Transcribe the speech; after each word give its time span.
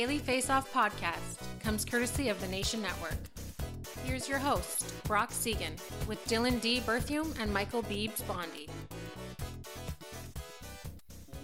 Daily 0.00 0.18
Face 0.18 0.48
Off 0.48 0.72
podcast 0.72 1.36
comes 1.62 1.84
courtesy 1.84 2.30
of 2.30 2.40
the 2.40 2.48
Nation 2.48 2.80
Network. 2.80 3.18
Here's 4.02 4.26
your 4.26 4.38
host, 4.38 4.94
Brock 5.04 5.30
Seguin, 5.30 5.74
with 6.08 6.24
Dylan 6.26 6.58
D. 6.62 6.80
Berthium 6.80 7.38
and 7.38 7.52
Michael 7.52 7.82
Beebs 7.82 8.26
Bondy. 8.26 8.66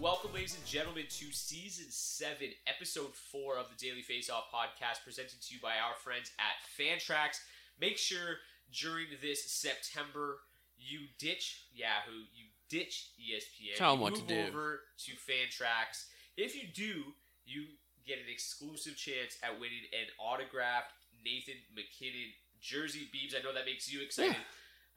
Welcome, 0.00 0.32
ladies 0.32 0.56
and 0.56 0.64
gentlemen, 0.64 1.04
to 1.06 1.26
season 1.32 1.84
seven, 1.90 2.48
episode 2.66 3.14
four 3.14 3.58
of 3.58 3.66
the 3.68 3.76
Daily 3.86 4.00
Face 4.00 4.30
Off 4.30 4.44
podcast, 4.50 5.04
presented 5.04 5.42
to 5.42 5.54
you 5.54 5.60
by 5.60 5.72
our 5.72 5.94
friends 6.02 6.30
at 6.38 6.56
Fantrax. 6.82 7.40
Make 7.78 7.98
sure 7.98 8.36
during 8.72 9.08
this 9.20 9.52
September 9.52 10.38
you 10.78 11.00
ditch 11.18 11.66
Yahoo, 11.74 12.20
you 12.34 12.46
ditch 12.70 13.10
ESPN, 13.20 13.76
Tell 13.76 13.92
'em 13.92 13.98
you 13.98 14.02
what 14.04 14.14
to 14.14 14.20
move 14.20 14.28
do. 14.28 14.40
over 14.48 14.80
to 15.04 15.12
Fantrax. 15.12 16.06
If 16.38 16.56
you 16.56 16.66
do, 16.74 17.02
you 17.44 17.66
get 18.06 18.18
an 18.18 18.30
exclusive 18.30 18.96
chance 18.96 19.36
at 19.42 19.52
winning 19.58 19.84
an 19.92 20.06
autographed 20.18 20.92
Nathan 21.24 21.58
MacKinnon 21.74 22.30
jersey. 22.60 23.08
Beebs, 23.12 23.34
I 23.38 23.42
know 23.42 23.52
that 23.52 23.66
makes 23.66 23.90
you 23.92 24.02
excited. 24.02 24.36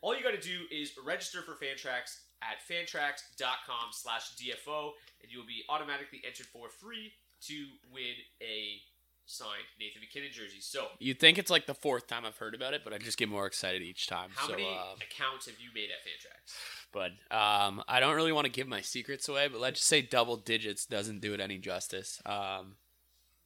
All 0.01 0.15
you 0.15 0.23
got 0.23 0.31
to 0.31 0.41
do 0.41 0.63
is 0.71 0.91
register 1.03 1.41
for 1.41 1.53
Fantrax 1.53 2.21
at 2.41 2.63
fantrax.com 2.69 3.89
slash 3.91 4.35
DFO, 4.35 4.91
and 5.21 5.31
you'll 5.31 5.45
be 5.45 5.63
automatically 5.67 6.21
entered 6.25 6.45
for 6.45 6.69
free 6.69 7.11
to 7.47 7.65
win 7.91 8.15
a 8.41 8.79
signed 9.25 9.67
Nathan 9.79 10.01
MacKinnon 10.01 10.31
jersey. 10.31 10.59
So, 10.59 10.87
You'd 10.99 11.19
think 11.19 11.37
it's 11.37 11.51
like 11.51 11.67
the 11.67 11.73
fourth 11.73 12.07
time 12.07 12.25
I've 12.25 12.37
heard 12.37 12.55
about 12.55 12.73
it, 12.73 12.81
but 12.83 12.93
I 12.93 12.97
just 12.97 13.17
get 13.17 13.29
more 13.29 13.45
excited 13.45 13.81
each 13.81 14.07
time. 14.07 14.29
how 14.33 14.47
so, 14.47 14.53
many 14.53 14.67
um, 14.67 14.97
accounts 14.97 15.45
have 15.45 15.55
you 15.59 15.69
made 15.73 15.89
at 15.89 15.99
Fantrax? 16.03 16.55
but 16.91 17.11
um, 17.35 17.83
I 17.87 17.99
don't 17.99 18.15
really 18.15 18.31
want 18.31 18.45
to 18.45 18.51
give 18.51 18.67
my 18.67 18.81
secrets 18.81 19.29
away, 19.29 19.47
but 19.47 19.59
let's 19.59 19.79
just 19.79 19.89
say 19.89 20.01
double 20.01 20.37
digits 20.37 20.85
doesn't 20.85 21.21
do 21.21 21.33
it 21.33 21.39
any 21.39 21.57
justice. 21.57 22.21
Um, 22.25 22.75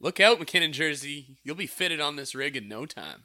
look 0.04 0.20
out, 0.20 0.38
MacKinnon 0.40 0.74
jersey. 0.74 1.38
You'll 1.44 1.56
be 1.56 1.66
fitted 1.68 2.00
on 2.00 2.16
this 2.18 2.36
rig 2.36 2.56
in 2.56 2.68
no 2.68 2.86
time. 2.86 3.24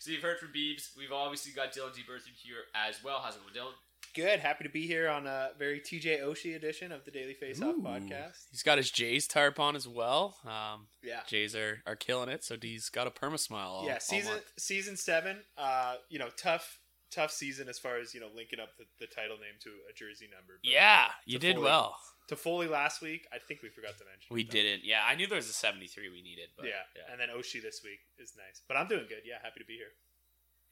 So 0.00 0.10
you've 0.10 0.22
heard 0.22 0.38
from 0.38 0.48
Beebs. 0.48 0.96
We've 0.96 1.12
obviously 1.12 1.52
got 1.52 1.72
Dylan 1.72 1.94
D. 1.94 2.02
Bertham 2.04 2.32
here 2.42 2.56
as 2.74 3.04
well. 3.04 3.20
How's 3.22 3.36
it 3.36 3.40
going, 3.42 3.54
Dylan? 3.54 3.74
Good. 4.14 4.40
Happy 4.40 4.64
to 4.64 4.70
be 4.70 4.86
here 4.86 5.08
on 5.08 5.26
a 5.26 5.50
very 5.58 5.80
TJ 5.80 6.22
Oshie 6.22 6.54
edition 6.54 6.92
of 6.92 7.04
the 7.04 7.10
Daily 7.10 7.32
Face 7.34 7.62
Off 7.62 7.76
Ooh. 7.76 7.82
podcast. 7.82 8.46
He's 8.50 8.62
got 8.62 8.76
his 8.78 8.90
Jays 8.90 9.26
tarp 9.26 9.58
on 9.58 9.74
as 9.76 9.86
well. 9.88 10.36
Um, 10.44 10.88
Yeah. 11.02 11.20
Jays 11.26 11.54
are, 11.54 11.82
are 11.86 11.96
killing 11.96 12.28
it, 12.28 12.44
so 12.44 12.56
D's 12.56 12.90
got 12.90 13.06
a 13.06 13.10
perma 13.10 13.38
smile. 13.38 13.68
All, 13.70 13.86
yeah, 13.86 13.98
season 13.98 14.32
month. 14.32 14.52
season 14.58 14.96
seven. 14.96 15.38
Uh, 15.56 15.94
you 16.10 16.18
know, 16.18 16.28
tough 16.36 16.80
tough 17.12 17.30
season 17.30 17.68
as 17.68 17.78
far 17.78 17.98
as 17.98 18.14
you 18.14 18.20
know 18.20 18.28
linking 18.34 18.58
up 18.60 18.70
the, 18.78 18.84
the 18.98 19.06
title 19.06 19.36
name 19.36 19.60
to 19.62 19.70
a 19.88 19.92
jersey 19.92 20.28
number. 20.32 20.58
But 20.62 20.70
Yeah, 20.70 21.06
you 21.26 21.38
did 21.38 21.56
Foley- 21.56 21.64
well. 21.64 21.96
To 22.28 22.36
Foley 22.36 22.68
last 22.68 23.02
week, 23.02 23.26
I 23.32 23.38
think 23.38 23.62
we 23.62 23.68
forgot 23.68 23.98
to 23.98 24.04
mention. 24.06 24.30
We 24.30 24.42
it, 24.42 24.50
didn't. 24.50 24.84
Yeah, 24.84 25.02
I 25.04 25.16
knew 25.16 25.26
there 25.26 25.36
was 25.36 25.50
a 25.50 25.52
73 25.52 26.08
we 26.08 26.22
needed. 26.22 26.48
But 26.56 26.66
yeah. 26.66 26.86
and 27.10 27.20
then 27.20 27.28
Oshie 27.28 27.60
this 27.60 27.82
week 27.84 27.98
is 28.16 28.32
nice. 28.38 28.62
But 28.66 28.76
I'm 28.78 28.88
doing 28.88 29.04
good. 29.08 29.26
Yeah, 29.26 29.42
happy 29.42 29.60
to 29.60 29.66
be 29.66 29.74
here. 29.74 29.92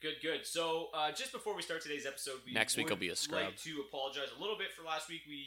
Good, 0.01 0.17
good. 0.23 0.47
So, 0.47 0.87
uh, 0.95 1.11
just 1.11 1.31
before 1.31 1.53
we 1.53 1.61
start 1.61 1.81
today's 1.83 2.07
episode, 2.07 2.41
we 2.45 2.53
Next 2.53 2.75
week 2.77 2.89
will 2.89 2.95
be 2.97 3.09
a 3.09 3.15
scrub. 3.15 3.43
like 3.43 3.57
to 3.67 3.83
apologize 3.87 4.33
a 4.35 4.41
little 4.41 4.57
bit 4.57 4.73
for 4.73 4.81
last 4.81 5.09
week. 5.09 5.21
We, 5.27 5.45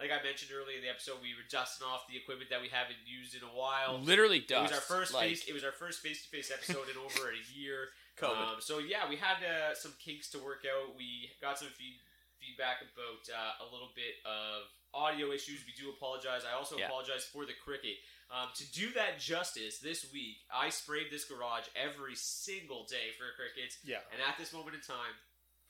like 0.00 0.10
I 0.10 0.18
mentioned 0.24 0.50
earlier 0.50 0.78
in 0.78 0.82
the 0.82 0.90
episode, 0.90 1.22
we 1.22 1.30
were 1.38 1.46
dusting 1.46 1.86
off 1.86 2.02
the 2.10 2.16
equipment 2.16 2.50
that 2.50 2.58
we 2.60 2.66
haven't 2.72 2.98
used 3.06 3.36
in 3.36 3.44
a 3.46 3.52
while. 3.54 4.00
Literally 4.02 4.40
dust. 4.40 4.72
It 4.72 4.74
was 4.74 4.80
our 4.82 4.88
first 4.98 5.14
like- 5.14 5.28
face. 5.28 5.44
It 5.46 5.52
was 5.54 5.62
our 5.62 5.70
first 5.76 6.00
face-to-face 6.02 6.50
episode 6.50 6.90
in 6.90 6.98
over 6.98 7.30
a 7.30 7.38
year. 7.54 7.88
COVID. 8.16 8.54
Um, 8.54 8.60
so 8.60 8.78
yeah, 8.78 9.08
we 9.08 9.16
had 9.16 9.42
uh, 9.42 9.74
some 9.74 9.92
kinks 9.98 10.30
to 10.30 10.38
work 10.38 10.64
out. 10.64 10.94
We 10.96 11.30
got 11.40 11.58
some 11.58 11.68
feed- 11.68 12.00
feedback 12.40 12.82
about 12.82 13.22
uh, 13.30 13.64
a 13.64 13.66
little 13.72 13.90
bit 13.94 14.20
of 14.24 14.68
audio 14.94 15.32
issues. 15.32 15.64
We 15.66 15.72
do 15.74 15.90
apologize. 15.90 16.42
I 16.46 16.54
also 16.56 16.76
Yeah. 16.78 16.86
apologize 16.86 17.24
for 17.24 17.44
the 17.46 17.54
cricket. 17.64 17.96
Um, 18.30 18.48
to 18.54 18.64
do 18.72 18.92
that 18.94 19.18
justice, 19.18 19.78
this 19.78 20.06
week 20.12 20.38
I 20.52 20.70
sprayed 20.70 21.10
this 21.10 21.24
garage 21.24 21.66
every 21.74 22.14
single 22.14 22.84
day 22.86 23.10
for 23.18 23.26
crickets. 23.36 23.78
Yeah. 23.84 24.00
And 24.12 24.22
at 24.22 24.38
this 24.38 24.52
moment 24.52 24.74
in 24.76 24.82
time, 24.82 25.14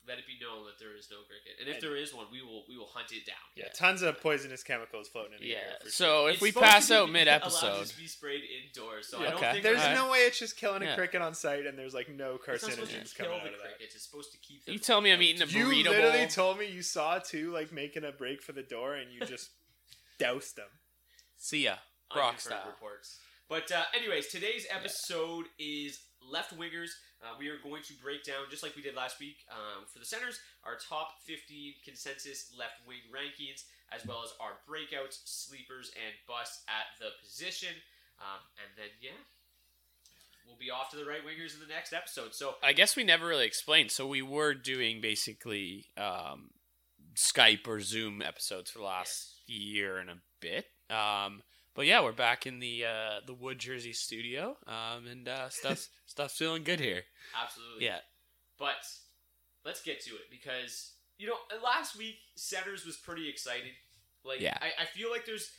let 0.07 0.19
it 0.19 0.27
be 0.27 0.37
known 0.39 0.65
that 0.65 0.77
there 0.79 0.95
is 0.95 1.07
no 1.09 1.17
cricket. 1.27 1.59
And 1.59 1.67
if 1.67 1.75
And- 1.75 1.83
there 1.83 1.95
is 1.95 2.13
one, 2.13 2.27
we 2.31 2.41
will 2.41 2.65
we 2.67 2.77
will 2.77 2.87
hunt 2.87 3.11
it 3.11 3.25
down. 3.25 3.35
Yeah, 3.55 3.69
tons 3.69 4.01
of 4.01 4.21
poisonous 4.21 4.63
chemicals 4.63 5.07
floating 5.09 5.33
in 5.33 5.39
the 5.41 5.47
Yeah, 5.47 5.57
air. 5.57 5.77
For 5.83 5.89
so 5.89 6.05
sure. 6.05 6.29
if 6.29 6.33
It's 6.35 6.41
we 6.41 6.51
pass 6.51 6.91
out 6.91 7.09
mid-episode- 7.09 7.67
allowed 7.67 7.85
to 7.87 7.97
be 7.97 8.07
sprayed 8.07 8.43
indoors. 8.43 9.07
So 9.09 9.19
I 9.19 9.23
don't 9.25 9.35
okay. 9.35 9.51
think 9.53 9.63
there's 9.63 9.79
Alright. 9.79 9.95
no 9.95 10.09
way 10.11 10.19
it's 10.19 10.37
just 10.39 10.57
killing 10.57 10.81
a 10.83 10.85
Yeah. 10.85 10.95
cricket 10.95 11.21
on 11.21 11.33
site 11.33 11.65
and 11.65 11.77
there's 11.77 11.93
like 11.93 12.09
no 12.09 12.35
It's 12.35 12.47
not 12.63 12.71
supposed 12.71 12.91
to 12.91 12.97
carcinogens 12.97 13.15
kill 13.15 13.25
coming 13.27 13.41
the 13.43 13.47
out 13.49 13.53
of 13.55 13.61
that. 13.61 13.69
crickets. 13.77 13.95
It's 13.95 14.05
supposed 14.05 14.31
to 14.31 14.37
keep 14.37 14.65
them. 14.65 14.73
You 14.73 14.79
tell 14.79 15.01
me 15.01 15.11
I'm 15.11 15.21
eating 15.21 15.41
a 15.41 15.45
burrito. 15.47 15.53
You 15.53 15.65
burrito 15.65 15.89
literally 15.89 16.17
bowl. 16.19 16.27
told 16.27 16.59
me 16.59 16.65
you 16.67 16.81
saw 16.81 17.19
two 17.19 17.51
like 17.51 17.71
making 17.71 18.03
a 18.03 18.11
break 18.11 18.41
for 18.41 18.51
the 18.51 18.63
door 18.63 18.95
and 18.95 19.11
you 19.11 19.19
just 19.25 19.49
doused 20.19 20.55
them. 20.55 20.69
See 21.37 21.63
ya, 21.63 21.77
Brock 22.11 22.35
unconfirmed 22.35 22.41
style. 22.41 22.67
reports. 22.67 23.19
But 23.47 23.71
uh, 23.71 23.83
anyways, 23.95 24.27
today's 24.27 24.65
episode 24.73 25.45
is 25.59 25.99
left 26.19 26.57
wingers. 26.57 26.89
Uh, 27.21 27.37
we 27.37 27.49
are 27.49 27.57
going 27.63 27.83
to 27.83 27.93
break 28.01 28.23
down 28.23 28.49
just 28.49 28.63
like 28.63 28.75
we 28.75 28.81
did 28.81 28.95
last 28.95 29.19
week 29.19 29.37
um, 29.51 29.85
for 29.91 29.99
the 29.99 30.05
centers 30.05 30.39
our 30.65 30.77
top 30.89 31.21
15 31.25 31.75
consensus 31.85 32.51
left 32.57 32.81
wing 32.87 33.05
rankings, 33.13 33.63
as 33.93 34.05
well 34.05 34.21
as 34.23 34.33
our 34.41 34.57
breakouts, 34.67 35.21
sleepers, 35.25 35.91
and 35.93 36.13
busts 36.27 36.63
at 36.67 36.97
the 36.99 37.13
position. 37.21 37.69
Um, 38.19 38.41
and 38.57 38.73
then 38.75 38.89
yeah, 38.99 39.17
we'll 40.47 40.57
be 40.57 40.71
off 40.71 40.89
to 40.91 40.97
the 40.97 41.05
right 41.05 41.21
wingers 41.21 41.53
in 41.53 41.61
the 41.61 41.71
next 41.71 41.93
episode. 41.93 42.33
So 42.33 42.55
I 42.63 42.73
guess 42.73 42.95
we 42.95 43.03
never 43.03 43.27
really 43.27 43.45
explained. 43.45 43.91
So 43.91 44.07
we 44.07 44.21
were 44.21 44.53
doing 44.53 45.01
basically 45.01 45.85
um, 45.97 46.49
Skype 47.15 47.67
or 47.67 47.79
Zoom 47.79 48.21
episodes 48.21 48.71
for 48.71 48.79
the 48.79 48.85
last 48.85 49.41
year 49.47 49.97
and 49.97 50.09
a 50.09 50.17
bit. 50.39 50.65
Um, 50.89 51.43
but 51.75 51.85
yeah, 51.85 52.01
we're 52.01 52.11
back 52.13 52.45
in 52.47 52.59
the 52.59 52.85
uh, 52.85 53.19
the 53.25 53.33
Wood 53.33 53.59
Jersey 53.59 53.93
studio, 53.93 54.57
um, 54.67 55.07
and 55.07 55.27
uh, 55.27 55.49
stuff's 55.49 55.89
stuff's 56.05 56.37
feeling 56.37 56.63
good 56.63 56.79
here. 56.79 57.03
absolutely, 57.41 57.85
Yeah, 57.85 57.99
But 58.57 58.85
let's 59.65 59.81
get 59.81 60.01
to 60.05 60.11
it 60.11 60.29
because 60.31 60.93
you 61.17 61.27
know 61.27 61.35
last 61.63 61.97
week 61.97 62.15
centers 62.35 62.85
was 62.85 62.97
pretty 62.97 63.29
excited. 63.29 63.71
Like 64.23 64.41
Yeah. 64.41 64.57
I, 64.61 64.83
I 64.83 64.85
feel 64.85 65.11
like 65.11 65.25
there's 65.25 65.51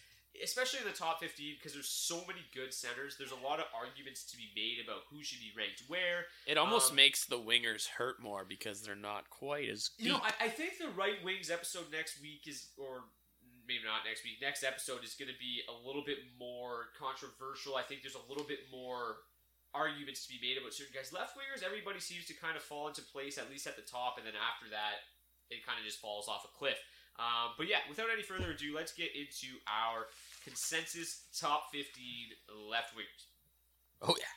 especially 0.44 0.80
in 0.80 0.84
the 0.84 0.92
top 0.92 1.18
15 1.20 1.54
because 1.58 1.72
there's 1.72 1.88
so 1.88 2.16
many 2.26 2.40
good 2.52 2.74
centers. 2.74 3.16
There's 3.16 3.30
a 3.32 3.42
lot 3.46 3.58
of 3.58 3.64
arguments 3.74 4.22
to 4.30 4.36
be 4.36 4.48
made 4.54 4.84
about 4.84 5.02
who 5.10 5.22
should 5.22 5.38
be 5.38 5.50
ranked 5.56 5.84
where. 5.88 6.26
it 6.46 6.58
almost 6.58 6.90
Um, 6.90 6.96
makes 6.96 7.24
the 7.24 7.38
wingers 7.38 7.86
hurt 7.86 8.20
more 8.22 8.44
because 8.44 8.82
they're 8.82 8.94
not 8.94 9.30
quite 9.30 9.70
as 9.70 9.88
deep. 9.96 10.08
You 10.08 10.12
know, 10.12 10.20
I, 10.22 10.44
I 10.44 10.48
think 10.48 10.76
the 10.78 10.88
right 10.90 11.24
wings 11.24 11.50
episode 11.50 11.86
next 11.90 12.20
week 12.20 12.42
is, 12.46 12.66
or 12.76 13.04
maybe 13.66 13.84
not 13.84 14.06
next 14.06 14.22
week. 14.22 14.38
Next 14.40 14.62
episode 14.62 15.02
is 15.02 15.14
going 15.18 15.30
to 15.30 15.38
be 15.38 15.62
a 15.66 15.74
little 15.74 16.02
bit 16.02 16.22
more 16.38 16.94
controversial. 16.94 17.76
I 17.76 17.82
think 17.82 18.02
there's 18.02 18.18
a 18.18 18.26
little 18.30 18.46
bit 18.46 18.70
more 18.70 19.26
arguments 19.74 20.24
to 20.24 20.32
be 20.32 20.40
made 20.40 20.56
about 20.56 20.72
certain 20.72 20.94
guys. 20.94 21.12
Left 21.12 21.36
wingers, 21.36 21.66
everybody 21.66 22.00
seems 22.00 22.24
to 22.30 22.34
kind 22.34 22.56
of 22.56 22.62
fall 22.62 22.88
into 22.88 23.02
place 23.02 23.36
at 23.36 23.50
least 23.50 23.66
at 23.66 23.76
the 23.76 23.84
top, 23.84 24.16
and 24.16 24.24
then 24.24 24.34
after 24.38 24.70
that, 24.72 25.04
it 25.50 25.66
kind 25.66 25.78
of 25.78 25.84
just 25.84 26.00
falls 26.00 26.26
off 26.26 26.46
a 26.46 26.52
cliff. 26.56 26.78
Um, 27.18 27.56
but 27.56 27.68
yeah, 27.68 27.80
without 27.88 28.08
any 28.12 28.22
further 28.22 28.50
ado, 28.50 28.74
let's 28.74 28.92
get 28.92 29.10
into 29.16 29.56
our 29.66 30.08
consensus 30.44 31.26
top 31.32 31.72
15 31.72 31.90
left 32.70 32.94
wingers. 32.94 33.24
oh 34.02 34.14
yeah, 34.18 34.32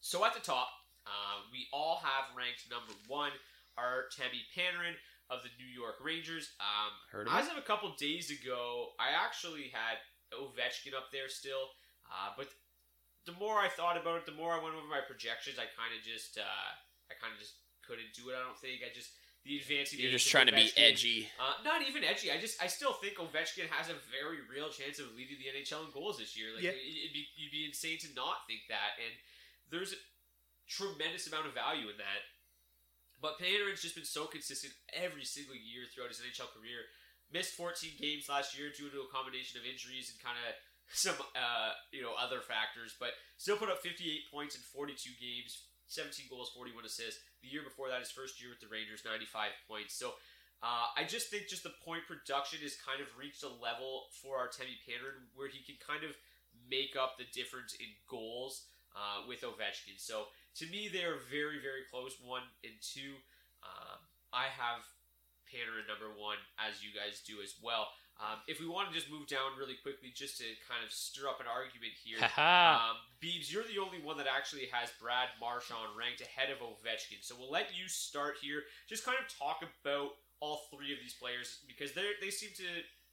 So 0.00 0.24
at 0.24 0.34
the 0.34 0.40
top, 0.40 0.68
uh, 1.06 1.46
we 1.52 1.66
all 1.72 2.02
have 2.02 2.34
ranked 2.36 2.66
number 2.70 2.92
one 3.06 3.30
our 3.78 4.04
Tammy 4.14 4.44
Panarin 4.54 4.94
of 5.32 5.40
the 5.42 5.48
New 5.56 5.66
York 5.72 5.96
Rangers. 6.04 6.52
Um, 6.60 6.92
Heard 7.10 7.26
of 7.28 7.32
as 7.32 7.48
of 7.48 7.56
a 7.56 7.64
couple 7.64 7.88
days 7.96 8.28
ago, 8.30 8.92
I 9.00 9.16
actually 9.16 9.72
had 9.72 9.96
Ovechkin 10.36 10.92
up 10.92 11.08
there 11.12 11.28
still, 11.32 11.72
uh, 12.12 12.36
but 12.36 12.48
the 13.24 13.32
more 13.40 13.56
I 13.56 13.68
thought 13.72 13.96
about 13.96 14.18
it, 14.20 14.26
the 14.26 14.36
more 14.36 14.52
I 14.52 14.60
went 14.62 14.74
over 14.76 14.86
my 14.86 15.00
projections. 15.00 15.56
I 15.56 15.70
kind 15.72 15.94
of 15.96 16.04
just, 16.04 16.36
uh, 16.36 16.68
I 17.08 17.14
kind 17.16 17.32
of 17.32 17.38
just 17.40 17.54
couldn't 17.86 18.12
do 18.12 18.28
it. 18.30 18.36
I 18.36 18.42
don't 18.44 18.58
think 18.58 18.82
I 18.84 18.92
just 18.92 19.14
the 19.44 19.58
advancing. 19.58 19.98
you're 19.98 20.10
just 20.14 20.26
of 20.26 20.30
trying 20.30 20.46
to 20.46 20.54
be 20.54 20.70
edgy. 20.78 21.26
uh, 21.40 21.58
not 21.66 21.82
even 21.82 22.04
edgy. 22.04 22.30
I 22.30 22.38
just 22.38 22.62
I 22.62 22.66
still 22.70 22.92
think 22.94 23.18
Ovechkin 23.18 23.66
has 23.74 23.90
a 23.90 23.98
very 24.10 24.38
real 24.46 24.70
chance 24.70 24.98
of 25.02 25.10
leading 25.18 25.38
the 25.42 25.50
NHL 25.50 25.86
in 25.86 25.90
goals 25.90 26.18
this 26.18 26.36
year. 26.38 26.54
Like 26.54 26.62
Yeah. 26.62 26.76
it, 26.78 26.82
it'd 26.82 27.14
be 27.16 27.26
you'd 27.34 27.50
be 27.50 27.66
insane 27.66 27.98
to 28.06 28.08
not 28.14 28.46
think 28.46 28.66
that. 28.70 28.98
And 29.02 29.10
there's 29.70 29.92
a 29.94 30.00
tremendous 30.70 31.26
amount 31.26 31.46
of 31.50 31.54
value 31.54 31.90
in 31.90 31.98
that. 31.98 32.22
But 33.22 33.38
Panarin's 33.38 33.80
just 33.80 33.94
been 33.94 34.04
so 34.04 34.26
consistent 34.26 34.74
every 34.90 35.22
single 35.22 35.54
year 35.54 35.86
throughout 35.86 36.10
his 36.10 36.18
NHL 36.18 36.50
career. 36.50 36.90
Missed 37.30 37.54
14 37.54 37.94
games 37.96 38.26
last 38.26 38.58
year 38.58 38.74
due 38.74 38.90
to 38.90 39.06
a 39.06 39.14
combination 39.14 39.56
of 39.56 39.64
injuries 39.64 40.10
and 40.10 40.18
kind 40.18 40.36
of 40.42 40.52
some 40.92 41.16
uh, 41.38 41.72
you 41.94 42.02
know 42.02 42.18
other 42.18 42.42
factors, 42.42 42.98
but 42.98 43.14
still 43.38 43.56
put 43.56 43.70
up 43.70 43.80
58 43.80 44.02
points 44.28 44.58
in 44.58 44.62
42 44.74 45.14
games, 45.22 45.70
17 45.86 46.26
goals, 46.26 46.50
41 46.52 46.84
assists. 46.84 47.22
The 47.40 47.48
year 47.48 47.62
before 47.62 47.88
that, 47.88 48.02
his 48.02 48.10
first 48.10 48.42
year 48.42 48.50
with 48.50 48.60
the 48.60 48.68
Rangers, 48.68 49.06
95 49.06 49.54
points. 49.70 49.94
So 49.94 50.18
uh, 50.60 50.90
I 50.98 51.06
just 51.06 51.30
think 51.30 51.46
just 51.46 51.62
the 51.62 51.78
point 51.86 52.04
production 52.10 52.58
has 52.66 52.74
kind 52.78 52.98
of 53.00 53.06
reached 53.14 53.46
a 53.46 53.54
level 53.62 54.10
for 54.18 54.42
Artemi 54.42 54.78
Panarin 54.82 55.30
where 55.38 55.48
he 55.48 55.62
can 55.62 55.78
kind 55.78 56.02
of 56.02 56.12
make 56.68 56.98
up 56.98 57.16
the 57.16 57.26
difference 57.32 57.74
in 57.78 57.86
goals 58.10 58.66
uh, 58.94 59.26
with 59.26 59.42
Ovechkin. 59.42 59.96
So 59.96 60.30
to 60.56 60.66
me, 60.66 60.88
they 60.92 61.04
are 61.04 61.18
very, 61.30 61.58
very 61.60 61.84
close, 61.90 62.16
one 62.22 62.42
and 62.64 62.74
two. 62.82 63.16
Um, 63.62 63.98
I 64.32 64.48
have 64.52 64.84
Panarin 65.48 65.84
number 65.88 66.08
one, 66.16 66.40
as 66.56 66.82
you 66.82 66.90
guys 66.96 67.20
do 67.20 67.40
as 67.44 67.54
well. 67.62 67.88
Um, 68.20 68.38
if 68.46 68.60
we 68.60 68.68
want 68.68 68.88
to 68.88 68.94
just 68.94 69.10
move 69.10 69.26
down 69.26 69.56
really 69.58 69.74
quickly, 69.82 70.12
just 70.14 70.38
to 70.38 70.44
kind 70.68 70.84
of 70.84 70.92
stir 70.92 71.28
up 71.28 71.40
an 71.40 71.48
argument 71.48 71.92
here, 71.96 72.20
um, 72.38 72.96
Beebs, 73.20 73.50
you're 73.50 73.64
the 73.66 73.80
only 73.80 73.98
one 73.98 74.16
that 74.18 74.28
actually 74.28 74.68
has 74.70 74.92
Brad 75.00 75.28
Marchand 75.40 75.96
ranked 75.96 76.20
ahead 76.20 76.48
of 76.52 76.60
Ovechkin. 76.60 77.20
So 77.20 77.34
we'll 77.38 77.50
let 77.50 77.74
you 77.74 77.88
start 77.88 78.36
here. 78.40 78.62
Just 78.88 79.04
kind 79.04 79.18
of 79.18 79.26
talk 79.32 79.64
about 79.64 80.16
all 80.40 80.68
three 80.70 80.92
of 80.92 80.98
these 81.00 81.14
players 81.14 81.60
because 81.66 81.92
they 81.92 82.14
they 82.20 82.30
seem 82.30 82.50
to 82.56 82.66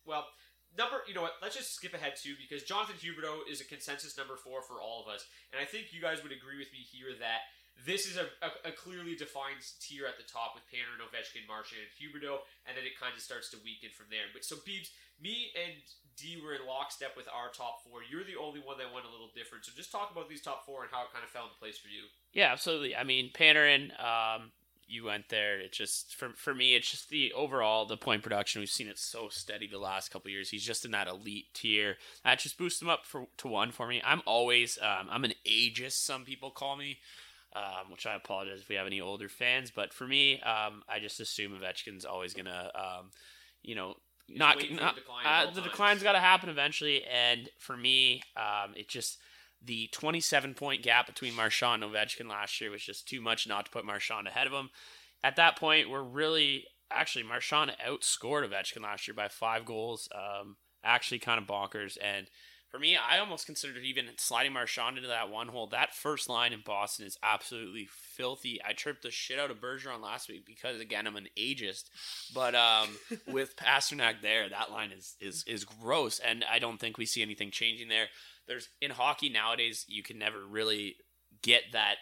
well 0.05 0.27
number 0.77 1.01
you 1.07 1.13
know 1.13 1.21
what 1.21 1.33
let's 1.41 1.55
just 1.55 1.73
skip 1.73 1.93
ahead 1.93 2.13
too 2.15 2.35
because 2.37 2.63
Jonathan 2.63 2.95
Huberdeau 2.97 3.45
is 3.49 3.61
a 3.61 3.65
consensus 3.65 4.17
number 4.17 4.35
four 4.35 4.61
for 4.61 4.81
all 4.81 5.01
of 5.01 5.07
us 5.07 5.25
and 5.51 5.61
I 5.61 5.65
think 5.65 5.93
you 5.93 6.01
guys 6.01 6.21
would 6.23 6.31
agree 6.31 6.57
with 6.57 6.71
me 6.71 6.79
here 6.79 7.15
that 7.19 7.49
this 7.85 8.07
is 8.07 8.17
a, 8.17 8.27
a, 8.43 8.69
a 8.69 8.73
clearly 8.75 9.15
defined 9.15 9.63
tier 9.79 10.03
at 10.03 10.17
the 10.19 10.27
top 10.27 10.51
with 10.55 10.67
Panarin, 10.67 10.99
Ovechkin, 10.99 11.47
Marchand, 11.47 11.79
and 11.79 11.93
Huberdeau, 11.95 12.43
and 12.67 12.75
then 12.75 12.83
it 12.83 12.99
kind 12.99 13.15
of 13.15 13.23
starts 13.23 13.49
to 13.55 13.57
weaken 13.63 13.89
from 13.95 14.07
there. 14.11 14.27
But 14.33 14.43
so 14.43 14.59
Beebs, 14.67 14.91
me 15.21 15.51
and 15.55 15.79
D 16.19 16.39
were 16.43 16.55
in 16.55 16.67
lockstep 16.67 17.15
with 17.15 17.27
our 17.31 17.51
top 17.51 17.83
four. 17.83 18.03
You're 18.03 18.27
the 18.27 18.35
only 18.35 18.59
one 18.59 18.77
that 18.79 18.91
went 18.91 19.07
a 19.07 19.11
little 19.11 19.31
different. 19.31 19.63
So 19.63 19.71
just 19.75 19.91
talk 19.91 20.11
about 20.11 20.27
these 20.27 20.41
top 20.43 20.65
four 20.65 20.83
and 20.83 20.91
how 20.91 21.07
it 21.07 21.15
kind 21.15 21.23
of 21.23 21.31
fell 21.31 21.47
into 21.47 21.55
place 21.55 21.79
for 21.79 21.87
you. 21.87 22.11
Yeah, 22.35 22.51
absolutely. 22.51 22.95
I 22.95 23.03
mean, 23.03 23.31
Panarin, 23.31 23.95
um, 23.95 24.51
you 24.89 25.05
went 25.05 25.29
there. 25.29 25.59
It 25.59 25.71
just 25.71 26.15
for 26.15 26.29
for 26.35 26.53
me, 26.53 26.75
it's 26.75 26.89
just 26.89 27.09
the 27.09 27.31
overall 27.33 27.85
the 27.85 27.97
point 27.97 28.23
production. 28.23 28.59
We've 28.59 28.69
seen 28.69 28.87
it 28.87 28.97
so 28.97 29.29
steady 29.29 29.67
the 29.67 29.77
last 29.77 30.09
couple 30.09 30.31
years. 30.31 30.49
He's 30.49 30.65
just 30.65 30.85
in 30.85 30.91
that 30.91 31.07
elite 31.07 31.53
tier. 31.53 31.97
That 32.23 32.39
just 32.39 32.57
boosts 32.57 32.81
him 32.81 32.89
up 32.89 33.05
for 33.05 33.27
to 33.37 33.47
one 33.47 33.71
for 33.71 33.87
me. 33.87 34.01
I'm 34.03 34.21
always 34.25 34.77
um, 34.81 35.07
I'm 35.09 35.23
an 35.23 35.33
ageist. 35.47 36.03
Some 36.03 36.25
people 36.25 36.51
call 36.51 36.75
me. 36.75 36.99
Um, 37.55 37.89
which 37.89 38.05
I 38.05 38.13
apologize 38.13 38.61
if 38.61 38.69
we 38.69 38.75
have 38.75 38.85
any 38.85 39.01
older 39.01 39.27
fans, 39.27 39.71
but 39.71 39.91
for 39.91 40.05
me, 40.05 40.39
um, 40.41 40.83
I 40.87 40.99
just 40.99 41.19
assume 41.19 41.53
Ovechkin's 41.53 42.05
always 42.05 42.35
gonna, 42.35 42.69
um, 42.75 43.09
you 43.63 43.73
know, 43.73 43.95
not, 44.29 44.61
for 44.61 44.67
the 44.67 44.75
decline 44.75 45.25
uh, 45.25 45.51
the 45.51 45.61
decline's 45.61 46.03
got 46.03 46.11
to 46.11 46.19
happen 46.19 46.49
eventually. 46.49 47.03
And 47.05 47.49
for 47.57 47.75
me, 47.75 48.21
um, 48.37 48.73
it 48.75 48.87
just 48.87 49.17
the 49.63 49.87
27 49.91 50.53
point 50.53 50.83
gap 50.83 51.07
between 51.07 51.35
Marchand 51.35 51.83
and 51.83 51.93
Ovechkin 51.93 52.29
last 52.29 52.59
year 52.61 52.71
was 52.71 52.83
just 52.83 53.07
too 53.07 53.21
much 53.21 53.47
not 53.47 53.65
to 53.65 53.71
put 53.71 53.85
Marchand 53.85 54.27
ahead 54.27 54.47
of 54.47 54.53
him. 54.53 54.69
At 55.23 55.35
that 55.35 55.57
point, 55.57 55.89
we're 55.89 56.03
really 56.03 56.65
actually 56.91 57.23
Marchand 57.23 57.75
outscored 57.85 58.49
Ovechkin 58.49 58.81
last 58.81 59.07
year 59.07 59.15
by 59.15 59.27
five 59.27 59.65
goals. 59.65 60.07
Um, 60.13 60.57
actually, 60.83 61.19
kind 61.19 61.39
of 61.39 61.47
bonkers. 61.47 61.97
And 62.01 62.27
for 62.69 62.79
me, 62.79 62.95
I 62.95 63.17
almost 63.17 63.47
considered 63.47 63.83
even 63.83 64.05
sliding 64.17 64.53
Marchand 64.53 64.97
into 64.97 65.09
that 65.09 65.29
one 65.29 65.47
hole. 65.47 65.67
That 65.67 65.95
first 65.95 66.29
line 66.29 66.53
in 66.53 66.61
Boston 66.63 67.05
is 67.05 67.17
absolutely 67.23 67.89
filthy. 67.91 68.59
I 68.65 68.73
tripped 68.73 69.01
the 69.01 69.11
shit 69.11 69.39
out 69.39 69.49
of 69.49 69.59
Bergeron 69.59 70.01
last 70.01 70.29
week 70.29 70.45
because 70.45 70.79
again 70.79 71.07
I'm 71.07 71.15
an 71.15 71.29
ageist, 71.37 71.85
but 72.33 72.53
um, 72.53 72.89
with 73.27 73.55
Pastrnak 73.55 74.21
there, 74.21 74.47
that 74.49 74.71
line 74.71 74.91
is 74.91 75.15
is 75.19 75.43
is 75.47 75.65
gross, 75.65 76.19
and 76.19 76.45
I 76.49 76.59
don't 76.59 76.79
think 76.79 76.97
we 76.97 77.07
see 77.07 77.23
anything 77.23 77.49
changing 77.49 77.87
there. 77.89 78.07
There's 78.49 78.67
in 78.81 78.91
hockey 78.91 79.29
nowadays, 79.29 79.85
you 79.87 80.03
can 80.03 80.19
never 80.19 80.43
really 80.45 80.97
get 81.41 81.61
that 81.71 81.95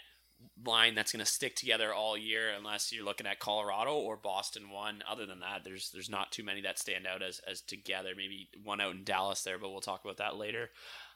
line 0.66 0.96
that's 0.96 1.12
going 1.12 1.24
to 1.24 1.32
stick 1.32 1.56
together 1.56 1.94
all 1.94 2.18
year 2.18 2.52
unless 2.56 2.92
you're 2.92 3.06
looking 3.06 3.28
at 3.28 3.40
Colorado 3.40 3.96
or 3.96 4.18
Boston 4.18 4.70
one. 4.70 5.04
Other 5.10 5.26
than 5.26 5.42
that, 5.42 5.64
there's 5.64 5.92
there's 5.92 6.10
not 6.10 6.32
too 6.32 6.44
many 6.44 6.62
that 6.62 6.80
stand 6.80 7.06
out 7.06 7.22
as 7.22 7.40
as 7.48 7.62
together. 7.62 8.10
Maybe 8.16 8.50
one 8.64 8.82
out 8.82 8.96
in 8.96 9.04
Dallas 9.04 9.44
there, 9.44 9.60
but 9.60 9.70
we'll 9.70 9.82
talk 9.82 10.04
about 10.04 10.18
that 10.18 10.38
later. 10.38 10.70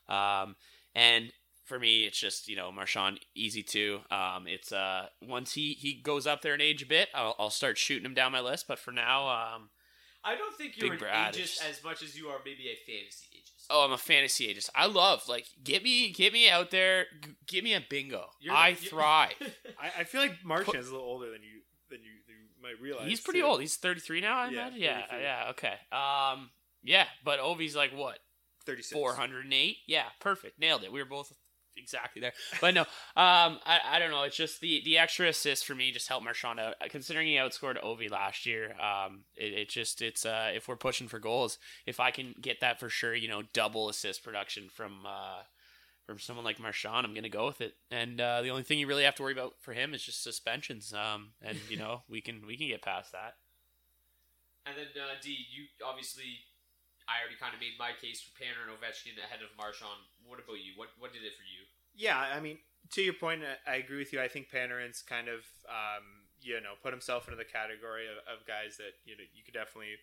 Um, 0.10 0.56
and 0.94 1.32
for 1.64 1.80
me, 1.80 2.04
it's 2.06 2.20
just 2.20 2.48
you 2.48 2.56
know 2.56 2.72
Marchand 2.72 3.20
easy 3.36 3.64
to. 3.64 4.02
Um, 4.12 4.48
it's 4.48 4.72
uh 4.72 5.08
once 5.22 5.54
he 5.54 5.74
he 5.74 5.94
goes 5.94 6.28
up 6.28 6.42
there 6.42 6.56
in 6.56 6.62
age 6.62 6.82
a 6.84 6.88
bit, 6.88 7.10
I'll, 7.16 7.36
I'll 7.40 7.50
start 7.50 7.78
shooting 7.78 8.06
him 8.06 8.14
down 8.14 8.32
my 8.32 8.42
list. 8.42 8.68
But 8.68 8.80
for 8.80 8.92
now, 8.92 9.28
um, 9.30 9.70
I 10.24 10.36
don't 10.36 10.56
think 10.56 10.78
you're 10.78 10.94
an 10.94 11.00
Brad 11.00 11.34
ageist 11.34 11.40
is- 11.40 11.62
as 11.70 11.84
much 11.84 12.04
as 12.04 12.18
you 12.18 12.28
are 12.28 12.40
maybe 12.46 12.68
a 12.68 12.76
fantasy 12.86 13.28
ageist. 13.38 13.61
Oh, 13.72 13.86
I'm 13.86 13.92
a 13.92 13.98
fantasy 13.98 14.48
agent. 14.48 14.70
I 14.76 14.86
love 14.88 15.24
like 15.28 15.46
get 15.64 15.84
me 15.84 16.12
get 16.12 16.34
me 16.34 16.50
out 16.50 16.72
there, 16.72 17.06
g- 17.24 17.32
give 17.48 17.64
me 17.64 17.74
a 17.74 17.82
bingo. 17.90 18.26
You're- 18.40 18.56
I 18.58 18.74
thrive. 18.76 19.34
I, 19.82 20.02
I 20.02 20.04
feel 20.04 20.22
like 20.22 20.44
Marchand 20.44 20.78
is 20.78 20.90
a 20.90 20.92
little 20.94 21.08
older 21.08 21.32
than 21.32 21.42
you 21.44 21.62
than 21.90 22.00
you, 22.04 22.12
you 22.28 22.36
might 22.62 22.80
realize. 22.82 23.08
He's 23.08 23.20
pretty 23.22 23.40
too. 23.42 23.46
old. 23.46 23.60
He's 23.62 23.76
33 23.76 24.22
now, 24.22 24.38
I 24.38 24.50
Yeah, 24.50 24.62
imagine. 24.68 24.82
Yeah, 24.82 25.02
33. 25.10 25.22
yeah, 25.22 25.46
okay. 25.50 25.74
Um, 25.92 26.50
yeah, 26.84 27.06
but 27.26 27.40
Ovi's 27.40 27.76
like 27.76 27.92
what 27.94 28.20
36. 28.66 28.92
408? 28.98 29.78
Yeah, 29.88 30.04
perfect. 30.20 30.60
Nailed 30.60 30.84
it. 30.84 30.92
We 30.92 31.00
were 31.02 31.10
both 31.10 31.32
exactly 31.78 32.22
there. 32.22 32.34
But 32.60 32.74
no, 32.74 32.82
um, 32.82 33.60
I, 33.66 33.80
I 33.86 34.00
don't 34.00 34.12
know. 34.12 34.24
It's 34.24 34.36
just 34.36 34.62
the 34.62 34.82
the 34.84 34.98
extra 34.98 35.28
assist 35.28 35.66
for 35.66 35.76
me 35.76 35.92
just 35.92 36.08
helped 36.08 36.24
Marchand 36.24 36.60
out. 36.60 36.76
Considering 36.90 37.28
he 37.28 37.36
outscored 37.36 37.82
Ovi 37.84 38.10
last 38.10 38.46
year, 38.46 38.76
um, 38.80 39.22
it, 39.36 39.54
it 39.54 39.70
just 39.70 40.02
it's 40.02 40.26
uh 40.26 40.52
if 40.54 40.68
we're 40.68 40.76
pushing 40.76 41.08
for 41.08 41.20
goals, 41.20 41.58
if 41.86 42.00
I 42.00 42.12
can 42.12 42.36
get 42.40 42.60
that 42.62 42.80
for 42.80 42.90
sure, 42.90 43.16
you 43.16 43.28
know, 43.28 43.44
double 43.54 43.90
assist 43.90 44.24
production 44.24 44.70
from 44.70 45.06
uh 45.06 45.44
from 46.06 46.20
someone 46.20 46.44
like 46.44 46.60
Marchand, 46.60 47.06
I'm 47.06 47.14
gonna 47.14 47.30
go 47.30 47.46
with 47.46 47.62
it. 47.62 47.76
And 47.90 48.20
uh, 48.20 48.42
the 48.42 48.50
only 48.50 48.64
thing 48.64 48.80
you 48.80 48.88
really 48.88 49.06
have 49.06 49.16
to 49.16 49.24
worry 49.24 49.34
about 49.34 49.56
for 49.60 49.74
him 49.74 49.94
is 49.94 50.04
just 50.04 50.24
suspensions. 50.24 50.94
Um, 50.94 51.32
and 51.42 51.58
you 51.70 51.78
know 51.78 52.04
we 52.10 52.22
can 52.22 52.44
we 52.46 52.58
can 52.58 52.68
get 52.68 52.82
past 52.82 53.12
that. 53.14 53.36
And 54.66 54.78
then 54.78 54.94
uh, 54.94 55.18
D, 55.18 55.34
you 55.50 55.66
obviously, 55.82 56.46
I 57.10 57.18
already 57.18 57.40
kind 57.40 57.58
of 57.58 57.60
made 57.60 57.82
my 57.82 57.98
case 57.98 58.22
for 58.22 58.30
Panarin 58.38 58.70
and 58.70 58.78
Ovechkin 58.78 59.18
ahead 59.18 59.42
of 59.42 59.50
Marchand. 59.58 60.06
What 60.22 60.38
about 60.38 60.62
you? 60.62 60.78
What 60.78 60.94
what 61.00 61.14
did 61.14 61.26
it 61.26 61.34
for 61.34 61.48
you? 61.48 61.61
Yeah, 61.94 62.18
I 62.18 62.40
mean, 62.40 62.58
to 62.92 63.02
your 63.02 63.14
point, 63.14 63.42
I- 63.68 63.76
agree 63.76 63.98
with 63.98 64.14
you. 64.14 64.22
I 64.22 64.28
think 64.28 64.50
Panarin's 64.50 65.02
kind 65.02 65.28
of, 65.28 65.46
um, 65.68 66.28
you 66.42 66.60
know, 66.62 66.74
put 66.82 66.94
himself 66.94 67.28
into 67.28 67.38
the 67.38 67.46
category 67.46 68.08
of, 68.08 68.18
of 68.28 68.46
guys 68.48 68.78
that 68.78 68.94
you 69.06 69.16
know 69.16 69.24
you 69.34 69.44
could 69.44 69.54
definitely 69.54 69.96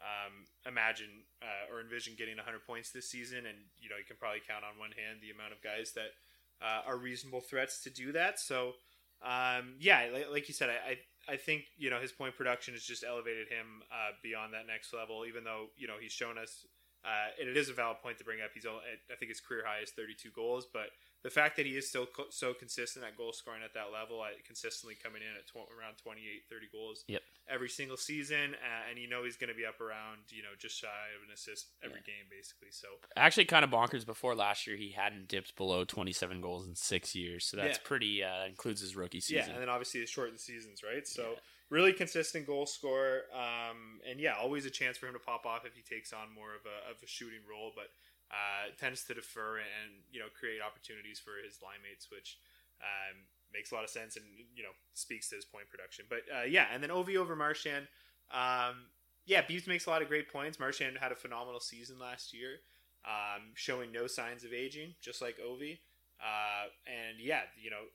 um, 0.00 0.46
imagine 0.66 1.24
uh, 1.42 1.72
or 1.72 1.80
envision 1.80 2.14
getting 2.16 2.36
100 2.36 2.64
points 2.66 2.90
this 2.90 3.10
season, 3.10 3.46
and 3.46 3.58
you 3.78 3.88
know 3.88 3.96
you 3.96 4.04
can 4.04 4.16
probably 4.16 4.40
count 4.46 4.64
on 4.64 4.78
one 4.78 4.92
hand 4.92 5.18
the 5.20 5.30
amount 5.30 5.52
of 5.52 5.60
guys 5.62 5.92
that 5.92 6.14
uh, 6.62 6.82
are 6.86 6.96
reasonable 6.96 7.40
threats 7.40 7.82
to 7.84 7.90
do 7.90 8.12
that. 8.12 8.38
So, 8.38 8.74
um, 9.22 9.74
yeah, 9.78 10.06
like, 10.12 10.26
like 10.30 10.48
you 10.48 10.54
said, 10.54 10.70
I, 10.70 10.92
I 11.28 11.34
I 11.34 11.36
think 11.36 11.64
you 11.76 11.90
know 11.90 12.00
his 12.00 12.12
point 12.12 12.36
production 12.36 12.74
has 12.74 12.84
just 12.84 13.04
elevated 13.04 13.48
him 13.48 13.82
uh, 13.90 14.12
beyond 14.22 14.54
that 14.54 14.66
next 14.66 14.94
level. 14.94 15.24
Even 15.26 15.44
though 15.44 15.66
you 15.76 15.86
know 15.88 15.96
he's 16.00 16.12
shown 16.12 16.38
us, 16.38 16.64
uh, 17.04 17.34
and 17.40 17.48
it 17.48 17.56
is 17.56 17.68
a 17.68 17.74
valid 17.74 17.98
point 18.02 18.18
to 18.18 18.24
bring 18.24 18.40
up. 18.40 18.50
He's 18.54 18.66
only, 18.66 18.80
I 19.10 19.16
think 19.16 19.30
his 19.30 19.40
career 19.40 19.64
high 19.66 19.82
is 19.82 19.90
32 19.90 20.30
goals, 20.34 20.66
but 20.72 20.88
the 21.22 21.30
fact 21.30 21.56
that 21.56 21.66
he 21.66 21.76
is 21.76 21.88
still 21.88 22.06
co- 22.06 22.30
so 22.30 22.54
consistent 22.54 23.04
at 23.04 23.16
goal 23.16 23.32
scoring 23.32 23.60
at 23.64 23.74
that 23.74 23.92
level, 23.92 24.24
at 24.24 24.42
consistently 24.44 24.96
coming 25.02 25.20
in 25.22 25.36
at 25.36 25.46
tw- 25.46 25.68
around 25.76 25.96
28, 26.02 26.42
30 26.48 26.66
goals 26.72 27.04
Yep. 27.08 27.22
every 27.48 27.68
single 27.68 27.96
season, 27.96 28.54
uh, 28.54 28.88
and 28.88 28.98
you 28.98 29.08
know 29.08 29.24
he's 29.24 29.36
going 29.36 29.48
to 29.50 29.54
be 29.56 29.66
up 29.66 29.80
around 29.80 30.18
you 30.30 30.42
know 30.42 30.50
just 30.58 30.78
shy 30.78 30.86
of 31.16 31.22
an 31.26 31.32
assist 31.32 31.68
every 31.82 32.00
game 32.06 32.24
basically. 32.30 32.70
So 32.70 32.88
Actually, 33.16 33.44
kind 33.46 33.64
of 33.64 33.70
bonkers. 33.70 34.06
Before 34.06 34.34
last 34.34 34.66
year, 34.66 34.76
he 34.76 34.90
hadn't 34.92 35.28
dipped 35.28 35.56
below 35.56 35.84
27 35.84 36.40
goals 36.40 36.66
in 36.66 36.74
six 36.74 37.14
years, 37.14 37.44
so 37.44 37.56
that's 37.56 37.78
Yeah. 37.78 37.84
pretty. 37.84 38.22
Uh, 38.24 38.46
includes 38.46 38.80
his 38.80 38.96
rookie 38.96 39.20
season. 39.20 39.46
Yeah, 39.48 39.52
and 39.54 39.62
then 39.62 39.68
obviously 39.68 40.00
the 40.00 40.06
shortened 40.06 40.40
seasons, 40.40 40.82
right? 40.82 41.06
So 41.06 41.36
really 41.68 41.92
consistent 41.92 42.46
goal 42.46 42.66
scorer, 42.66 43.24
um, 43.32 44.00
and 44.08 44.18
yeah, 44.18 44.34
always 44.36 44.66
a 44.66 44.70
chance 44.70 44.96
for 44.98 45.06
him 45.06 45.12
to 45.12 45.20
pop 45.20 45.46
off 45.46 45.64
if 45.64 45.74
he 45.74 45.82
takes 45.82 46.12
on 46.12 46.32
more 46.34 46.54
of 46.54 46.62
a, 46.66 46.90
of 46.90 46.96
a 47.02 47.06
shooting 47.06 47.40
role, 47.48 47.72
but 47.76 47.90
uh, 48.30 48.70
tends 48.78 49.04
to 49.04 49.14
defer 49.14 49.58
and 49.58 50.06
you 50.12 50.20
know 50.20 50.30
create 50.38 50.62
opportunities 50.62 51.18
for 51.18 51.42
his 51.42 51.62
line 51.62 51.82
mates, 51.82 52.10
which 52.10 52.38
um, 52.80 53.26
makes 53.52 53.72
a 53.72 53.74
lot 53.74 53.84
of 53.84 53.90
sense 53.90 54.16
and 54.16 54.24
you 54.54 54.62
know 54.62 54.74
speaks 54.94 55.28
to 55.30 55.36
his 55.36 55.44
point 55.44 55.68
production. 55.68 56.06
But 56.08 56.22
uh, 56.30 56.44
yeah, 56.44 56.66
and 56.72 56.82
then 56.82 56.90
Ovi 56.90 57.16
over 57.16 57.34
Marchand. 57.34 57.88
Um, 58.30 58.90
yeah, 59.26 59.42
Beebs 59.42 59.66
makes 59.66 59.86
a 59.86 59.90
lot 59.90 60.02
of 60.02 60.08
great 60.08 60.32
points. 60.32 60.58
Marchand 60.58 60.98
had 60.98 61.12
a 61.12 61.16
phenomenal 61.16 61.60
season 61.60 61.98
last 61.98 62.32
year, 62.32 62.62
um, 63.04 63.52
showing 63.54 63.92
no 63.92 64.06
signs 64.06 64.44
of 64.44 64.52
aging, 64.52 64.94
just 65.00 65.20
like 65.20 65.38
Ovi. 65.38 65.78
Uh, 66.20 66.68
and 66.86 67.20
yeah, 67.20 67.42
you 67.60 67.70
know, 67.70 67.88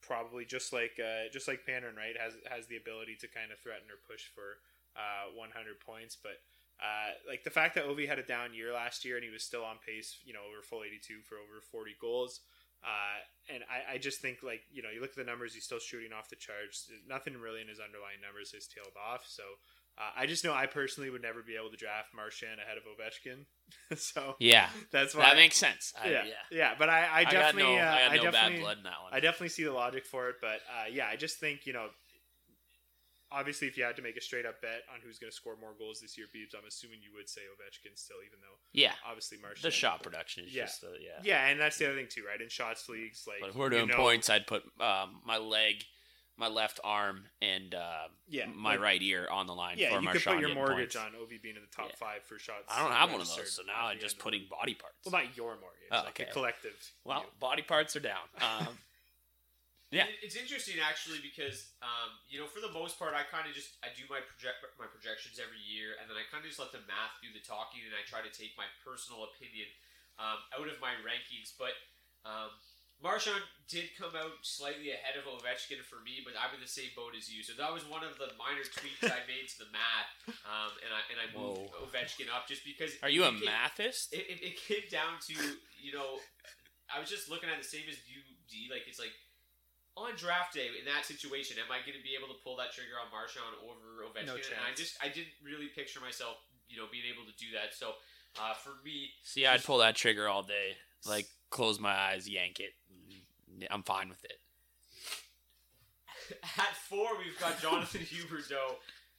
probably 0.00 0.44
just 0.44 0.72
like 0.72 0.98
uh, 0.98 1.30
just 1.32 1.48
like 1.48 1.64
Panarin, 1.66 1.96
right, 1.96 2.16
has 2.18 2.34
has 2.50 2.66
the 2.66 2.76
ability 2.76 3.16
to 3.20 3.28
kind 3.28 3.52
of 3.52 3.58
threaten 3.58 3.88
or 3.88 4.00
push 4.08 4.26
for 4.34 4.58
uh, 4.96 5.32
100 5.34 5.80
points. 5.80 6.16
But 6.20 6.40
uh, 6.82 7.14
like 7.28 7.44
the 7.44 7.50
fact 7.50 7.76
that 7.76 7.86
Ovi 7.86 8.08
had 8.08 8.18
a 8.18 8.26
down 8.26 8.54
year 8.54 8.72
last 8.72 9.04
year 9.04 9.14
and 9.16 9.24
he 9.24 9.30
was 9.30 9.44
still 9.44 9.64
on 9.64 9.76
pace, 9.86 10.18
you 10.24 10.32
know, 10.32 10.42
over 10.50 10.62
full 10.62 10.82
82 10.82 11.22
for 11.22 11.36
over 11.36 11.62
40 11.70 11.94
goals. 12.00 12.40
Uh, 12.82 13.54
and 13.54 13.62
I, 13.70 13.94
I 13.94 13.98
just 13.98 14.20
think 14.20 14.42
like 14.42 14.62
you 14.72 14.82
know 14.82 14.90
you 14.90 15.00
look 15.00 15.10
at 15.10 15.16
the 15.16 15.24
numbers, 15.24 15.54
he's 15.54 15.62
still 15.62 15.78
shooting 15.78 16.12
off 16.12 16.28
the 16.28 16.36
charts. 16.36 16.90
Nothing 17.08 17.38
really 17.38 17.60
in 17.60 17.68
his 17.68 17.78
underlying 17.78 18.18
numbers 18.20 18.50
has 18.52 18.66
tailed 18.66 18.98
off. 18.98 19.22
So 19.24 19.44
uh, 19.98 20.10
I 20.16 20.26
just 20.26 20.44
know 20.44 20.52
I 20.52 20.66
personally 20.66 21.10
would 21.10 21.22
never 21.22 21.42
be 21.42 21.54
able 21.54 21.70
to 21.70 21.76
draft 21.76 22.14
Marchand 22.14 22.58
ahead 22.60 22.78
of 22.78 22.84
Ovechkin. 22.84 23.44
so 23.98 24.36
yeah, 24.40 24.68
that's 24.90 25.14
why 25.14 25.30
that 25.30 25.36
makes 25.36 25.56
sense. 25.56 25.92
I, 26.02 26.10
yeah, 26.10 26.24
yeah, 26.24 26.32
yeah. 26.50 26.74
But 26.78 26.88
I, 26.88 27.08
I 27.12 27.24
got 27.24 27.32
definitely, 27.32 27.76
no- 27.76 27.82
uh, 27.82 27.98
I 28.10 28.16
got 28.16 28.16
no 28.16 28.22
bad 28.24 28.32
definitely, 28.32 28.60
blood 28.62 28.76
in 28.78 28.82
that 28.84 29.02
one. 29.02 29.12
I 29.12 29.20
definitely 29.20 29.50
see 29.50 29.64
the 29.64 29.72
logic 29.72 30.06
for 30.06 30.28
it. 30.30 30.36
But 30.40 30.60
uh, 30.66 30.88
yeah, 30.90 31.06
I 31.06 31.16
just 31.16 31.38
think 31.38 31.66
you 31.66 31.72
know, 31.72 31.88
obviously, 33.32 33.66
if 33.68 33.76
you 33.78 33.84
had 33.84 33.96
to 33.96 34.02
make 34.02 34.16
a 34.16 34.20
straight 34.20 34.44
up 34.46 34.60
bet 34.62 34.82
on 34.92 35.00
who's 35.02 35.18
going 35.18 35.30
to 35.30 35.34
score 35.36 35.56
more 35.60 35.72
goals 35.78 36.00
this 36.00 36.16
year, 36.18 36.26
Beebs, 36.34 36.54
I'm 36.56 36.66
assuming 36.66 36.98
you 37.02 37.10
would 37.16 37.28
say 37.28 37.40
Ovechkin 37.42 37.96
still, 37.98 38.18
even 38.26 38.38
though 38.40 38.58
Yeah. 38.72 38.92
obviously 39.06 39.38
Marchand. 39.38 39.62
The 39.64 39.70
shot 39.70 40.02
production 40.02 40.44
is 40.44 40.54
Yeah. 40.54 40.64
just 40.64 40.80
the 40.82 40.96
yeah. 41.00 41.20
Yeah, 41.22 41.46
and 41.48 41.58
that's 41.60 41.78
the 41.78 41.86
other 41.86 41.96
thing 41.96 42.08
too, 42.08 42.24
right? 42.26 42.40
In 42.40 42.48
shots 42.48 42.88
leagues, 42.88 43.26
like 43.26 43.40
But 43.40 43.50
if 43.50 43.54
we're 43.56 43.66
you 43.72 43.78
doing 43.78 43.88
know- 43.88 43.96
points, 43.96 44.28
I'd 44.30 44.46
put 44.46 44.62
um, 44.80 45.20
my 45.24 45.38
leg, 45.38 45.84
my 46.36 46.48
left 46.48 46.80
arm, 46.82 47.28
and 47.42 47.74
uh, 47.74 48.08
Yeah, 48.28 48.46
my 48.46 48.70
like- 48.72 48.80
right 48.80 49.02
ear 49.02 49.28
on 49.30 49.46
the 49.46 49.54
line 49.54 49.76
Yeah, 49.78 49.90
for 49.90 49.96
you 49.96 50.00
Marchand 50.02 50.24
could 50.24 50.32
put 50.32 50.40
your 50.40 50.54
mortgage 50.54 50.94
points. 50.94 50.96
on 50.96 51.12
Ovi 51.12 51.40
being 51.40 51.56
in 51.56 51.62
the 51.62 51.68
top 51.68 51.90
Yeah. 51.90 51.96
five 51.96 52.24
for 52.24 52.38
shots. 52.38 52.64
I 52.68 52.82
don't 52.82 52.92
have 52.92 53.10
one 53.12 53.20
of 53.20 53.28
those, 53.28 53.52
so 53.52 53.62
now 53.62 53.86
I'm 53.86 53.98
just 53.98 54.18
putting 54.18 54.46
body 54.48 54.74
parts. 54.74 54.96
the- 55.04 55.10
Well, 55.10 55.22
not 55.24 55.36
your 55.36 55.56
mortgage, 55.60 55.88
Oh, 55.90 55.96
like 55.98 56.08
okay. 56.20 56.24
a 56.30 56.32
collective. 56.32 56.92
Well, 57.04 57.20
view. 57.20 57.30
body 57.38 57.62
parts 57.62 57.94
are 57.96 58.00
down. 58.00 58.28
Um, 58.40 58.78
Yeah. 59.92 60.08
It's 60.24 60.40
interesting 60.40 60.80
actually 60.80 61.20
because 61.20 61.76
um, 61.84 62.16
you 62.24 62.40
know 62.40 62.48
for 62.48 62.64
the 62.64 62.72
most 62.72 62.96
part 62.96 63.12
I 63.12 63.28
kind 63.28 63.44
of 63.44 63.52
just 63.52 63.76
I 63.84 63.92
do 63.92 64.08
my 64.08 64.24
project 64.24 64.64
my 64.80 64.88
projections 64.88 65.36
every 65.36 65.60
year 65.60 66.00
and 66.00 66.08
then 66.08 66.16
I 66.16 66.24
kind 66.32 66.40
of 66.40 66.48
just 66.48 66.56
let 66.56 66.72
the 66.72 66.80
math 66.88 67.20
do 67.20 67.28
the 67.28 67.44
talking 67.44 67.84
and 67.84 67.92
I 67.92 68.00
try 68.08 68.24
to 68.24 68.32
take 68.32 68.56
my 68.56 68.64
personal 68.80 69.28
opinion 69.28 69.68
um, 70.16 70.40
out 70.56 70.68
of 70.68 70.80
my 70.80 70.96
rankings. 71.04 71.52
But 71.60 71.76
um, 72.24 72.56
Marchand 73.02 73.42
did 73.66 73.90
come 73.98 74.14
out 74.14 74.40
slightly 74.46 74.94
ahead 74.94 75.18
of 75.18 75.26
Ovechkin 75.26 75.82
for 75.82 75.98
me, 76.06 76.22
but 76.22 76.38
I'm 76.38 76.54
in 76.54 76.62
the 76.62 76.70
same 76.70 76.94
boat 76.94 77.18
as 77.18 77.26
you. 77.26 77.42
So 77.42 77.52
that 77.58 77.68
was 77.68 77.82
one 77.84 78.06
of 78.06 78.14
the 78.16 78.30
minor 78.38 78.62
tweaks 78.62 79.02
I 79.02 79.26
made 79.26 79.50
to 79.52 79.66
the 79.66 79.70
math, 79.74 80.10
um, 80.46 80.72
and 80.86 80.90
I 80.94 81.00
and 81.10 81.18
I 81.18 81.26
moved 81.34 81.68
Whoa. 81.74 81.90
Ovechkin 81.90 82.30
up 82.30 82.46
just 82.46 82.62
because. 82.62 82.94
Are 83.02 83.10
you 83.10 83.26
a 83.26 83.34
came- 83.34 83.42
mathist? 83.42 84.14
It, 84.14 84.24
it, 84.30 84.38
it 84.40 84.54
came 84.56 84.86
down 84.86 85.18
to 85.28 85.34
you 85.82 85.92
know 85.92 86.22
I 86.86 87.02
was 87.02 87.10
just 87.10 87.26
looking 87.26 87.50
at 87.50 87.58
the 87.58 87.66
same 87.66 87.90
as 87.90 87.98
you, 88.06 88.22
D. 88.46 88.70
Like 88.70 88.86
it's 88.86 89.02
like 89.02 89.12
on 89.96 90.16
draft 90.16 90.54
day 90.54 90.72
in 90.78 90.84
that 90.88 91.04
situation, 91.04 91.60
am 91.60 91.68
I 91.68 91.84
going 91.84 91.98
to 91.98 92.04
be 92.04 92.16
able 92.16 92.32
to 92.32 92.38
pull 92.40 92.56
that 92.56 92.72
trigger 92.72 92.96
on 92.96 93.12
Marchand 93.12 93.52
over 93.60 94.08
Ovechkin? 94.08 94.26
No 94.26 94.40
and 94.40 94.62
I 94.64 94.72
just 94.74 94.96
I 95.02 95.08
didn't 95.08 95.36
really 95.44 95.68
picture 95.68 96.00
myself, 96.00 96.40
you 96.68 96.80
know, 96.80 96.88
being 96.90 97.04
able 97.04 97.28
to 97.28 97.34
do 97.36 97.52
that. 97.52 97.76
So 97.76 98.00
uh, 98.40 98.54
for 98.54 98.72
me, 98.84 99.12
See, 99.22 99.46
I'd 99.46 99.62
pull 99.62 99.78
that 99.78 99.94
trigger 99.94 100.28
all 100.28 100.42
day. 100.42 100.80
Like, 101.04 101.26
close 101.50 101.78
my 101.80 101.92
eyes, 101.92 102.28
yank 102.28 102.60
it. 102.60 102.72
I'm 103.70 103.82
fine 103.82 104.08
with 104.08 104.24
it. 104.24 104.38
At 106.58 106.74
four, 106.88 107.18
we've 107.18 107.38
got 107.38 107.60
Jonathan 107.60 108.00
Huberdeau. 108.00 108.76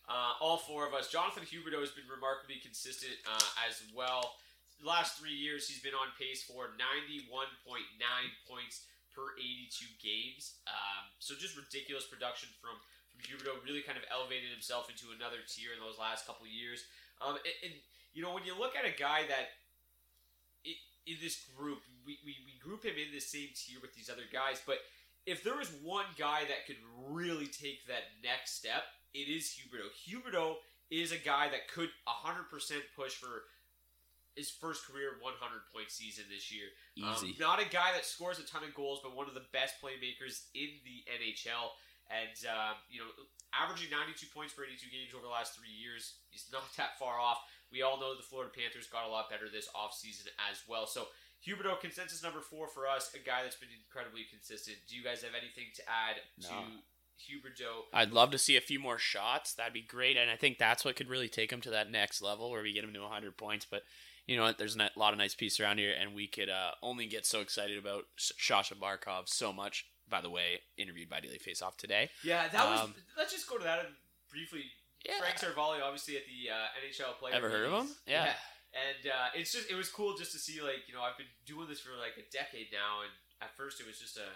Uh, 0.09 0.33
all 0.41 0.57
four 0.57 0.87
of 0.87 0.93
us. 0.93 1.09
Jonathan 1.09 1.43
Huberdeau 1.43 1.79
has 1.79 1.91
been 1.91 2.09
remarkably 2.09 2.55
consistent 2.61 3.13
uh, 3.29 3.67
as 3.67 3.83
well. 3.95 4.35
The 4.81 4.87
last 4.87 5.19
three 5.19 5.35
years, 5.35 5.67
he's 5.67 5.79
been 5.79 5.93
on 5.93 6.11
pace 6.19 6.43
for 6.43 6.75
91.9 6.75 7.29
points 8.49 8.87
per 9.13 9.37
82 9.37 9.85
games. 10.01 10.59
Um, 10.67 11.13
so 11.21 11.37
just 11.37 11.55
ridiculous 11.55 12.09
production 12.09 12.49
from, 12.59 12.75
from 13.13 13.21
Huberdeau. 13.23 13.61
Really 13.63 13.85
kind 13.85 13.97
of 13.97 14.05
elevated 14.09 14.51
himself 14.51 14.89
into 14.89 15.13
another 15.13 15.41
tier 15.45 15.71
in 15.71 15.79
those 15.79 16.01
last 16.01 16.25
couple 16.25 16.49
years. 16.49 16.83
Um, 17.21 17.37
and, 17.39 17.57
and, 17.69 17.73
you 18.11 18.21
know, 18.21 18.33
when 18.33 18.43
you 18.43 18.57
look 18.57 18.75
at 18.75 18.85
a 18.85 18.93
guy 18.93 19.25
that 19.29 19.55
i 20.65 20.73
in 21.05 21.19
this 21.19 21.43
group, 21.55 21.83
we, 22.07 22.17
we, 22.23 22.35
we 22.47 22.55
group 22.63 22.83
him 22.85 22.95
in 22.95 23.11
the 23.11 23.19
same 23.19 23.51
tier 23.51 23.79
with 23.83 23.93
these 23.93 24.09
other 24.09 24.23
guys, 24.31 24.63
but 24.65 24.79
if 25.25 25.43
there 25.43 25.55
was 25.55 25.71
one 25.83 26.05
guy 26.17 26.41
that 26.47 26.65
could 26.67 26.79
really 27.09 27.47
take 27.47 27.85
that 27.87 28.11
next 28.23 28.55
step, 28.55 28.83
it 29.13 29.27
is 29.29 29.55
Huberdeau. 29.55 29.91
Huberdeau 30.07 30.55
is 30.89 31.11
a 31.11 31.17
guy 31.17 31.49
that 31.49 31.67
could 31.73 31.89
100% 32.07 32.47
push 32.95 33.13
for 33.13 33.43
his 34.35 34.49
first 34.49 34.85
career 34.85 35.17
100 35.21 35.37
point 35.73 35.89
season 35.89 36.25
this 36.29 36.49
year. 36.51 36.73
Um, 37.01 37.13
Easy. 37.17 37.35
not 37.39 37.61
a 37.61 37.69
guy 37.69 37.93
that 37.93 38.05
scores 38.05 38.39
a 38.39 38.45
ton 38.45 38.63
of 38.63 38.73
goals, 38.73 38.99
but 39.03 39.15
one 39.15 39.27
of 39.27 39.33
the 39.33 39.45
best 39.53 39.75
playmakers 39.81 40.49
in 40.53 40.69
the 40.85 41.05
NHL. 41.09 41.73
And, 42.11 42.35
um, 42.51 42.75
you 42.91 42.99
know, 42.99 43.07
averaging 43.55 43.87
92 43.89 44.27
points 44.35 44.51
per 44.53 44.65
82 44.67 44.91
games 44.91 45.15
over 45.15 45.23
the 45.23 45.31
last 45.31 45.55
three 45.55 45.71
years, 45.71 46.19
he's 46.29 46.45
not 46.51 46.65
that 46.77 46.99
far 46.99 47.19
off. 47.19 47.39
We 47.71 47.81
all 47.81 47.97
know 47.99 48.13
the 48.15 48.21
Florida 48.25 48.51
Panthers 48.53 48.85
got 48.91 49.07
a 49.07 49.09
lot 49.09 49.29
better 49.29 49.49
this 49.49 49.69
offseason 49.73 50.29
as 50.49 50.61
well. 50.67 50.85
So, 50.85 51.07
Huberdeau, 51.41 51.79
consensus 51.79 52.21
number 52.23 52.39
four 52.39 52.67
for 52.67 52.87
us, 52.87 53.11
a 53.15 53.19
guy 53.19 53.43
that's 53.43 53.55
been 53.57 53.73
incredibly 53.73 54.23
consistent. 54.29 54.77
Do 54.87 54.95
you 54.95 55.03
guys 55.03 55.23
have 55.23 55.33
anything 55.35 55.73
to 55.75 55.83
add 55.89 56.21
to 56.47 56.53
No. 56.53 56.63
Huberdeau? 57.19 57.83
I'd 57.93 58.11
love 58.13 58.31
to 58.31 58.37
see 58.37 58.57
a 58.57 58.61
few 58.61 58.79
more 58.79 58.97
shots. 58.97 59.53
That'd 59.53 59.73
be 59.73 59.81
great. 59.81 60.17
And 60.17 60.29
I 60.29 60.35
think 60.35 60.57
that's 60.57 60.83
what 60.85 60.95
could 60.95 61.09
really 61.09 61.29
take 61.29 61.51
him 61.51 61.61
to 61.61 61.69
that 61.71 61.91
next 61.91 62.21
level 62.21 62.49
where 62.51 62.63
we 62.63 62.73
get 62.73 62.83
him 62.83 62.93
to 62.93 63.01
100 63.01 63.37
points. 63.37 63.65
But 63.69 63.83
you 64.27 64.37
know 64.37 64.43
what? 64.43 64.57
There's 64.57 64.75
a 64.75 64.89
lot 64.95 65.13
of 65.13 65.19
nice 65.19 65.35
pieces 65.35 65.59
around 65.59 65.79
here, 65.79 65.93
and 65.99 66.13
we 66.15 66.27
could 66.27 66.49
uh, 66.49 66.71
only 66.81 67.07
get 67.07 67.25
so 67.25 67.41
excited 67.41 67.77
about 67.77 68.03
Sasha 68.17 68.75
Barkov 68.75 69.27
so 69.27 69.51
much. 69.51 69.85
By 70.09 70.21
the 70.21 70.29
way, 70.29 70.59
interviewed 70.77 71.09
by 71.09 71.21
Daily 71.21 71.39
Faceoff 71.39 71.77
today. 71.77 72.09
Yeah, 72.23 72.47
that 72.49 72.69
was. 72.69 72.81
Um, 72.81 72.93
Let's 73.17 73.31
just 73.31 73.49
go 73.49 73.57
to 73.57 73.63
that 73.63 73.87
briefly. 74.29 74.65
Yeah. 75.05 75.19
Frank 75.19 75.35
Seravalli, 75.37 75.81
obviously 75.81 76.15
at 76.15 76.23
the 76.27 76.51
uh, 76.51 76.67
NHL 76.79 77.17
player. 77.19 77.33
Ever 77.35 77.49
heard 77.49 77.67
of 77.67 77.73
him? 77.73 77.79
meetings. 77.87 78.01
Yeah. 78.07 78.33
And 78.73 79.05
uh, 79.05 79.29
it's 79.35 79.51
just 79.51 79.69
it 79.69 79.75
was 79.75 79.89
cool 79.89 80.15
just 80.17 80.31
to 80.33 80.39
see 80.39 80.61
like 80.61 80.87
you 80.87 80.93
know 80.93 81.01
I've 81.01 81.17
been 81.17 81.29
doing 81.45 81.67
this 81.67 81.79
for 81.79 81.91
like 81.99 82.17
a 82.17 82.25
decade 82.31 82.67
now, 82.73 83.05
and 83.05 83.11
at 83.41 83.55
first 83.55 83.79
it 83.79 83.87
was 83.87 83.99
just 83.99 84.17
a 84.17 84.27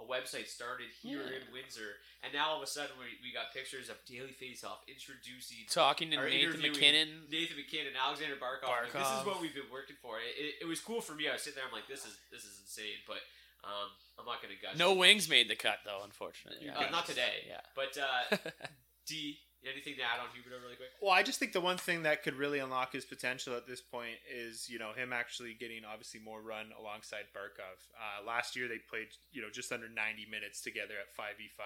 a 0.00 0.04
website 0.04 0.48
started 0.48 0.88
here 1.02 1.22
Yeah. 1.22 1.38
in 1.38 1.42
Windsor, 1.54 2.02
and 2.22 2.32
now 2.34 2.50
all 2.50 2.56
of 2.58 2.62
a 2.62 2.66
sudden 2.66 2.96
we, 2.98 3.14
we 3.22 3.30
got 3.32 3.54
pictures 3.54 3.88
of 3.88 3.96
Daily 4.06 4.34
Faceoff 4.34 4.82
introducing 4.90 5.58
Talking 5.70 6.10
to 6.10 6.16
Nathan 6.18 6.60
MacKinnon. 6.60 7.30
Nathan 7.30 7.56
MacKinnon, 7.56 7.94
Alexander 7.94 8.34
Barkov. 8.36 8.68
Like, 8.68 8.92
this 8.92 9.06
is 9.20 9.24
what 9.26 9.40
we've 9.40 9.54
been 9.54 9.70
working 9.70 9.96
for. 10.02 10.18
It, 10.18 10.34
it, 10.34 10.54
it 10.62 10.66
was 10.66 10.80
cool 10.80 11.00
for 11.00 11.14
me. 11.14 11.28
I 11.28 11.34
was 11.34 11.42
sitting 11.42 11.56
there. 11.56 11.66
I'm 11.66 11.72
like, 11.72 11.86
this 11.86 12.04
is 12.04 12.18
this 12.34 12.42
is 12.42 12.58
insane. 12.66 12.98
But 13.06 13.22
um, 13.62 13.88
I'm 14.18 14.26
not 14.26 14.42
gonna 14.42 14.58
gush. 14.60 14.76
No 14.76 14.94
wings 14.94 15.28
much. 15.28 15.30
made 15.30 15.48
the 15.48 15.56
cut 15.56 15.78
though, 15.86 16.02
unfortunately. 16.02 16.68
Uh, 16.68 16.90
not 16.90 17.06
today. 17.06 17.46
Yeah. 17.48 17.62
But 17.78 17.94
uh, 17.96 18.36
D, 19.06 19.38
Anything 19.64 19.96
to 19.96 20.02
add 20.02 20.20
on 20.20 20.28
Huberdeau 20.36 20.60
really 20.60 20.76
quick? 20.76 20.92
Well, 21.00 21.12
I 21.12 21.22
just 21.22 21.38
think 21.38 21.52
the 21.52 21.60
one 21.60 21.78
thing 21.78 22.02
that 22.02 22.22
could 22.22 22.34
really 22.34 22.58
unlock 22.58 22.92
his 22.92 23.04
potential 23.04 23.56
at 23.56 23.66
this 23.66 23.80
point 23.80 24.20
is, 24.28 24.68
you 24.68 24.78
know, 24.78 24.92
him 24.92 25.12
actually 25.12 25.54
getting 25.54 25.84
obviously 25.84 26.20
more 26.20 26.42
run 26.42 26.66
alongside 26.78 27.32
Barkov. 27.34 27.80
Uh, 27.96 28.26
last 28.26 28.56
year 28.56 28.68
they 28.68 28.78
played, 28.90 29.08
you 29.32 29.40
know, 29.40 29.48
just 29.50 29.72
under 29.72 29.88
90 29.88 30.26
minutes 30.30 30.60
together 30.60 30.94
at 31.00 31.16
5v5 31.16 31.64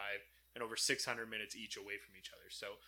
and 0.54 0.62
over 0.62 0.76
600 0.76 1.30
minutes 1.30 1.56
each 1.56 1.76
away 1.76 1.98
from 1.98 2.14
each 2.18 2.30
other. 2.30 2.46
So, 2.50 2.78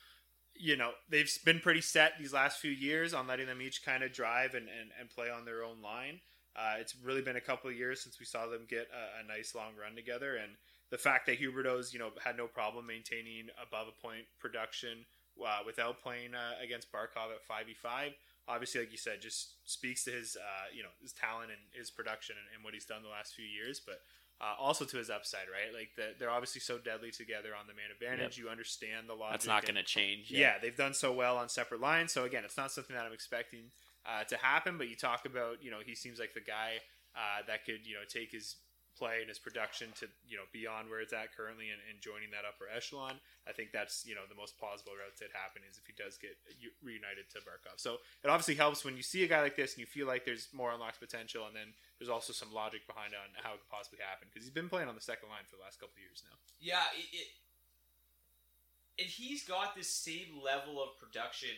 you 0.55 0.77
know, 0.77 0.93
they've 1.09 1.31
been 1.45 1.61
pretty 1.61 1.81
set 1.81 2.13
these 2.19 2.33
last 2.33 2.61
few 2.61 2.71
years 2.71 3.13
on 3.13 3.27
letting 3.27 3.47
them 3.47 3.63
each 3.63 3.85
kind 3.85 4.03
of 4.03 4.13
drive 4.13 4.55
and, 4.55 4.69
and, 4.69 4.91
and 4.99 5.11
play 5.11 5.31
on 5.31 5.45
their 5.45 5.65
own 5.65 5.83
line. 5.83 6.21
Uh, 6.57 6.75
it's 6.79 6.95
really 7.03 7.23
been 7.23 7.37
a 7.37 7.41
couple 7.41 7.71
of 7.71 7.77
years 7.77 8.01
since 8.01 8.19
we 8.19 8.27
saw 8.27 8.47
them 8.47 8.67
get 8.69 8.89
a, 8.91 9.25
a 9.25 9.27
nice 9.27 9.55
long 9.55 9.73
run 9.81 9.95
together, 9.95 10.37
and 10.37 10.53
the 10.91 10.99
fact 10.99 11.27
that 11.27 11.41
Huberdeau's 11.41 11.93
you 11.93 11.99
know 11.99 12.11
had 12.23 12.37
no 12.37 12.47
problem 12.47 12.87
maintaining 12.87 13.49
above 13.61 13.87
a 13.89 14.07
point 14.07 14.25
production 14.39 15.07
uh, 15.41 15.61
without 15.65 16.03
playing 16.03 16.35
uh, 16.35 16.63
against 16.63 16.93
Barkov 16.93 17.33
at 17.35 17.43
five 17.47 17.67
v 17.67 17.75
five, 17.75 18.13
obviously, 18.49 18.81
like 18.81 18.93
you 18.93 18.99
said, 18.99 19.21
just 19.21 19.55
speaks 19.71 20.05
to 20.05 20.11
his 20.11 20.37
uh, 20.37 20.67
you 20.75 20.83
know 20.83 20.95
his 21.01 21.13
talent 21.13 21.51
and 21.51 21.61
his 21.73 21.91
production 21.91 22.37
and, 22.39 22.55
and, 22.55 22.65
what 22.65 22.75
he's 22.75 22.85
done 22.85 23.03
the 23.03 23.09
last 23.09 23.35
few 23.35 23.47
years, 23.47 23.81
but. 23.85 24.01
Uh, 24.43 24.55
also 24.59 24.87
to 24.87 24.97
his 24.97 25.11
upside, 25.11 25.53
right? 25.53 25.69
Like 25.79 25.91
the, 25.97 26.15
they're 26.19 26.31
obviously 26.31 26.63
so 26.63 26.79
deadly 26.79 27.11
together 27.11 27.51
on 27.51 27.67
the 27.67 27.75
man 27.75 27.93
advantage. 27.93 28.39
Yep. 28.39 28.45
You 28.47 28.51
understand 28.51 29.07
the 29.07 29.13
logic. 29.13 29.33
That's 29.33 29.47
not 29.47 29.67
going 29.67 29.75
to 29.75 29.83
change. 29.83 30.31
Yeah. 30.31 30.39
yeah, 30.39 30.53
they've 30.63 30.75
done 30.75 30.95
so 30.95 31.13
well 31.13 31.37
on 31.37 31.51
separate 31.51 31.83
lines. 31.83 32.13
So 32.13 32.25
again, 32.25 32.43
it's 32.47 32.57
not 32.57 32.73
something 32.73 32.97
that 32.97 33.05
I'm 33.05 33.13
expecting 33.13 33.65
uh, 34.07 34.25
to 34.25 34.39
happen. 34.39 34.79
But 34.79 34.89
you 34.89 34.97
talk 34.97 35.27
about, 35.27 35.63
you 35.63 35.71
know, 35.71 35.81
he 35.85 35.95
seems 35.95 36.19
like 36.19 36.33
the 36.33 36.41
guy 36.41 36.81
uh, 37.15 37.45
that 37.49 37.67
could, 37.67 37.87
you 37.87 37.93
know, 37.93 38.09
take 38.09 38.33
his 38.33 38.57
play 39.01 39.25
and 39.25 39.33
his 39.33 39.41
production 39.41 39.89
to, 39.97 40.05
you 40.29 40.37
know, 40.37 40.45
beyond 40.53 40.93
where 40.93 41.01
it's 41.01 41.17
at 41.17 41.33
currently 41.33 41.73
and, 41.73 41.81
and, 41.89 41.97
joining 42.05 42.29
that 42.37 42.45
upper 42.45 42.69
echelon. 42.69 43.17
I 43.49 43.57
think 43.57 43.73
that's, 43.73 44.05
you 44.05 44.13
know, 44.13 44.29
the 44.29 44.37
most 44.37 44.61
plausible 44.61 44.93
route 44.93 45.17
to 45.25 45.33
happen 45.33 45.65
is 45.65 45.81
if 45.81 45.89
he 45.89 45.97
does 45.97 46.21
get 46.21 46.37
reunited 46.85 47.33
to 47.33 47.41
Barkov. 47.41 47.81
So 47.81 48.05
it 48.21 48.29
obviously 48.29 48.61
helps 48.61 48.85
when 48.85 49.01
you 49.01 49.03
see 49.03 49.25
a 49.25 49.31
guy 49.33 49.41
like 49.41 49.57
this 49.57 49.73
and 49.73 49.81
you 49.81 49.89
feel 49.89 50.05
like 50.05 50.29
there's 50.29 50.53
more 50.53 50.77
unlocked 50.77 51.01
potential, 51.01 51.49
and 51.49 51.57
then 51.57 51.73
there's 51.97 52.13
also 52.13 52.37
some 52.37 52.53
logic 52.53 52.85
behind 52.85 53.17
on 53.17 53.33
how 53.41 53.57
it 53.57 53.65
could 53.65 53.73
possibly 53.73 54.05
happen 54.05 54.29
because 54.29 54.45
he's 54.45 54.53
been 54.53 54.69
playing 54.69 54.93
on 54.93 54.95
the 54.95 55.03
second 55.03 55.33
line 55.33 55.49
for 55.49 55.57
the 55.57 55.65
last 55.65 55.81
couple 55.81 55.97
of 55.97 56.05
years 56.05 56.21
now. 56.29 56.37
Yeah, 56.61 56.85
it, 56.93 57.09
it 57.09 57.29
and 59.01 59.09
he's 59.09 59.49
got 59.49 59.73
this 59.73 59.89
same 59.89 60.45
level 60.45 60.77
of 60.77 61.01
production 61.01 61.49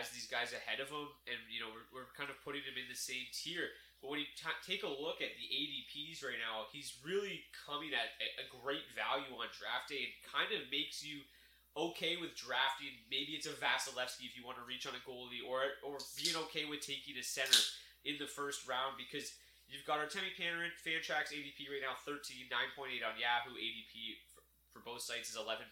as 0.00 0.08
these 0.10 0.24
guys 0.24 0.56
ahead 0.56 0.80
of 0.80 0.88
him, 0.88 1.12
and 1.28 1.36
you 1.52 1.60
know 1.60 1.68
we're, 1.68 1.84
we're 1.92 2.10
kind 2.16 2.32
of 2.32 2.40
putting 2.40 2.64
him 2.64 2.80
in 2.80 2.88
the 2.88 2.96
same 2.96 3.28
tier. 3.36 3.68
But 4.06 4.14
when 4.14 4.22
you 4.22 4.30
t- 4.38 4.62
take 4.62 4.86
a 4.86 4.92
look 5.02 5.18
at 5.18 5.34
the 5.34 5.50
ADPs 5.50 6.22
right 6.22 6.38
now, 6.38 6.70
he's 6.70 6.94
really 7.02 7.42
coming 7.50 7.90
at 7.90 8.14
a 8.38 8.46
great 8.62 8.86
value 8.94 9.34
on 9.34 9.50
draft 9.50 9.90
day, 9.90 10.06
and 10.06 10.14
kind 10.30 10.54
of 10.54 10.70
makes 10.70 11.02
you 11.02 11.26
okay 11.74 12.14
with 12.14 12.38
drafting. 12.38 12.94
Maybe 13.10 13.34
it's 13.34 13.50
a 13.50 13.58
Vasilevskiy 13.58 14.30
if 14.30 14.38
you 14.38 14.46
want 14.46 14.62
to 14.62 14.66
reach 14.70 14.86
on 14.86 14.94
a 14.94 15.02
goalie, 15.02 15.42
or 15.42 15.82
or 15.82 15.98
being 16.14 16.38
okay 16.46 16.70
with 16.70 16.86
taking 16.86 17.18
a 17.18 17.26
center 17.26 17.58
in 18.06 18.14
the 18.22 18.30
first 18.30 18.62
round 18.70 18.94
because 18.94 19.34
you've 19.66 19.82
got 19.82 19.98
Artemi 19.98 20.30
Panarin, 20.38 20.70
Fantrax 20.86 21.34
ADP 21.34 21.66
right 21.66 21.82
now 21.82 21.98
13, 22.06 22.46
9.8 22.46 23.02
on 23.02 23.18
Yahoo. 23.18 23.58
ADP 23.58 24.22
for, 24.30 24.46
for 24.70 24.80
both 24.86 25.02
sites 25.02 25.34
is 25.34 25.36
11.4. 25.36 25.66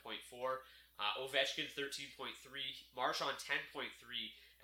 Uh, 0.98 1.22
Ovechkin 1.22 1.70
13.3, 1.70 2.34
Marchand 2.98 3.38
10.3, 3.38 3.86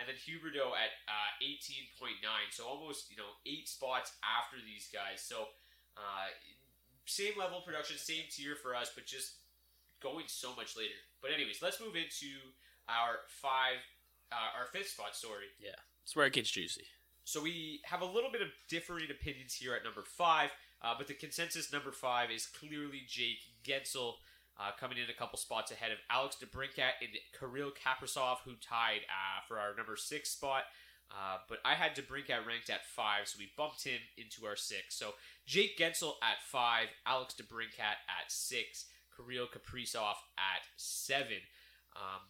and 0.01 0.09
then 0.09 0.17
Huberdeau 0.17 0.73
at 0.73 0.97
uh, 1.05 1.45
18.9. 1.45 2.17
So 2.51 2.65
almost 2.65 3.11
you 3.11 3.17
know 3.17 3.37
eight 3.45 3.69
spots 3.69 4.17
after 4.25 4.57
these 4.65 4.89
guys. 4.89 5.21
So 5.21 5.53
uh, 5.97 6.33
same 7.05 7.35
level 7.39 7.61
production, 7.61 7.99
same 7.99 8.25
tier 8.31 8.57
for 8.57 8.75
us, 8.75 8.91
but 8.95 9.05
just 9.05 9.45
going 10.01 10.25
so 10.27 10.57
much 10.57 10.77
later. 10.77 10.97
But 11.21 11.31
anyways, 11.33 11.61
let's 11.63 11.81
move 11.81 11.95
into 11.95 12.33
our 12.89 13.29
five, 13.29 13.79
uh, 14.33 14.59
our 14.59 14.67
fifth 14.73 14.89
spot. 14.89 15.15
Sorry. 15.15 15.53
Yeah, 15.61 15.79
it's 16.03 16.17
where 16.17 16.27
it 16.27 16.33
gets 16.33 16.51
juicy. 16.51 16.87
So 17.25 17.43
we 17.43 17.81
have 17.85 18.01
a 18.01 18.07
little 18.07 18.33
bit 18.33 18.43
of 18.43 18.49
differing 18.69 19.11
opinions 19.11 19.55
here 19.55 19.75
at 19.75 19.85
number 19.85 20.03
five, 20.03 20.51
uh, 20.83 20.95
but 20.97 21.07
the 21.07 21.15
consensus 21.15 21.73
number 21.73 21.93
five 21.93 22.31
is 22.31 22.47
clearly 22.47 23.03
Jake 23.07 23.39
Guentzel 23.63 24.15
uh, 24.61 24.73
coming 24.79 24.99
in 24.99 25.09
a 25.09 25.19
couple 25.19 25.39
spots 25.39 25.73
ahead 25.73 25.91
of 25.91 25.99
Alex 26.11 26.37
DeBrincat 26.37 27.01
and 27.01 27.11
Kirill 27.39 27.71
Kaprizov, 27.71 28.39
who 28.45 28.53
tied 28.61 29.01
uh, 29.09 29.41
for 29.49 29.59
our 29.59 29.75
number 29.75 29.97
six 29.97 30.31
spot. 30.31 30.65
Uh, 31.11 31.39
but 31.49 31.59
I 31.65 31.75
had 31.75 31.97
DeBrincat 31.97 32.47
ranked 32.47 32.69
at 32.69 32.87
five, 32.87 33.27
so 33.27 33.39
we 33.39 33.51
bumped 33.57 33.85
him 33.85 33.99
into 34.17 34.47
our 34.47 34.57
six. 34.57 34.95
So 34.95 35.15
Jake 35.47 35.79
Guentzel 35.79 36.13
at 36.23 36.43
five, 36.47 36.89
Alex 37.07 37.35
DeBrincat 37.41 37.99
at 38.07 38.29
six, 38.29 38.85
Kirill 39.17 39.47
Kaprizov 39.47 40.15
at 40.37 40.63
seven. 40.77 41.39
Um, 41.97 42.21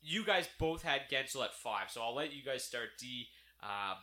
you 0.00 0.24
guys 0.24 0.48
both 0.58 0.82
had 0.82 1.02
Guentzel 1.10 1.44
at 1.44 1.54
five, 1.54 1.90
so 1.90 2.02
I'll 2.02 2.14
let 2.14 2.32
you 2.32 2.42
guys 2.42 2.62
start 2.62 2.90
D. 2.98 3.26
Um, 3.62 3.98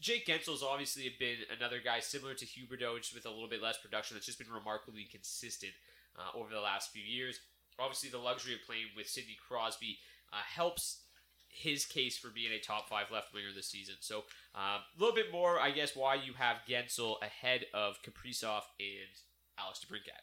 Jake 0.00 0.26
Guentzel's 0.26 0.62
obviously 0.62 1.10
been 1.18 1.38
another 1.56 1.80
guy 1.82 2.00
similar 2.00 2.34
to 2.34 2.44
Huberdeau, 2.44 2.98
just 2.98 3.14
with 3.14 3.26
a 3.26 3.30
little 3.30 3.48
bit 3.48 3.62
less 3.62 3.78
production. 3.78 4.16
That's 4.16 4.26
just 4.26 4.38
been 4.38 4.52
remarkably 4.52 5.04
consistent 5.10 5.72
uh, 6.18 6.38
over 6.38 6.52
the 6.52 6.60
last 6.60 6.90
few 6.90 7.02
years. 7.02 7.40
Obviously, 7.78 8.10
the 8.10 8.18
luxury 8.18 8.54
of 8.54 8.60
playing 8.66 8.86
with 8.96 9.08
Sidney 9.08 9.36
Crosby 9.46 9.98
uh, 10.32 10.36
helps 10.54 11.02
his 11.48 11.84
case 11.84 12.16
for 12.16 12.28
being 12.28 12.52
a 12.52 12.58
top 12.58 12.88
five 12.88 13.06
left 13.12 13.34
winger 13.34 13.52
this 13.54 13.68
season. 13.68 13.96
So 14.00 14.24
uh, 14.54 14.78
a 14.78 14.98
little 14.98 15.14
bit 15.14 15.30
more, 15.30 15.60
I 15.60 15.70
guess, 15.70 15.94
why 15.94 16.14
you 16.14 16.32
have 16.34 16.58
Guentzel 16.68 17.16
ahead 17.22 17.66
of 17.74 17.98
Kaprizov 18.02 18.62
and 18.80 19.12
Alex 19.58 19.84
DeBrincat. 19.84 20.22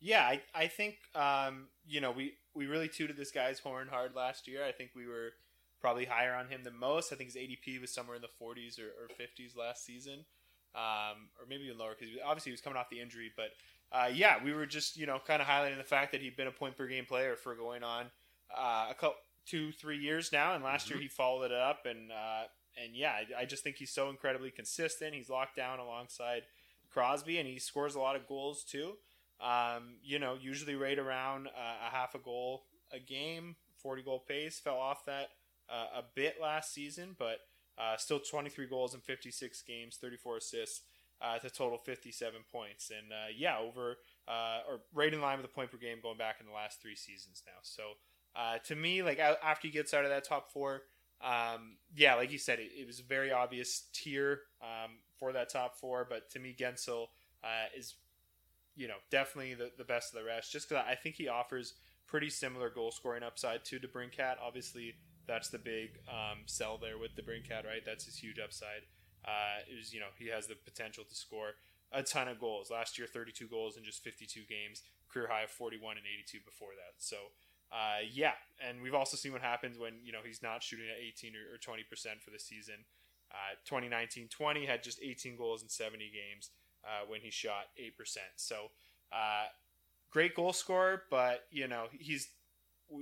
Yeah, 0.00 0.22
I, 0.22 0.40
I 0.54 0.68
think 0.68 0.96
um, 1.16 1.66
you 1.86 2.00
know 2.00 2.12
we 2.12 2.34
we 2.54 2.66
really 2.66 2.88
tooted 2.88 3.16
this 3.16 3.32
guy's 3.32 3.58
horn 3.58 3.88
hard 3.88 4.14
last 4.14 4.46
year. 4.46 4.64
I 4.64 4.70
think 4.70 4.90
we 4.94 5.08
were 5.08 5.32
probably 5.80 6.04
higher 6.04 6.34
on 6.34 6.48
him 6.48 6.62
than 6.62 6.76
most. 6.76 7.12
I 7.12 7.16
think 7.16 7.32
his 7.32 7.36
ADP 7.36 7.80
was 7.80 7.92
somewhere 7.92 8.16
in 8.16 8.22
the 8.22 8.28
40s 8.28 8.78
or, 8.78 8.88
or 8.88 9.08
50s 9.08 9.56
last 9.56 9.84
season, 9.84 10.24
um, 10.74 11.30
or 11.38 11.46
maybe 11.48 11.64
even 11.64 11.78
lower 11.78 11.94
because 11.98 12.14
obviously 12.24 12.50
he 12.50 12.54
was 12.54 12.60
coming 12.60 12.76
off 12.76 12.90
the 12.90 13.00
injury. 13.00 13.32
But 13.34 13.50
uh, 13.90 14.08
yeah, 14.12 14.36
we 14.42 14.52
were 14.52 14.66
just 14.66 14.96
you 14.96 15.06
know 15.06 15.18
kind 15.26 15.40
of 15.40 15.48
highlighting 15.48 15.78
the 15.78 15.84
fact 15.84 16.12
that 16.12 16.20
he'd 16.20 16.36
been 16.36 16.46
a 16.46 16.52
point 16.52 16.76
per 16.76 16.86
game 16.86 17.06
player 17.06 17.36
for 17.36 17.54
going 17.54 17.82
on 17.82 18.06
uh, 18.56 18.86
a 18.90 18.94
couple 18.94 19.16
two 19.46 19.72
three 19.72 19.98
years 19.98 20.32
now, 20.32 20.54
and 20.54 20.62
last 20.62 20.86
mm-hmm. 20.86 20.94
year 20.94 21.02
he 21.02 21.08
followed 21.08 21.50
it 21.50 21.52
up, 21.52 21.86
and 21.86 22.12
uh, 22.12 22.44
and 22.82 22.94
yeah, 22.94 23.12
I, 23.12 23.42
I, 23.42 23.44
just 23.44 23.64
think 23.64 23.76
he's 23.76 23.90
so 23.90 24.10
incredibly 24.10 24.50
consistent. 24.50 25.14
He's 25.14 25.30
locked 25.30 25.56
down 25.56 25.78
alongside 25.78 26.42
Crosby, 26.90 27.38
and 27.38 27.48
he 27.48 27.58
scores 27.58 27.94
a 27.94 28.00
lot 28.00 28.16
of 28.16 28.26
goals 28.28 28.62
too. 28.62 28.94
Um, 29.40 29.94
you 30.02 30.18
know, 30.18 30.36
usually 30.40 30.74
right 30.74 30.98
around 30.98 31.46
uh, 31.48 31.88
a 31.88 31.90
half 31.90 32.14
a 32.14 32.18
goal 32.18 32.64
a 32.92 32.98
game, 32.98 33.56
forty 33.76 34.02
goal 34.02 34.22
pace. 34.26 34.58
Fell 34.58 34.78
off 34.78 35.06
that 35.06 35.30
uh, 35.70 36.00
a 36.00 36.04
bit 36.14 36.36
last 36.40 36.74
season, 36.74 37.16
but 37.18 37.38
uh, 37.78 37.96
still 37.96 38.20
twenty 38.20 38.50
three 38.50 38.66
goals 38.66 38.94
in 38.94 39.00
fifty 39.00 39.30
six 39.30 39.62
games, 39.62 39.96
thirty 39.96 40.16
four 40.16 40.36
assists 40.36 40.82
uh, 41.20 41.38
to 41.38 41.50
total 41.50 41.78
57 41.78 42.40
points. 42.50 42.90
And 42.90 43.12
uh, 43.12 43.32
yeah, 43.36 43.58
over 43.58 43.98
uh, 44.26 44.60
or 44.68 44.80
right 44.92 45.12
in 45.12 45.20
line 45.20 45.38
with 45.38 45.46
the 45.46 45.54
point 45.54 45.70
per 45.70 45.78
game 45.78 45.98
going 46.02 46.18
back 46.18 46.36
in 46.40 46.46
the 46.46 46.52
last 46.52 46.80
three 46.80 46.96
seasons 46.96 47.42
now. 47.46 47.58
So 47.62 47.82
uh, 48.36 48.58
to 48.66 48.76
me, 48.76 49.02
like 49.02 49.18
after 49.18 49.68
he 49.68 49.72
gets 49.72 49.94
out 49.94 50.04
of 50.04 50.10
that 50.10 50.24
top 50.24 50.50
four, 50.50 50.82
um, 51.20 51.76
yeah, 51.96 52.14
like 52.14 52.30
you 52.30 52.38
said, 52.38 52.60
it, 52.60 52.70
it, 52.78 52.86
was 52.86 53.00
a 53.00 53.02
very 53.02 53.32
obvious 53.32 53.88
tier 53.92 54.42
um, 54.62 54.92
for 55.18 55.32
that 55.32 55.48
top 55.48 55.74
four. 55.76 56.06
But 56.08 56.30
to 56.30 56.38
me, 56.38 56.54
Guentzel 56.56 57.08
uh, 57.42 57.66
is, 57.76 57.94
you 58.76 58.86
know, 58.86 58.94
definitely 59.10 59.54
the, 59.54 59.72
the 59.76 59.84
best 59.84 60.14
of 60.14 60.20
the 60.20 60.26
rest. 60.26 60.52
Just 60.52 60.68
because 60.68 60.84
I 60.88 60.94
think 60.94 61.16
he 61.16 61.26
offers 61.26 61.74
pretty 62.06 62.30
similar 62.30 62.70
goal 62.70 62.92
scoring 62.92 63.24
upside 63.24 63.64
to 63.64 63.80
DeBrincat. 63.80 64.36
Obviously, 64.40 64.94
that's 65.26 65.48
the 65.48 65.58
big 65.58 65.98
um, 66.08 66.38
sell 66.46 66.78
there 66.78 66.98
with 66.98 67.16
the 67.16 67.22
DeBrincat, 67.22 67.66
right? 67.66 67.82
That's 67.84 68.04
his 68.04 68.16
huge 68.16 68.38
upside. 68.38 68.82
Uh, 69.28 69.60
is 69.68 69.92
you 69.92 70.00
know 70.00 70.08
he 70.16 70.28
has 70.28 70.46
the 70.46 70.54
potential 70.54 71.04
to 71.04 71.14
score 71.14 71.60
a 71.92 72.02
ton 72.02 72.28
of 72.28 72.40
goals. 72.40 72.70
Last 72.70 72.98
year, 72.98 73.06
32 73.06 73.46
goals 73.46 73.76
in 73.76 73.84
just 73.84 74.02
52 74.02 74.40
games, 74.48 74.82
career 75.12 75.28
high 75.30 75.42
of 75.42 75.50
41 75.50 75.96
and 75.96 76.06
82 76.06 76.38
before 76.44 76.72
that. 76.76 76.96
So 76.96 77.16
uh, 77.70 78.00
yeah, 78.10 78.32
and 78.66 78.80
we've 78.80 78.94
also 78.94 79.16
seen 79.16 79.32
what 79.32 79.42
happens 79.42 79.78
when 79.78 79.94
you 80.02 80.12
know 80.12 80.20
he's 80.24 80.42
not 80.42 80.62
shooting 80.62 80.86
at 80.88 80.96
18 81.02 81.34
or, 81.36 81.54
or 81.54 81.58
20 81.58 81.82
percent 81.84 82.22
for 82.22 82.30
the 82.30 82.38
season. 82.38 82.76
Uh, 83.30 83.60
2019-20 83.68 84.66
had 84.66 84.82
just 84.82 85.00
18 85.02 85.36
goals 85.36 85.62
in 85.62 85.68
70 85.68 85.98
games 85.98 86.48
uh, 86.82 87.04
when 87.06 87.20
he 87.20 87.30
shot 87.30 87.66
8 87.76 87.96
percent. 87.96 88.32
So 88.36 88.70
uh, 89.12 89.46
great 90.10 90.34
goal 90.34 90.54
scorer, 90.54 91.02
but 91.10 91.44
you 91.50 91.68
know 91.68 91.86
he's 91.92 92.28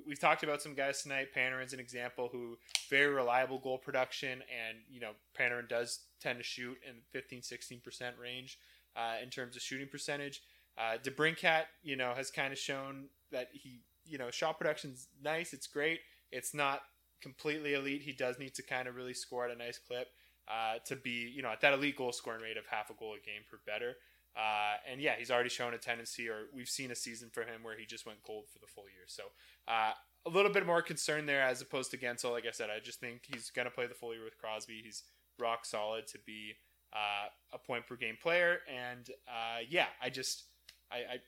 we've 0.06 0.20
talked 0.20 0.42
about 0.42 0.62
some 0.62 0.74
guys 0.74 1.02
tonight. 1.02 1.28
Panarin's 1.36 1.72
an 1.72 1.80
example 1.80 2.28
who 2.30 2.58
very 2.90 3.12
reliable 3.12 3.58
goal 3.58 3.78
production, 3.78 4.42
and 4.42 4.78
you 4.90 5.00
know 5.00 5.12
Panarin 5.38 5.68
does 5.68 6.00
tend 6.20 6.38
to 6.38 6.44
shoot 6.44 6.76
in 6.88 6.96
15, 7.12 7.42
16 7.42 7.80
percent 7.80 8.16
range 8.20 8.58
uh, 8.96 9.14
in 9.22 9.30
terms 9.30 9.56
of 9.56 9.62
shooting 9.62 9.88
percentage. 9.88 10.42
Uh, 10.78 10.98
DeBrincat, 11.02 11.64
you 11.82 11.96
know, 11.96 12.12
has 12.14 12.30
kind 12.30 12.52
of 12.52 12.58
shown 12.58 13.06
that 13.32 13.48
he, 13.52 13.80
you 14.04 14.18
know, 14.18 14.30
shot 14.30 14.58
production's 14.58 15.08
nice. 15.22 15.52
It's 15.52 15.66
great. 15.66 16.00
It's 16.30 16.54
not 16.54 16.82
completely 17.22 17.74
elite. 17.74 18.02
He 18.02 18.12
does 18.12 18.38
need 18.38 18.54
to 18.54 18.62
kind 18.62 18.88
of 18.88 18.94
really 18.94 19.14
score 19.14 19.46
at 19.46 19.50
a 19.50 19.56
nice 19.56 19.78
clip 19.78 20.08
uh, 20.48 20.78
to 20.86 20.96
be, 20.96 21.32
you 21.34 21.42
know, 21.42 21.48
at 21.48 21.60
that 21.62 21.72
elite 21.72 21.96
goal 21.96 22.12
scoring 22.12 22.42
rate 22.42 22.56
of 22.56 22.64
half 22.70 22.90
a 22.90 22.94
goal 22.94 23.14
a 23.14 23.24
game 23.24 23.42
per 23.50 23.58
better. 23.66 23.94
Uh, 24.36 24.76
and 24.90 25.00
yeah, 25.00 25.14
he's 25.18 25.30
already 25.30 25.48
shown 25.48 25.72
a 25.72 25.78
tendency, 25.78 26.28
or 26.28 26.46
we've 26.54 26.68
seen 26.68 26.90
a 26.90 26.94
season 26.94 27.30
for 27.32 27.42
him 27.42 27.62
where 27.62 27.76
he 27.76 27.86
just 27.86 28.04
went 28.04 28.22
cold 28.22 28.44
for 28.52 28.58
the 28.58 28.66
full 28.66 28.84
year. 28.84 29.04
So 29.06 29.22
uh, 29.66 29.92
a 30.26 30.30
little 30.30 30.52
bit 30.52 30.66
more 30.66 30.82
concern 30.82 31.24
there 31.24 31.42
as 31.42 31.62
opposed 31.62 31.90
to 31.92 31.96
Guentzel. 31.98 32.32
Like 32.32 32.46
I 32.46 32.50
said, 32.50 32.68
I 32.68 32.80
just 32.80 33.00
think 33.00 33.22
he's 33.26 33.50
going 33.50 33.64
to 33.64 33.70
play 33.70 33.86
the 33.86 33.94
full 33.94 34.12
year 34.12 34.24
with 34.24 34.36
Crosby. 34.36 34.82
He's 34.84 35.04
rock 35.38 35.64
solid 35.64 36.06
to 36.08 36.18
be 36.26 36.54
uh, 36.92 37.28
a 37.52 37.58
point 37.58 37.86
per 37.86 37.96
game 37.96 38.16
player. 38.20 38.58
And 38.68 39.08
uh, 39.26 39.60
yeah, 39.68 39.86
I 40.02 40.10
just 40.10 40.44
I, 40.90 40.96
I 40.96 41.18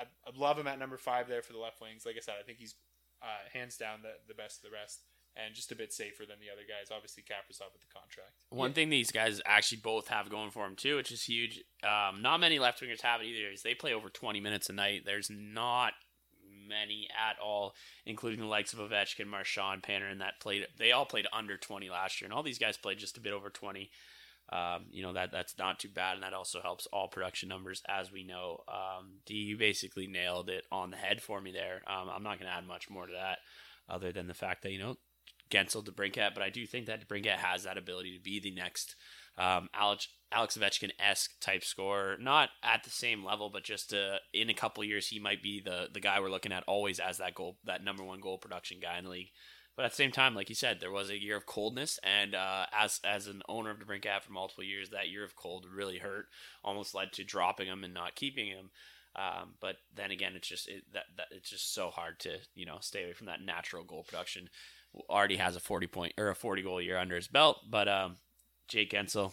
I 0.00 0.04
I 0.26 0.30
love 0.36 0.58
him 0.58 0.66
at 0.66 0.78
number 0.78 0.96
five 0.96 1.28
there 1.28 1.42
for 1.42 1.52
the 1.52 1.58
left 1.58 1.80
wings. 1.80 2.06
Like 2.06 2.16
I 2.16 2.20
said, 2.20 2.34
I 2.40 2.44
think 2.44 2.58
he's 2.58 2.74
uh, 3.22 3.48
hands 3.52 3.76
down 3.76 4.00
the 4.02 4.12
the 4.26 4.34
best 4.34 4.64
of 4.64 4.70
the 4.70 4.74
rest. 4.74 5.02
And 5.36 5.54
just 5.54 5.70
a 5.70 5.76
bit 5.76 5.92
safer 5.92 6.24
than 6.26 6.40
the 6.40 6.50
other 6.52 6.62
guys. 6.62 6.90
Obviously, 6.92 7.22
Kaprizov 7.22 7.72
with 7.72 7.82
the 7.82 7.94
contract. 7.94 8.32
One 8.50 8.72
thing 8.72 8.90
these 8.90 9.12
guys 9.12 9.40
actually 9.46 9.78
both 9.78 10.08
have 10.08 10.28
going 10.28 10.50
for 10.50 10.64
them 10.64 10.74
too, 10.74 10.96
which 10.96 11.12
is 11.12 11.22
huge. 11.22 11.62
Um, 11.84 12.22
not 12.22 12.40
many 12.40 12.58
left 12.58 12.82
wingers 12.82 13.02
have 13.02 13.20
it 13.20 13.26
either. 13.26 13.52
Is 13.52 13.62
they 13.62 13.74
play 13.74 13.94
over 13.94 14.08
20 14.08 14.40
minutes 14.40 14.68
a 14.68 14.72
night. 14.72 15.02
There's 15.04 15.30
not 15.30 15.92
many 16.68 17.08
at 17.16 17.38
all, 17.42 17.74
including 18.04 18.40
the 18.40 18.46
likes 18.46 18.72
of 18.72 18.78
Ovechkin, 18.78 19.26
Marchand, 19.26 19.82
Panarin 19.82 20.18
that 20.18 20.40
played. 20.40 20.66
They 20.76 20.92
all 20.92 21.06
played 21.06 21.26
under 21.32 21.56
20 21.56 21.88
last 21.90 22.20
year, 22.20 22.26
and 22.26 22.34
all 22.34 22.42
these 22.42 22.58
guys 22.58 22.76
played 22.76 22.98
just 22.98 23.16
a 23.16 23.20
bit 23.20 23.32
over 23.32 23.50
20. 23.50 23.90
Um, 24.50 24.86
you 24.90 25.02
know 25.02 25.12
that 25.12 25.30
that's 25.30 25.58
not 25.58 25.78
too 25.78 25.90
bad, 25.90 26.14
and 26.14 26.22
that 26.22 26.32
also 26.32 26.60
helps 26.60 26.86
all 26.86 27.08
production 27.08 27.48
numbers, 27.48 27.82
as 27.88 28.10
we 28.10 28.24
know. 28.24 28.62
Um, 28.68 29.18
D, 29.26 29.34
you 29.34 29.58
basically 29.58 30.06
nailed 30.06 30.48
it 30.48 30.64
on 30.72 30.90
the 30.90 30.96
head 30.96 31.20
for 31.20 31.40
me 31.40 31.52
there. 31.52 31.82
Um, 31.86 32.08
I'm 32.08 32.22
not 32.22 32.38
going 32.38 32.50
to 32.50 32.56
add 32.56 32.66
much 32.66 32.88
more 32.88 33.06
to 33.06 33.12
that, 33.12 33.38
other 33.88 34.12
than 34.12 34.26
the 34.26 34.34
fact 34.34 34.62
that 34.62 34.72
you 34.72 34.78
know 34.78 34.96
Guentzel 35.50 35.84
DeBrincat, 35.84 36.34
but 36.34 36.42
I 36.42 36.50
do 36.50 36.66
think 36.66 36.86
that 36.86 37.06
DeBrincat 37.06 37.36
has 37.36 37.64
that 37.64 37.78
ability 37.78 38.16
to 38.16 38.22
be 38.22 38.40
the 38.40 38.50
next 38.50 38.94
um, 39.38 39.68
Alex, 39.72 40.08
Alex 40.32 40.58
Ovechkin 40.58 40.90
esque 40.98 41.40
type 41.40 41.64
scorer. 41.64 42.16
Not 42.18 42.50
at 42.62 42.82
the 42.82 42.90
same 42.90 43.24
level, 43.24 43.50
but 43.50 43.62
just 43.62 43.94
uh, 43.94 44.16
in 44.34 44.50
a 44.50 44.54
couple 44.54 44.82
years, 44.84 45.08
he 45.08 45.18
might 45.18 45.42
be 45.42 45.60
the 45.60 45.88
the 45.92 46.00
guy 46.00 46.20
we're 46.20 46.30
looking 46.30 46.52
at 46.52 46.64
always 46.66 46.98
as 46.98 47.18
that 47.18 47.34
goal, 47.34 47.56
that 47.64 47.84
number 47.84 48.02
one 48.02 48.20
goal 48.20 48.38
production 48.38 48.78
guy 48.80 48.98
in 48.98 49.04
the 49.04 49.10
league. 49.10 49.30
But 49.76 49.84
at 49.84 49.92
the 49.92 49.96
same 49.96 50.10
time, 50.10 50.34
like 50.34 50.48
you 50.48 50.56
said, 50.56 50.80
there 50.80 50.90
was 50.90 51.08
a 51.08 51.22
year 51.22 51.36
of 51.36 51.46
coldness, 51.46 52.00
and 52.02 52.34
uh, 52.34 52.66
as 52.76 53.00
as 53.04 53.28
an 53.28 53.42
owner 53.48 53.70
of 53.70 53.78
DeBrincat 53.78 54.22
for 54.22 54.32
multiple 54.32 54.64
years, 54.64 54.90
that 54.90 55.08
year 55.08 55.24
of 55.24 55.36
cold 55.36 55.66
really 55.72 55.98
hurt. 55.98 56.26
Almost 56.64 56.94
led 56.94 57.12
to 57.12 57.24
dropping 57.24 57.68
him 57.68 57.84
and 57.84 57.94
not 57.94 58.16
keeping 58.16 58.48
him. 58.48 58.70
Um, 59.14 59.54
but 59.60 59.76
then 59.94 60.10
again, 60.10 60.32
it's 60.34 60.48
just 60.48 60.68
it, 60.68 60.82
that, 60.92 61.04
that 61.16 61.26
it's 61.30 61.50
just 61.50 61.72
so 61.72 61.90
hard 61.90 62.18
to 62.20 62.38
you 62.56 62.66
know 62.66 62.78
stay 62.80 63.04
away 63.04 63.12
from 63.12 63.28
that 63.28 63.40
natural 63.40 63.84
goal 63.84 64.02
production 64.02 64.48
already 65.08 65.36
has 65.36 65.56
a 65.56 65.60
40 65.60 65.86
point 65.86 66.12
or 66.18 66.28
a 66.28 66.34
40 66.34 66.62
goal 66.62 66.80
year 66.80 66.98
under 66.98 67.16
his 67.16 67.28
belt. 67.28 67.58
But 67.68 67.88
um, 67.88 68.16
Jake 68.68 68.90
Guentzel 68.90 69.32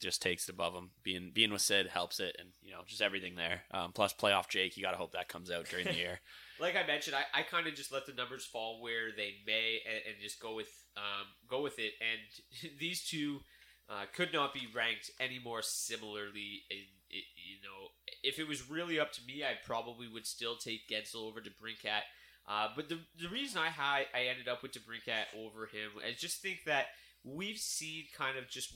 just 0.00 0.22
takes 0.22 0.48
it 0.48 0.52
above 0.52 0.74
him. 0.74 0.90
Being 1.02 1.30
being 1.34 1.52
with 1.52 1.62
Sid 1.62 1.88
helps 1.88 2.20
it, 2.20 2.36
and 2.38 2.50
you 2.62 2.72
know 2.72 2.80
just 2.86 3.02
everything 3.02 3.34
there. 3.34 3.62
Um, 3.70 3.92
plus 3.92 4.14
playoff 4.14 4.48
Jake, 4.48 4.76
you 4.76 4.82
got 4.82 4.92
to 4.92 4.96
hope 4.96 5.12
that 5.12 5.28
comes 5.28 5.50
out 5.50 5.66
during 5.66 5.86
the 5.86 5.94
year. 5.94 6.20
like 6.60 6.76
I 6.76 6.86
mentioned, 6.86 7.16
I, 7.16 7.40
I 7.40 7.42
kind 7.42 7.66
of 7.66 7.74
just 7.74 7.92
let 7.92 8.06
the 8.06 8.12
numbers 8.12 8.44
fall 8.44 8.80
where 8.80 9.10
they 9.16 9.34
may, 9.46 9.80
and, 9.86 10.14
and 10.14 10.22
just 10.22 10.40
go 10.40 10.54
with 10.54 10.70
um, 10.96 11.26
go 11.48 11.62
with 11.62 11.78
it. 11.78 11.92
And 12.00 12.70
these 12.80 13.04
two 13.04 13.40
uh, 13.88 14.04
could 14.14 14.32
not 14.32 14.54
be 14.54 14.68
ranked 14.74 15.10
any 15.20 15.38
more 15.38 15.62
similarly. 15.62 16.62
In, 16.70 16.84
in, 17.10 17.22
you 17.36 17.56
know, 17.62 17.88
if 18.22 18.38
it 18.38 18.46
was 18.46 18.70
really 18.70 19.00
up 19.00 19.12
to 19.12 19.24
me, 19.26 19.42
I 19.42 19.54
probably 19.64 20.08
would 20.08 20.26
still 20.26 20.56
take 20.56 20.88
Guentzel 20.88 21.26
over 21.26 21.40
DeBrincat. 21.40 22.02
Uh, 22.48 22.68
but 22.74 22.88
the, 22.88 22.98
the 23.20 23.28
reason 23.28 23.60
I 23.60 23.68
had, 23.68 24.06
I 24.14 24.28
ended 24.30 24.48
up 24.48 24.62
with 24.62 24.72
DeBrincat 24.72 25.38
over 25.38 25.66
him, 25.66 25.90
I 25.98 26.14
just 26.16 26.40
think 26.40 26.60
that 26.64 26.86
we've 27.22 27.58
seen 27.58 28.04
kind 28.16 28.38
of 28.38 28.48
just 28.48 28.74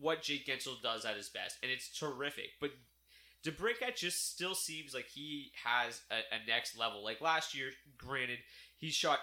what 0.00 0.22
Jake 0.22 0.46
Guentzel 0.46 0.82
does 0.82 1.04
at 1.04 1.16
his 1.16 1.28
best, 1.28 1.58
and 1.62 1.70
it's 1.70 1.96
terrific. 1.96 2.50
But 2.60 2.70
DeBrincat 3.44 3.94
just 3.96 4.32
still 4.32 4.56
seems 4.56 4.94
like 4.94 5.06
he 5.06 5.52
has 5.64 6.02
a, 6.10 6.16
a 6.34 6.46
next 6.48 6.76
level. 6.76 7.04
Like 7.04 7.20
last 7.20 7.54
year, 7.54 7.70
granted, 7.96 8.40
he 8.76 8.90
shot 8.90 9.20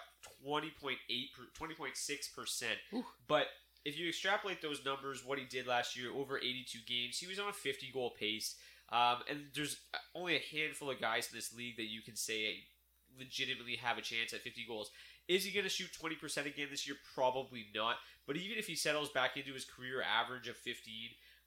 20.8, 0.47 0.95
20.6%, 1.59 2.63
but 3.27 3.47
if 3.83 3.97
you 3.99 4.07
extrapolate 4.07 4.61
those 4.61 4.85
numbers, 4.85 5.25
what 5.25 5.39
he 5.39 5.45
did 5.45 5.67
last 5.67 5.97
year 5.97 6.11
over 6.13 6.37
82 6.37 6.79
games, 6.87 7.17
he 7.17 7.27
was 7.27 7.39
on 7.39 7.49
a 7.49 7.53
50 7.53 7.91
goal 7.91 8.13
pace. 8.17 8.55
Um, 8.89 9.17
and 9.29 9.45
there's 9.55 9.77
only 10.13 10.35
a 10.35 10.55
handful 10.55 10.91
of 10.91 10.99
guys 10.99 11.29
in 11.31 11.37
this 11.37 11.53
league 11.53 11.77
that 11.77 11.89
you 11.89 12.01
can 12.01 12.15
say 12.15 12.63
legitimately 13.17 13.75
have 13.77 13.97
a 13.97 14.01
chance 14.01 14.33
at 14.33 14.41
50 14.41 14.65
goals. 14.67 14.91
Is 15.27 15.45
he 15.45 15.51
going 15.51 15.63
to 15.63 15.69
shoot 15.69 15.89
20% 15.91 16.45
again 16.45 16.67
this 16.69 16.87
year? 16.87 16.97
Probably 17.15 17.67
not. 17.73 17.95
But 18.27 18.37
even 18.37 18.57
if 18.57 18.67
he 18.67 18.75
settles 18.75 19.09
back 19.09 19.37
into 19.37 19.53
his 19.53 19.65
career 19.65 20.01
average 20.01 20.47
of 20.47 20.57
15, 20.57 20.85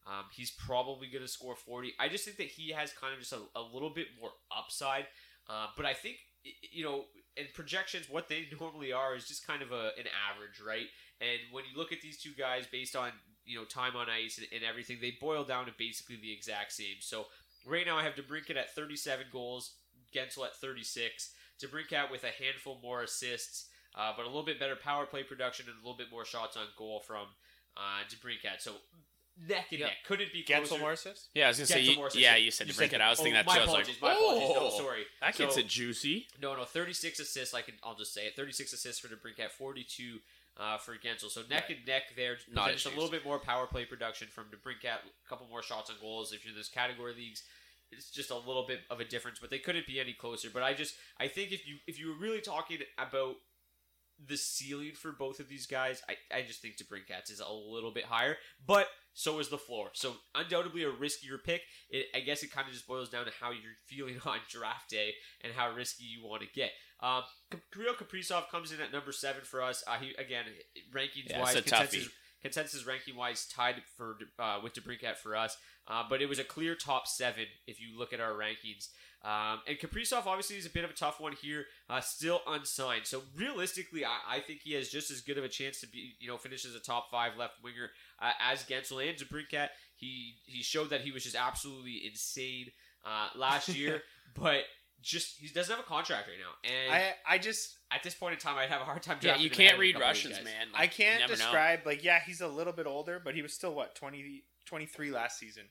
um, 0.07 0.24
he's 0.33 0.50
probably 0.50 1.07
going 1.09 1.22
to 1.22 1.29
score 1.29 1.57
40. 1.57 1.94
I 1.98 2.09
just 2.09 2.24
think 2.24 2.37
that 2.37 2.48
he 2.48 2.70
has 2.70 2.92
kind 2.92 3.12
of 3.12 3.20
just 3.20 3.33
a, 3.33 3.40
a 3.57 3.62
little 3.62 3.90
bit 3.90 4.09
more 4.20 4.31
upside. 4.57 5.07
Uh, 5.48 5.66
but 5.77 5.87
I 5.87 5.94
think, 5.94 6.16
you 6.72 6.85
know, 6.85 7.05
in 7.37 7.46
projections, 7.55 8.09
what 8.09 8.29
they 8.29 8.46
normally 8.61 8.92
are 8.92 9.14
is 9.16 9.27
just 9.27 9.46
kind 9.46 9.62
of 9.62 9.72
a, 9.72 9.90
an 9.98 10.07
average, 10.31 10.61
right? 10.66 10.87
And 11.20 11.40
when 11.53 11.64
you 11.70 11.77
look 11.77 11.92
at 11.92 12.00
these 12.00 12.18
two 12.18 12.33
guys 12.38 12.66
based 12.70 12.96
on, 12.96 13.11
you 13.44 13.59
know, 13.59 13.64
time 13.64 13.96
on 13.96 14.07
ice 14.09 14.38
and, 14.38 14.46
and 14.53 14.62
everything, 14.64 14.98
they 15.00 15.16
boil 15.20 15.44
down 15.44 15.66
to 15.66 15.72
basically 15.77 16.16
the 16.16 16.33
exact 16.33 16.72
same. 16.72 17.00
So 17.00 17.27
right 17.66 17.87
now 17.87 17.96
I 17.96 18.03
have 18.03 18.14
DeBrincat 18.14 18.57
at 18.57 18.74
37 18.74 19.27
goals, 19.33 19.74
Guentzel 20.14 20.46
at 20.46 20.57
36 20.57 21.31
to 21.68 21.96
out 21.96 22.11
with 22.11 22.24
a 22.24 22.42
handful 22.42 22.79
more 22.83 23.03
assists, 23.03 23.66
uh, 23.94 24.12
but 24.16 24.24
a 24.24 24.29
little 24.29 24.44
bit 24.44 24.59
better 24.59 24.77
power 24.77 25.07
play 25.07 25.22
production 25.22 25.66
and 25.68 25.74
a 25.77 25.81
little 25.81 25.96
bit 25.96 26.11
more 26.11 26.24
shots 26.24 26.57
on 26.57 26.64
goal 26.77 27.00
from 27.00 27.27
uh, 27.77 28.03
DeBrincat. 28.09 28.61
So 28.61 28.72
neck 29.48 29.66
and 29.70 29.81
Yep. 29.81 29.88
neck. 29.88 29.96
Could 30.07 30.20
it 30.20 30.33
be 30.33 30.44
Guentzel 30.44 30.68
closer? 30.68 30.79
more 30.81 30.92
assists? 30.92 31.29
Yeah, 31.35 31.46
I 31.46 31.48
was 31.48 31.59
gonna 31.59 31.66
say, 31.66 31.81
you, 31.81 32.09
yeah, 32.14 32.37
you 32.37 32.50
said 32.50 32.66
You 32.68 32.74
DeBrincat. 32.74 33.00
I 33.00 33.11
was 33.11 33.20
oh, 33.20 33.22
thinking 33.24 33.35
that 33.35 33.46
my 33.46 33.55
too. 33.55 33.61
I 33.61 33.64
was 33.64 33.72
like, 33.72 33.88
apologies, 33.88 34.03
my 34.03 34.12
apologies. 34.12 34.48
No, 34.50 34.57
oh, 34.61 34.79
sorry. 34.79 35.05
That 35.20 35.37
gets 35.37 35.55
So- 35.55 35.61
it 35.61 35.68
juicy. 35.68 36.29
No, 36.40 36.57
no, 36.57 36.64
36 36.64 37.20
assists. 37.20 37.55
I 37.55 37.62
can. 37.62 37.74
I'll 37.83 37.96
just 37.96 38.14
say 38.14 38.27
it. 38.27 38.37
36 38.37 38.72
assists 38.72 39.00
for 39.00 39.09
DeBrincat, 39.09 39.50
42 39.50 40.18
uh, 40.57 40.79
for 40.79 40.94
Guentzel. 40.96 41.31
So 41.31 41.42
neck 41.50 41.70
and 41.70 41.85
neck 41.87 42.14
there. 42.16 42.37
Not 42.53 42.70
just 42.72 42.87
a 42.87 42.90
little 42.90 43.11
bit 43.11 43.24
more 43.24 43.38
power 43.38 43.66
play 43.66 43.85
production 43.85 44.29
from 44.29 44.44
DeBrincat. 44.46 44.98
A 45.05 45.29
couple 45.29 45.46
more 45.48 45.62
shots 45.62 45.90
on 45.90 45.96
goals. 46.00 46.33
If 46.33 46.44
you're 46.44 46.53
in 46.53 46.57
those 46.57 46.68
category 46.68 47.14
leagues, 47.14 47.42
it's 47.96 48.11
just 48.11 48.30
a 48.30 48.37
little 48.37 48.66
bit 48.66 48.80
of 48.90 49.00
a 49.00 49.04
difference. 49.04 49.38
But 49.40 49.50
they 49.50 49.59
couldn't 49.59 49.87
be 49.87 50.00
any 50.00 50.12
closer. 50.12 50.48
But 50.52 50.62
I 50.62 50.74
just, 50.74 50.94
I 51.18 51.28
think 51.28 51.52
if 51.52 51.66
you 51.66 51.76
if 51.87 51.98
you 51.98 52.09
were 52.09 52.18
really 52.18 52.40
talking 52.40 52.78
about 52.98 53.37
the 54.26 54.37
ceiling 54.37 54.92
for 54.94 55.12
both 55.12 55.40
of 55.40 55.48
these 55.48 55.66
guys, 55.66 56.02
I, 56.09 56.37
I 56.37 56.42
just 56.42 56.62
think 56.62 56.76
DeBrincat's 56.76 57.30
is 57.30 57.40
a 57.40 57.52
little 57.52 57.90
bit 57.90 58.04
higher, 58.04 58.37
but 58.66 58.87
so 59.12 59.38
is 59.38 59.48
the 59.48 59.59
floor. 59.59 59.90
So 59.92 60.14
undoubtedly 60.35 60.85
a 60.85 60.90
riskier 60.90 61.42
pick. 61.42 61.62
It, 61.90 62.07
I 62.14 62.20
guess 62.20 62.42
it 62.42 62.52
kind 62.52 62.66
of 62.66 62.72
just 62.72 62.87
boils 62.87 63.09
down 63.09 63.26
to 63.26 63.33
how 63.40 63.50
you're 63.50 63.76
feeling 63.87 64.20
on 64.26 64.38
draft 64.48 64.90
day 64.90 65.14
and 65.42 65.52
how 65.52 65.72
risky 65.74 66.04
you 66.04 66.24
want 66.24 66.42
to 66.42 66.48
get. 66.54 66.70
Um, 67.00 67.22
Kirill 67.72 67.94
Kaprizov 67.94 68.48
comes 68.50 68.72
in 68.72 68.80
at 68.80 68.92
number 68.92 69.12
seven 69.12 69.42
for 69.42 69.62
us. 69.62 69.85
Uh, 69.87 69.96
he 70.00 70.14
again 70.16 70.44
rankings 70.94 71.28
Yeah, 71.28 71.40
wise, 71.40 71.54
consensus, 71.54 72.04
toughie. 72.04 72.09
Consensus 72.44 72.87
ranking 72.87 73.16
wise 73.16 73.46
tied 73.46 73.76
for 73.96 74.18
uh, 74.38 74.61
with 74.62 74.74
DeBrincat 74.74 75.16
for 75.16 75.35
us. 75.35 75.57
Uh, 75.88 76.02
but 76.09 76.20
it 76.20 76.28
was 76.28 76.38
a 76.38 76.44
clear 76.44 76.74
top 76.74 77.09
seven 77.09 77.46
if 77.66 77.80
you 77.80 77.98
look 77.98 78.12
at 78.12 78.20
our 78.20 78.33
rankings. 78.33 78.88
Um, 79.24 79.61
and 79.66 79.78
Kaprizov 79.78 80.26
obviously 80.26 80.57
is 80.57 80.66
a 80.66 80.70
bit 80.70 80.85
of 80.85 80.90
a 80.90 80.94
tough 80.94 81.18
one 81.18 81.33
here, 81.33 81.64
uh, 81.88 82.00
still 82.00 82.42
unsigned. 82.46 83.07
So 83.07 83.22
realistically, 83.35 84.04
I, 84.04 84.37
I 84.37 84.40
think 84.40 84.61
he 84.62 84.74
has 84.74 84.90
just 84.90 85.11
as 85.11 85.22
good 85.22 85.38
of 85.38 85.44
a 85.44 85.48
chance 85.48 85.80
to 85.80 85.87
be, 85.87 86.16
you 86.20 86.28
know, 86.28 86.37
finish 86.37 86.66
as 86.66 86.74
a 86.74 86.80
top 86.80 87.11
five 87.11 87.33
left 87.38 87.54
winger 87.62 87.90
uh, 88.20 88.33
as 88.38 88.64
Guentzel 88.64 89.09
and 89.09 89.18
DeBrincat. 89.18 89.68
He 89.96 90.35
he 90.44 90.62
showed 90.62 90.90
that 90.90 91.00
he 91.00 91.12
was 91.12 91.22
just 91.22 91.37
absolutely 91.37 92.02
insane 92.07 92.66
uh, 93.07 93.28
last 93.35 93.70
year, 93.70 94.02
but 94.35 94.64
just 95.05 95.38
he 95.38 95.49
doesn't 95.49 95.75
have 95.75 95.85
a 95.85 95.87
contract 95.88 96.29
right 96.29 96.38
now. 96.38 96.71
And 96.71 96.93
I 96.93 97.35
I 97.35 97.38
just 97.38 97.77
at 97.90 98.03
this 98.03 98.14
point 98.14 98.35
in 98.35 98.40
time, 98.40 98.57
I'd 98.57 98.69
have 98.71 98.81
a 98.81 98.85
hard 98.85 99.03
time. 99.03 99.19
Yeah, 99.21 99.37
drafting 99.37 99.45
you 99.45 99.51
can't 99.51 99.61
ahead 99.61 99.75
of 99.75 99.79
a 99.79 99.81
read 99.83 99.95
couple 99.95 100.09
of 100.09 100.14
these 100.14 100.25
Russians, 100.27 100.45
man. 100.45 100.67
I 100.75 100.81
Like, 100.81 100.99
you 100.99 101.05
can't 101.05 101.21
never 101.21 101.33
know. 101.33 101.37
describe 101.37 101.81
like 101.87 102.03
yeah 102.05 102.21
he's 102.27 102.40
a 102.40 102.49
little 102.49 102.73
bit 102.73 102.87
older, 102.87 103.21
but 103.23 103.35
he 103.35 103.43
was 103.43 103.53
still 103.53 103.75
what 103.75 103.95
20, 103.95 104.45
23 104.67 105.11
last 105.11 105.38
season. 105.38 105.64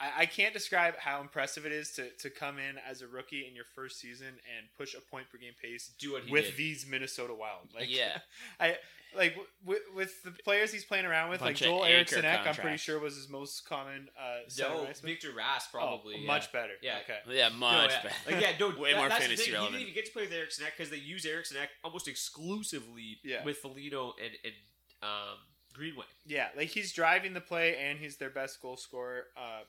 I, 0.00 0.22
I 0.22 0.26
can't 0.26 0.54
describe 0.54 0.94
how 0.98 1.20
impressive 1.20 1.66
it 1.66 1.72
is 1.72 1.92
to, 1.92 2.08
to 2.20 2.30
come 2.30 2.58
in 2.58 2.76
as 2.88 3.02
a 3.02 3.06
rookie 3.06 3.46
in 3.46 3.54
your 3.54 3.66
first 3.74 4.00
season 4.00 4.28
and 4.28 4.66
push 4.78 4.94
a 4.94 5.00
point 5.00 5.26
per 5.30 5.38
game 5.38 5.52
pace 5.60 5.90
Do 5.98 6.12
what 6.12 6.24
he 6.24 6.32
with 6.32 6.46
did. 6.46 6.56
these 6.56 6.86
Minnesota 6.88 7.34
Wild. 7.34 7.68
Like 7.74 7.94
Yeah. 7.94 8.18
I 8.60 8.76
like 9.16 9.36
with, 9.64 9.80
with 9.94 10.22
the 10.22 10.30
players 10.30 10.72
he's 10.72 10.84
playing 10.84 11.04
around 11.04 11.30
with, 11.30 11.40
like 11.40 11.48
Bunch 11.50 11.62
of 11.62 11.66
Joel 11.66 11.84
anchor 11.84 11.96
Eriksson, 11.96 12.24
I'm 12.24 12.54
pretty 12.54 12.76
sure 12.76 12.98
was 13.00 13.16
his 13.16 13.28
most 13.28 13.68
common 13.68 14.08
uh, 14.16 14.38
center 14.48 14.70
No. 14.70 14.86
Victor 15.02 15.28
Rask 15.30 15.70
probably 15.72 16.14
Oh, 16.14 16.20
yeah. 16.20 16.26
much 16.28 16.52
better. 16.52 16.74
Yeah. 16.80 16.98
Okay. 17.04 17.18
Yeah, 17.36 17.48
No, 17.48 17.56
much 17.56 17.90
yeah. 17.90 18.02
better. 18.04 18.14
Like, 18.30 18.40
yeah, 18.40 18.52
no, 18.60 18.68
way 18.80 18.92
that- 18.92 18.98
more 18.98 19.08
that's 19.08 19.20
the 19.24 19.26
fantasy 19.26 19.36
thing. 19.36 19.50
He 19.50 19.52
relevant. 19.54 19.72
didn't 19.80 19.82
even 19.90 19.94
get 19.94 20.06
to 20.06 20.12
play 20.12 20.22
with 20.22 20.32
Eriksson 20.32 20.64
Ek 20.66 20.76
because 20.76 20.90
they 20.90 20.96
use 20.98 21.26
Eriksson 21.26 21.56
Ek 21.60 21.70
almost 21.82 22.06
exclusively 22.06 23.18
Yeah. 23.24 23.44
with 23.44 23.58
Foligno 23.58 24.14
and, 24.22 24.32
and 24.44 24.54
um, 25.02 25.38
Greenway. 25.74 26.04
Yeah, 26.26 26.48
like 26.56 26.68
he's 26.68 26.92
driving 26.92 27.34
the 27.34 27.40
play 27.40 27.76
and 27.76 27.98
he's 27.98 28.16
their 28.16 28.30
best 28.30 28.62
goal 28.62 28.76
scorer. 28.76 29.24
Uh, 29.36 29.62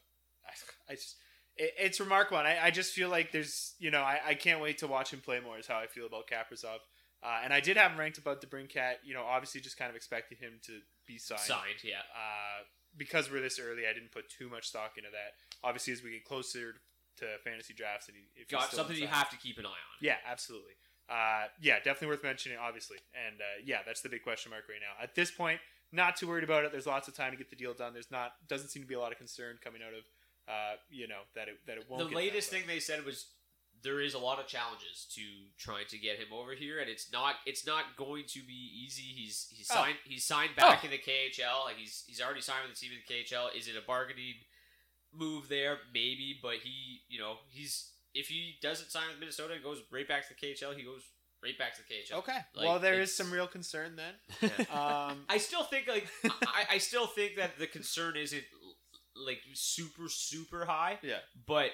I, 0.89 0.93
just, 0.93 1.15
it, 1.57 1.73
it's 1.77 1.99
remarkable. 1.99 2.39
And 2.39 2.47
I, 2.47 2.59
I 2.63 2.71
just 2.71 2.93
feel 2.93 3.09
like 3.09 3.31
there's, 3.31 3.73
you 3.79 3.91
know, 3.91 4.01
I, 4.01 4.19
I 4.27 4.33
can't 4.33 4.61
wait 4.61 4.79
to 4.79 4.87
watch 4.87 5.13
him 5.13 5.21
play 5.21 5.39
more. 5.39 5.57
Is 5.57 5.67
how 5.67 5.77
I 5.77 5.87
feel 5.87 6.05
about 6.05 6.27
Kaprizov. 6.27 6.79
Uh, 7.23 7.39
and 7.43 7.53
I 7.53 7.59
did 7.59 7.77
have 7.77 7.91
him 7.91 7.99
ranked 7.99 8.17
above 8.17 8.39
DeBrincat. 8.39 8.95
You 9.03 9.13
know, 9.13 9.23
obviously 9.23 9.61
just 9.61 9.77
kind 9.77 9.89
of 9.89 9.95
expected 9.95 10.39
him 10.39 10.59
to 10.65 10.79
be 11.07 11.17
signed. 11.17 11.41
Signed, 11.41 11.83
yeah. 11.83 11.99
Uh, 12.15 12.63
because 12.97 13.31
we're 13.31 13.41
this 13.41 13.59
early, 13.59 13.83
I 13.89 13.93
didn't 13.93 14.11
put 14.11 14.29
too 14.29 14.49
much 14.49 14.67
stock 14.67 14.93
into 14.97 15.09
that. 15.11 15.33
Obviously, 15.63 15.93
as 15.93 16.03
we 16.03 16.11
get 16.11 16.25
closer 16.25 16.75
to 17.17 17.25
fantasy 17.43 17.73
drafts, 17.73 18.07
and 18.07 18.17
if 18.35 18.47
Got 18.49 18.71
something 18.71 18.97
you 18.97 19.07
have 19.07 19.29
to 19.29 19.37
keep 19.37 19.57
an 19.59 19.65
eye 19.65 19.69
on. 19.69 19.97
Yeah, 20.01 20.15
absolutely. 20.29 20.73
Uh, 21.09 21.45
yeah, 21.61 21.75
definitely 21.77 22.07
worth 22.07 22.23
mentioning, 22.23 22.57
obviously. 22.57 22.97
And 23.13 23.39
uh, 23.39 23.61
yeah, 23.65 23.79
that's 23.85 24.01
the 24.01 24.09
big 24.09 24.23
question 24.23 24.49
mark 24.49 24.63
right 24.69 24.79
now. 24.79 25.01
At 25.01 25.13
this 25.15 25.29
point, 25.29 25.59
not 25.91 26.15
too 26.15 26.27
worried 26.27 26.43
about 26.43 26.63
it. 26.63 26.71
There's 26.71 26.87
lots 26.87 27.07
of 27.07 27.15
time 27.15 27.31
to 27.31 27.37
get 27.37 27.49
the 27.49 27.55
deal 27.55 27.73
done. 27.73 27.93
There's 27.93 28.11
not 28.11 28.33
doesn't 28.47 28.69
seem 28.69 28.81
to 28.81 28.87
be 28.87 28.95
a 28.95 28.99
lot 28.99 29.11
of 29.11 29.17
concern 29.17 29.57
coming 29.63 29.81
out 29.85 29.93
of 29.93 30.03
uh, 30.51 30.75
you 30.89 31.07
know 31.07 31.21
that 31.35 31.47
it 31.47 31.55
that 31.67 31.77
it 31.77 31.85
won't. 31.89 32.03
the 32.03 32.09
get 32.09 32.15
latest 32.17 32.49
thing 32.49 32.63
they 32.67 32.79
said 32.79 33.05
was 33.05 33.27
there 33.83 33.99
is 34.01 34.13
a 34.13 34.19
lot 34.19 34.37
of 34.39 34.45
challenges 34.45 35.07
to 35.15 35.21
trying 35.57 35.85
to 35.89 35.97
get 35.97 36.17
him 36.17 36.27
over 36.33 36.53
here, 36.53 36.79
and 36.79 36.89
it's 36.89 37.11
not 37.11 37.35
it's 37.45 37.65
not 37.65 37.83
going 37.97 38.25
to 38.27 38.39
be 38.45 38.71
easy. 38.85 39.03
He's 39.15 39.47
he's 39.49 39.69
Oh. 39.71 39.75
signed 39.75 39.97
he's 40.03 40.25
signed 40.25 40.55
back 40.55 40.79
Oh. 40.83 40.85
in 40.85 40.91
the 40.91 40.97
KHL. 40.99 41.65
Like 41.65 41.77
he's 41.77 42.03
he's 42.05 42.21
already 42.21 42.41
signed 42.41 42.67
with 42.67 42.77
the 42.77 42.85
team 42.85 42.91
in 42.95 42.99
the 43.07 43.13
KHL. 43.13 43.55
Is 43.57 43.67
it 43.67 43.75
a 43.75 43.85
bargaining 43.87 44.35
move 45.13 45.47
there? 45.49 45.77
Maybe, 45.93 46.37
but 46.41 46.55
he 46.63 47.01
you 47.09 47.19
know 47.19 47.35
he's 47.49 47.89
if 48.13 48.27
he 48.27 48.55
doesn't 48.61 48.91
sign 48.91 49.07
with 49.09 49.19
Minnesota 49.19 49.53
and 49.53 49.63
goes 49.63 49.81
right 49.91 50.07
back 50.07 50.27
to 50.27 50.33
the 50.33 50.47
KHL, 50.47 50.75
he 50.75 50.83
goes 50.83 51.01
right 51.41 51.57
back 51.57 51.73
to 51.75 51.81
the 51.81 51.87
KHL. 51.93 52.19
Okay. 52.19 52.37
Like, 52.55 52.67
well, 52.67 52.77
there 52.79 52.99
is 53.01 53.15
some 53.15 53.31
real 53.31 53.47
concern 53.47 53.95
then. 53.95 54.13
Yeah. 54.69 55.07
Um, 55.09 55.23
I 55.29 55.37
still 55.37 55.63
think 55.63 55.87
like 55.87 56.07
I, 56.45 56.65
I 56.73 56.77
still 56.77 57.07
think 57.07 57.37
that 57.37 57.57
the 57.57 57.67
concern 57.67 58.15
isn't 58.17 58.43
like 59.25 59.41
super 59.53 60.07
super 60.09 60.65
high. 60.65 60.99
yeah. 61.03 61.17
but 61.47 61.71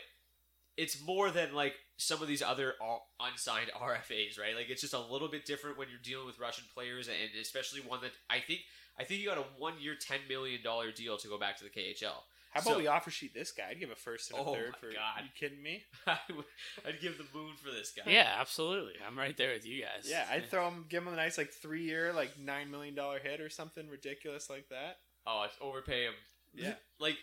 it's 0.77 1.01
more 1.03 1.31
than 1.31 1.55
like 1.55 1.73
some 1.97 2.21
of 2.21 2.27
these 2.27 2.43
other 2.43 2.75
unsigned 3.19 3.71
RFAs, 3.81 4.39
right? 4.39 4.55
Like 4.55 4.69
it's 4.69 4.81
just 4.81 4.93
a 4.93 4.99
little 4.99 5.27
bit 5.27 5.45
different 5.45 5.77
when 5.77 5.87
you're 5.89 5.97
dealing 6.03 6.27
with 6.27 6.39
Russian 6.39 6.65
players, 6.73 7.07
and 7.07 7.15
especially 7.41 7.81
one 7.81 8.01
that 8.01 8.11
I 8.29 8.39
think 8.39 8.59
I 8.99 9.03
think 9.03 9.21
you 9.21 9.27
got 9.27 9.37
a 9.39 9.45
one 9.57 9.73
year, 9.79 9.95
ten 9.99 10.19
million 10.29 10.61
dollar 10.63 10.91
deal 10.91 11.17
to 11.17 11.27
go 11.27 11.37
back 11.39 11.57
to 11.57 11.63
the 11.63 11.69
KHL. 11.71 12.13
How 12.51 12.61
about 12.61 12.73
So- 12.73 12.77
we 12.77 12.87
offer 12.87 13.09
sheet 13.11 13.33
this 13.33 13.51
guy? 13.51 13.69
I'd 13.71 13.79
give 13.79 13.91
a 13.91 13.95
first 13.95 14.31
and 14.31 14.39
a 14.39 14.43
Oh 14.43 14.53
third 14.53 14.71
my 14.73 14.77
for. 14.79 14.93
God. 14.93 15.21
You 15.23 15.29
kidding 15.37 15.61
me? 15.61 15.83
I 16.07 16.17
would, 16.35 16.45
I'd 16.85 17.01
give 17.01 17.17
the 17.17 17.25
moon 17.37 17.53
for 17.61 17.71
this 17.71 17.91
guy. 17.91 18.09
Yeah, 18.11 18.35
absolutely. 18.39 18.93
I'm 19.05 19.17
right 19.17 19.35
there 19.35 19.53
with 19.53 19.65
you 19.65 19.81
guys. 19.81 20.07
Yeah, 20.09 20.25
I'd 20.31 20.45
throw 20.49 20.67
him, 20.67 20.85
give 20.89 21.03
him 21.05 21.11
a 21.13 21.15
nice 21.15 21.37
like 21.37 21.51
three 21.51 21.83
year, 21.83 22.13
like 22.13 22.39
nine 22.39 22.71
million 22.71 22.95
dollar 22.95 23.19
hit 23.19 23.41
or 23.41 23.49
something 23.49 23.87
ridiculous 23.89 24.49
like 24.49 24.69
that. 24.69 24.97
Oh, 25.25 25.43
it's 25.45 25.55
overpay 25.59 26.03
him. 26.05 26.13
Yeah. 26.55 26.75
Like 26.99 27.17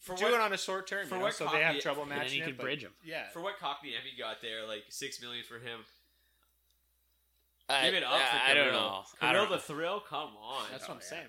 for 0.00 0.14
Do 0.16 0.24
what 0.24 0.34
it 0.34 0.40
on 0.40 0.52
a 0.52 0.56
short 0.58 0.86
term, 0.86 1.06
for 1.06 1.14
you 1.14 1.18
know, 1.20 1.24
what 1.26 1.34
so 1.34 1.44
they 1.52 1.60
have 1.60 1.72
copy- 1.72 1.80
trouble 1.80 2.02
and 2.02 2.10
then 2.12 2.18
matching 2.18 2.38
you 2.38 2.44
it, 2.44 2.56
but- 2.56 2.62
bridge 2.64 2.82
him. 2.82 2.92
Yeah, 3.04 3.28
for 3.32 3.40
what 3.40 3.58
Kotkaniemi 3.58 4.18
got 4.18 4.40
there, 4.42 4.66
like 4.66 4.84
six 4.88 5.20
million 5.20 5.44
for 5.44 5.56
him. 5.58 5.80
I, 7.68 7.86
Give 7.86 7.94
it 7.94 8.04
up 8.04 8.12
I, 8.12 8.18
for 8.18 8.22
I 8.50 8.54
don't 8.54 8.64
Kirill. 8.66 8.80
know. 8.80 9.02
I 9.20 9.30
Kirill 9.32 9.46
don't 9.48 9.52
the 9.52 9.58
thrill, 9.58 10.00
come 10.00 10.30
on. 10.40 10.64
that's 10.70 10.84
Oh, 10.84 10.88
what 10.88 10.94
I'm 10.94 10.96
oh, 10.96 11.00
yeah. 11.02 11.08
saying. 11.18 11.28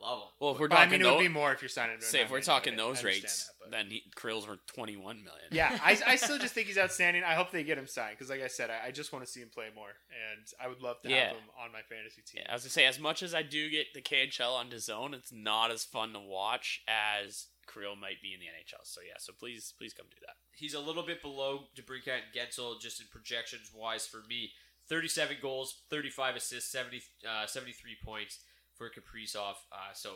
Love 0.00 0.18
him. 0.18 0.28
Well, 0.40 0.52
if 0.54 0.60
we're 0.60 0.68
But 0.68 0.78
I 0.78 0.84
talking 0.84 1.00
mean, 1.02 1.08
it 1.08 1.12
would 1.16 1.20
be 1.22 1.28
more 1.28 1.52
if 1.52 1.60
you're 1.62 1.68
signing. 1.68 1.96
say 2.00 2.20
if 2.20 2.30
we're 2.30 2.40
talking 2.40 2.76
deal. 2.76 2.86
Those 2.88 3.02
rates, 3.04 3.50
that, 3.62 3.70
then 3.72 3.86
he, 3.90 4.02
Krill's 4.14 4.46
were 4.46 4.58
21 4.68 5.24
million. 5.24 5.46
yeah, 5.50 5.76
I, 5.82 5.98
I 6.06 6.16
still 6.16 6.38
just 6.38 6.54
think 6.54 6.68
he's 6.68 6.78
outstanding. 6.78 7.24
I 7.24 7.34
hope 7.34 7.50
they 7.50 7.64
get 7.64 7.78
him 7.78 7.88
signed 7.88 8.12
because, 8.16 8.30
like 8.30 8.40
I 8.42 8.46
said, 8.46 8.70
I, 8.70 8.88
I 8.88 8.90
just 8.92 9.12
want 9.12 9.24
to 9.24 9.30
see 9.30 9.40
him 9.40 9.50
play 9.52 9.66
more, 9.74 9.88
and 9.88 10.46
I 10.62 10.68
would 10.68 10.80
love 10.80 11.00
to 11.02 11.08
Yeah. 11.10 11.26
have 11.28 11.36
him 11.36 11.42
on 11.60 11.72
my 11.72 11.82
fantasy 11.82 12.22
team. 12.22 12.42
Yeah, 12.44 12.50
I 12.50 12.54
was 12.54 12.62
gonna 12.62 12.70
say, 12.70 12.86
as 12.86 13.00
much 13.00 13.22
as 13.24 13.34
I 13.34 13.42
do 13.42 13.68
get 13.70 13.86
the 13.92 14.00
KHL 14.02 14.52
on 14.54 14.70
DAZN, 14.70 15.14
it's 15.14 15.32
not 15.32 15.72
as 15.72 15.84
fun 15.84 16.12
to 16.12 16.20
watch 16.20 16.82
as 16.86 17.46
Krill 17.68 17.98
might 18.00 18.20
be 18.22 18.32
in 18.32 18.40
the 18.40 18.46
NHL. 18.46 18.82
So 18.84 19.00
yeah, 19.06 19.14
so 19.18 19.32
please, 19.38 19.74
please 19.78 19.92
come 19.92 20.06
do 20.10 20.16
that. 20.26 20.36
he's 20.56 20.74
a 20.74 20.80
little 20.80 21.02
bit 21.04 21.20
below 21.22 21.64
DeBrincat 21.76 22.20
and 22.24 22.32
Guentzel 22.34 22.80
just 22.80 23.00
in 23.00 23.06
projections 23.12 23.70
wise 23.74 24.06
for 24.06 24.22
me. 24.28 24.50
37 24.88 25.36
goals, 25.42 25.82
35 25.90 26.36
assists, 26.36 26.72
70, 26.72 27.02
uh, 27.28 27.46
73 27.46 27.96
points 28.02 28.38
for 28.74 28.88
Kaprizov. 28.88 29.56
Uh, 29.70 29.92
so 29.92 30.10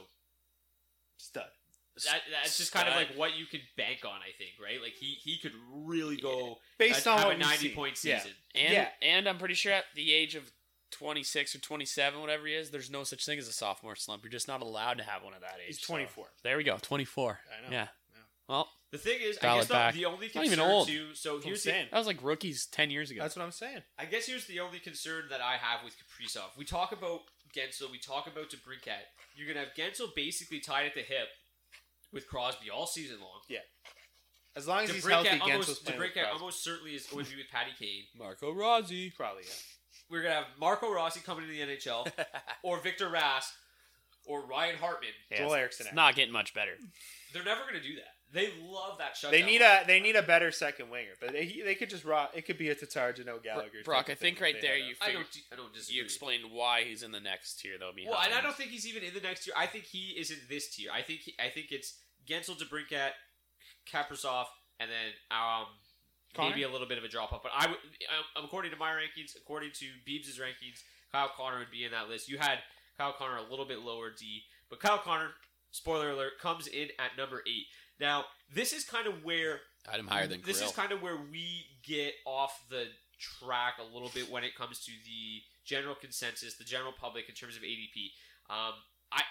Stud. 1.18 1.44
that, 2.06 2.20
that's 2.32 2.56
just 2.56 2.72
kind 2.72 2.88
of 2.88 2.94
like 2.96 3.08
what 3.16 3.36
you 3.36 3.44
can 3.46 3.60
bank 3.76 3.98
on, 4.04 4.12
I 4.22 4.32
think, 4.38 4.52
right? 4.62 4.80
Like 4.82 4.94
he, 4.94 5.16
he 5.22 5.38
could 5.38 5.52
really 5.70 6.16
go 6.16 6.56
Based 6.78 7.06
uh, 7.06 7.12
on 7.26 7.32
a 7.32 7.36
90 7.36 7.56
seen. 7.68 7.74
point 7.74 8.02
Yeah. 8.02 8.18
season. 8.18 8.32
And 8.54 8.72
Yeah. 8.72 8.88
and 9.02 9.28
I'm 9.28 9.38
pretty 9.38 9.54
sure 9.54 9.72
at 9.72 9.84
the 9.94 10.12
age 10.12 10.34
of 10.34 10.50
26 11.02 11.56
or 11.56 11.58
27, 11.58 12.20
whatever 12.20 12.46
he 12.46 12.54
is, 12.54 12.70
there's 12.70 12.90
no 12.90 13.02
such 13.02 13.26
thing 13.26 13.38
as 13.38 13.48
a 13.48 13.52
sophomore 13.52 13.96
slump. 13.96 14.22
You're 14.22 14.30
just 14.30 14.46
not 14.48 14.62
allowed 14.62 14.98
to 14.98 15.04
have 15.04 15.22
one 15.24 15.34
at 15.34 15.40
that 15.40 15.54
age. 15.60 15.66
He's 15.76 15.80
so- 15.80 15.92
24. 15.92 16.26
there 16.44 16.56
we 16.56 16.64
go, 16.64 16.78
24. 16.80 17.40
I 17.58 17.62
know. 17.62 17.72
Yeah. 17.72 17.88
Yeah. 18.14 18.20
Well, 18.48 18.68
The 18.92 18.98
thing 18.98 19.18
is, 19.20 19.38
I 19.38 19.56
guess 19.56 19.64
it 19.64 19.68
the, 19.68 19.90
the 20.00 20.04
only 20.06 20.26
Not 20.26 20.32
concern 20.32 20.52
even 20.52 20.60
old. 20.60 20.86
too. 20.88 21.14
So 21.14 21.34
That's 21.34 21.44
I'm 21.44 21.48
here's 21.48 21.62
the, 21.64 21.70
saying. 21.70 21.88
that 21.90 21.98
was 21.98 22.06
like 22.06 22.22
rookies 22.22 22.66
10 22.66 22.90
years 22.90 23.10
ago. 23.10 23.20
That's 23.22 23.34
what 23.36 23.44
I'm 23.44 23.50
saying. 23.52 23.80
I 23.98 24.04
guess 24.04 24.26
here's 24.26 24.46
the 24.46 24.60
only 24.60 24.78
concern 24.78 25.24
that 25.30 25.40
I 25.40 25.56
have 25.56 25.84
with 25.84 25.94
Kaprizov. 25.94 26.56
We 26.56 26.64
talk 26.64 26.92
about 26.92 27.20
Guentzel, 27.56 27.90
we 27.90 27.98
talk 27.98 28.26
about 28.26 28.50
DeBrincat. 28.50 29.02
You're 29.34 29.48
gonna 29.52 29.66
have 29.66 29.74
Guentzel 29.74 30.14
basically 30.14 30.60
tied 30.60 30.86
at 30.86 30.94
the 30.94 31.00
hip 31.02 31.28
with 32.12 32.26
Crosby 32.28 32.70
all 32.70 32.86
season 32.86 33.20
long. 33.20 33.40
Yeah. 33.48 33.58
As 34.54 34.68
long 34.68 34.84
as 34.84 34.90
he's 34.90 35.06
healthy, 35.06 35.28
DeBrincat 35.30 35.40
Guentzel's 35.40 35.50
almost, 35.50 35.84
playing 35.86 36.00
with 36.00 36.10
DeBrincat 36.14 36.32
almost 36.32 36.62
certainly 36.64 36.94
is 36.94 37.06
going 37.06 37.24
to 37.24 37.30
be 37.30 37.36
with 37.38 37.48
Patty 37.50 37.70
Kane. 37.78 38.04
Marco 38.18 38.52
Rossi. 38.52 39.10
Probably, 39.10 39.44
yeah. 39.44 39.50
We're 40.12 40.22
gonna 40.22 40.34
have 40.34 40.46
Marco 40.60 40.92
Rossi 40.92 41.20
coming 41.20 41.46
to 41.46 41.50
the 41.50 41.60
NHL, 41.60 42.06
or 42.62 42.78
Victor 42.80 43.08
Rask, 43.08 43.50
or 44.26 44.44
Ryan 44.46 44.76
Hartman. 44.76 45.08
Joel 45.34 45.54
Eriksson. 45.54 45.86
It's 45.86 45.94
not 45.96 46.14
getting 46.14 46.32
much 46.32 46.52
better. 46.52 46.72
They're 47.32 47.42
never 47.42 47.62
gonna 47.66 47.82
do 47.82 47.94
that. 47.96 48.12
They 48.30 48.48
love 48.62 48.98
that 48.98 49.16
shutdown. 49.16 49.40
They 49.40 49.46
need 49.46 49.62
a 49.62 49.84
they 49.86 50.00
need 50.00 50.16
a 50.16 50.22
better 50.22 50.52
second 50.52 50.90
winger, 50.90 51.12
but 51.20 51.32
they, 51.32 51.62
they 51.64 51.74
could 51.74 51.88
just 51.90 52.04
rock. 52.04 52.32
It 52.34 52.46
could 52.46 52.58
be 52.58 52.68
a 52.68 52.74
Tatar 52.74 53.14
Jano 53.14 53.42
Gallagher. 53.42 53.80
Brock, 53.84 54.10
I 54.10 54.14
think 54.14 54.40
right 54.40 54.54
there 54.60 54.72
had 54.76 54.82
a- 54.82 54.86
you 54.88 54.94
I 55.00 55.12
don't. 55.12 55.26
I 55.52 55.56
don't 55.56 55.72
disagree. 55.72 55.96
you 55.96 56.02
explained 56.04 56.44
why 56.50 56.84
he's 56.84 57.02
in 57.02 57.10
the 57.12 57.20
next 57.20 57.60
tier 57.60 57.78
though. 57.80 57.92
Behind. 57.94 58.10
Well, 58.12 58.22
and 58.22 58.34
I 58.34 58.42
don't 58.42 58.54
think 58.56 58.70
he's 58.70 58.86
even 58.86 59.02
in 59.02 59.14
the 59.14 59.20
next 59.20 59.44
tier. 59.44 59.54
I 59.56 59.66
think 59.66 59.84
he 59.84 60.10
is 60.18 60.30
in 60.30 60.38
this 60.48 60.74
tier. 60.74 60.90
I 60.92 61.00
think 61.02 61.20
he, 61.20 61.34
I 61.42 61.48
think 61.48 61.72
it's 61.72 61.94
Guentzel, 62.26 62.56
DeBrincat, 62.62 63.10
Kaprizov, 63.90 64.44
and 64.78 64.90
then 64.90 65.12
um 65.30 65.66
Connor? 66.34 66.50
maybe 66.50 66.62
a 66.62 66.70
little 66.70 66.86
bit 66.86 66.98
of 66.98 67.04
a 67.04 67.08
drop 67.08 67.32
off. 67.32 67.42
But 67.42 67.52
I 67.54 67.66
would, 67.66 67.76
um, 68.36 68.44
according 68.44 68.70
to 68.72 68.76
my 68.76 68.90
rankings, 68.90 69.36
according 69.36 69.70
to 69.74 69.86
Beebs' 70.08 70.38
rankings, 70.40 70.82
Kyle 71.12 71.30
Connor 71.36 71.58
would 71.58 71.70
be 71.70 71.84
in 71.84 71.90
that 71.92 72.08
list. 72.08 72.28
You 72.28 72.38
had 72.38 72.58
Kyle 72.96 73.12
Connor 73.12 73.36
a 73.36 73.50
little 73.50 73.66
bit 73.66 73.80
lower 73.80 74.10
D, 74.10 74.42
but 74.70 74.80
Kyle 74.80 74.98
Connor, 74.98 75.30
spoiler 75.70 76.10
alert, 76.10 76.38
comes 76.40 76.66
in 76.66 76.88
at 76.98 77.16
number 77.16 77.42
eight. 77.46 77.66
Now, 78.00 78.24
this 78.52 78.72
is 78.72 78.84
kind 78.84 79.06
of 79.06 79.24
where 79.24 79.60
I 79.86 79.92
had 79.92 80.00
him 80.00 80.06
higher 80.06 80.26
than 80.26 80.42
this 80.44 80.62
Krill. 80.62 80.66
is 80.66 80.72
kind 80.72 80.92
of 80.92 81.02
where 81.02 81.18
we 81.30 81.66
get 81.82 82.14
off 82.26 82.64
the 82.70 82.86
track 83.18 83.74
a 83.78 83.94
little 83.94 84.10
bit 84.14 84.30
when 84.30 84.44
it 84.44 84.56
comes 84.56 84.84
to 84.84 84.92
the 85.04 85.42
general 85.64 85.94
consensus, 85.94 86.56
the 86.56 86.64
general 86.64 86.92
public 86.92 87.28
in 87.28 87.34
terms 87.34 87.56
of 87.56 87.62
ADP. 87.62 88.10
Um, 88.50 88.74
I, 89.12 89.20
I 89.20 89.22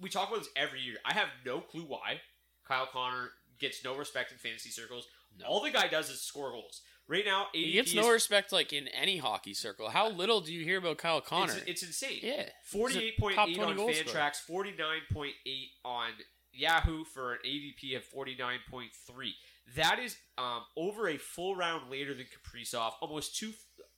we 0.00 0.08
talk 0.08 0.28
about 0.28 0.40
this 0.40 0.50
every 0.56 0.80
year. 0.80 0.96
I 1.04 1.14
have 1.14 1.28
no 1.44 1.60
clue 1.60 1.84
why 1.86 2.20
Kyle 2.66 2.88
Connor 2.90 3.30
gets 3.58 3.84
no 3.84 3.96
respect 3.96 4.32
in 4.32 4.38
fantasy 4.38 4.70
circles. 4.70 5.06
All 5.46 5.62
the 5.62 5.70
guy 5.70 5.88
does 5.88 6.10
is 6.10 6.20
score 6.20 6.50
goals. 6.50 6.82
Right 7.08 7.24
now, 7.24 7.46
ADP 7.54 7.64
He 7.64 7.72
gets 7.72 7.90
is, 7.90 7.96
no 7.96 8.10
respect 8.10 8.52
like 8.52 8.72
in 8.72 8.86
any 8.88 9.18
hockey 9.18 9.52
circle. 9.52 9.88
How 9.88 10.08
little 10.08 10.40
do 10.40 10.52
you 10.52 10.64
hear 10.64 10.78
about 10.78 10.98
Kyle 10.98 11.20
Connor? 11.20 11.54
It's, 11.66 11.66
it's 11.66 11.82
insane. 11.82 12.20
Yeah. 12.22 12.44
Forty-eight 12.64 13.18
point 13.18 13.36
eight 13.36 13.56
20 13.56 13.82
on. 13.82 13.88
Fantrax, 13.88 14.36
forty-nine 14.36 15.00
point 15.12 15.34
eight 15.44 15.70
on 15.84 16.10
Yahoo 16.52 17.04
for 17.04 17.32
an 17.32 17.38
ADP 17.44 17.96
of 17.96 18.04
forty-nine 18.04 18.60
point 18.70 18.90
three. 19.08 19.34
That 19.74 19.98
is 19.98 20.16
um, 20.38 20.62
over 20.76 21.08
a 21.08 21.16
full 21.16 21.56
round 21.56 21.90
later 21.90 22.14
than 22.14 22.26
Kaprizov, 22.26 22.92
almost 23.00 23.36
two, 23.36 23.52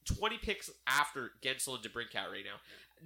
20 0.06 0.38
picks 0.38 0.70
after 0.86 1.32
Guentzel 1.42 1.76
and 1.76 1.84
DeBrincat 1.84 2.30
right 2.30 2.44
now. 2.44 2.60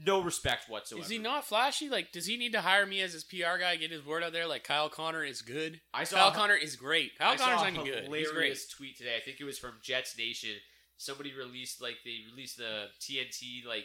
No 0.05 0.21
respect 0.21 0.69
whatsoever. 0.69 1.03
Is 1.05 1.11
he 1.11 1.19
not 1.19 1.45
flashy? 1.47 1.89
Like, 1.89 2.13
does 2.13 2.27
he 2.27 2.37
need 2.37 2.53
to 2.53 2.61
hire 2.61 2.85
me 2.85 3.01
as 3.01 3.13
his 3.15 3.25
PR 3.25 3.59
guy? 3.59 3.77
Get 3.77 3.91
his 3.91 4.05
word 4.05 4.23
out 4.23 4.33
there. 4.33 4.47
Like, 4.47 4.63
Kyle 4.65 4.89
Connor 4.91 5.25
is 5.25 5.41
good. 5.43 5.81
I 5.95 6.05
saw 6.05 6.17
Kyle 6.17 6.29
a- 6.29 6.35
Connor 6.35 6.55
is 6.57 6.77
great. 6.77 7.17
Kyle 7.19 7.33
I 7.33 7.37
Connor's 7.37 7.61
saw 7.61 7.67
a 7.67 7.71
not 7.71 7.85
good. 7.85 8.05
He's 8.05 8.29
hilarious 8.29 8.67
tweet 8.69 8.99
today. 8.99 9.17
I 9.17 9.21
think 9.25 9.41
it 9.41 9.45
was 9.45 9.59
from 9.59 9.73
Jets 9.83 10.17
Nation. 10.19 10.51
Somebody 10.99 11.33
released 11.35 11.81
like 11.81 11.97
they 12.05 12.19
released 12.31 12.59
the 12.59 12.87
TNT 13.01 13.65
like 13.67 13.85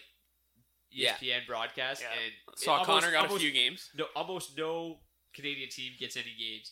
E 0.93 1.04
Yeah. 1.04 1.15
ESPN 1.15 1.45
broadcast, 1.47 2.02
Yeah. 2.02 2.10
and 2.12 2.34
Saw 2.58 2.71
almost- 2.74 2.88
Connor 2.88 3.12
got 3.12 3.24
almost- 3.26 3.38
a 3.38 3.39
few 3.45 3.52
games. 3.52 3.89
No, 3.93 4.06
almost 4.15 4.58
no 4.58 5.00
Canadian 5.34 5.69
team 5.69 5.93
gets 5.97 6.17
any 6.17 6.36
games. 6.38 6.71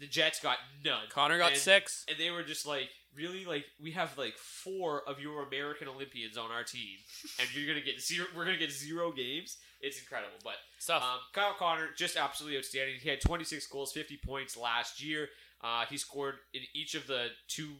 The 0.00 0.06
Jets 0.06 0.40
got 0.40 0.58
none. 0.84 1.06
Connor 1.10 1.38
got 1.38 1.52
And- 1.52 1.60
six. 1.60 2.04
and 2.08 2.16
they 2.18 2.30
were 2.30 2.42
just 2.42 2.64
like, 2.66 2.88
really, 3.14 3.44
like 3.44 3.66
we 3.78 3.90
have 3.92 4.16
like 4.18 4.36
four 4.38 5.02
of 5.08 5.20
your 5.20 5.42
American 5.46 5.88
Olympians 5.88 6.36
on 6.38 6.50
our 6.50 6.64
team, 6.64 6.98
and 7.38 7.48
you're 7.54 7.66
gonna 7.66 7.84
get 7.84 8.00
zero. 8.00 8.26
We're 8.34 8.44
gonna 8.46 8.56
get 8.56 8.70
zero 8.72 9.12
games. 9.12 9.58
It's 9.80 9.98
incredible, 9.98 10.36
but 10.42 10.56
Stuff. 10.78 11.02
um, 11.02 11.20
Kyle 11.32 11.54
Connor 11.54 11.92
just 11.96 12.16
absolutely 12.16 12.58
outstanding. 12.58 12.96
He 13.00 13.08
had 13.08 13.20
26 13.20 13.66
goals, 13.66 13.92
50 13.92 14.16
points 14.18 14.56
last 14.56 15.02
year. 15.02 15.28
Uh, 15.62 15.84
he 15.86 15.96
scored 15.98 16.38
in 16.54 16.62
each 16.74 16.94
of 16.94 17.06
the 17.06 17.28
two 17.48 17.76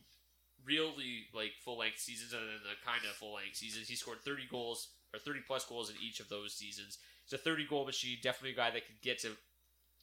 really 0.65 1.27
like 1.33 1.53
full 1.65 1.79
length 1.79 1.99
seasons 1.99 2.33
and 2.33 2.43
then 2.43 2.59
the 2.63 2.77
kind 2.85 3.01
of 3.09 3.17
full 3.17 3.35
length 3.35 3.57
seasons. 3.57 3.89
He 3.89 3.97
scored 3.97 4.21
30 4.25 4.47
goals 4.51 4.89
or 5.15 5.19
30 5.19 5.41
plus 5.47 5.65
goals 5.65 5.91
in 5.91 5.97
each 6.03 6.21
of 6.21 6.29
those 6.29 6.55
seasons. 6.55 6.99
He's 7.25 7.33
a 7.33 7.43
30 7.43 7.67
goal 7.67 7.87
machine. 7.87 8.19
Definitely 8.23 8.53
a 8.53 8.57
guy 8.57 8.71
that 8.71 8.87
could 8.87 9.01
get 9.03 9.19
to 9.21 9.37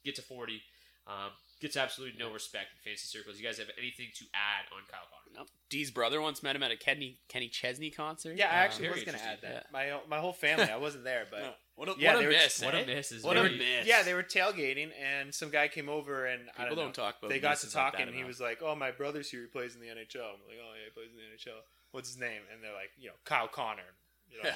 get 0.04 0.16
to 0.16 0.22
40. 0.22 0.62
Um, 1.06 1.30
gets 1.60 1.76
absolutely 1.76 2.18
no 2.18 2.32
respect 2.32 2.68
in 2.74 2.78
fantasy 2.90 3.06
circles. 3.18 3.38
You 3.38 3.44
guys 3.46 3.58
have 3.58 3.70
anything 3.78 4.06
to 4.16 4.24
add 4.34 4.66
on 4.74 4.82
Kyle 4.90 5.00
Connor? 5.10 5.36
Nope. 5.38 5.48
Dee's 5.68 5.90
brother 5.90 6.20
once 6.20 6.42
met 6.42 6.56
him 6.56 6.62
at 6.62 6.70
a 6.70 6.76
Kenny 6.76 7.18
Kenny 7.28 7.48
Chesney 7.48 7.90
concert. 7.90 8.36
Yeah, 8.36 8.46
I 8.46 8.50
Uh, 8.50 8.64
actually 8.64 8.86
very 8.88 8.94
was 8.94 9.04
going 9.04 9.18
to 9.18 9.24
add 9.24 9.34
interesting. 9.42 9.62
that. 9.72 9.72
My 9.72 10.00
my 10.08 10.18
whole 10.20 10.32
family. 10.32 10.64
I 10.70 10.76
wasn't 10.76 11.04
there, 11.04 11.26
but 11.30 11.58
What 11.78 11.88
a, 11.90 11.94
Yeah, 11.96 12.14
what 12.14 12.18
they 12.18 12.24
a 12.24 12.28
were- 12.28 12.32
miss! 12.34 12.60
what 12.62 12.74
a 12.74 12.78
eh? 12.80 12.86
miss 12.86 13.12
is 13.12 13.22
What 13.22 13.36
a 13.36 13.42
very- 13.42 13.56
miss! 13.58 13.86
Yeah, 13.86 14.02
they 14.02 14.14
were 14.14 14.24
tailgating, 14.24 14.90
and 15.00 15.32
some 15.32 15.48
guy 15.50 15.68
came 15.68 15.88
over, 15.88 16.26
and 16.26 16.48
I 16.58 16.62
People 16.64 16.74
don't, 16.76 16.84
don't 16.86 16.94
talk 16.94 17.18
about 17.20 17.28
They 17.30 17.38
got 17.38 17.50
to 17.58 17.66
misses 17.66 17.74
like 17.74 17.84
talking, 17.84 17.98
that 18.00 18.06
and 18.08 18.14
he 18.16 18.20
enough. 18.22 18.28
was 18.28 18.40
like, 18.40 18.62
"Oh, 18.62 18.74
my 18.74 18.90
brother's 18.90 19.30
here. 19.30 19.42
He 19.42 19.46
plays 19.46 19.76
in 19.76 19.80
the 19.80 19.86
NHL." 19.86 20.26
I'm 20.34 20.42
like, 20.48 20.58
"Oh 20.60 20.72
yeah, 20.74 20.84
he 20.86 20.90
plays 20.90 21.10
in 21.12 21.16
the 21.18 21.22
NHL. 21.36 21.60
What's 21.92 22.08
his 22.08 22.18
name?" 22.18 22.42
And 22.52 22.64
they're 22.64 22.72
like, 22.74 22.90
"You 22.98 23.10
know, 23.10 23.14
Kyle 23.24 23.46
Connor." 23.46 23.94
You 24.28 24.42
know, 24.42 24.50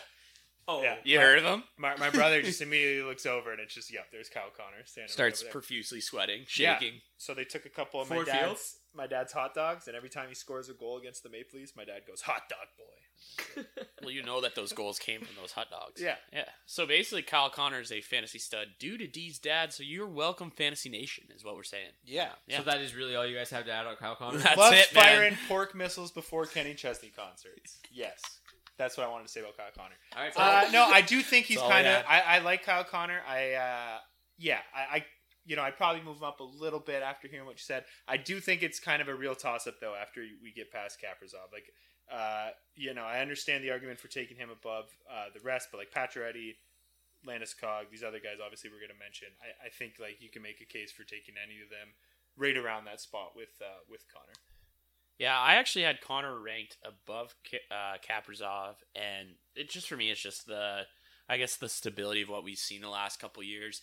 Oh, 0.68 0.82
yeah. 0.82 0.96
You 1.04 1.18
my, 1.18 1.24
heard 1.24 1.38
of 1.38 1.44
him? 1.44 1.64
My, 1.76 1.96
my 1.96 2.10
brother 2.10 2.40
just 2.42 2.60
immediately 2.62 3.02
looks 3.08 3.26
over, 3.26 3.50
and 3.52 3.60
it's 3.60 3.74
just, 3.74 3.92
yeah, 3.92 4.00
there's 4.12 4.28
Kyle 4.28 4.50
Connor 4.56 4.84
standing. 4.84 5.10
Starts 5.12 5.40
over 5.40 5.46
there. 5.46 5.52
profusely 5.52 6.00
sweating, 6.00 6.40
Yeah. 6.56 6.78
shaking. 6.78 7.00
So 7.18 7.34
they 7.34 7.44
took 7.44 7.66
a 7.66 7.68
couple 7.70 8.00
of 8.00 8.08
Ford 8.08 8.26
my 8.26 8.32
dad's 8.32 8.44
Fields? 8.44 8.76
my 8.94 9.06
dad's 9.06 9.32
hot 9.32 9.54
dogs, 9.54 9.86
and 9.88 9.96
every 9.96 10.08
time 10.08 10.28
he 10.28 10.34
scores 10.34 10.68
a 10.68 10.74
goal 10.74 10.98
against 10.98 11.22
the 11.22 11.28
Maple 11.30 11.58
Leafs, 11.58 11.72
my 11.76 11.84
dad 11.84 12.02
goes, 12.06 12.20
"Hot 12.22 12.42
dog 12.48 12.66
boy." 12.78 13.64
Well, 14.02 14.10
you 14.10 14.24
know 14.24 14.40
that 14.40 14.56
those 14.56 14.72
goals 14.72 14.98
came 14.98 15.20
from 15.20 15.36
those 15.40 15.52
hot 15.52 15.70
dogs. 15.70 16.02
Yeah. 16.02 16.16
Yeah. 16.32 16.46
So 16.66 16.86
basically, 16.86 17.22
Kyle 17.22 17.48
Connor 17.50 17.80
is 17.80 17.92
a 17.92 18.00
fantasy 18.00 18.40
stud 18.40 18.66
due 18.80 18.98
to 18.98 19.06
D's 19.06 19.38
dad. 19.38 19.72
So 19.72 19.84
you're 19.84 20.08
welcome, 20.08 20.50
Fantasy 20.50 20.88
Nation, 20.88 21.26
is 21.32 21.44
what 21.44 21.54
we're 21.54 21.62
saying. 21.62 21.90
Yeah. 22.04 22.30
Yeah. 22.48 22.58
So 22.58 22.64
that 22.64 22.80
is 22.80 22.96
really 22.96 23.14
all 23.14 23.24
you 23.24 23.36
guys 23.36 23.50
have 23.50 23.64
to 23.66 23.72
add 23.72 23.86
on 23.86 23.94
Kyle 23.94 24.16
Connor? 24.16 24.38
That's 24.38 24.56
Loves 24.56 24.76
it, 24.76 24.92
man. 24.92 25.04
firing 25.04 25.36
pork 25.46 25.76
missiles 25.76 26.10
before 26.10 26.46
Kenny 26.46 26.74
Chesney 26.74 27.12
concerts. 27.14 27.78
Yes, 27.92 28.20
that's 28.82 28.96
what 28.96 29.06
I 29.06 29.10
wanted 29.10 29.26
to 29.26 29.32
say 29.32 29.40
about 29.40 29.56
Kyle 29.56 29.66
Connor. 29.76 29.94
All 30.16 30.22
right, 30.22 30.66
Uh, 30.66 30.70
no, 30.72 30.84
I 30.84 31.00
do 31.00 31.22
think 31.22 31.46
he's 31.46 31.58
kind 31.60 31.86
of. 31.86 32.04
I, 32.08 32.20
I 32.20 32.38
like 32.40 32.64
Kyle 32.64 32.84
Connor. 32.84 33.20
I 33.28 33.52
uh, 33.52 33.98
yeah, 34.38 34.58
I, 34.74 34.96
I 34.96 35.04
you 35.44 35.56
know 35.56 35.62
I'd 35.62 35.76
probably 35.76 36.02
move 36.02 36.18
him 36.18 36.24
up 36.24 36.40
a 36.40 36.44
little 36.44 36.80
bit 36.80 37.02
after 37.02 37.28
hearing 37.28 37.46
what 37.46 37.54
you 37.56 37.62
said. 37.62 37.84
I 38.08 38.16
do 38.16 38.40
think 38.40 38.62
it's 38.62 38.80
kind 38.80 39.00
of 39.00 39.08
a 39.08 39.14
real 39.14 39.34
toss 39.34 39.66
up 39.66 39.80
though 39.80 39.94
after 39.94 40.22
we 40.42 40.52
get 40.52 40.72
past 40.72 40.98
Kaprizov. 41.00 41.52
Like 41.52 41.72
uh, 42.10 42.50
you 42.74 42.92
know 42.94 43.04
I 43.04 43.20
understand 43.20 43.62
the 43.64 43.70
argument 43.70 43.98
for 44.00 44.08
taking 44.08 44.36
him 44.36 44.50
above 44.50 44.86
uh, 45.10 45.26
the 45.32 45.40
rest, 45.40 45.68
but 45.70 45.78
like 45.78 45.90
Pacioretty, 45.92 46.56
Landeskog, 47.26 47.90
these 47.90 48.02
other 48.02 48.18
guys 48.18 48.38
obviously 48.42 48.70
we're 48.70 48.82
going 48.82 48.94
to 48.94 48.98
mention. 48.98 49.28
I, 49.40 49.66
I 49.66 49.70
think 49.70 49.94
like 50.00 50.20
you 50.20 50.28
can 50.28 50.42
make 50.42 50.60
a 50.60 50.66
case 50.66 50.90
for 50.92 51.04
taking 51.04 51.34
any 51.42 51.62
of 51.62 51.70
them 51.70 51.94
right 52.36 52.56
around 52.56 52.84
that 52.86 53.00
spot 53.00 53.32
with 53.36 53.54
uh, 53.60 53.82
with 53.88 54.04
Connor. 54.12 54.34
Yeah, 55.22 55.38
I 55.38 55.54
actually 55.54 55.84
had 55.84 56.00
Connor 56.00 56.36
ranked 56.36 56.78
above 56.84 57.36
uh, 57.70 57.98
Kaprizov, 58.04 58.74
and 58.96 59.28
it 59.54 59.70
just 59.70 59.88
for 59.88 59.96
me, 59.96 60.10
it's 60.10 60.20
just 60.20 60.48
the, 60.48 60.80
I 61.28 61.36
guess 61.36 61.54
the 61.54 61.68
stability 61.68 62.22
of 62.22 62.28
what 62.28 62.42
we've 62.42 62.58
seen 62.58 62.80
the 62.80 62.88
last 62.88 63.20
couple 63.20 63.40
years. 63.44 63.82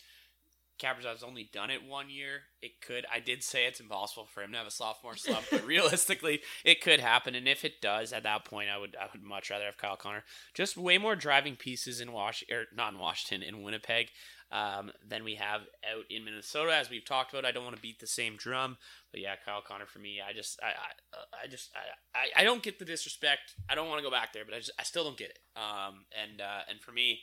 Kaprizov's 0.81 1.23
only 1.23 1.49
done 1.53 1.69
it 1.69 1.87
one 1.87 2.09
year. 2.09 2.41
It 2.61 2.81
could. 2.85 3.05
I 3.13 3.21
did 3.21 3.41
say 3.41 3.65
it's 3.65 3.79
impossible 3.79 4.25
for 4.25 4.43
him 4.43 4.51
to 4.51 4.57
have 4.57 4.67
a 4.67 4.71
sophomore 4.71 5.15
slump, 5.15 5.45
but 5.49 5.65
realistically, 5.65 6.41
it 6.65 6.81
could 6.81 6.99
happen. 6.99 7.35
And 7.35 7.47
if 7.47 7.63
it 7.63 7.79
does, 7.81 8.11
at 8.11 8.23
that 8.23 8.43
point, 8.43 8.69
I 8.69 8.77
would 8.77 8.97
I 8.99 9.07
would 9.13 9.23
much 9.23 9.49
rather 9.49 9.63
have 9.63 9.77
Kyle 9.77 9.95
Connor. 9.95 10.25
Just 10.53 10.75
way 10.75 10.97
more 10.97 11.15
driving 11.15 11.55
pieces 11.55 12.01
in 12.01 12.11
Wash 12.11 12.43
or 12.51 12.65
not 12.75 12.91
in 12.91 12.99
Washington 12.99 13.47
in 13.47 13.63
Winnipeg 13.63 14.09
um, 14.51 14.91
than 15.07 15.23
we 15.23 15.35
have 15.35 15.61
out 15.61 16.05
in 16.09 16.25
Minnesota. 16.25 16.75
As 16.75 16.89
we've 16.89 17.05
talked 17.05 17.33
about, 17.33 17.45
I 17.45 17.51
don't 17.51 17.63
want 17.63 17.75
to 17.75 17.81
beat 17.81 17.99
the 17.99 18.07
same 18.07 18.35
drum, 18.35 18.77
but 19.11 19.21
yeah, 19.21 19.35
Kyle 19.45 19.61
Connor 19.61 19.85
for 19.85 19.99
me. 19.99 20.19
I 20.27 20.33
just 20.33 20.59
I 20.61 20.67
I, 20.67 21.45
I 21.45 21.47
just 21.47 21.69
I, 21.75 22.19
I 22.19 22.41
I 22.41 22.43
don't 22.43 22.63
get 22.63 22.79
the 22.79 22.85
disrespect. 22.85 23.55
I 23.69 23.75
don't 23.75 23.87
want 23.87 23.99
to 23.99 24.03
go 24.03 24.11
back 24.11 24.33
there, 24.33 24.45
but 24.45 24.53
I 24.53 24.57
just 24.57 24.71
I 24.79 24.83
still 24.83 25.03
don't 25.03 25.17
get 25.17 25.29
it. 25.29 25.39
Um, 25.55 26.05
and 26.19 26.41
uh, 26.41 26.61
and 26.69 26.79
for 26.79 26.91
me, 26.91 27.21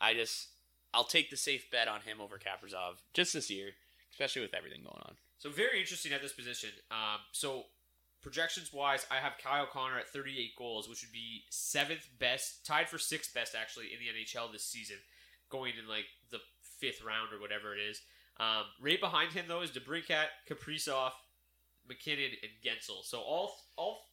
I 0.00 0.14
just 0.14 0.48
I'll 0.94 1.04
take 1.04 1.30
the 1.30 1.36
safe 1.36 1.70
bet 1.70 1.88
on 1.88 2.00
him 2.02 2.20
over 2.20 2.38
Kaprizov 2.38 2.96
just 3.12 3.32
this 3.32 3.50
year, 3.50 3.70
especially 4.10 4.42
with 4.42 4.54
everything 4.54 4.82
going 4.82 5.02
on. 5.04 5.16
So 5.38 5.50
very 5.50 5.80
interesting 5.80 6.12
at 6.12 6.22
this 6.22 6.32
position. 6.32 6.70
Um, 6.90 7.20
so 7.32 7.66
projections 8.22 8.72
wise, 8.72 9.06
I 9.10 9.16
have 9.16 9.34
Kyle 9.42 9.66
Connor 9.66 9.98
at 9.98 10.08
38 10.08 10.56
goals, 10.56 10.88
which 10.88 11.02
would 11.02 11.12
be 11.12 11.44
seventh 11.50 12.08
best, 12.18 12.66
tied 12.66 12.88
for 12.88 12.98
sixth 12.98 13.32
best 13.34 13.54
actually 13.54 13.86
in 13.86 14.00
the 14.00 14.06
NHL 14.06 14.50
this 14.52 14.64
season, 14.64 14.96
going 15.50 15.74
in 15.80 15.88
like 15.88 16.06
the 16.30 16.40
fifth 16.78 17.02
round 17.04 17.32
or 17.32 17.40
whatever 17.40 17.74
it 17.74 17.80
is. 17.80 18.00
Um, 18.40 18.64
right 18.80 19.00
behind 19.00 19.32
him 19.32 19.46
though 19.48 19.62
is 19.62 19.70
DeBrincat, 19.70 20.26
Kaprizov, 20.48 21.12
MacKinnon, 21.88 22.30
and 22.42 22.52
Guentzel. 22.64 23.04
So 23.04 23.18
all 23.20 23.56
all 23.76 24.04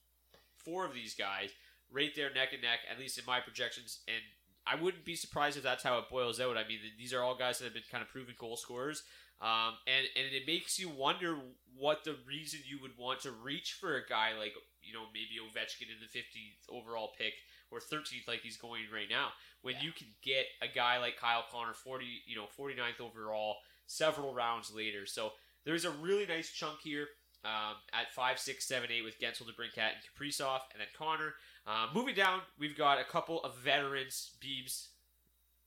four 0.58 0.86
of 0.86 0.94
these 0.94 1.14
guys 1.14 1.52
right 1.92 2.12
there 2.16 2.34
neck 2.34 2.50
and 2.54 2.62
neck, 2.62 2.80
at 2.92 3.00
least 3.00 3.18
in 3.18 3.26
my 3.26 3.40
projections. 3.40 4.00
And 4.08 4.22
I 4.66 4.82
wouldn't 4.82 5.06
be 5.06 5.16
surprised 5.16 5.58
if 5.58 5.64
that's 5.64 5.84
how 5.84 6.00
it 6.00 6.10
boils 6.10 6.40
out. 6.40 6.58
I 6.58 6.68
mean, 6.68 6.80
these 6.98 7.14
are 7.14 7.22
all 7.22 7.36
guys 7.36 7.60
that 7.60 7.66
have 7.66 7.74
been 7.74 7.84
kind 7.92 8.02
of 8.02 8.10
proven 8.10 8.34
goal 8.38 8.58
scorers. 8.58 9.04
Um, 9.42 9.78
and, 9.86 10.08
and 10.16 10.34
it 10.34 10.48
makes 10.48 10.80
you 10.80 10.90
wonder 10.90 11.38
what 11.78 12.04
the 12.04 12.16
reason 12.28 12.62
you 12.66 12.80
would 12.82 12.98
want 12.98 13.20
to 13.22 13.32
reach 13.32 13.74
for 13.74 13.98
a 13.98 14.06
guy 14.08 14.32
like, 14.38 14.54
you 14.82 14.94
know, 14.94 15.04
maybe 15.14 15.38
Ovechkin 15.44 15.92
in 15.92 16.00
the 16.00 16.08
15th 16.08 16.74
overall 16.74 17.12
pick 17.18 17.34
or 17.72 17.80
13th 17.80 18.28
like 18.28 18.42
he's 18.42 18.58
going 18.58 18.84
right 18.94 19.10
now. 19.10 19.30
When 19.62 19.76
you 19.82 19.92
can 19.92 20.08
get 20.22 20.46
a 20.62 20.68
guy 20.68 21.00
like 21.00 21.18
Kyle 21.18 21.44
Connor, 21.52 21.74
40, 21.74 22.06
you 22.28 22.36
know, 22.36 22.46
49th 22.58 23.02
overall, 23.02 23.56
several 23.88 24.34
rounds 24.34 24.72
later. 24.74 25.06
So 25.06 25.32
there's 25.66 25.86
a 25.86 25.92
really 25.92 26.26
nice 26.26 26.52
chunk 26.52 26.80
here 26.84 27.08
um, 27.44 27.76
at 27.94 28.12
5, 28.14 28.40
6, 28.40 28.66
7, 28.68 28.90
8 28.92 29.04
with 29.04 29.20
Guentzel, 29.20 29.44
DeBrincat, 29.44 29.78
and 29.78 29.98
Kaprizov, 30.18 30.60
and 30.72 30.80
then 30.80 30.88
Connor. 30.98 31.34
Uh, 31.68 31.88
moving 31.94 32.14
down, 32.16 32.42
we've 32.60 32.78
got 32.78 33.00
a 33.00 33.04
couple 33.04 33.44
of 33.44 33.56
veterans, 33.58 34.32
Beebs. 34.40 34.88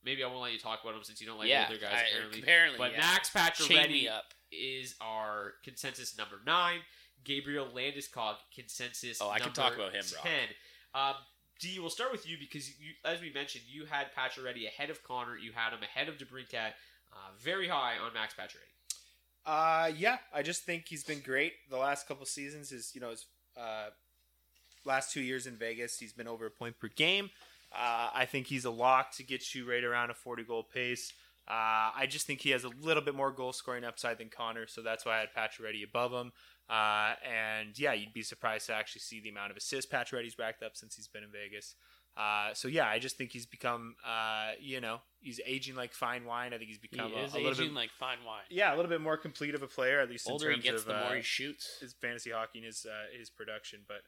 Maybe 0.03 0.23
I 0.23 0.27
won't 0.27 0.41
let 0.41 0.53
you 0.53 0.59
talk 0.59 0.79
about 0.81 0.93
them 0.93 1.03
since 1.03 1.19
you 1.19 1.27
don't 1.27 1.37
like 1.37 1.49
Yeah, 1.49 1.65
older 1.69 1.79
guys, 1.81 1.91
I- 1.93 2.07
apparently. 2.15 2.41
apparently, 2.41 2.77
But 2.77 2.91
yeah. 2.93 2.99
Max 2.99 3.29
Pacioretty 3.29 4.09
up. 4.09 4.33
is 4.49 4.95
our 5.01 5.55
consensus 5.65 6.17
number 6.17 6.39
nine. 6.45 6.79
Gabriel 7.25 7.67
Landeskog 7.75 8.35
consensus. 8.55 9.19
Oh, 9.21 9.29
I 9.29 9.39
can 9.39 9.51
talk 9.51 9.75
about 9.75 9.93
him. 9.93 10.03
Ten. 10.23 10.47
Um, 10.95 11.15
D, 11.59 11.79
we'll 11.79 11.89
start 11.89 12.11
with 12.11 12.27
you 12.27 12.37
because 12.39 12.69
you, 12.69 12.93
as 13.03 13.21
we 13.21 13.31
mentioned, 13.33 13.65
you 13.69 13.85
had 13.85 14.07
Pacioretty 14.17 14.67
ahead 14.67 14.89
of 14.89 15.03
Connor. 15.03 15.37
You 15.37 15.51
had 15.53 15.73
him 15.73 15.79
ahead 15.83 16.07
of 16.07 16.17
DeBrincat. 16.17 16.71
Uh, 17.11 17.31
very 17.39 17.67
high 17.67 17.95
on 18.03 18.13
Max 18.13 18.33
Pacioretty. 18.33 18.69
Uh, 19.45 19.91
yeah, 19.97 20.17
I 20.33 20.41
just 20.41 20.63
think 20.63 20.85
he's 20.87 21.03
been 21.03 21.21
great 21.21 21.53
the 21.69 21.77
last 21.77 22.07
couple 22.07 22.25
seasons. 22.25 22.69
His, 22.69 22.91
you 22.93 23.01
know, 23.01 23.09
his 23.09 23.25
uh, 23.57 23.89
last 24.85 25.11
two 25.11 25.21
years 25.21 25.47
in 25.47 25.55
Vegas, 25.55 25.97
he's 25.97 26.13
been 26.13 26.27
over 26.27 26.45
a 26.45 26.51
point 26.51 26.79
per 26.79 26.87
game. 26.87 27.29
Uh, 27.73 28.09
I 28.13 28.25
think 28.25 28.47
he's 28.47 28.65
a 28.65 28.71
lock 28.71 29.11
to 29.17 29.23
get 29.23 29.53
you 29.53 29.69
right 29.69 29.83
around 29.83 30.09
a 30.09 30.13
40 30.13 30.43
goal 30.43 30.63
pace. 30.63 31.13
Uh, 31.47 31.89
I 31.95 32.05
just 32.07 32.27
think 32.27 32.41
he 32.41 32.51
has 32.51 32.63
a 32.63 32.69
little 32.81 33.01
bit 33.01 33.15
more 33.15 33.31
goal 33.31 33.53
scoring 33.53 33.83
upside 33.83 34.19
than 34.19 34.29
Connor, 34.29 34.67
so 34.67 34.81
that's 34.81 35.05
why 35.05 35.17
I 35.17 35.19
had 35.21 35.29
Pacioretty 35.35 35.83
above 35.83 36.11
him. 36.11 36.31
Uh, 36.69 37.13
and 37.27 37.77
yeah, 37.79 37.93
you'd 37.93 38.13
be 38.13 38.21
surprised 38.21 38.67
to 38.67 38.73
actually 38.73 39.01
see 39.01 39.19
the 39.19 39.29
amount 39.29 39.51
of 39.51 39.57
assists 39.57 39.91
Pacioretty's 39.91 40.37
racked 40.37 40.61
up 40.61 40.75
since 40.75 40.95
he's 40.95 41.07
been 41.07 41.23
in 41.23 41.31
Vegas. 41.31 41.75
Uh, 42.15 42.53
so 42.53 42.67
yeah, 42.67 42.87
I 42.87 42.99
just 42.99 43.17
think 43.17 43.31
he's 43.31 43.45
become, 43.45 43.95
uh, 44.05 44.51
you 44.59 44.81
know, 44.81 44.99
he's 45.21 45.39
aging 45.45 45.75
like 45.75 45.93
fine 45.93 46.25
wine. 46.25 46.53
I 46.53 46.57
think 46.57 46.69
he's 46.69 46.77
become 46.77 47.11
he 47.11 47.15
a, 47.15 47.21
a 47.21 47.41
little 47.41 47.55
bit 47.55 47.73
like 47.73 47.91
fine 47.91 48.17
wine. 48.25 48.43
yeah, 48.49 48.73
a 48.73 48.75
little 48.75 48.89
bit 48.89 49.01
more 49.01 49.17
complete 49.17 49.55
of 49.55 49.63
a 49.63 49.67
player, 49.67 49.99
at 50.01 50.09
least 50.09 50.29
older 50.29 50.51
in 50.51 50.59
he 50.59 50.67
terms 50.67 50.81
gets, 50.81 50.81
of 50.81 50.87
the 50.87 51.01
more 51.01 51.11
uh, 51.13 51.15
he 51.15 51.21
shoots. 51.21 51.77
his 51.79 51.93
fantasy 51.93 52.31
hockey 52.31 52.59
and 52.59 52.65
his 52.65 52.85
uh, 52.85 53.17
his 53.17 53.29
production. 53.29 53.79
But 53.87 54.01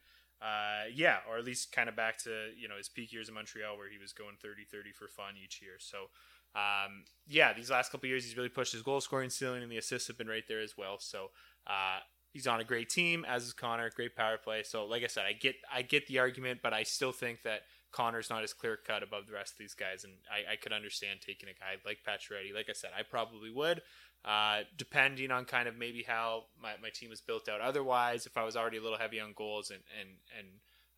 uh, 0.45 0.89
yeah, 0.93 1.17
or 1.29 1.37
at 1.37 1.45
least 1.45 1.71
kind 1.71 1.87
of 1.87 1.95
back 1.95 2.17
to 2.23 2.49
you 2.59 2.67
know 2.67 2.75
his 2.77 2.89
peak 2.89 3.13
years 3.13 3.29
in 3.29 3.35
Montreal 3.35 3.77
where 3.77 3.89
he 3.89 3.97
was 3.97 4.11
going 4.11 4.35
30-30 4.43 4.93
for 4.93 5.07
fun 5.07 5.35
each 5.41 5.61
year. 5.61 5.75
So 5.79 6.09
um, 6.53 7.05
yeah, 7.27 7.53
these 7.53 7.69
last 7.69 7.91
couple 7.91 8.09
years 8.09 8.25
he's 8.25 8.35
really 8.35 8.49
pushed 8.49 8.73
his 8.73 8.81
goal 8.81 8.99
scoring 8.99 9.29
ceiling, 9.29 9.63
and 9.63 9.71
the 9.71 9.77
assists 9.77 10.07
have 10.09 10.17
been 10.17 10.27
right 10.27 10.43
there 10.47 10.59
as 10.59 10.77
well. 10.77 10.97
So 10.99 11.29
uh, 11.65 11.99
he's 12.31 12.47
on 12.47 12.59
a 12.59 12.63
great 12.63 12.89
team, 12.89 13.25
as 13.27 13.45
is 13.45 13.53
Connor. 13.53 13.89
Great 13.89 14.15
power 14.15 14.37
play. 14.37 14.63
So 14.63 14.85
like 14.85 15.03
I 15.03 15.07
said, 15.07 15.25
I 15.25 15.33
get 15.33 15.55
I 15.73 15.81
get 15.81 16.07
the 16.07 16.19
argument, 16.19 16.61
but 16.63 16.73
I 16.73 16.83
still 16.83 17.11
think 17.11 17.43
that. 17.43 17.61
Connor's 17.91 18.29
not 18.29 18.41
as 18.41 18.53
clear 18.53 18.77
cut 18.77 19.03
above 19.03 19.27
the 19.27 19.33
rest 19.33 19.51
of 19.51 19.57
these 19.57 19.73
guys, 19.73 20.05
and 20.05 20.13
I, 20.31 20.53
I 20.53 20.55
could 20.55 20.71
understand 20.71 21.19
taking 21.19 21.49
a 21.49 21.53
guy 21.53 21.75
like 21.85 21.99
Pacioretty. 22.07 22.55
Like 22.55 22.69
I 22.69 22.73
said, 22.73 22.91
I 22.97 23.03
probably 23.03 23.51
would, 23.51 23.81
uh, 24.23 24.59
depending 24.77 25.29
on 25.29 25.43
kind 25.43 25.67
of 25.67 25.75
maybe 25.75 26.03
how 26.03 26.45
my, 26.61 26.71
my 26.81 26.89
team 26.89 27.09
was 27.09 27.19
built 27.19 27.49
out. 27.49 27.59
Otherwise, 27.59 28.25
if 28.25 28.37
I 28.37 28.45
was 28.45 28.55
already 28.55 28.77
a 28.77 28.81
little 28.81 28.97
heavy 28.97 29.19
on 29.19 29.33
goals 29.35 29.71
and 29.71 29.81
and 29.99 30.09
and 30.37 30.47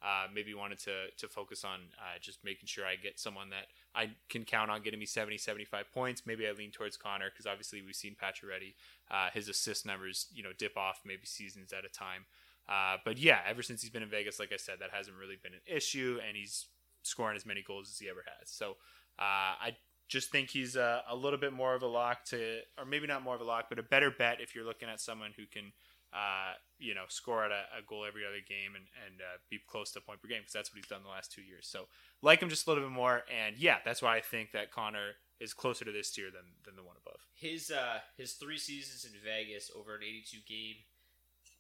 uh, 0.04 0.28
maybe 0.34 0.54
wanted 0.54 0.80
to 0.80 1.10
to 1.18 1.28
focus 1.28 1.64
on 1.64 1.80
uh, 1.98 2.20
just 2.22 2.44
making 2.44 2.68
sure 2.68 2.86
I 2.86 2.96
get 2.96 3.20
someone 3.20 3.50
that 3.50 3.68
I 3.96 4.12
can 4.30 4.44
count 4.44 4.72
on 4.72 4.82
getting 4.82 5.00
me 5.00 5.06
70, 5.06 5.38
75 5.38 5.92
points, 5.94 6.24
maybe 6.26 6.48
I 6.48 6.52
lean 6.52 6.72
towards 6.72 6.98
Connor 6.98 7.30
because 7.30 7.46
obviously 7.46 7.82
we've 7.82 7.96
seen 7.96 8.16
Pacioretty, 8.16 8.74
uh, 9.12 9.30
his 9.34 9.50
assist 9.50 9.86
numbers, 9.86 10.28
you 10.34 10.44
know, 10.44 10.52
dip 10.58 10.78
off 10.78 11.02
maybe 11.06 11.26
seasons 11.26 11.72
at 11.74 11.86
a 11.86 11.90
time. 11.90 12.26
Uh, 12.68 12.98
but 13.04 13.18
yeah, 13.18 13.40
ever 13.48 13.62
since 13.62 13.82
he's 13.82 13.92
been 13.92 14.04
in 14.04 14.10
Vegas, 14.10 14.40
like 14.40 14.52
I 14.54 14.58
said, 14.58 14.76
that 14.80 14.90
hasn't 14.92 15.18
really 15.18 15.38
been 15.42 15.54
an 15.54 15.62
issue, 15.66 16.20
and 16.26 16.38
he's 16.38 16.68
scoring 17.04 17.36
as 17.36 17.46
many 17.46 17.62
goals 17.62 17.90
as 17.90 18.00
he 18.00 18.10
ever 18.10 18.24
has. 18.40 18.50
So 18.50 18.72
uh, 19.20 19.60
I 19.60 19.78
just 20.08 20.32
think 20.32 20.50
he's 20.50 20.76
a, 20.76 21.02
a 21.10 21.16
little 21.16 21.40
bit 21.40 21.54
more 21.54 21.76
of 21.76 21.84
a 21.84 21.88
lock 21.88 22.24
to, 22.26 22.60
or 22.78 22.86
maybe 22.86 23.08
not 23.08 23.24
more 23.24 23.36
of 23.36 23.42
a 23.42 23.46
lock, 23.46 23.66
but 23.70 23.80
a 23.80 23.84
better 23.84 24.12
bet 24.12 24.40
if 24.42 24.56
you're 24.56 24.66
looking 24.66 24.90
at 24.90 25.02
someone 25.02 25.32
who 25.36 25.46
can, 25.46 25.72
uh, 26.14 26.54
you 26.78 26.94
know, 26.94 27.06
score 27.08 27.44
at 27.44 27.52
a, 27.52 27.80
a 27.80 27.82
goal 27.88 28.06
every 28.06 28.22
other 28.26 28.42
game 28.48 28.76
and, 28.76 28.86
and 29.06 29.22
uh, 29.22 29.38
be 29.50 29.60
close 29.68 29.92
to 29.92 30.00
a 30.00 30.02
point 30.02 30.22
per 30.22 30.28
game 30.28 30.42
because 30.42 30.54
that's 30.54 30.72
what 30.72 30.78
he's 30.78 30.88
done 30.88 31.02
the 31.04 31.10
last 31.10 31.32
two 31.32 31.42
years. 31.42 31.68
So 31.68 31.88
like 32.22 32.40
him 32.40 32.50
just 32.50 32.68
a 32.68 32.70
little 32.70 32.84
bit 32.84 32.94
more, 32.94 33.24
and 33.34 33.58
yeah, 33.58 33.78
that's 33.84 34.02
why 34.02 34.18
I 34.18 34.22
think 34.22 34.52
that 34.52 34.72
Connor 34.72 35.18
is 35.40 35.54
closer 35.54 35.86
to 35.86 35.92
this 35.92 36.12
tier 36.12 36.30
than 36.32 36.46
than 36.66 36.76
the 36.76 36.84
one 36.84 36.96
above. 37.06 37.20
His 37.34 37.72
uh, 37.72 38.00
his 38.16 38.34
three 38.34 38.58
seasons 38.58 39.06
in 39.06 39.20
Vegas 39.24 39.72
over 39.76 39.96
an 39.96 40.02
82 40.04 40.38
game 40.48 40.76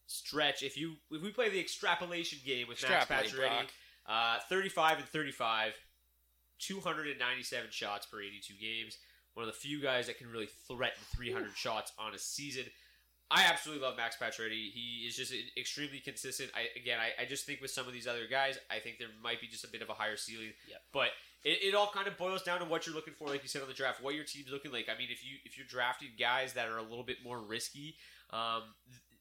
stretch. 0.05 0.63
If 0.63 0.77
you 0.77 0.95
if 1.11 1.21
we 1.21 1.31
play 1.31 1.49
the 1.49 1.59
extrapolation 1.59 2.39
game 2.45 2.67
with 2.67 2.81
Max 2.83 3.09
Extrapolate, 3.09 3.33
Pacioretty, 4.07 4.35
uh, 4.37 4.39
35 4.49 4.99
and 4.99 5.07
35, 5.07 5.73
297 6.59 7.71
shots 7.71 8.05
per 8.05 8.21
82 8.21 8.53
games, 8.61 8.97
one 9.33 9.47
of 9.47 9.53
the 9.53 9.59
few 9.59 9.81
guys 9.81 10.07
that 10.07 10.17
can 10.17 10.29
really 10.29 10.49
threaten 10.67 11.01
300 11.15 11.55
shots 11.55 11.91
on 11.97 12.13
a 12.13 12.19
season. 12.19 12.65
I 13.31 13.45
absolutely 13.45 13.83
love 13.83 13.97
Max 13.97 14.15
Pacioretty. 14.15 14.71
He 14.71 15.05
is 15.07 15.15
just 15.15 15.33
extremely 15.57 15.99
consistent. 15.99 16.51
I 16.55 16.67
again, 16.79 16.99
I, 16.99 17.23
I 17.23 17.25
just 17.25 17.45
think 17.45 17.61
with 17.61 17.71
some 17.71 17.87
of 17.87 17.93
these 17.93 18.07
other 18.07 18.27
guys, 18.29 18.59
I 18.69 18.79
think 18.79 18.99
there 18.99 19.07
might 19.23 19.41
be 19.41 19.47
just 19.47 19.63
a 19.63 19.69
bit 19.69 19.81
of 19.81 19.89
a 19.89 19.93
higher 19.93 20.17
ceiling. 20.17 20.53
But 20.91 21.09
it, 21.43 21.59
it 21.63 21.75
all 21.75 21.89
kind 21.93 22.07
of 22.07 22.17
boils 22.17 22.43
down 22.43 22.59
to 22.59 22.65
what 22.65 22.85
you're 22.85 22.95
looking 22.95 23.13
for, 23.13 23.27
like 23.27 23.41
you 23.41 23.49
said 23.49 23.61
on 23.61 23.67
the 23.67 23.73
draft, 23.73 24.03
what 24.03 24.15
your 24.15 24.23
team's 24.23 24.51
looking 24.51 24.71
like. 24.71 24.87
I 24.93 24.97
mean, 24.97 25.09
if 25.11 25.23
you 25.25 25.37
if 25.45 25.57
you're 25.57 25.67
drafting 25.67 26.09
guys 26.19 26.53
that 26.53 26.67
are 26.67 26.77
a 26.77 26.83
little 26.83 27.03
bit 27.03 27.17
more 27.23 27.39
risky, 27.39 27.95
um, 28.31 28.63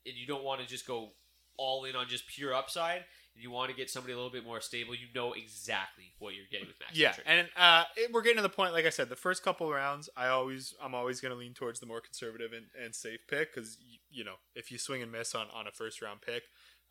and 0.04 0.14
you 0.14 0.26
don't 0.26 0.44
want 0.44 0.60
to 0.60 0.66
just 0.66 0.86
go 0.86 1.10
all 1.56 1.84
in 1.84 1.96
on 1.96 2.08
just 2.08 2.26
pure 2.26 2.54
upside, 2.54 3.04
you 3.36 3.50
want 3.50 3.70
to 3.70 3.76
get 3.76 3.90
somebody 3.90 4.12
a 4.12 4.16
little 4.16 4.30
bit 4.30 4.44
more 4.44 4.60
stable, 4.60 4.94
you 4.94 5.06
know 5.14 5.32
exactly 5.32 6.12
what 6.18 6.34
you're 6.34 6.44
getting 6.50 6.66
with 6.66 6.76
Max. 6.80 6.96
Yeah, 6.96 7.12
Pacioretty. 7.12 7.22
and 7.26 7.48
uh, 7.56 7.84
it, 7.96 8.12
we're 8.12 8.22
getting 8.22 8.36
to 8.36 8.42
the 8.42 8.48
point. 8.48 8.72
Like 8.72 8.84
I 8.84 8.90
said, 8.90 9.08
the 9.08 9.16
first 9.16 9.42
couple 9.42 9.70
rounds, 9.70 10.08
I 10.16 10.28
always, 10.28 10.74
I'm 10.82 10.94
always 10.94 11.20
going 11.20 11.32
to 11.32 11.38
lean 11.38 11.54
towards 11.54 11.80
the 11.80 11.86
more 11.86 12.00
conservative 12.00 12.52
and, 12.52 12.66
and 12.82 12.94
safe 12.94 13.20
pick 13.28 13.54
because 13.54 13.78
you, 13.80 13.98
you 14.10 14.24
know 14.24 14.34
if 14.54 14.70
you 14.70 14.78
swing 14.78 15.02
and 15.02 15.10
miss 15.10 15.34
on 15.34 15.46
on 15.54 15.66
a 15.66 15.72
first 15.72 16.02
round 16.02 16.20
pick, 16.20 16.42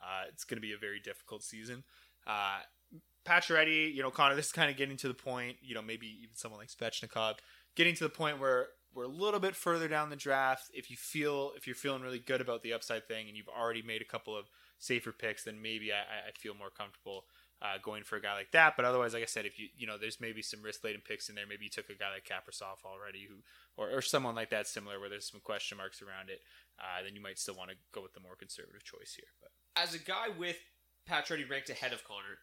uh, 0.02 0.26
it's 0.30 0.44
going 0.44 0.58
to 0.58 0.62
be 0.62 0.74
a 0.74 0.78
very 0.78 1.00
difficult 1.00 1.44
season. 1.44 1.84
Uh, 2.26 2.60
Pacioretty, 3.26 3.94
you 3.94 4.02
know, 4.02 4.10
Connor, 4.10 4.36
this 4.36 4.48
is 4.48 4.52
kind 4.52 4.72
of 4.72 4.78
getting 4.78 4.98
to 4.98 5.08
the 5.08 5.14
point. 5.14 5.58
You 5.62 5.76
know, 5.76 5.82
maybe 5.82 6.08
even 6.24 6.36
someone 6.36 6.60
like 6.60 6.70
Svechnikov, 6.70 7.36
getting 7.76 7.96
to 7.96 8.04
the 8.04 8.10
point 8.10 8.40
where 8.40 8.68
we're 8.94 9.04
a 9.04 9.08
little 9.08 9.40
bit 9.40 9.56
further 9.56 9.88
down 9.88 10.10
the 10.10 10.16
draft. 10.16 10.72
If 10.74 10.90
you 10.90 10.98
feel 10.98 11.52
if 11.56 11.68
you're 11.68 11.76
feeling 11.76 12.02
really 12.02 12.20
good 12.20 12.42
about 12.42 12.64
the 12.64 12.74
upside 12.74 13.08
thing 13.08 13.28
and 13.28 13.38
you've 13.38 13.48
already 13.48 13.82
made 13.82 14.02
a 14.02 14.06
couple 14.06 14.36
of 14.36 14.50
safer 14.82 15.12
picks, 15.12 15.44
then 15.44 15.62
maybe 15.62 15.94
I, 15.94 16.30
I 16.30 16.32
feel 16.38 16.56
more 16.56 16.70
comfortable 16.70 17.26
uh, 17.62 17.78
going 17.82 18.04
for 18.04 18.18
a 18.18 18.22
guy 18.22 18.34
like 18.34 18.52
that. 18.52 18.74
But 18.76 18.86
otherwise, 18.86 19.14
like 19.14 19.24
I 19.24 19.28
said, 19.28 19.46
if 19.46 19.60
you 19.60 19.70
you 19.78 19.88
know 19.88 19.98
there's 19.98 20.20
maybe 20.20 20.42
some 20.42 20.62
risk 20.62 20.84
laden 20.84 21.02
picks 21.08 21.30
in 21.30 21.36
there, 21.36 21.46
maybe 21.48 21.66
you 21.66 21.70
took 21.70 21.90
a 21.90 21.96
guy 21.96 22.12
like 22.12 22.26
Kaprizov 22.26 22.84
already, 22.84 23.28
who 23.30 23.36
or, 23.78 23.90
or 23.90 24.02
someone 24.02 24.36
like 24.36 24.50
that 24.50 24.68
similar 24.68 25.00
where 25.00 25.10
there's 25.10 25.30
some 25.30 25.40
question 25.40 25.78
marks 25.78 26.02
around 26.02 26.30
it, 26.30 26.42
uh, 26.80 27.04
then 27.06 27.16
you 27.16 27.22
might 27.22 27.40
still 27.40 27.56
want 27.56 27.70
to 27.70 27.78
go 27.94 28.02
with 28.02 28.14
the 28.14 28.20
more 28.20 28.36
conservative 28.36 28.84
choice 28.84 29.16
here. 29.16 29.30
But 29.40 29.52
as 29.82 29.94
a 29.94 30.00
guy 30.00 30.28
with 30.38 30.58
Pacioretty 31.10 31.50
ranked 31.50 31.70
ahead 31.70 31.94
of 31.94 32.04
Connor, 32.04 32.42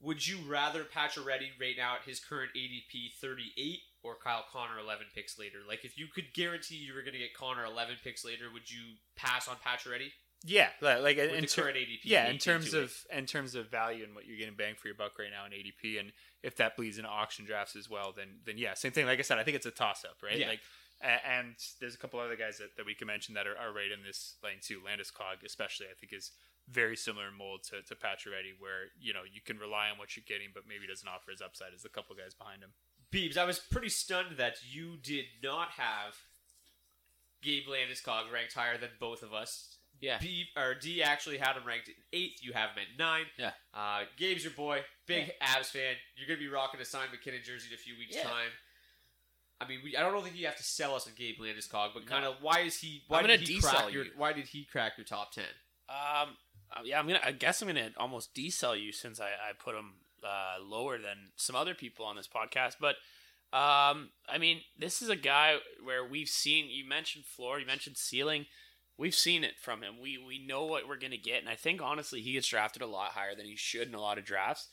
would 0.00 0.26
you 0.26 0.38
rather 0.46 0.84
Pacioretty 0.84 1.58
rate 1.58 1.78
out 1.80 2.04
his 2.04 2.20
current 2.20 2.50
ADP 2.56 3.14
38 3.20 3.78
or 4.02 4.16
Kyle 4.22 4.44
Connor 4.52 4.78
11 4.78 5.06
picks 5.14 5.38
later? 5.38 5.58
Like, 5.66 5.84
if 5.84 5.96
you 5.96 6.06
could 6.12 6.34
guarantee 6.34 6.74
you 6.74 6.92
were 6.92 7.02
going 7.02 7.14
to 7.14 7.20
get 7.20 7.34
Connor 7.34 7.64
11 7.64 7.96
picks 8.02 8.24
later, 8.24 8.46
would 8.52 8.70
you 8.70 8.98
pass 9.16 9.48
on 9.48 9.56
Pacioretty? 9.56 10.10
Yeah, 10.44 10.68
like 10.80 11.16
With 11.16 11.30
in 11.32 11.42
the 11.42 11.46
ter- 11.46 11.62
current 11.62 11.76
ADP, 11.76 12.00
yeah, 12.04 12.28
in 12.28 12.38
terms 12.38 12.70
to 12.70 12.80
it. 12.80 12.84
of 12.84 12.94
in 13.12 13.26
terms 13.26 13.54
of 13.54 13.70
value 13.70 14.04
and 14.04 14.14
what 14.14 14.26
you're 14.26 14.36
getting 14.36 14.54
bang 14.56 14.74
for 14.76 14.88
your 14.88 14.96
buck 14.96 15.18
right 15.18 15.30
now 15.30 15.44
in 15.46 15.52
ADP, 15.52 16.00
and 16.00 16.12
if 16.42 16.56
that 16.56 16.76
bleeds 16.76 16.98
into 16.98 17.08
auction 17.08 17.44
drafts 17.44 17.76
as 17.76 17.88
well, 17.88 18.12
then 18.16 18.28
then 18.44 18.58
yeah, 18.58 18.74
same 18.74 18.92
thing. 18.92 19.06
Like 19.06 19.18
I 19.18 19.22
said, 19.22 19.38
I 19.38 19.44
think 19.44 19.56
it's 19.56 19.66
a 19.66 19.70
toss 19.70 20.04
up, 20.04 20.16
right? 20.22 20.38
Yeah. 20.38 20.48
Like, 20.48 20.60
and 21.02 21.54
there's 21.80 21.94
a 21.94 21.98
couple 21.98 22.18
other 22.20 22.36
guys 22.36 22.58
that, 22.58 22.76
that 22.76 22.86
we 22.86 22.94
can 22.94 23.06
mention 23.06 23.34
that 23.34 23.46
are, 23.46 23.56
are 23.56 23.72
right 23.72 23.90
in 23.90 24.04
this 24.04 24.36
lane 24.42 24.58
too. 24.60 24.80
Landeskog, 24.80 25.44
especially, 25.44 25.86
I 25.86 25.94
think 25.98 26.12
is 26.12 26.32
very 26.68 26.96
similar 26.96 27.28
in 27.28 27.36
mold 27.38 27.62
to 27.70 27.82
to 27.82 27.94
Pacioretty, 27.94 28.58
where 28.58 28.90
you 29.00 29.12
know 29.12 29.22
you 29.30 29.40
can 29.40 29.58
rely 29.58 29.90
on 29.90 29.98
what 29.98 30.16
you're 30.16 30.24
getting, 30.26 30.48
but 30.52 30.64
maybe 30.68 30.86
doesn't 30.88 31.08
offer 31.08 31.30
as 31.32 31.40
upside 31.40 31.74
as 31.74 31.84
a 31.84 31.88
couple 31.88 32.16
guys 32.16 32.34
behind 32.34 32.62
him. 32.62 32.70
Beebs, 33.12 33.36
I 33.36 33.44
was 33.44 33.58
pretty 33.58 33.90
stunned 33.90 34.38
that 34.38 34.56
you 34.68 34.96
did 34.96 35.26
not 35.42 35.70
have 35.76 36.16
Gabe 37.42 37.64
Landeskog 37.68 38.32
ranked 38.32 38.54
higher 38.54 38.78
than 38.78 38.90
both 38.98 39.22
of 39.22 39.34
us. 39.34 39.71
Yeah. 40.02 40.18
B 40.20 40.46
or 40.56 40.74
D 40.74 41.02
actually 41.02 41.38
had 41.38 41.54
him 41.56 41.62
ranked 41.64 41.88
in 41.88 41.94
eighth. 42.12 42.42
You 42.44 42.52
have 42.52 42.70
him 42.70 42.82
at 42.82 42.98
nine. 42.98 43.24
Yeah. 43.38 43.52
Uh, 43.72 44.00
Gabe's 44.18 44.42
your 44.44 44.52
boy, 44.52 44.80
big 45.06 45.30
Avs 45.40 45.66
fan. 45.66 45.94
You're 46.16 46.26
gonna 46.26 46.40
be 46.40 46.48
rocking 46.48 46.80
a 46.80 46.84
signed 46.84 47.10
MacKinnon 47.12 47.40
jersey 47.44 47.68
in 47.70 47.74
a 47.74 47.78
few 47.78 47.94
weeks' 47.96 48.16
Yeah. 48.16 48.24
time. 48.24 48.50
I 49.60 49.68
mean, 49.68 49.78
we, 49.84 49.96
I 49.96 50.00
don't 50.00 50.20
think 50.24 50.36
you 50.36 50.46
have 50.46 50.56
to 50.56 50.64
sell 50.64 50.96
us 50.96 51.06
on 51.06 51.12
Gabe 51.16 51.36
Landeskog, 51.40 51.90
but 51.94 52.04
kind 52.04 52.24
of 52.24 52.34
why 52.40 52.60
is 52.60 52.78
he? 52.80 53.02
Why 53.06 53.22
did 53.22 53.40
he 53.40 53.60
crack 53.60 53.92
your? 53.92 54.04
you. 54.04 54.10
Why 54.16 54.32
did 54.32 54.48
he 54.48 54.64
crack 54.64 54.94
your 54.98 55.04
top 55.04 55.30
ten? 55.32 55.44
Um, 55.88 56.36
uh, 56.72 56.80
yeah, 56.84 56.98
I'm 56.98 57.06
gonna. 57.06 57.20
I 57.24 57.30
guess 57.30 57.62
I'm 57.62 57.68
gonna 57.68 57.90
almost 57.96 58.34
desell 58.34 58.78
you 58.80 58.90
since 58.90 59.20
I, 59.20 59.26
I 59.26 59.52
put 59.56 59.76
him 59.76 59.92
uh, 60.24 60.60
lower 60.64 60.98
than 60.98 61.30
some 61.36 61.54
other 61.54 61.74
people 61.74 62.04
on 62.04 62.16
this 62.16 62.26
podcast. 62.28 62.74
But 62.80 62.96
um, 63.56 64.10
I 64.28 64.38
mean, 64.40 64.62
this 64.76 65.00
is 65.00 65.10
a 65.10 65.16
guy 65.16 65.58
where 65.84 66.04
we've 66.04 66.28
seen. 66.28 66.66
You 66.68 66.88
mentioned 66.88 67.24
floor. 67.24 67.60
You 67.60 67.66
mentioned 67.66 67.96
ceiling. 67.96 68.46
We've 68.98 69.14
seen 69.14 69.42
it 69.44 69.58
from 69.58 69.82
him. 69.82 69.94
We 70.00 70.18
we 70.18 70.44
know 70.44 70.64
what 70.64 70.88
we're 70.88 70.98
gonna 70.98 71.16
get, 71.16 71.40
and 71.40 71.48
I 71.48 71.56
think 71.56 71.80
honestly 71.82 72.20
he 72.20 72.32
gets 72.32 72.48
drafted 72.48 72.82
a 72.82 72.86
lot 72.86 73.12
higher 73.12 73.34
than 73.34 73.46
he 73.46 73.56
should 73.56 73.88
in 73.88 73.94
a 73.94 74.00
lot 74.00 74.18
of 74.18 74.24
drafts. 74.24 74.68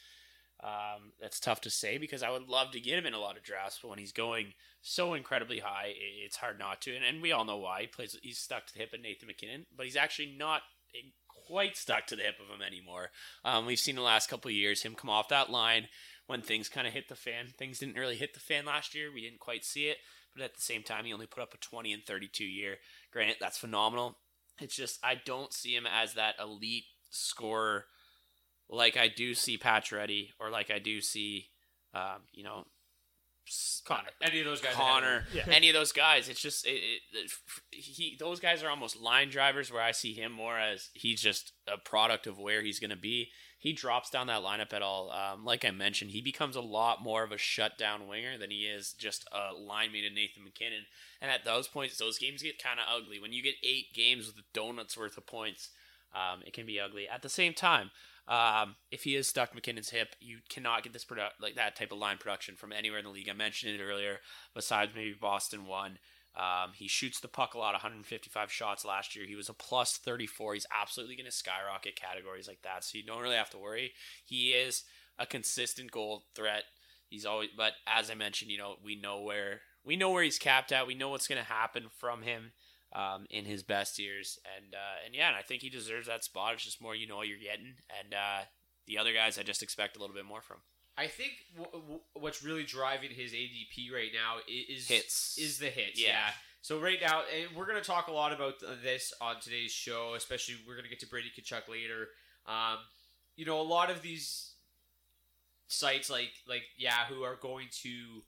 Um, 0.62 1.14
that's 1.22 1.40
tough 1.40 1.62
to 1.62 1.70
say 1.70 1.98
because 1.98 2.22
I 2.22 2.32
would 2.32 2.50
love 2.50 2.72
to 2.72 2.82
get 2.82 3.00
him 3.00 3.06
in 3.06 3.14
a 3.14 3.20
lot 3.20 3.38
of 3.38 3.44
drafts, 3.44 3.80
but 3.82 3.88
when 3.88 4.00
he's 4.00 4.12
going 4.12 4.54
so 4.82 5.14
incredibly 5.14 5.60
high, 5.60 5.94
it's 5.96 6.36
hard 6.36 6.60
not 6.60 6.82
to. 6.82 6.94
And, 6.94 7.06
and 7.06 7.22
we 7.22 7.32
all 7.32 7.46
know 7.46 7.58
why. 7.58 7.82
He 7.82 7.88
plays. 7.88 8.18
He's 8.22 8.40
stuck 8.40 8.68
to 8.68 8.74
the 8.74 8.80
hip 8.80 8.94
of 8.94 9.02
Nathan 9.02 9.28
MacKinnon, 9.28 9.68
but 9.76 9.86
he's 9.86 9.96
actually 9.96 10.36
not 10.38 10.64
quite 11.50 11.78
stuck 11.78 12.06
to 12.08 12.16
the 12.16 12.24
hip 12.24 12.36
of 12.40 12.54
him 12.54 12.62
anymore. 12.62 13.10
Um, 13.44 13.66
we've 13.66 13.80
seen 13.80 13.96
the 13.96 14.02
last 14.02 14.30
couple 14.30 14.52
years 14.52 14.84
him 14.84 14.96
come 14.96 15.10
off 15.10 15.30
that 15.30 15.50
line 15.50 15.88
when 16.28 16.42
things 16.42 16.70
kind 16.70 16.88
of 16.88 16.94
hit 16.94 17.10
the 17.10 17.16
fan. 17.16 17.48
Things 17.58 17.80
didn't 17.80 17.98
really 17.98 18.18
hit 18.18 18.34
the 18.34 18.40
fan 18.40 18.66
last 18.66 18.94
year. 18.94 19.12
We 19.12 19.22
didn't 19.22 19.40
quite 19.40 19.66
see 19.66 19.88
it, 19.88 19.98
but 20.36 20.44
at 20.44 20.56
the 20.56 20.62
same 20.62 20.84
time, 20.84 21.06
he 21.06 21.14
only 21.14 21.26
put 21.26 21.42
up 21.42 21.54
a 21.54 21.58
20 21.58 21.92
and 21.92 22.06
32 22.06 22.44
year. 22.44 22.78
Granted, 23.12 23.38
that's 23.40 23.58
phenomenal. 23.58 24.18
It's 24.60 24.76
just 24.76 25.00
I 25.04 25.16
don't 25.26 25.54
see 25.54 25.74
him 25.76 25.88
as 25.88 26.14
that 26.16 26.36
elite 26.40 26.86
scorer 27.10 27.86
like 28.70 28.98
I 28.98 29.08
do 29.08 29.34
see 29.34 29.58
Pacioretty 29.58 30.30
or 30.40 30.50
like 30.52 30.70
I 30.70 30.78
do 30.80 31.02
see, 31.02 31.48
um, 31.96 32.22
you 32.32 32.44
know, 32.44 32.66
Connor. 33.86 34.10
Any 34.22 34.40
of 34.42 34.46
those 34.46 34.62
guys? 34.62 34.74
Connor, 34.76 35.26
Yeah. 35.34 35.46
any 35.50 35.70
of 35.70 35.74
those 35.74 35.92
guys. 35.92 36.30
It's 36.30 36.40
just 36.42 36.68
it, 36.68 36.72
it, 36.72 37.02
it- 37.14 37.32
he. 37.72 38.16
Those 38.20 38.40
guys 38.40 38.62
are 38.62 38.70
almost 38.70 38.96
line 38.96 39.30
drivers. 39.30 39.72
Where 39.72 39.82
I 39.82 39.92
see 39.92 40.14
him 40.14 40.32
more 40.32 40.60
as 40.60 40.90
he's 40.94 41.20
just 41.20 41.54
a 41.68 41.78
product 41.80 42.28
of 42.28 42.38
where 42.38 42.62
he's 42.62 42.80
going 42.80 42.92
to 42.92 42.96
be. 42.96 43.32
He 43.60 43.74
drops 43.74 44.10
down 44.10 44.28
that 44.28 44.42
lineup 44.42 44.72
at 44.72 44.82
all. 44.82 45.12
Um, 45.12 45.44
like 45.44 45.66
I 45.66 45.72
mentioned, 45.72 46.12
he 46.12 46.22
becomes 46.22 46.56
a 46.56 46.62
lot 46.62 47.04
more 47.04 47.24
of 47.24 47.34
a 47.34 47.38
shutdown 47.38 48.08
winger 48.08 48.38
than 48.38 48.52
he 48.52 48.62
is 48.62 48.94
just 48.94 49.28
a 49.34 49.54
line 49.54 49.92
mate 49.92 50.06
of 50.06 50.14
Nathan 50.14 50.46
MacKinnon. 50.46 50.86
And 51.22 51.30
at 51.30 51.44
those 51.44 51.68
points, 51.68 51.98
those 51.98 52.18
games 52.18 52.42
get 52.42 52.64
kind 52.64 52.80
of 52.80 52.86
ugly. 52.90 53.20
When 53.20 53.34
you 53.34 53.44
get 53.44 53.56
eight 53.62 53.94
games 53.94 54.28
with 54.28 54.38
a 54.38 54.48
donut's 54.54 54.98
worth 54.98 55.18
of 55.18 55.28
points, 55.28 55.72
um, 56.16 56.40
it 56.46 56.54
can 56.54 56.66
be 56.66 56.80
ugly. 56.80 57.08
At 57.08 57.22
the 57.22 57.28
same 57.28 57.54
time, 57.54 57.92
um, 58.30 58.76
if 58.92 59.04
he 59.04 59.16
is 59.16 59.28
stuck 59.28 59.54
MacKinnon's 59.54 59.90
hip, 59.90 60.16
you 60.22 60.38
cannot 60.50 60.84
get 60.84 60.94
this 60.94 61.06
like 61.42 61.56
that 61.56 61.76
type 61.76 61.92
of 61.92 61.98
line 61.98 62.18
production 62.18 62.56
from 62.56 62.72
anywhere 62.72 63.00
in 63.00 63.06
the 63.06 63.12
league. 63.12 63.30
I 63.30 63.34
mentioned 63.34 63.74
it 63.74 63.84
earlier. 63.84 64.20
Besides 64.56 64.92
maybe 64.96 65.16
Boston 65.20 65.66
one, 65.66 65.98
um, 66.40 66.72
he 66.74 66.88
shoots 66.88 67.20
the 67.20 67.28
puck 67.28 67.54
a 67.54 67.58
lot. 67.58 67.74
155 67.74 68.52
shots 68.52 68.86
last 68.86 69.14
year. 69.16 69.26
He 69.26 69.36
was 69.36 69.50
a 69.50 69.54
plus 69.54 69.98
34. 69.98 70.54
He's 70.54 70.66
absolutely 70.74 71.18
going 71.18 71.26
to 71.26 71.32
skyrocket 71.32 71.98
categories 71.98 72.48
like 72.48 72.62
that. 72.62 72.86
So 72.86 72.98
you 72.98 73.04
don't 73.04 73.22
really 73.22 73.36
have 73.36 73.50
to 73.50 73.58
worry. 73.58 73.92
He 74.24 74.52
is 74.52 74.84
a 75.18 75.26
consistent 75.26 75.92
goal 75.92 76.24
threat. 76.36 76.64
He's 77.10 77.26
always, 77.26 77.50
but 77.58 77.74
as 77.86 78.10
I 78.10 78.14
mentioned, 78.14 78.52
you 78.52 78.58
know, 78.58 78.76
we 78.84 78.96
know 78.96 79.22
where 79.22 79.62
we 79.84 79.98
know 79.98 80.12
where 80.12 80.24
he's 80.24 80.40
capped 80.40 80.72
at. 80.72 80.88
We 80.88 80.96
know 80.96 81.10
what's 81.10 81.28
going 81.28 81.42
to 81.42 81.52
happen 81.52 81.88
from 81.98 82.22
him 82.22 82.52
um, 82.94 83.26
in 83.30 83.46
his 83.46 83.64
best 83.64 84.00
years, 84.00 84.40
and 84.58 84.74
uh, 84.74 85.06
and 85.06 85.16
yeah, 85.16 85.30
and 85.30 85.38
I 85.38 85.42
think 85.42 85.62
he 85.62 85.70
deserves 85.70 86.08
that 86.08 86.24
spot. 86.24 86.54
It's 86.54 86.64
just 86.64 86.82
more 86.82 86.96
you 86.96 87.08
know 87.08 87.22
you're 87.22 87.38
getting, 87.38 87.74
and 88.00 88.14
uh, 88.14 88.46
the 88.88 88.98
other 88.98 89.14
guys 89.14 89.38
I 89.38 89.44
just 89.44 89.64
expect 89.64 89.98
a 89.98 90.00
little 90.00 90.16
bit 90.16 90.26
more 90.26 90.42
from. 90.42 90.58
I 91.00 91.08
think 91.08 91.32
w- 91.58 91.82
w- 91.82 92.02
what's 92.14 92.44
really 92.44 92.64
driving 92.64 93.12
his 93.12 93.32
ADP 93.32 93.94
right 93.94 94.12
now 94.14 94.42
is 94.48 94.88
Hits. 94.88 95.38
Is 95.38 95.58
the 95.58 95.68
hits? 95.68 96.02
Yeah. 96.02 96.10
Yeah. 96.10 96.30
So 96.62 96.78
right 96.78 96.98
now, 97.02 97.22
and 97.34 97.56
we're 97.56 97.66
gonna 97.66 97.80
talk 97.80 98.10
a 98.10 98.12
lot 98.12 98.34
about 98.34 98.56
this 98.84 99.14
on 99.22 99.40
today's 99.40 99.72
show. 99.72 100.14
Especially, 100.16 100.56
we're 100.68 100.76
gonna 100.76 100.90
get 100.90 101.00
to 101.00 101.08
Brady 101.08 101.32
Tkachuk 101.36 101.70
later. 101.70 102.10
Um, 102.46 102.80
you 103.38 103.46
know, 103.46 103.62
a 103.62 103.64
lot 103.64 103.90
of 103.90 104.02
these 104.02 104.52
sites 105.68 106.10
like 106.10 106.32
like 106.48 106.64
Yahoo 106.76 107.24
are 107.24 107.38
going 107.42 107.68
to 107.84 108.24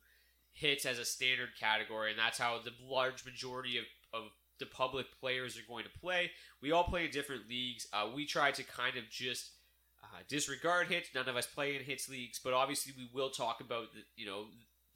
hits 0.54 0.86
as 0.86 0.98
a 0.98 1.06
standard 1.06 1.50
category, 1.60 2.12
and 2.12 2.20
that's 2.20 2.38
how 2.38 2.60
the 2.64 2.72
large 2.88 3.26
majority 3.26 3.78
of, 3.80 3.86
of 4.14 4.30
the 4.60 4.66
public 4.66 5.08
players 5.20 5.58
are 5.58 5.68
going 5.68 5.84
to 5.84 6.00
play. 6.00 6.32
We 6.62 6.72
all 6.72 6.86
play 6.86 7.06
in 7.06 7.12
different 7.12 7.50
leagues. 7.50 7.88
Uh, 7.92 8.08
we 8.16 8.26
try 8.26 8.52
to 8.52 8.64
kind 8.64 8.96
of 8.96 9.10
just 9.10 9.50
uh, 10.14 10.20
disregard 10.28 10.88
hits. 10.88 11.10
None 11.16 11.30
of 11.30 11.36
us 11.36 11.48
play 11.48 11.76
in 11.76 11.84
hits 11.84 12.10
leagues, 12.10 12.40
but 12.44 12.54
obviously 12.54 12.94
we 12.98 13.10
will 13.14 13.30
talk 13.30 13.62
about 13.62 13.94
the, 13.94 14.02
you 14.16 14.26
know 14.26 14.46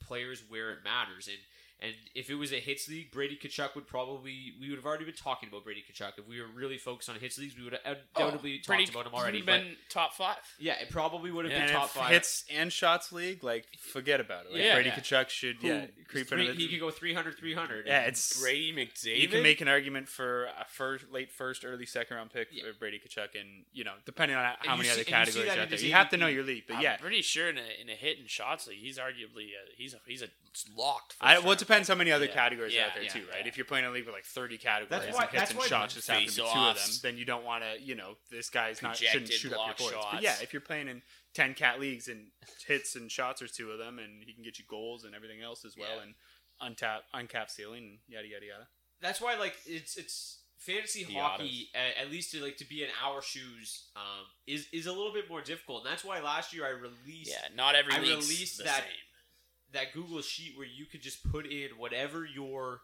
players 0.01 0.43
where 0.49 0.71
it 0.71 0.79
matters. 0.83 1.27
And 1.27 1.37
and 1.81 1.93
if 2.15 2.29
it 2.29 2.35
was 2.35 2.51
a 2.53 2.59
hits 2.59 2.87
league, 2.87 3.11
Brady 3.11 3.37
Tkachuk 3.41 3.75
would 3.75 3.85
probably 3.85 4.53
we 4.59 4.69
would 4.69 4.77
have 4.77 4.85
already 4.85 5.05
been 5.05 5.13
talking 5.13 5.49
about 5.49 5.63
Brady 5.65 5.83
Tkachuk. 5.83 6.13
If 6.17 6.27
we 6.27 6.39
were 6.39 6.47
really 6.47 6.77
focused 6.77 7.09
on 7.09 7.15
hits 7.17 7.37
leagues, 7.37 7.55
we 7.57 7.63
would 7.65 7.73
have 7.83 7.97
undoubtedly 8.15 8.61
oh, 8.67 8.73
talked 8.75 8.89
about 8.89 9.05
him 9.07 9.13
already. 9.13 9.39
would've 9.41 9.45
But 9.45 9.61
been 9.63 9.75
top 9.89 10.13
five. 10.13 10.37
yeah, 10.59 10.73
it 10.81 10.89
probably 10.89 11.31
would 11.31 11.45
have 11.45 11.51
Yeah, 11.51 11.65
been 11.65 11.75
top 11.75 11.89
five. 11.89 12.09
hits 12.11 12.45
and 12.49 12.71
shots 12.71 13.11
league, 13.11 13.43
like 13.43 13.65
forget 13.77 14.19
about 14.21 14.45
it. 14.45 14.53
Like 14.53 14.61
Yeah. 14.61 14.75
Brady 14.75 14.89
Yeah. 14.89 14.95
Tkachuk 14.95 15.29
should 15.29 15.57
Who- 15.57 15.67
yeah 15.67 15.85
creep 16.07 16.27
three- 16.27 16.41
into 16.41 16.53
the, 16.53 16.59
he 16.59 16.69
could 16.69 16.79
go 16.79 16.91
300, 16.91 17.37
300. 17.37 17.87
Yeah, 17.87 18.01
it's 18.03 18.39
Brady 18.39 18.71
McDavid. 18.73 19.19
You 19.19 19.27
can 19.27 19.43
make 19.43 19.59
an 19.61 19.67
argument 19.67 20.07
for 20.07 20.45
a 20.45 20.65
first, 20.69 21.09
late 21.11 21.31
first, 21.31 21.65
early 21.65 21.85
second 21.85 22.15
round 22.15 22.31
pick 22.31 22.47
Yeah. 22.51 22.63
for 22.63 22.73
Brady 22.79 22.99
Tkachuk, 22.99 23.39
and 23.39 23.65
you 23.73 23.83
know, 23.83 23.93
depending 24.05 24.37
on 24.37 24.45
how 24.59 24.71
you 24.73 24.77
many 24.77 24.83
see- 24.85 24.93
other 24.93 25.03
see 25.03 25.09
categories 25.11 25.47
that 25.47 25.51
are 25.51 25.55
in 25.55 25.59
out 25.63 25.69
there, 25.69 25.79
you 25.79 25.91
have 25.93 26.09
to 26.09 26.17
know 26.17 26.27
your 26.27 26.43
league. 26.43 26.63
But 26.67 26.77
I'm 26.77 26.81
yeah, 26.83 26.97
pretty 26.97 27.21
sure 27.21 27.49
in 27.49 27.57
a, 27.57 27.81
in 27.81 27.89
a 27.89 27.95
hit 27.95 28.17
and 28.19 28.29
shots 28.29 28.67
league, 28.67 28.79
he's 28.79 28.97
arguably 28.97 29.49
a, 29.49 29.75
he's 29.75 29.93
a 29.93 29.99
he's 30.05 30.21
a 30.21 30.29
locked. 30.75 31.15
I, 31.19 31.33
first 31.35 31.43
well, 31.43 31.51
it 31.53 31.59
round 31.59 31.64
depends 31.67 31.87
how 31.87 31.95
many 31.95 32.11
other 32.11 32.25
Yeah. 32.25 32.33
categories 32.33 32.75
are 32.75 32.81
out 32.81 32.93
there 32.93 33.03
yeah, 33.03 33.09
too, 33.09 33.25
right? 33.31 33.41
yeah. 33.41 33.47
If 33.47 33.57
you're 33.57 33.65
playing 33.65 33.85
a 33.85 33.91
league 33.91 34.05
with 34.05 34.13
like 34.13 34.25
30 34.25 34.57
categories 34.57 34.89
That's 34.89 35.05
and 35.05 35.15
why- 35.15 35.27
hits 35.27 35.51
and 35.51 35.61
shots 35.63 35.93
just 35.95 36.07
happen 36.07 36.23
to 36.27 36.29
be 36.31 36.35
two 36.35 36.43
of 36.47 36.75
them, 36.75 36.99
then 37.03 37.17
you 37.17 37.25
don't 37.25 37.43
want 37.43 37.63
to, 37.63 37.81
you 37.81 37.95
know, 37.95 38.17
this 38.29 38.49
guy's 38.49 38.81
not 38.81 38.97
shouldn't 38.97 39.31
shoot 39.31 39.51
up 39.53 39.57
your 39.57 39.65
block 39.65 39.77
points. 39.77 40.05
But 40.13 40.21
yeah, 40.21 40.35
if 40.41 40.53
you're 40.53 40.61
playing 40.61 40.87
in 40.87 41.01
10 41.33 41.53
cat 41.53 41.79
leagues 41.79 42.07
and 42.07 42.31
hits 42.65 42.95
and 42.95 43.11
shots 43.11 43.41
are 43.41 43.47
two 43.47 43.71
of 43.71 43.79
them, 43.79 43.99
and 43.99 44.23
he 44.23 44.33
can 44.33 44.43
get 44.43 44.57
you 44.59 44.65
goals 44.67 45.03
and 45.03 45.13
everything 45.15 45.41
else 45.41 45.65
as 45.65 45.75
well, 45.77 45.95
Yeah. 45.97 46.03
and 46.03 46.15
untap 46.77 47.01
uncapped 47.13 47.51
ceiling, 47.51 47.83
and 47.83 47.99
yada 48.07 48.27
yada 48.27 48.45
yada. 48.45 48.67
that's 49.01 49.19
why 49.19 49.35
like 49.35 49.55
it's 49.65 49.97
it's 49.97 50.39
fantasy 50.57 51.03
The 51.03 51.13
hockey 51.15 51.69
at, 51.75 52.05
at 52.05 52.09
least 52.11 52.31
to 52.31 52.41
like 52.41 52.55
to 52.57 52.65
be 52.65 52.81
in 52.81 52.89
our 53.03 53.21
shoes 53.21 53.89
um, 53.97 54.25
is 54.47 54.67
is 54.71 54.85
a 54.87 54.93
little 54.93 55.11
bit 55.11 55.29
more 55.29 55.41
difficult 55.41 55.83
and 55.83 55.91
that's 55.91 56.03
why 56.05 56.21
last 56.21 56.53
year 56.53 56.65
I 56.65 56.69
released 56.69 57.29
Yeah, 57.31 57.49
not 57.53 57.75
every 57.75 57.93
I 57.93 57.99
released 57.99 58.57
the 58.59 58.63
that 58.63 58.83
same. 58.83 58.91
That 59.75 59.93
Google 59.93 60.21
sheet 60.21 60.53
where 60.57 60.67
you 60.67 60.85
could 60.85 61.01
just 61.01 61.23
put 61.31 61.45
in 61.45 61.69
whatever 61.77 62.25
your 62.25 62.81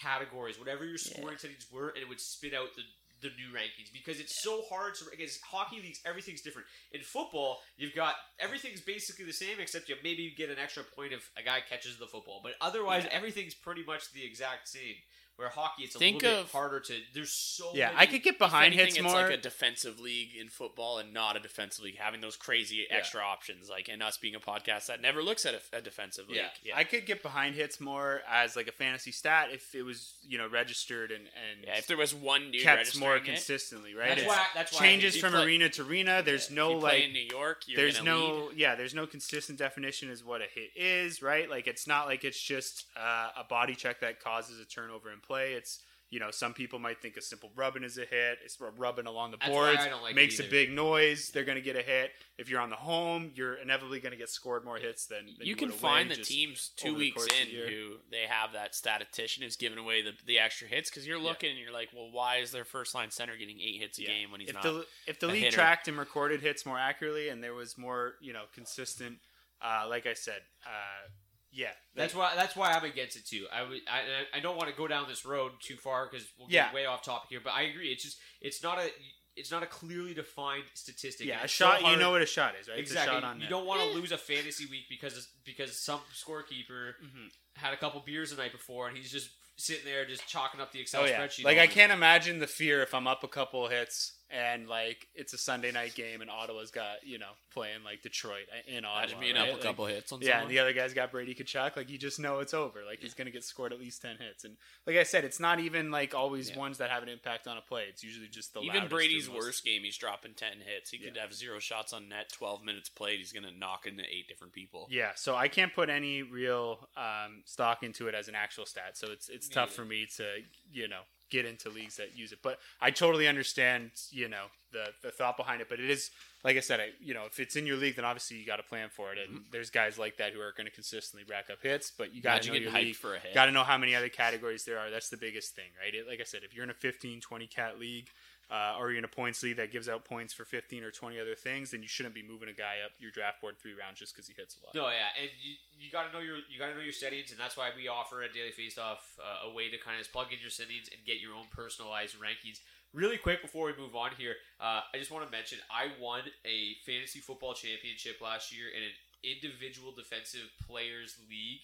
categories, 0.00 0.58
whatever 0.58 0.84
your 0.84 0.98
scoring 0.98 1.36
settings 1.38 1.66
were, 1.72 1.88
and 1.88 1.98
it 1.98 2.08
would 2.08 2.20
spit 2.20 2.54
out 2.54 2.68
the 2.76 2.82
the 3.22 3.28
new 3.36 3.52
rankings 3.54 3.92
because 3.92 4.18
it's 4.18 4.42
so 4.42 4.62
hard 4.70 4.94
to 4.94 5.04
because 5.10 5.38
hockey 5.44 5.76
leagues 5.82 6.00
everything's 6.06 6.40
different. 6.40 6.66
In 6.92 7.02
football, 7.02 7.58
you've 7.76 7.94
got 7.94 8.14
everything's 8.38 8.80
basically 8.80 9.26
the 9.26 9.32
same 9.34 9.60
except 9.60 9.90
you 9.90 9.96
maybe 10.02 10.32
get 10.34 10.48
an 10.48 10.56
extra 10.58 10.82
point 10.96 11.12
if 11.12 11.30
a 11.36 11.42
guy 11.42 11.60
catches 11.68 11.98
the 11.98 12.06
football, 12.06 12.40
but 12.42 12.54
otherwise 12.62 13.04
Yeah. 13.04 13.10
everything's 13.12 13.54
pretty 13.54 13.84
much 13.84 14.10
the 14.14 14.24
exact 14.24 14.68
same. 14.68 14.94
Where 15.40 15.48
hockey, 15.48 15.84
it's 15.84 15.94
a 15.94 15.98
Think 15.98 16.22
little 16.22 16.40
of- 16.40 16.46
bit 16.46 16.52
harder 16.52 16.80
to. 16.80 16.94
There's 17.14 17.32
so 17.32 17.70
Yeah, 17.74 17.86
many, 17.88 17.98
I 17.98 18.06
could 18.06 18.22
get 18.22 18.38
behind 18.38 18.66
anything, 18.74 18.86
hits 18.86 18.96
it's 18.98 19.04
more. 19.04 19.22
like 19.22 19.30
a 19.32 19.36
defensive 19.38 19.98
league 19.98 20.36
in 20.38 20.48
football 20.50 20.98
and 20.98 21.14
not 21.14 21.36
a 21.36 21.40
defensive 21.40 21.82
league, 21.84 21.96
having 21.98 22.20
those 22.20 22.36
crazy 22.36 22.86
extra 22.90 23.22
options. 23.22 23.68
Like, 23.70 23.88
and 23.88 24.02
us 24.02 24.18
being 24.18 24.34
a 24.34 24.40
podcast 24.40 24.86
that 24.86 25.00
never 25.00 25.22
looks 25.22 25.46
at 25.46 25.54
a, 25.54 25.78
a 25.78 25.80
defensive 25.80 26.28
league. 26.28 26.42
yeah. 26.62 26.74
I 26.76 26.84
could 26.84 27.06
get 27.06 27.22
behind 27.22 27.54
hits 27.54 27.80
more 27.80 28.20
as 28.30 28.54
like 28.54 28.68
a 28.68 28.72
fantasy 28.72 29.12
stat 29.12 29.48
if 29.52 29.74
it 29.74 29.82
was 29.82 30.14
you 30.28 30.36
know 30.38 30.46
registered 30.48 31.10
and 31.10 31.22
and 31.24 31.64
Yeah, 31.66 31.78
if 31.78 31.86
there 31.86 31.96
was 31.96 32.14
one 32.14 32.50
dude 32.50 32.62
kept 32.62 32.98
more 32.98 33.12
registering 33.12 33.22
it, 33.22 33.24
consistently, 33.24 33.94
right? 33.94 34.08
That's 34.10 34.20
It's 34.20 34.28
why- 34.28 34.46
that's 34.54 34.72
why 34.74 34.78
changes 34.80 35.16
from 35.16 35.32
play- 35.32 35.44
arena 35.44 35.68
to 35.70 35.82
arena. 35.82 36.22
There's 36.22 36.46
if 36.48 36.50
no 36.54 36.74
you 36.74 36.80
play 36.80 36.90
like 36.98 37.04
in 37.04 37.12
New 37.14 37.26
York, 37.30 37.62
you're 37.66 37.76
there's 37.80 38.02
no 38.02 38.46
lead. 38.48 38.58
yeah 38.58 38.74
there's 38.74 38.94
no 38.94 39.06
consistent 39.06 39.58
definition 39.58 40.10
as 40.10 40.22
what 40.22 40.42
a 40.42 40.46
hit 40.52 40.70
is 40.76 41.22
right 41.22 41.48
like 41.48 41.66
it's 41.66 41.86
not 41.86 42.06
like 42.06 42.24
it's 42.24 42.40
just 42.40 42.86
uh, 42.96 43.28
a 43.38 43.44
body 43.44 43.74
check 43.74 44.00
that 44.00 44.20
causes 44.22 44.58
a 44.60 44.64
turnover 44.64 45.10
in 45.12 45.18
play 45.30 45.52
it's 45.52 45.80
you 46.12 46.18
know 46.18 46.30
some 46.32 46.52
people 46.52 46.78
might 46.80 47.00
think 47.00 47.16
a 47.16 47.22
simple 47.22 47.50
rubbing 47.54 47.84
is 47.84 47.96
a 47.96 48.04
hit 48.04 48.38
it's 48.44 48.58
rubbing 48.76 49.06
along 49.06 49.30
the 49.30 49.36
That's 49.36 49.50
boards 49.52 49.78
I 49.80 49.88
don't 49.88 50.02
like 50.02 50.12
it 50.12 50.16
makes 50.16 50.40
a 50.40 50.42
big 50.42 50.72
noise 50.72 51.30
they're 51.32 51.44
going 51.44 51.60
to 51.62 51.62
get 51.62 51.76
a 51.76 51.82
hit 51.82 52.10
if 52.36 52.50
you're 52.50 52.60
on 52.60 52.70
the 52.70 52.76
home 52.76 53.30
you're 53.36 53.54
inevitably 53.54 54.00
going 54.00 54.10
to 54.10 54.18
get 54.18 54.28
scored 54.28 54.64
more 54.64 54.78
hits 54.78 55.06
than, 55.06 55.26
than 55.38 55.46
you 55.46 55.54
can 55.54 55.70
find 55.70 56.10
the 56.10 56.16
teams 56.16 56.72
two 56.76 56.96
weeks 56.96 57.24
in 57.40 57.46
who 57.68 57.96
they 58.10 58.24
have 58.28 58.52
that 58.54 58.74
statistician 58.74 59.44
who's 59.44 59.54
giving 59.56 59.78
away 59.78 60.02
the, 60.02 60.10
the 60.26 60.40
extra 60.40 60.66
hits 60.66 60.90
because 60.90 61.06
you're 61.06 61.20
looking 61.20 61.50
and 61.50 61.58
you're 61.60 61.72
like, 61.72 61.90
well, 61.94 62.08
why 62.10 62.38
is 62.38 62.50
their 62.50 62.64
first 62.64 62.92
line 62.92 63.10
center 63.12 63.36
getting 63.36 63.60
eight 63.60 63.80
hits 63.80 63.98
a 63.98 64.02
Yeah. 64.02 64.08
game 64.08 64.32
when 64.32 64.40
he's 64.40 64.48
if 64.50 64.54
not? 64.56 64.64
the 64.64 64.86
if 65.06 65.20
the 65.20 65.28
league 65.28 65.44
hitter? 65.44 65.54
tracked 65.54 65.86
and 65.86 65.96
recorded 65.96 66.40
hits 66.40 66.66
more 66.66 66.78
accurately 66.78 67.28
and 67.28 67.40
there 67.44 67.54
was 67.54 67.78
more 67.78 68.14
you 68.20 68.32
know 68.32 68.44
consistent 68.52 69.18
uh, 69.62 69.86
like 69.88 70.06
I 70.06 70.14
said 70.14 70.40
uh, 70.66 71.08
yeah 71.52 71.70
That's 71.94 72.14
why. 72.14 72.32
That's 72.36 72.54
why 72.56 72.72
I'm 72.72 72.84
against 72.84 73.16
it 73.16 73.26
too. 73.26 73.46
I 73.52 73.62
would. 73.62 73.80
I, 73.90 73.98
I- 73.98 74.38
I 74.38 74.40
don't 74.40 74.56
want 74.56 74.68
to 74.70 74.76
go 74.76 74.86
down 74.86 75.06
this 75.08 75.24
road 75.26 75.52
too 75.60 75.76
far 75.76 76.08
because 76.10 76.26
we'll 76.38 76.48
get 76.48 76.54
Yeah. 76.68 76.74
way 76.74 76.86
off 76.86 77.02
topic 77.02 77.28
here. 77.30 77.40
But 77.42 77.54
I 77.54 77.62
agree. 77.62 77.88
It's 77.88 78.04
just. 78.04 78.18
It's 78.40 78.62
not 78.62 78.78
a. 78.78 78.88
It's 79.36 79.50
not 79.52 79.62
a 79.62 79.66
clearly 79.66 80.12
defined 80.12 80.64
statistic. 80.74 81.26
yeah 81.26 81.40
a 81.40 81.44
it's 81.44 81.52
so 81.54 81.66
shot 81.66 81.82
you 81.82 81.96
know 81.96 82.10
what 82.10 82.20
a 82.20 82.26
shot 82.26 82.54
is 82.60 82.68
right 82.68 82.78
Exactly. 82.78 83.02
it's 83.02 83.10
a 83.10 83.20
shot 83.20 83.24
on 83.24 83.36
you 83.36 83.42
net. 83.42 83.50
don't 83.50 83.64
want 83.64 83.80
to 83.80 83.86
lose 83.98 84.10
a 84.12 84.18
fantasy 84.18 84.66
week 84.66 84.84
because 84.90 85.28
because 85.46 85.78
some 85.80 86.00
scorekeeper 86.12 86.94
Mm-hmm. 87.02 87.26
had 87.54 87.72
a 87.72 87.76
couple 87.76 88.02
beers 88.04 88.30
the 88.32 88.36
night 88.42 88.52
before 88.52 88.88
and 88.88 88.96
he's 88.96 89.10
just 89.10 89.30
sitting 89.56 89.84
there 89.84 90.04
just 90.04 90.26
chalking 90.26 90.60
up 90.60 90.72
the 90.72 90.80
Excel 90.80 91.02
Oh 91.02 91.06
yeah, 91.06 91.20
spreadsheet. 91.24 91.44
like 91.44 91.58
I 91.58 91.68
can't 91.68 91.92
imagine 91.92 92.40
the 92.40 92.46
fear 92.48 92.82
if 92.82 92.92
I'm 92.92 93.06
up 93.06 93.22
a 93.24 93.28
couple 93.28 93.68
hits 93.68 94.18
and 94.30 94.68
like 94.68 95.08
it's 95.14 95.32
a 95.32 95.38
Sunday 95.38 95.72
night 95.72 95.94
game 95.94 96.20
and 96.20 96.30
Ottawa's 96.30 96.70
got 96.70 97.04
you 97.04 97.18
know 97.18 97.30
playing 97.52 97.82
like 97.84 98.02
Detroit 98.02 98.44
in 98.66 98.84
Ottawa. 98.84 98.98
Imagine 99.00 99.20
being 99.20 99.34
right? 99.34 99.42
up 99.42 99.48
a 99.48 99.52
Like, 99.52 99.62
couple 99.62 99.86
hits 99.86 100.12
on 100.12 100.20
Yeah, 100.20 100.28
someone. 100.28 100.42
and 100.42 100.50
the 100.50 100.58
other 100.60 100.72
guy's 100.72 100.94
got 100.94 101.10
Brady 101.10 101.34
Tkachuk. 101.34 101.76
Like 101.76 101.90
you 101.90 101.98
just 101.98 102.20
know 102.20 102.38
it's 102.38 102.54
over. 102.54 102.80
Like 102.86 103.00
he's 103.00 103.14
gonna 103.14 103.30
get 103.30 103.44
scored 103.44 103.72
at 103.72 103.80
least 103.80 104.02
ten 104.02 104.16
hits. 104.18 104.44
And 104.44 104.56
like 104.86 104.96
I 104.96 105.02
said, 105.02 105.24
it's 105.24 105.40
not 105.40 105.58
even 105.60 105.90
like 105.90 106.14
always 106.14 106.50
Yeah. 106.50 106.58
ones 106.58 106.78
that 106.78 106.90
have 106.90 107.02
an 107.02 107.08
impact 107.08 107.46
on 107.48 107.56
a 107.56 107.60
play. 107.60 107.84
It's 107.88 108.02
usually 108.04 108.28
just 108.28 108.54
the 108.54 108.60
Even 108.60 108.88
Brady's 108.88 109.28
worst 109.28 109.64
game, 109.64 109.82
he's 109.82 109.96
dropping 109.96 110.34
ten 110.34 110.58
hits. 110.64 110.90
He 110.90 110.98
could 110.98 111.16
Yeah. 111.16 111.22
have 111.22 111.34
zero 111.34 111.58
shots 111.58 111.92
on 111.92 112.08
net, 112.08 112.30
twelve 112.32 112.62
minutes 112.62 112.88
played. 112.88 113.18
He's 113.18 113.32
gonna 113.32 113.50
knock 113.52 113.86
into 113.86 114.04
eight 114.04 114.28
different 114.28 114.52
people. 114.52 114.86
Yeah, 114.90 115.12
so 115.16 115.34
I 115.34 115.48
can't 115.48 115.74
put 115.74 115.90
any 115.90 116.22
real 116.22 116.88
um, 116.96 117.42
stock 117.46 117.82
into 117.82 118.06
it 118.08 118.14
as 118.14 118.28
an 118.28 118.34
actual 118.34 118.66
stat. 118.66 118.96
So 118.96 119.10
it's 119.10 119.28
it's 119.28 119.48
Me 119.48 119.54
tough 119.54 119.70
either. 119.70 119.74
for 119.76 119.84
me 119.84 120.06
to 120.16 120.42
you 120.72 120.86
know 120.88 121.00
get 121.30 121.46
into 121.46 121.68
leagues 121.70 121.96
that 121.96 122.16
use 122.16 122.32
it. 122.32 122.38
But 122.42 122.58
I 122.80 122.90
totally 122.90 123.26
understand 123.28 123.90
you 124.10 124.28
know 124.28 124.44
the 124.72 124.86
the 125.02 125.10
thought 125.10 125.36
behind 125.36 125.60
it. 125.60 125.68
But 125.68 125.80
it 125.80 125.88
is 125.90 126.10
like 126.44 126.56
I 126.56 126.60
said, 126.60 126.80
I 126.80 126.88
you 127.00 127.14
know 127.14 127.24
if 127.26 127.38
it's 127.40 127.56
in 127.56 127.66
your 127.66 127.76
league, 127.76 127.96
then 127.96 128.04
obviously 128.04 128.36
you 128.38 128.46
got 128.46 128.56
to 128.56 128.62
plan 128.62 128.88
for 128.90 129.12
it. 129.12 129.18
And 129.18 129.30
Mm-hmm. 129.38 129.44
there's 129.52 129.70
guys 129.70 129.98
like 129.98 130.16
that 130.18 130.32
who 130.32 130.40
are 130.40 130.52
going 130.56 130.66
to 130.66 130.72
consistently 130.72 131.24
rack 131.30 131.50
up 131.50 131.58
hits. 131.62 131.92
But 131.96 132.14
you 132.14 132.20
got 132.22 132.42
to 132.42 132.48
know 132.48 132.54
your 132.54 132.72
league. 132.72 132.96
for 132.96 133.14
a 133.14 133.18
hit. 133.18 133.34
Got 133.34 133.46
to 133.46 133.52
know 133.52 133.64
how 133.64 133.78
many 133.78 133.94
other 133.94 134.08
categories 134.08 134.64
there 134.64 134.78
are. 134.78 134.90
That's 134.90 135.08
the 135.08 135.16
biggest 135.16 135.54
thing, 135.54 135.70
right? 135.82 135.94
It, 135.94 136.06
like 136.08 136.20
I 136.20 136.24
said, 136.24 136.40
if 136.44 136.54
you're 136.54 136.64
in 136.64 136.70
a 136.70 136.74
15, 136.74 137.20
20 137.20 137.46
cat 137.46 137.78
league. 137.78 138.08
Uh, 138.50 138.74
or 138.80 138.90
you're 138.90 138.98
in 138.98 139.04
a 139.04 139.08
points 139.08 139.44
league 139.44 139.56
that 139.58 139.70
gives 139.70 139.88
out 139.88 140.04
points 140.04 140.34
for 140.34 140.44
15 140.44 140.82
or 140.82 140.90
20 140.90 141.20
other 141.20 141.36
things, 141.36 141.70
then 141.70 141.82
you 141.82 141.88
shouldn't 141.88 142.16
be 142.16 142.22
moving 142.22 142.48
a 142.48 142.52
guy 142.52 142.82
up 142.84 142.90
your 142.98 143.12
draft 143.12 143.40
board 143.40 143.54
three 143.56 143.74
rounds 143.78 144.00
just 144.00 144.12
because 144.12 144.26
he 144.26 144.34
hits 144.36 144.56
a 144.58 144.66
lot. 144.66 144.74
No, 144.74 144.90
yeah, 144.90 145.14
and 145.14 145.30
you, 145.40 145.54
you 145.78 145.90
got 145.90 146.08
to 146.08 146.12
know 146.12 146.18
your 146.18 146.38
you 146.50 146.58
got 146.58 146.66
to 146.66 146.74
know 146.74 146.82
your 146.82 146.92
settings, 146.92 147.30
and 147.30 147.38
that's 147.38 147.56
why 147.56 147.70
we 147.76 147.86
offer 147.86 148.22
a 148.22 148.28
Daily 148.32 148.50
Faceoff 148.50 149.06
uh, 149.22 149.48
a 149.48 149.54
way 149.54 149.70
to 149.70 149.78
kind 149.78 150.00
of 150.00 150.10
plug 150.10 150.32
in 150.32 150.38
your 150.40 150.50
settings 150.50 150.90
and 150.90 150.98
get 151.06 151.20
your 151.20 151.34
own 151.34 151.46
personalized 151.54 152.16
rankings. 152.18 152.58
Really 152.92 153.18
quick 153.18 153.40
before 153.40 153.66
we 153.66 153.72
move 153.78 153.94
on 153.94 154.10
here, 154.18 154.34
uh, 154.58 154.82
I 154.92 154.98
just 154.98 155.12
want 155.12 155.24
to 155.24 155.30
mention 155.30 155.58
I 155.70 155.94
won 156.02 156.22
a 156.44 156.74
fantasy 156.84 157.20
football 157.20 157.54
championship 157.54 158.18
last 158.20 158.50
year 158.50 158.66
in 158.66 158.82
an 158.82 158.94
individual 159.22 159.92
defensive 159.92 160.50
players 160.66 161.14
league 161.30 161.62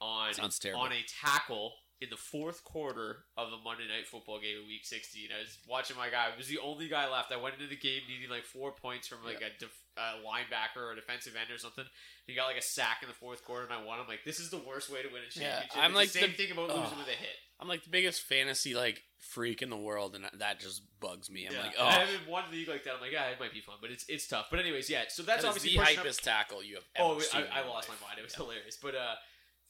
on 0.00 0.34
on 0.74 0.92
a 0.92 1.04
tackle 1.06 1.74
in 2.00 2.10
the 2.10 2.16
fourth 2.16 2.62
quarter 2.62 3.24
of 3.36 3.50
the 3.50 3.56
Monday 3.64 3.88
Night 3.88 4.06
Football 4.06 4.38
game 4.40 4.58
of 4.62 4.66
Week 4.68 4.84
16. 4.84 5.30
I 5.36 5.40
was 5.40 5.58
watching 5.68 5.96
my 5.96 6.08
guy. 6.10 6.28
I 6.32 6.36
was 6.36 6.46
the 6.46 6.58
only 6.60 6.88
guy 6.88 7.10
left. 7.10 7.32
I 7.32 7.36
went 7.36 7.56
into 7.56 7.66
the 7.66 7.76
game 7.76 8.02
needing 8.08 8.30
like 8.30 8.44
four 8.44 8.70
points 8.72 9.08
from 9.08 9.18
like 9.24 9.42
a, 9.42 9.50
def- 9.58 9.82
a 9.96 10.22
linebacker 10.22 10.78
or 10.80 10.92
a 10.92 10.96
defensive 10.96 11.34
end 11.34 11.50
or 11.50 11.58
something. 11.58 11.84
He 12.26 12.34
got 12.36 12.46
like 12.46 12.56
a 12.56 12.62
sack 12.62 12.98
in 13.02 13.08
the 13.08 13.14
fourth 13.14 13.44
quarter, 13.44 13.64
and 13.64 13.72
I 13.72 13.82
won. 13.84 13.98
I'm 13.98 14.06
like, 14.06 14.22
this 14.24 14.38
is 14.38 14.50
the 14.50 14.58
worst 14.62 14.92
way 14.92 15.02
to 15.02 15.08
win 15.08 15.22
a 15.22 15.40
Yeah, 15.40 15.58
championship. 15.66 15.76
I'm 15.82 15.90
It's 15.90 15.96
like 15.96 16.12
the 16.12 16.18
same 16.20 16.30
the- 16.30 16.36
thing 16.36 16.52
about 16.52 16.68
losing 16.68 16.98
with 16.98 17.08
a 17.08 17.18
hit. 17.18 17.36
I'm 17.60 17.66
like 17.66 17.82
the 17.82 17.90
biggest 17.90 18.22
fantasy 18.22 18.76
like 18.76 19.02
freak 19.18 19.62
in 19.62 19.68
the 19.70 19.76
world, 19.76 20.14
and 20.14 20.24
that 20.38 20.60
just 20.60 20.82
bugs 21.00 21.28
me. 21.28 21.46
I'm 21.46 21.54
Yeah. 21.54 21.62
like, 21.62 21.74
oh, 21.76 21.84
I 21.86 21.92
haven't 22.06 22.28
won 22.28 22.44
league 22.52 22.68
like 22.68 22.84
that. 22.84 22.94
I'm 22.94 23.00
like, 23.00 23.10
yeah, 23.10 23.26
it 23.30 23.40
might 23.40 23.52
be 23.52 23.60
fun, 23.60 23.74
but 23.80 23.90
it's 23.90 24.04
it's 24.08 24.28
tough. 24.28 24.46
But 24.52 24.60
anyways, 24.60 24.88
yeah. 24.88 25.02
So 25.08 25.24
that's 25.24 25.42
that 25.42 25.48
obviously 25.48 25.72
the 25.72 25.78
pushing 25.82 25.98
up- 25.98 26.06
tackle 26.22 26.62
you 26.62 26.76
have 26.76 26.84
ever 26.94 27.08
Oh, 27.14 27.18
seen. 27.18 27.42
I, 27.50 27.58
I 27.58 27.62
in 27.62 27.68
lost 27.68 27.88
my 27.88 27.96
mind. 28.06 28.20
It 28.20 28.22
was 28.22 28.34
Yeah. 28.38 28.44
hilarious. 28.44 28.78
But 28.80 28.94
uh, 28.94 29.14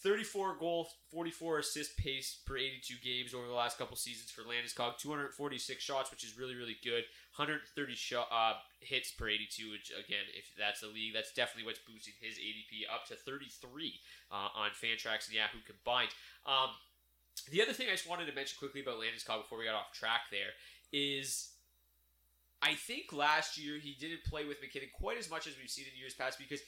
34 0.02 0.56
goal, 0.58 0.88
44 1.10 1.58
assist 1.58 1.96
pace 1.96 2.38
per 2.46 2.56
82 2.56 2.94
games 3.02 3.34
over 3.34 3.46
the 3.46 3.52
last 3.52 3.78
couple 3.78 3.96
seasons 3.96 4.30
for 4.30 4.42
Landeskog. 4.42 4.96
246 4.98 5.82
shots, 5.82 6.10
which 6.10 6.22
is 6.22 6.38
really, 6.38 6.54
really 6.54 6.76
good. 6.84 7.02
130 7.34 7.94
shot, 7.94 8.28
uh, 8.30 8.54
hits 8.80 9.10
per 9.10 9.28
82, 9.28 9.70
which, 9.70 9.90
again, 9.90 10.24
if 10.34 10.54
that's 10.56 10.80
the 10.80 10.86
league, 10.86 11.14
that's 11.14 11.32
definitely 11.32 11.66
what's 11.66 11.80
boosting 11.80 12.14
his 12.20 12.38
ADP 12.38 12.86
up 12.94 13.06
to 13.06 13.16
33 13.16 14.00
uh, 14.30 14.34
on 14.54 14.70
Fantrax 14.70 15.26
and 15.26 15.34
Yahoo 15.34 15.58
combined. 15.66 16.10
Um, 16.46 16.70
the 17.50 17.62
other 17.62 17.72
thing 17.72 17.88
I 17.88 17.92
just 17.92 18.08
wanted 18.08 18.26
to 18.26 18.34
mention 18.34 18.56
quickly 18.58 18.82
about 18.82 19.00
Landeskog 19.00 19.42
before 19.42 19.58
we 19.58 19.64
got 19.64 19.74
off 19.74 19.92
track 19.92 20.30
there 20.30 20.54
is 20.92 21.52
I 22.60 22.74
think 22.74 23.12
last 23.12 23.56
year 23.56 23.78
he 23.78 23.96
didn't 23.98 24.24
play 24.24 24.44
with 24.44 24.60
MacKinnon 24.60 24.88
quite 24.92 25.18
as 25.18 25.30
much 25.30 25.46
as 25.46 25.54
we've 25.58 25.70
seen 25.70 25.86
in 25.92 25.98
years 25.98 26.14
past 26.14 26.38
because, 26.38 26.60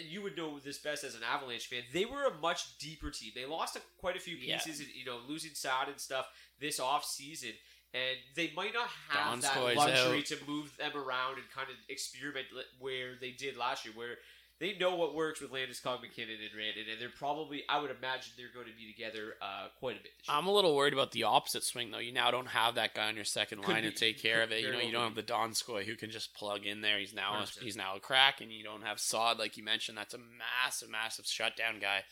and 0.00 0.08
you 0.10 0.22
would 0.22 0.36
know 0.36 0.58
this 0.58 0.78
best 0.78 1.04
as 1.04 1.14
an 1.14 1.22
Avalanche 1.22 1.66
fan, 1.68 1.82
they 1.92 2.04
were 2.04 2.24
a 2.24 2.34
much 2.40 2.78
deeper 2.78 3.10
team. 3.10 3.32
They 3.34 3.44
lost 3.46 3.76
a, 3.76 3.80
quite 3.98 4.16
a 4.16 4.20
few 4.20 4.36
Yeah. 4.36 4.56
pieces, 4.58 4.80
and 4.80 4.88
you 4.94 5.04
know, 5.04 5.18
losing 5.28 5.52
Saad 5.54 5.88
and 5.88 6.00
stuff 6.00 6.26
this 6.60 6.80
off 6.80 7.04
season. 7.04 7.52
And 7.94 8.18
they 8.34 8.52
might 8.54 8.74
not 8.74 8.88
have 9.08 9.38
Donskoy's 9.38 9.42
that 9.76 9.76
luxury 9.76 10.18
out. 10.18 10.26
to 10.26 10.36
move 10.46 10.76
them 10.76 10.92
around 10.94 11.38
and 11.38 11.48
kind 11.54 11.68
of 11.70 11.76
experiment 11.88 12.46
where 12.78 13.14
they 13.20 13.30
did 13.30 13.56
last 13.56 13.84
year, 13.86 13.94
where 13.96 14.16
they 14.58 14.76
know 14.78 14.94
what 14.96 15.14
works 15.14 15.40
with 15.40 15.50
Landeskog, 15.52 16.00
MacKinnon, 16.00 16.36
and 16.40 16.58
Rantanen, 16.58 16.92
and 16.92 17.00
they're 17.00 17.10
probably, 17.10 17.62
I 17.68 17.78
would 17.80 17.90
imagine, 17.90 18.32
they're 18.38 18.52
going 18.54 18.66
to 18.66 18.76
be 18.76 18.90
together 18.90 19.34
uh, 19.42 19.68
quite 19.78 19.96
a 19.96 20.02
bit 20.02 20.12
this 20.18 20.28
year. 20.28 20.36
I'm 20.36 20.46
a 20.46 20.52
little 20.52 20.74
worried 20.74 20.94
about 20.94 21.12
the 21.12 21.24
opposite 21.24 21.62
swing 21.62 21.90
though. 21.90 21.98
You 21.98 22.12
now 22.12 22.30
don't 22.30 22.48
have 22.48 22.76
that 22.76 22.94
guy 22.94 23.08
on 23.08 23.16
your 23.16 23.24
second 23.24 23.62
Could 23.62 23.74
line 23.74 23.82
be. 23.82 23.90
to 23.90 23.94
take 23.94 24.20
care 24.20 24.42
of 24.42 24.52
it. 24.52 24.62
You 24.62 24.72
know, 24.72 24.80
you 24.80 24.92
don't 24.92 25.04
have 25.04 25.14
the 25.14 25.22
Donskoy 25.22 25.84
who 25.84 25.94
can 25.94 26.10
just 26.10 26.34
plug 26.34 26.64
in 26.64 26.80
there. 26.80 26.98
He's 26.98 27.14
now 27.14 27.32
100%. 27.40 27.58
he's 27.58 27.76
now 27.76 27.96
a 27.96 28.00
crack, 28.00 28.40
and 28.40 28.50
you 28.50 28.64
don't 28.64 28.82
have 28.82 28.98
Saad 28.98 29.38
like 29.38 29.56
you 29.56 29.64
mentioned. 29.64 29.98
That's 29.98 30.14
a 30.14 30.18
massive, 30.18 30.88
massive 30.90 31.26
shutdown 31.26 31.78
guy. 31.80 32.04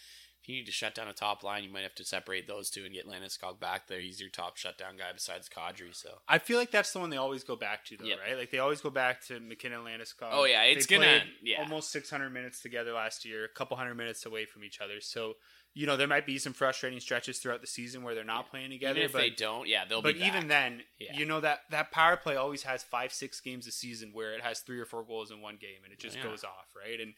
If 0.44 0.50
you 0.50 0.56
need 0.56 0.66
to 0.66 0.72
shut 0.72 0.94
down 0.94 1.08
a 1.08 1.14
top 1.14 1.42
line, 1.42 1.64
you 1.64 1.70
might 1.72 1.84
have 1.84 1.94
to 1.94 2.04
separate 2.04 2.46
those 2.46 2.68
two 2.68 2.84
and 2.84 2.92
get 2.92 3.06
Landeskog 3.08 3.58
back 3.58 3.86
there. 3.88 3.98
He's 3.98 4.20
your 4.20 4.28
top 4.28 4.58
shutdown 4.58 4.98
guy 4.98 5.10
besides 5.14 5.48
Kadri. 5.48 5.94
So 5.96 6.18
I 6.28 6.36
feel 6.36 6.58
like 6.58 6.70
that's 6.70 6.92
the 6.92 6.98
one 6.98 7.08
they 7.08 7.16
always 7.16 7.44
go 7.44 7.56
back 7.56 7.82
to, 7.86 7.96
though, 7.96 8.04
Yep. 8.04 8.18
right? 8.20 8.36
Like 8.36 8.50
they 8.50 8.58
always 8.58 8.82
go 8.82 8.90
back 8.90 9.24
to 9.28 9.40
MacKinnon 9.40 9.80
Landeskog. 9.80 10.28
Oh, 10.32 10.44
yeah, 10.44 10.64
it's 10.64 10.86
They 10.86 10.96
gonna- 10.98 11.24
yeah. 11.42 11.60
almost 11.62 11.90
600 11.92 12.28
minutes 12.28 12.60
together 12.60 12.92
last 12.92 13.24
year, 13.24 13.46
a 13.46 13.48
couple 13.48 13.78
hundred 13.78 13.94
minutes 13.94 14.26
away 14.26 14.44
from 14.44 14.64
each 14.64 14.82
other. 14.82 15.00
So 15.00 15.38
you 15.76 15.86
know 15.86 15.96
there 15.96 16.06
might 16.06 16.24
be 16.26 16.38
some 16.38 16.52
frustrating 16.52 17.00
stretches 17.00 17.38
throughout 17.40 17.60
the 17.60 17.66
season 17.66 18.02
where 18.04 18.14
they're 18.14 18.22
not 18.22 18.48
playing 18.48 18.70
together. 18.70 18.92
even 18.98 19.06
if 19.06 19.12
but 19.12 19.18
they 19.18 19.30
don't, 19.30 19.66
yeah, 19.66 19.84
they'll 19.84 20.02
be 20.02 20.12
but 20.12 20.22
even 20.24 20.46
then, 20.46 20.84
Yeah. 21.00 21.16
you 21.16 21.24
know 21.24 21.40
that 21.40 21.62
that 21.70 21.90
power 21.90 22.16
play 22.16 22.36
always 22.36 22.62
has 22.64 22.84
five, 22.84 23.12
six 23.12 23.40
games 23.40 23.66
a 23.66 23.72
season 23.72 24.12
where 24.12 24.34
it 24.34 24.42
has 24.42 24.60
three 24.60 24.78
or 24.78 24.84
four 24.84 25.02
goals 25.04 25.32
in 25.32 25.40
one 25.40 25.56
game, 25.56 25.82
and 25.82 25.92
it 25.92 25.98
just 25.98 26.18
Yeah. 26.18 26.22
goes 26.22 26.44
off, 26.44 26.68
right? 26.76 27.00
And 27.00 27.14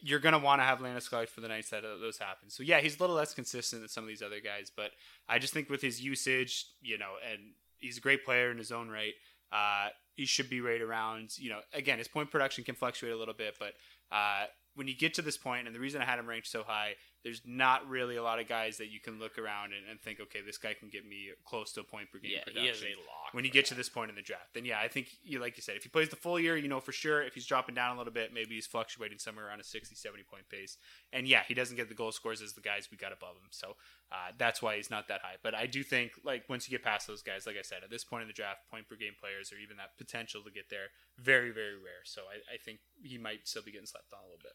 you're 0.00 0.20
gonna 0.20 0.38
want 0.38 0.60
to 0.60 0.64
have 0.64 0.78
Landeskog 0.80 1.28
for 1.28 1.40
the 1.40 1.48
nights 1.48 1.70
that 1.70 1.82
those 1.82 2.18
happen. 2.18 2.50
So 2.50 2.62
yeah, 2.62 2.80
he's 2.80 2.98
a 2.98 3.02
little 3.02 3.16
less 3.16 3.34
consistent 3.34 3.82
than 3.82 3.88
some 3.88 4.04
of 4.04 4.08
these 4.08 4.22
other 4.22 4.40
guys, 4.40 4.70
but 4.74 4.90
I 5.28 5.38
just 5.38 5.52
think 5.52 5.70
with 5.70 5.82
his 5.82 6.00
usage, 6.00 6.66
you 6.80 6.98
know, 6.98 7.12
and 7.30 7.40
he's 7.78 7.98
a 7.98 8.00
great 8.00 8.24
player 8.24 8.50
in 8.50 8.58
his 8.58 8.72
own 8.72 8.88
right. 8.88 9.14
Uh, 9.52 9.88
he 10.14 10.26
should 10.26 10.48
be 10.48 10.60
right 10.60 10.80
around. 10.80 11.36
You 11.38 11.50
know, 11.50 11.60
again, 11.72 11.98
his 11.98 12.08
point 12.08 12.30
production 12.30 12.64
can 12.64 12.74
fluctuate 12.74 13.12
a 13.12 13.16
little 13.16 13.34
bit, 13.34 13.56
but 13.58 13.72
uh, 14.12 14.44
when 14.74 14.86
you 14.86 14.96
get 14.96 15.14
to 15.14 15.22
this 15.22 15.36
point, 15.36 15.66
and 15.66 15.74
the 15.74 15.80
reason 15.80 16.00
I 16.00 16.04
had 16.04 16.18
him 16.18 16.26
ranked 16.26 16.46
so 16.46 16.62
high, 16.62 16.94
there's 17.22 17.42
not 17.44 17.88
really 17.88 18.16
a 18.16 18.22
lot 18.22 18.38
of 18.40 18.48
guys 18.48 18.78
that 18.78 18.88
you 18.90 18.98
can 19.00 19.18
look 19.18 19.38
around 19.38 19.72
and, 19.72 19.88
and 19.90 20.00
think, 20.00 20.20
okay, 20.20 20.40
this 20.44 20.56
guy 20.58 20.72
can 20.74 20.88
get 20.88 21.06
me 21.06 21.28
close 21.44 21.72
to 21.72 21.80
a 21.80 21.84
point 21.84 22.10
per 22.10 22.18
game 22.18 22.32
Yeah, 22.34 22.44
production. 22.44 22.62
he 22.64 22.70
is 22.70 22.82
a 22.82 23.00
lock 23.00 23.32
when 23.32 23.44
you 23.44 23.50
get 23.50 23.66
to 23.66 23.74
this 23.74 23.88
point 23.88 24.08
in 24.10 24.16
the 24.16 24.22
draft. 24.22 24.54
Then 24.54 24.64
yeah, 24.64 24.80
I 24.80 24.88
think 24.88 25.08
you 25.22 25.38
like 25.38 25.56
you 25.56 25.62
said, 25.62 25.76
if 25.76 25.82
he 25.82 25.88
plays 25.88 26.08
the 26.08 26.16
full 26.16 26.40
year, 26.40 26.56
you 26.56 26.68
know 26.68 26.80
for 26.80 26.92
sure. 26.92 27.22
If 27.22 27.34
he's 27.34 27.46
dropping 27.46 27.74
down 27.74 27.94
a 27.94 27.98
little 27.98 28.12
bit, 28.12 28.32
maybe 28.32 28.54
he's 28.54 28.66
fluctuating 28.66 29.18
somewhere 29.18 29.48
around 29.48 29.60
a 29.60 29.64
60, 29.64 29.94
70 29.94 30.22
point 30.24 30.48
pace. 30.48 30.78
And 31.12 31.28
yeah, 31.28 31.42
he 31.46 31.54
doesn't 31.54 31.76
get 31.76 31.88
the 31.88 31.94
goal 31.94 32.12
scores 32.12 32.40
as 32.40 32.54
the 32.54 32.60
guys 32.62 32.88
we 32.90 32.96
got 32.96 33.12
above 33.12 33.36
him. 33.36 33.48
So 33.50 33.76
uh, 34.10 34.32
that's 34.38 34.62
why 34.62 34.76
he's 34.76 34.90
not 34.90 35.06
that 35.08 35.20
high. 35.22 35.36
But 35.42 35.54
I 35.54 35.66
do 35.66 35.82
think 35.82 36.12
like 36.24 36.48
once 36.48 36.68
you 36.68 36.72
get 36.76 36.82
past 36.84 37.06
those 37.06 37.22
guys, 37.22 37.46
like 37.46 37.56
I 37.58 37.62
said, 37.62 37.84
at 37.84 37.90
this 37.90 38.02
point 38.04 38.22
in 38.22 38.28
the 38.28 38.34
draft, 38.34 38.60
point 38.70 38.88
per 38.88 38.96
game 38.96 39.12
players 39.20 39.52
or 39.52 39.56
even 39.56 39.76
that 39.76 39.98
potential 39.98 40.42
to 40.42 40.50
get 40.50 40.70
there, 40.70 40.88
very, 41.18 41.50
very 41.50 41.74
rare. 41.76 42.02
So 42.04 42.22
I, 42.22 42.54
I 42.54 42.56
think 42.56 42.80
he 43.02 43.18
might 43.18 43.46
still 43.46 43.62
be 43.62 43.70
getting 43.72 43.86
slept 43.86 44.12
on 44.12 44.20
a 44.20 44.26
little 44.26 44.40
bit. 44.42 44.52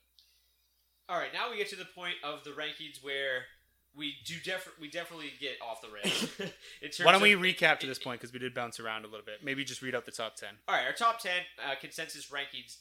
All 1.08 1.18
right, 1.18 1.34
now 1.34 1.52
we 1.52 1.58
get 1.58 1.70
to 1.70 1.76
the 1.76 1.86
point 1.86 2.16
of 2.24 2.44
the 2.44 2.52
rankings 2.52 3.04
where 3.04 3.44
we 3.96 4.16
do 4.26 4.36
def- 4.44 4.74
we 4.82 4.90
definitely 4.90 5.32
get 5.40 5.58
off 5.62 5.82
the 5.82 5.88
rails. 5.90 6.30
Why 7.04 7.12
don't 7.12 7.22
we 7.22 7.34
of- 7.34 7.40
recap 7.42 7.80
to 7.80 7.88
this 7.88 8.00
point 8.00 8.20
because 8.20 8.34
we 8.34 8.40
did 8.40 8.54
bounce 8.54 8.80
around 8.80 9.06
a 9.06 9.08
little 9.08 9.26
bit. 9.26 9.44
Maybe 9.44 9.64
just 9.64 9.82
read 9.82 9.96
out 9.96 10.06
the 10.06 10.12
top 10.12 10.36
ten. 10.36 10.50
All 10.68 10.76
right, 10.76 10.86
our 10.86 10.94
top 10.94 11.20
10 11.22 11.32
uh, 11.64 11.76
consensus 11.80 12.28
rankings 12.32 12.78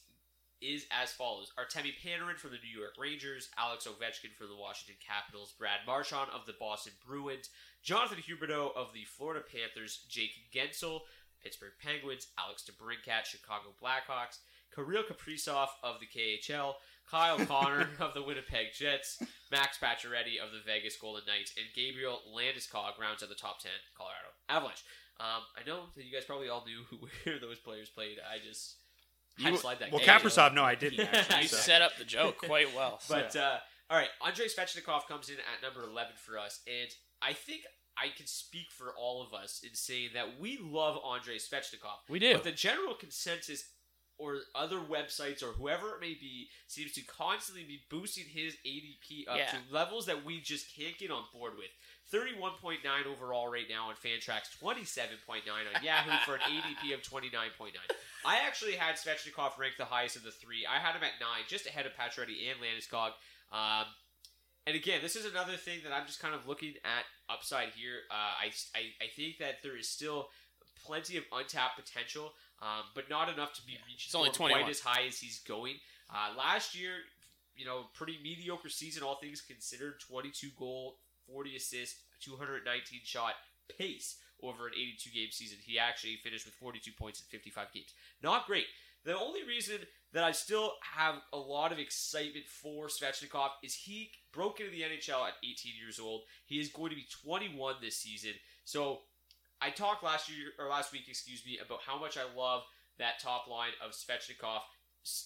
is 0.61 0.87
as 0.91 1.13
follows. 1.13 1.53
Artemi 1.59 1.93
Panarin 2.03 2.39
from 2.39 2.51
the 2.51 2.59
New 2.65 2.81
York 2.81 2.95
Rangers, 2.99 3.51
Alex 3.59 3.87
Ovechkin 3.87 4.35
for 4.37 4.47
the 4.47 4.57
Washington 4.57 4.97
Capitals, 5.07 5.53
Brad 5.59 5.81
Marchand 5.87 6.31
of 6.35 6.47
the 6.47 6.55
Boston 6.59 6.95
Bruins, 7.07 7.51
Jonathan 7.83 8.19
Huberdeau 8.19 8.75
of 8.75 8.93
the 8.95 9.05
Florida 9.05 9.45
Panthers, 9.45 10.07
Jake 10.09 10.33
Guentzel, 10.55 11.01
Pittsburgh 11.43 11.73
Penguins, 11.83 12.29
Alex 12.39 12.65
DeBrincat, 12.65 13.25
Chicago 13.27 13.75
Blackhawks, 13.83 14.39
Kirill 14.75 15.03
Kaprizov 15.03 15.69
of 15.83 15.97
the 16.01 16.07
KHL, 16.07 16.75
Kyle 17.11 17.39
Connor 17.47 17.89
of 18.01 18.15
the 18.15 18.23
Winnipeg 18.23 18.69
Jets, 18.77 19.23
Max 19.51 19.79
Pacioretty 19.79 20.39
of 20.45 20.53
the 20.53 20.61
Vegas 20.65 20.97
Golden 20.97 21.23
Knights, 21.27 21.53
and 21.57 21.67
Gabriel 21.75 22.21
Landeskog 22.35 22.99
rounds 23.01 23.23
out 23.23 23.29
the 23.29 23.35
top 23.35 23.61
10 23.61 23.71
Colorado 23.97 24.31
Avalanche. 24.49 24.83
Um, 25.21 25.43
I 25.57 25.67
know 25.67 25.85
that 25.95 26.05
you 26.05 26.13
guys 26.13 26.25
probably 26.25 26.49
all 26.49 26.65
knew 26.67 26.83
who 26.91 27.07
where 27.25 27.39
those 27.39 27.59
players 27.59 27.89
played. 27.89 28.19
I 28.19 28.39
just 28.45 28.77
had 29.39 29.47
to 29.47 29.53
You- 29.53 29.59
slide 29.59 29.79
that. 29.81 29.91
well, 29.93 30.01
gate. 30.01 30.09
Kaprizov, 30.09 30.55
no, 30.55 30.65
I 30.65 30.75
didn't. 30.75 31.01
Actually, 31.13 31.43
you 31.43 31.49
so. 31.49 31.57
set 31.59 31.83
up 31.83 31.97
the 31.99 32.05
joke 32.05 32.39
quite 32.39 32.75
well. 32.75 32.99
so. 33.01 33.15
But 33.15 33.37
uh, 33.37 33.59
all 33.91 33.97
right, 33.99 34.09
Andrei 34.27 34.47
Svechnikov 34.47 35.07
comes 35.07 35.29
in 35.29 35.37
at 35.37 35.63
number 35.63 35.89
eleven 35.89 36.15
for 36.17 36.39
us, 36.39 36.61
and 36.67 36.91
I 37.23 37.33
think 37.33 37.61
I 37.97 38.09
can 38.17 38.27
speak 38.27 38.73
for 38.77 38.93
all 38.99 39.23
of 39.23 39.33
us 39.33 39.61
in 39.63 39.75
saying 39.75 40.11
that 40.15 40.41
we 40.41 40.59
love 40.61 40.99
Andrei 41.05 41.37
Svechnikov. 41.37 41.99
We 42.09 42.19
do. 42.19 42.33
But 42.35 42.43
the 42.45 42.51
general 42.53 42.95
consensus, 42.95 43.65
or 44.19 44.37
other 44.55 44.79
websites, 44.79 45.43
or 45.43 45.53
whoever 45.53 45.95
it 45.97 46.01
may 46.01 46.15
be, 46.15 46.49
seems 46.69 46.93
to 46.93 47.03
constantly 47.03 47.65
be 47.65 47.81
boosting 47.91 48.25
his 48.27 48.55
ADP 48.65 49.27
up 49.29 49.37
Yeah. 49.39 49.51
to 49.51 49.57
levels 49.73 50.07
that 50.07 50.25
we 50.25 50.41
just 50.41 50.67
can't 50.75 50.97
get 50.99 51.11
on 51.11 51.25
board 51.33 51.55
with. 51.57 51.71
31.9 52.13 52.79
overall 53.07 53.49
right 53.49 53.67
now 53.69 53.89
on 53.89 53.95
Fantrax, 53.97 54.57
27.9 54.63 55.41
on 55.75 55.83
Yahoo 55.83 56.17
for 56.27 56.35
an 56.37 56.43
ADP 56.43 56.95
of 56.95 57.03
29.9. 57.03 57.71
I 58.25 58.39
actually 58.47 58.73
had 58.75 58.97
Svechnikov 58.97 59.59
ranked 59.59 59.79
the 59.79 59.85
highest 59.85 60.17
of 60.17 60.23
the 60.23 60.31
three. 60.31 60.65
I 60.65 60.79
had 60.79 60.95
him 60.95 61.03
at 61.03 61.19
9, 61.21 61.29
just 61.49 61.67
ahead 61.67 61.87
of 61.87 61.93
Pacioretty 61.93 62.51
and 62.51 62.61
Landeskog. 62.61 63.13
Um, 63.53 63.87
and 64.67 64.77
again, 64.77 65.01
this 65.03 65.17
is 65.17 65.27
another 65.27 65.57
thing 65.57 65.81
that 65.85 65.93
I'm 65.93 66.07
just 66.07 66.21
kind 66.21 66.35
of 66.35 66.47
looking 66.47 66.75
at 66.85 67.05
upside 67.29 67.71
here. 67.71 68.01
Uh, 68.11 68.15
I, 68.15 68.47
I, 68.75 68.81
I 69.05 69.07
think 69.17 69.39
that 69.39 69.57
there 69.63 69.77
is 69.77 69.89
still 69.89 70.29
plenty 70.87 71.17
of 71.17 71.25
untapped 71.33 71.77
potential, 71.83 72.33
um, 72.63 72.85
but 72.95 73.11
not 73.11 73.29
enough 73.29 73.53
to 73.55 73.63
be 73.67 73.79
reached 73.87 74.07
It's 74.07 74.15
only 74.15 74.31
quite 74.31 74.69
as 74.69 74.81
high 74.81 75.07
as 75.07 75.19
he's 75.19 75.41
going. 75.41 75.75
Uh, 76.11 76.37
last 76.37 76.79
year, 76.79 76.93
you 77.57 77.65
know, 77.65 77.85
pretty 77.95 78.19
mediocre 78.23 78.69
season, 78.69 79.03
all 79.03 79.17
things 79.17 79.41
considered. 79.41 80.01
22 80.01 80.49
goal, 80.59 80.97
40 81.31 81.57
assist, 81.57 81.97
219 82.21 83.01
shot 83.05 83.35
pace 83.79 84.17
over 84.43 84.67
an 84.67 84.73
82 84.75 85.11
game 85.11 85.29
season. 85.31 85.59
He 85.65 85.79
actually 85.79 86.17
finished 86.23 86.45
with 86.45 86.55
42 86.55 86.93
points 86.93 87.21
in 87.21 87.27
55 87.31 87.73
games. 87.73 87.95
Not 88.23 88.47
great. 88.47 88.67
The 89.05 89.17
only 89.17 89.45
reason 89.45 89.79
that 90.13 90.25
I 90.25 90.33
still 90.33 90.73
have 90.97 91.17
a 91.33 91.39
lot 91.39 91.73
of 91.73 91.79
excitement 91.79 92.47
for 92.47 92.87
Svechnikov 92.87 93.51
is 93.63 93.75
he 93.75 94.11
broke 94.33 94.61
into 94.61 94.73
the 94.73 94.83
NHL 94.83 95.27
at 95.27 95.35
18 95.43 95.73
years 95.79 96.01
old. 96.01 96.23
He 96.47 96.59
is 96.59 96.69
going 96.69 96.91
to 96.91 96.97
be 96.97 97.07
21 97.23 97.77
this 97.83 97.97
season. 97.97 98.33
So 98.65 99.01
I 99.65 99.71
talked 99.71 100.05
last 100.05 100.29
year 100.29 100.49
or 100.59 100.69
last 100.69 100.93
week, 100.93 101.09
excuse 101.09 101.45
me, 101.47 101.59
about 101.65 101.81
how 101.87 101.99
much 101.99 102.19
I 102.19 102.25
love 102.39 102.63
that 102.99 103.21
top 103.21 103.47
line 103.49 103.73
of 103.85 103.93
Svechnikov, 103.93 104.61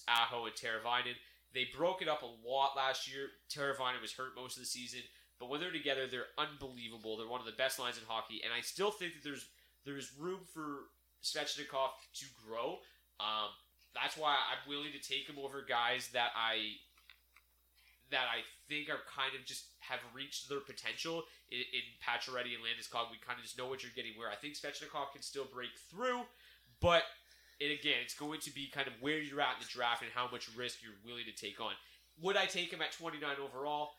Aho, 0.08 0.46
and 0.46 0.54
Teravainen. 0.54 1.16
They 1.54 1.66
broke 1.76 2.02
it 2.02 2.08
up 2.08 2.22
a 2.22 2.48
lot 2.48 2.76
last 2.76 3.10
year. 3.10 3.28
Teravainen 3.50 4.00
was 4.00 4.12
hurt 4.12 4.36
most 4.36 4.56
of 4.56 4.62
the 4.62 4.68
season, 4.68 5.00
but 5.40 5.48
when 5.48 5.60
they're 5.60 5.72
together, 5.72 6.06
they're 6.06 6.30
unbelievable. 6.38 7.16
They're 7.16 7.28
one 7.28 7.40
of 7.40 7.46
the 7.46 7.52
best 7.52 7.78
lines 7.78 7.98
in 7.98 8.04
hockey, 8.06 8.42
and 8.44 8.52
I 8.52 8.60
still 8.60 8.90
think 8.90 9.14
that 9.14 9.24
there's 9.24 9.46
there's 9.84 10.12
room 10.18 10.40
for 10.52 10.90
Svechnikov 11.22 11.90
to 12.14 12.26
grow. 12.46 12.78
Um, 13.18 13.50
that's 13.94 14.16
why 14.16 14.34
I'm 14.34 14.68
willing 14.68 14.92
to 14.92 15.00
take 15.00 15.28
him 15.28 15.38
over 15.42 15.64
guys 15.66 16.10
that 16.12 16.30
I 16.36 16.76
that 18.10 18.26
I 18.28 18.44
think 18.68 18.88
are 18.88 19.04
kind 19.08 19.36
of 19.38 19.44
just 19.44 19.72
have 19.80 20.00
reached 20.14 20.48
their 20.48 20.60
potential 20.60 21.24
in, 21.50 21.60
in 21.72 21.84
Pacioretty 22.00 22.56
and 22.56 22.64
Landeskog. 22.64 23.12
We 23.12 23.20
kind 23.20 23.36
of 23.36 23.44
just 23.44 23.58
know 23.58 23.68
what 23.68 23.82
you're 23.82 23.94
getting. 23.94 24.16
Where 24.16 24.30
I 24.30 24.36
think 24.36 24.54
Svechnikov 24.54 25.12
can 25.12 25.22
still 25.22 25.46
break 25.48 25.76
through, 25.90 26.24
but 26.80 27.04
it, 27.60 27.72
again, 27.72 28.00
it's 28.02 28.14
going 28.14 28.40
to 28.40 28.52
be 28.54 28.68
kind 28.68 28.86
of 28.86 28.94
where 29.00 29.18
you're 29.18 29.40
at 29.40 29.58
in 29.58 29.66
the 29.66 29.70
draft 29.70 30.02
and 30.02 30.10
how 30.14 30.28
much 30.30 30.48
risk 30.56 30.80
you're 30.82 30.98
willing 31.04 31.26
to 31.26 31.34
take 31.34 31.60
on. 31.60 31.72
Would 32.22 32.36
I 32.36 32.46
take 32.46 32.72
him 32.72 32.82
at 32.82 32.92
29 32.92 33.22
overall? 33.38 33.98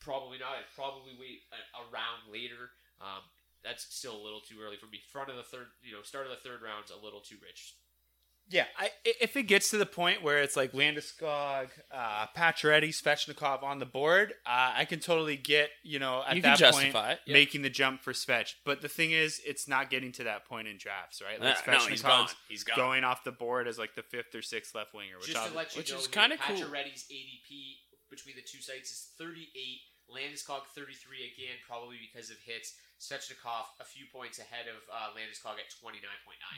Probably 0.00 0.38
not. 0.38 0.56
I'd 0.56 0.72
probably 0.74 1.12
wait 1.18 1.44
a, 1.52 1.60
a 1.76 1.82
round 1.92 2.28
later. 2.32 2.72
Um, 3.00 3.24
that's 3.64 3.84
still 3.92 4.16
a 4.16 4.22
little 4.22 4.40
too 4.40 4.56
early 4.60 4.76
for 4.76 4.86
me. 4.86 5.00
Front 5.12 5.28
of 5.28 5.36
the 5.36 5.44
third, 5.44 5.68
you 5.82 5.92
know, 5.92 6.02
start 6.02 6.24
of 6.24 6.32
the 6.32 6.40
third 6.40 6.62
round's 6.62 6.90
a 6.90 7.04
little 7.04 7.20
too 7.20 7.36
rich. 7.42 7.76
Yeah, 8.50 8.64
I, 8.76 8.86
i- 9.06 9.14
if 9.20 9.36
it 9.36 9.44
gets 9.44 9.70
to 9.70 9.78
the 9.78 9.86
point 9.86 10.22
where 10.22 10.38
it's 10.38 10.56
like 10.56 10.72
Landeskog, 10.72 11.68
uh, 11.92 12.26
Pacioretty, 12.36 12.88
Svechnikov 12.90 13.62
on 13.62 13.78
the 13.78 13.86
board, 13.86 14.32
uh, 14.44 14.72
I 14.76 14.84
can 14.86 14.98
totally 15.00 15.36
get 15.36 15.70
you 15.84 15.98
know 15.98 16.22
at 16.26 16.36
You 16.36 16.42
that 16.42 16.58
point 16.58 16.58
justify 16.74 17.12
it, 17.12 17.20
yeah. 17.26 17.32
making 17.34 17.62
the 17.62 17.70
jump 17.70 18.02
for 18.02 18.12
Svech. 18.12 18.54
But 18.64 18.80
the 18.82 18.88
thing 18.88 19.12
is, 19.12 19.40
it's 19.46 19.68
not 19.68 19.88
getting 19.90 20.12
to 20.12 20.24
that 20.24 20.46
point 20.46 20.68
in 20.68 20.78
drafts, 20.78 21.22
right? 21.22 21.40
Like 21.40 21.66
Uh, 21.68 21.72
no, 21.72 21.78
he's 21.86 22.02
gone. 22.02 22.28
He's 22.48 22.64
gone. 22.64 22.76
going 22.76 23.04
off 23.04 23.24
the 23.24 23.32
board 23.32 23.68
as 23.68 23.78
like 23.78 23.94
the 23.94 24.02
fifth 24.02 24.34
or 24.34 24.42
sixth 24.42 24.74
left 24.74 24.94
winger, 24.94 25.16
which, 25.18 25.28
Just 25.32 25.48
to 25.50 25.54
let 25.56 25.74
you 25.74 25.78
which 25.80 25.92
know, 25.92 25.98
is 25.98 26.06
kinda 26.08 26.36
cool. 26.38 26.56
Pacioretty's 26.56 27.04
ADP 27.10 27.76
between 28.10 28.34
the 28.36 28.42
two 28.42 28.60
sites 28.60 28.90
is 28.90 29.08
38. 29.16 29.80
Landeskog 30.10 30.66
33 30.74 31.32
again, 31.34 31.56
probably 31.66 31.96
because 32.00 32.30
of 32.30 32.36
hits. 32.44 32.74
Svechnikov 33.00 33.64
a 33.80 33.84
few 33.84 34.04
points 34.12 34.38
ahead 34.38 34.66
of 34.68 34.82
uh, 34.92 35.16
Landeskog 35.16 35.56
at 35.56 35.72
29.9. 35.82 36.04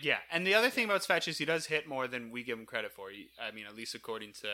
Yeah, 0.03 0.18
and 0.30 0.44
the 0.44 0.55
other 0.55 0.70
thing 0.70 0.86
about 0.86 1.03
Svech 1.03 1.28
is 1.28 1.38
he 1.38 1.44
does 1.44 1.66
hit 1.66 1.86
more 1.86 2.09
than 2.09 2.32
we 2.32 2.42
give 2.42 2.59
him 2.59 2.66
credit 2.66 2.92
for. 2.92 3.11
He, 3.11 3.28
I 3.40 3.53
mean, 3.53 3.64
at 3.66 3.76
least 3.76 3.94
according 3.94 4.32
to 4.42 4.48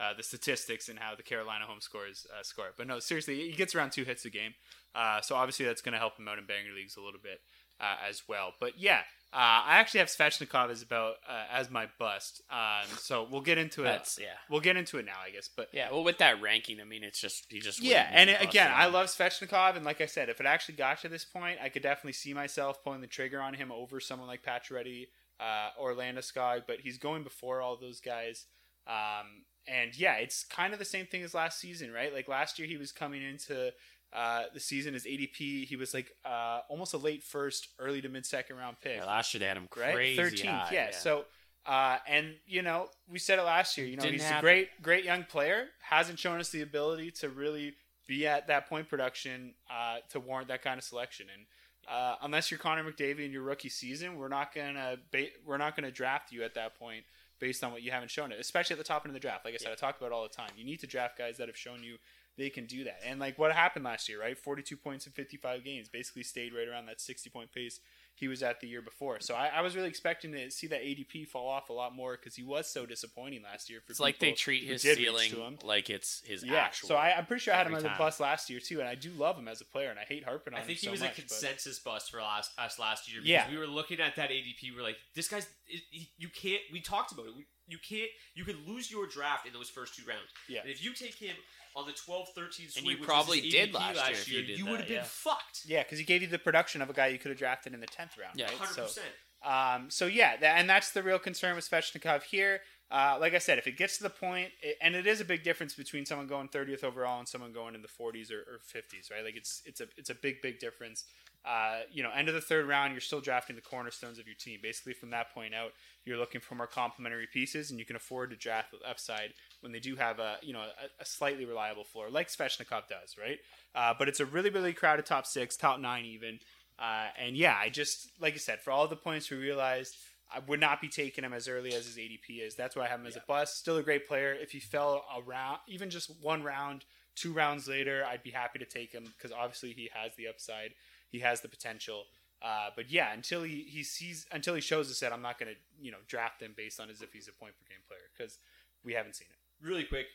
uh, 0.00 0.14
the 0.16 0.22
statistics 0.22 0.88
and 0.88 0.98
how 0.98 1.14
the 1.14 1.22
Carolina 1.22 1.66
home 1.66 1.80
scores 1.80 2.26
uh, 2.36 2.42
score. 2.42 2.72
But 2.76 2.86
no, 2.86 2.98
seriously, 2.98 3.48
he 3.48 3.52
gets 3.52 3.74
around 3.74 3.92
two 3.92 4.04
hits 4.04 4.24
a 4.24 4.30
game. 4.30 4.54
Uh, 4.94 5.20
so 5.20 5.36
obviously 5.36 5.66
that's 5.66 5.82
going 5.82 5.92
to 5.92 5.98
help 5.98 6.18
him 6.18 6.26
out 6.26 6.38
in 6.38 6.46
banger 6.46 6.72
leagues 6.74 6.96
a 6.96 7.00
little 7.00 7.20
bit 7.22 7.40
uh, 7.80 7.96
as 8.08 8.22
well. 8.28 8.54
But 8.58 8.78
yeah, 8.78 9.02
uh, 9.32 9.62
I 9.64 9.76
actually 9.78 10.00
have 10.00 10.08
Svechnikov 10.08 10.70
as 10.70 10.82
about 10.82 11.14
uh, 11.28 11.44
as 11.52 11.70
my 11.70 11.86
bust. 12.00 12.42
Um, 12.50 12.88
so 12.96 13.28
we'll 13.30 13.42
get 13.42 13.58
into 13.58 13.84
it. 13.84 14.16
Yeah. 14.18 14.26
We'll 14.50 14.60
get 14.60 14.76
into 14.76 14.98
it 14.98 15.06
now, 15.06 15.18
I 15.24 15.30
guess. 15.30 15.48
But 15.54 15.68
yeah, 15.72 15.88
well, 15.92 16.02
with 16.02 16.18
that 16.18 16.42
ranking, 16.42 16.80
I 16.80 16.84
mean, 16.84 17.04
it's 17.04 17.20
just 17.20 17.46
he 17.48 17.60
just 17.60 17.80
yeah, 17.80 18.08
and 18.10 18.28
it, 18.28 18.42
again, 18.42 18.72
I 18.74 18.86
love 18.86 19.06
Svechnikov, 19.06 19.76
and 19.76 19.84
like 19.84 20.00
I 20.00 20.06
said, 20.06 20.30
if 20.30 20.40
it 20.40 20.46
actually 20.46 20.74
got 20.74 21.00
to 21.02 21.08
this 21.08 21.24
point, 21.24 21.60
I 21.62 21.68
could 21.68 21.82
definitely 21.82 22.14
see 22.14 22.34
myself 22.34 22.82
pulling 22.82 23.02
the 23.02 23.06
trigger 23.06 23.40
on 23.40 23.54
him 23.54 23.70
over 23.70 24.00
someone 24.00 24.26
like 24.26 24.42
Pacioretty 24.42 25.06
uh, 25.38 25.68
or 25.78 25.94
Landeskog. 25.94 26.62
But 26.66 26.80
he's 26.80 26.98
going 26.98 27.22
before 27.22 27.60
all 27.60 27.76
those 27.76 28.00
guys, 28.00 28.46
um, 28.88 29.44
and 29.68 29.96
yeah, 29.96 30.14
it's 30.14 30.42
kind 30.42 30.72
of 30.72 30.80
the 30.80 30.84
same 30.84 31.06
thing 31.06 31.22
as 31.22 31.34
last 31.34 31.60
season, 31.60 31.92
right? 31.92 32.12
Like 32.12 32.26
last 32.26 32.58
year, 32.58 32.66
he 32.66 32.76
was 32.76 32.90
coming 32.90 33.22
into 33.22 33.70
uh, 34.12 34.44
the 34.52 34.60
season 34.60 34.94
as 34.94 35.04
ADP. 35.04 35.66
He 35.66 35.76
was 35.76 35.94
like 35.94 36.12
uh, 36.24 36.60
almost 36.68 36.94
a 36.94 36.98
late 36.98 37.22
first, 37.22 37.68
early 37.78 38.00
to 38.02 38.08
mid 38.08 38.26
second 38.26 38.56
round 38.56 38.76
pick. 38.80 38.96
Yeah, 38.96 39.04
last 39.04 39.32
year 39.34 39.38
they 39.40 39.46
had 39.46 39.56
him 39.56 39.68
right? 39.76 39.94
crazy. 39.94 40.20
13th, 40.20 40.46
high, 40.46 40.68
yeah. 40.72 40.90
So, 40.92 41.24
uh, 41.66 41.98
and 42.08 42.34
you 42.46 42.62
know, 42.62 42.88
we 43.10 43.18
said 43.18 43.38
it 43.38 43.42
last 43.42 43.78
year. 43.78 43.86
You 43.86 43.96
know, 43.96 44.02
Didn't 44.02 44.14
he's 44.14 44.24
happen. 44.24 44.38
a 44.38 44.42
great, 44.42 44.82
great 44.82 45.04
young 45.04 45.24
player. 45.24 45.66
Hasn't 45.80 46.18
shown 46.18 46.40
us 46.40 46.50
the 46.50 46.62
ability 46.62 47.12
to 47.12 47.28
really 47.28 47.74
be 48.08 48.26
at 48.26 48.48
that 48.48 48.68
point 48.68 48.88
production 48.88 49.54
uh, 49.70 49.98
to 50.10 50.18
warrant 50.18 50.48
that 50.48 50.62
kind 50.62 50.78
of 50.78 50.84
selection. 50.84 51.26
And 51.32 51.46
uh, 51.88 52.16
unless 52.22 52.50
you're 52.50 52.58
Connor 52.58 52.82
McDavid 52.84 53.24
in 53.24 53.30
your 53.32 53.42
rookie 53.42 53.68
season, 53.68 54.16
we're 54.16 54.28
not 54.28 54.54
gonna 54.54 54.96
ba- 55.12 55.28
we're 55.46 55.58
not 55.58 55.76
gonna 55.76 55.90
draft 55.92 56.32
you 56.32 56.42
at 56.42 56.54
that 56.54 56.78
point 56.78 57.04
based 57.38 57.62
on 57.64 57.72
what 57.72 57.82
you 57.82 57.90
haven't 57.90 58.10
shown 58.10 58.32
it, 58.32 58.40
especially 58.40 58.74
at 58.74 58.78
the 58.78 58.84
top 58.84 59.02
end 59.04 59.10
of 59.10 59.14
the 59.14 59.20
draft. 59.20 59.44
Like 59.44 59.54
I 59.54 59.56
said, 59.56 59.72
I 59.72 59.74
talk 59.74 59.96
about 59.98 60.08
it 60.08 60.12
all 60.12 60.22
the 60.24 60.28
time. 60.28 60.50
You 60.56 60.64
need 60.64 60.80
to 60.80 60.86
draft 60.86 61.16
guys 61.16 61.38
that 61.38 61.48
have 61.48 61.56
shown 61.56 61.82
you 61.82 61.96
they 62.38 62.50
can 62.50 62.66
do 62.66 62.84
that. 62.84 63.00
And 63.04 63.20
like 63.20 63.38
what 63.38 63.52
happened 63.52 63.84
last 63.84 64.08
year, 64.08 64.20
right? 64.20 64.38
42 64.38 64.76
points 64.76 65.06
in 65.06 65.12
55 65.12 65.64
games, 65.64 65.88
basically 65.88 66.22
stayed 66.22 66.54
right 66.54 66.66
around 66.68 66.86
that 66.86 67.00
60 67.00 67.28
point 67.30 67.52
pace 67.52 67.80
he 68.14 68.28
was 68.28 68.42
at 68.42 68.60
the 68.60 68.66
year 68.68 68.82
before. 68.82 69.18
So 69.20 69.34
I, 69.34 69.46
I 69.46 69.60
was 69.62 69.74
really 69.74 69.88
expecting 69.88 70.32
to 70.32 70.50
see 70.50 70.66
that 70.66 70.82
ADP 70.82 71.26
fall 71.28 71.48
off 71.48 71.70
a 71.70 71.72
lot 71.72 71.94
more 71.94 72.16
because 72.18 72.34
he 72.34 72.42
was 72.42 72.66
so 72.70 72.84
disappointing 72.84 73.42
last 73.42 73.70
year. 73.70 73.80
For 73.86 73.92
It's 73.92 74.00
like 74.00 74.18
they 74.18 74.32
treat 74.32 74.64
his 74.64 74.82
did 74.82 74.98
ceiling 74.98 75.30
to 75.30 75.40
him. 75.42 75.58
like 75.64 75.88
it's 75.88 76.22
his 76.26 76.44
Yeah, 76.44 76.56
actual. 76.56 76.88
so 76.88 76.96
I, 76.96 77.16
I'm 77.16 77.24
pretty 77.24 77.40
sure 77.40 77.54
I 77.54 77.58
had 77.58 77.66
him 77.66 77.72
every 77.74 77.78
as 77.78 77.84
a 77.84 77.88
time. 77.88 77.98
bust 77.98 78.20
last 78.20 78.50
year 78.50 78.60
too, 78.60 78.80
and 78.80 78.88
I 78.88 78.94
do 78.94 79.10
love 79.12 79.38
him 79.38 79.48
as 79.48 79.60
a 79.62 79.64
player, 79.64 79.88
and 79.90 79.98
I 79.98 80.02
hate 80.04 80.24
harping 80.24 80.52
on 80.52 80.58
I 80.58 80.62
him. 80.62 80.66
think 80.66 80.80
he 80.80 80.86
so 80.86 80.90
was 80.92 81.00
much, 81.00 81.12
a 81.18 81.22
but- 81.22 81.28
consensus 81.28 81.78
bust 81.78 82.10
for 82.10 82.18
last, 82.20 82.50
us 82.58 82.78
last 82.78 83.10
year 83.10 83.22
because 83.22 83.30
Yeah. 83.30 83.50
we 83.50 83.56
were 83.56 83.66
looking 83.66 84.00
at 84.00 84.16
that 84.16 84.30
ADP. 84.30 84.74
We're 84.76 84.82
like, 84.82 84.98
this 85.14 85.28
guy's 85.28 85.46
he- 85.64 85.82
he- 85.90 86.10
you 86.18 86.28
can't. 86.28 86.60
We 86.72 86.80
talked 86.82 87.12
about 87.12 87.26
it. 87.26 87.34
We, 87.36 87.46
you 87.70 87.78
can't. 87.78 88.10
You 88.34 88.44
could 88.44 88.66
lose 88.66 88.90
your 88.90 89.06
draft 89.06 89.46
in 89.46 89.52
those 89.52 89.70
first 89.70 89.94
two 89.94 90.02
rounds. 90.06 90.30
Yeah. 90.48 90.60
And 90.62 90.70
if 90.70 90.84
you 90.84 90.92
take 90.92 91.14
him 91.14 91.36
on 91.76 91.86
the 91.86 91.92
12, 91.92 92.28
13 92.34 92.68
swing, 92.68 92.84
you 92.84 92.90
which 92.90 92.98
was 93.00 93.06
probably 93.06 93.40
his 93.40 93.52
did 93.52 93.72
ADP 93.72 93.74
last 93.74 94.28
year 94.28 94.40
if 94.40 94.48
you 94.48 94.56
you 94.56 94.66
would 94.66 94.80
have 94.80 94.88
been 94.88 94.96
yeah. 94.98 95.04
fucked. 95.04 95.62
Yeah, 95.66 95.82
because 95.82 95.98
he 95.98 96.04
gave 96.04 96.22
you 96.22 96.28
the 96.28 96.38
production 96.38 96.82
of 96.82 96.90
a 96.90 96.92
guy 96.92 97.08
you 97.08 97.18
could 97.18 97.30
have 97.30 97.38
drafted 97.38 97.74
in 97.74 97.80
the 97.80 97.86
tenth 97.86 98.16
round. 98.18 98.38
Yeah, 98.38 98.46
right? 98.46 98.54
Hundred 98.54 98.90
So, 98.90 99.02
um, 99.48 99.90
so 99.90 100.06
yeah, 100.06 100.36
that, 100.36 100.58
and 100.58 100.68
that's 100.68 100.92
the 100.92 101.02
real 101.02 101.18
concern 101.18 101.56
with 101.56 101.68
Svechnikov 101.68 102.24
here. 102.24 102.60
Uh, 102.90 103.16
like 103.20 103.34
I 103.34 103.38
said, 103.38 103.56
if 103.56 103.68
it 103.68 103.76
gets 103.76 103.98
to 103.98 104.02
the 104.02 104.10
point, 104.10 104.48
it, 104.62 104.76
and 104.82 104.96
it 104.96 105.06
is 105.06 105.20
a 105.20 105.24
big 105.24 105.44
difference 105.44 105.74
between 105.74 106.04
someone 106.04 106.26
going 106.26 106.48
30th 106.48 106.82
overall 106.82 107.20
and 107.20 107.28
someone 107.28 107.52
going 107.52 107.76
in 107.76 107.82
the 107.82 107.88
40s 107.88 108.32
or, 108.32 108.40
or 108.40 108.58
50s, 108.58 109.12
right? 109.12 109.24
Like 109.24 109.36
it's 109.36 109.62
it's 109.64 109.80
a 109.80 109.86
it's 109.96 110.10
a 110.10 110.14
big 110.14 110.42
big 110.42 110.58
difference. 110.58 111.04
Uh, 111.44 111.80
you 111.90 112.02
know, 112.02 112.10
end 112.10 112.28
of 112.28 112.34
the 112.34 112.40
third 112.40 112.66
round, 112.66 112.92
you're 112.92 113.00
still 113.00 113.20
drafting 113.20 113.56
the 113.56 113.62
cornerstones 113.62 114.18
of 114.18 114.26
your 114.26 114.34
team. 114.34 114.58
Basically, 114.62 114.92
from 114.92 115.10
that 115.10 115.32
point 115.32 115.54
out, 115.54 115.70
you're 116.04 116.18
looking 116.18 116.40
for 116.40 116.54
more 116.54 116.66
complementary 116.66 117.28
pieces, 117.32 117.70
and 117.70 117.78
you 117.78 117.84
can 117.84 117.96
afford 117.96 118.30
to 118.30 118.36
draft 118.36 118.72
with 118.72 118.80
upside 118.88 119.34
when 119.60 119.72
they 119.72 119.80
do 119.80 119.96
have 119.96 120.18
a 120.18 120.36
you 120.42 120.52
know 120.52 120.60
a, 120.60 121.02
a 121.02 121.04
slightly 121.04 121.44
reliable 121.44 121.84
floor, 121.84 122.10
like 122.10 122.28
Svechnikov 122.28 122.88
does, 122.88 123.16
right? 123.20 123.38
Uh, 123.74 123.94
but 123.98 124.08
it's 124.08 124.20
a 124.20 124.26
really 124.26 124.50
really 124.50 124.72
crowded 124.72 125.06
top 125.06 125.26
six, 125.26 125.56
top 125.56 125.80
nine 125.80 126.04
even. 126.04 126.38
Uh, 126.78 127.08
and 127.18 127.36
yeah, 127.36 127.56
I 127.60 127.68
just 127.68 128.10
like 128.20 128.34
I 128.34 128.38
said, 128.38 128.60
for 128.60 128.70
all 128.70 128.88
the 128.88 128.96
points 128.96 129.30
we 129.30 129.36
realized, 129.36 129.96
I 130.32 130.38
would 130.46 130.60
not 130.60 130.80
be 130.80 130.88
taking 130.88 131.24
him 131.24 131.32
as 131.32 131.48
early 131.48 131.74
as 131.74 131.86
his 131.86 131.96
ADP 131.96 132.46
is. 132.46 132.54
That's 132.54 132.76
why 132.76 132.84
I 132.84 132.88
have 132.88 133.00
him 133.00 133.06
as 133.06 133.16
a 133.16 133.22
bust. 133.26 133.58
Still 133.58 133.76
a 133.76 133.82
great 133.82 134.08
player. 134.08 134.32
If 134.32 134.52
he 134.52 134.60
fell 134.60 135.04
around, 135.16 135.58
even 135.68 135.90
just 135.90 136.10
one 136.22 136.42
round, 136.42 136.84
two 137.16 137.32
rounds 137.32 137.68
later, 137.68 138.04
I'd 138.08 138.22
be 138.22 138.30
happy 138.30 138.58
to 138.60 138.64
take 138.64 138.92
him 138.92 139.04
because 139.16 139.32
obviously 139.32 139.72
he 139.72 139.90
has 139.92 140.12
the 140.16 140.28
upside, 140.28 140.70
he 141.10 141.18
has 141.20 141.40
the 141.40 141.48
potential. 141.48 142.04
Uh, 142.42 142.70
but 142.74 142.90
yeah, 142.90 143.12
until 143.12 143.42
he, 143.42 143.66
he 143.68 143.82
sees 143.82 144.26
until 144.32 144.54
he 144.54 144.60
shows 144.60 144.90
us 144.90 145.00
that, 145.00 145.12
I'm 145.12 145.22
not 145.22 145.38
going 145.38 145.52
to 145.52 145.58
you 145.84 145.90
know 145.90 145.98
draft 146.06 146.40
him 146.42 146.54
based 146.56 146.80
on 146.80 146.88
as 146.90 147.02
if 147.02 147.12
he's 147.12 147.28
a 147.28 147.32
point 147.32 147.52
per 147.58 147.66
game 147.68 147.82
player 147.86 148.00
because 148.16 148.38
we 148.84 148.94
haven't 148.94 149.16
seen 149.16 149.28
it. 149.30 149.66
Really 149.66 149.84
quick, 149.84 150.06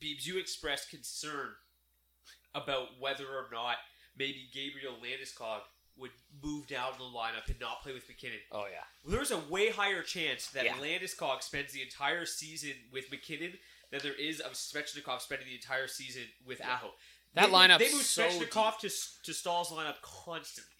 Beebs, 0.00 0.26
you 0.26 0.38
expressed 0.38 0.90
concern 0.90 1.50
about 2.54 2.88
whether 3.00 3.24
or 3.24 3.46
not 3.52 3.76
maybe 4.16 4.48
Gabriel 4.52 4.94
Landeskog 5.02 5.60
would 5.98 6.10
move 6.42 6.66
down 6.66 6.92
the 6.98 7.04
lineup 7.04 7.48
and 7.48 7.58
not 7.60 7.82
play 7.82 7.92
with 7.92 8.06
MacKinnon. 8.08 8.38
Oh 8.52 8.66
yeah. 8.70 8.84
There's 9.10 9.30
a 9.30 9.38
way 9.50 9.70
higher 9.70 10.02
chance 10.02 10.48
that 10.48 10.64
Yeah. 10.64 10.74
Landeskog 10.74 11.42
spends 11.42 11.72
the 11.72 11.82
entire 11.82 12.26
season 12.26 12.72
with 12.92 13.10
MacKinnon 13.10 13.54
than 13.90 14.00
there 14.02 14.12
is 14.14 14.40
of 14.40 14.52
Svechnikov 14.52 15.20
spending 15.20 15.46
the 15.48 15.54
entire 15.54 15.88
season 15.88 16.24
with 16.46 16.60
Aho. 16.60 16.90
That 17.34 17.46
they, 17.46 17.52
lineup's 17.52 17.78
They 17.78 17.92
move 17.92 18.02
so 18.02 18.22
Svechnikov 18.22 18.78
to, 18.80 18.90
to 19.24 19.34
Staal's 19.34 19.70
lineup 19.70 20.00
constantly. 20.02 20.72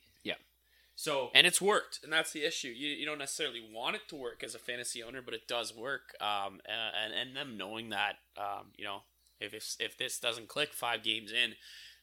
So 0.99 1.31
And 1.35 1.47
it's 1.47 1.61
worked, 1.61 2.01
and 2.03 2.11
that's 2.11 2.33
the 2.33 2.45
issue. 2.45 2.69
You, 2.69 2.89
you 2.89 3.05
don't 3.05 3.19
necessarily 3.19 3.63
want 3.71 3.97
it 3.97 4.09
to 4.09 4.17
work 4.17 4.43
as 4.43 4.55
a 4.55 4.59
fantasy 4.59 5.03
owner, 5.03 5.21
but 5.23 5.35
it 5.35 5.47
does 5.47 5.77
work. 5.77 6.17
Um, 6.23 6.61
and 6.67 7.13
and 7.13 7.37
them 7.37 7.59
knowing 7.59 7.91
that, 7.91 8.15
um, 8.39 8.73
you 8.77 8.85
know, 8.85 9.03
if 9.39 9.53
if, 9.53 9.77
if 9.79 9.99
this 9.99 10.19
doesn't 10.19 10.49
click 10.49 10.73
five 10.73 11.03
games 11.03 11.31
in, 11.31 11.55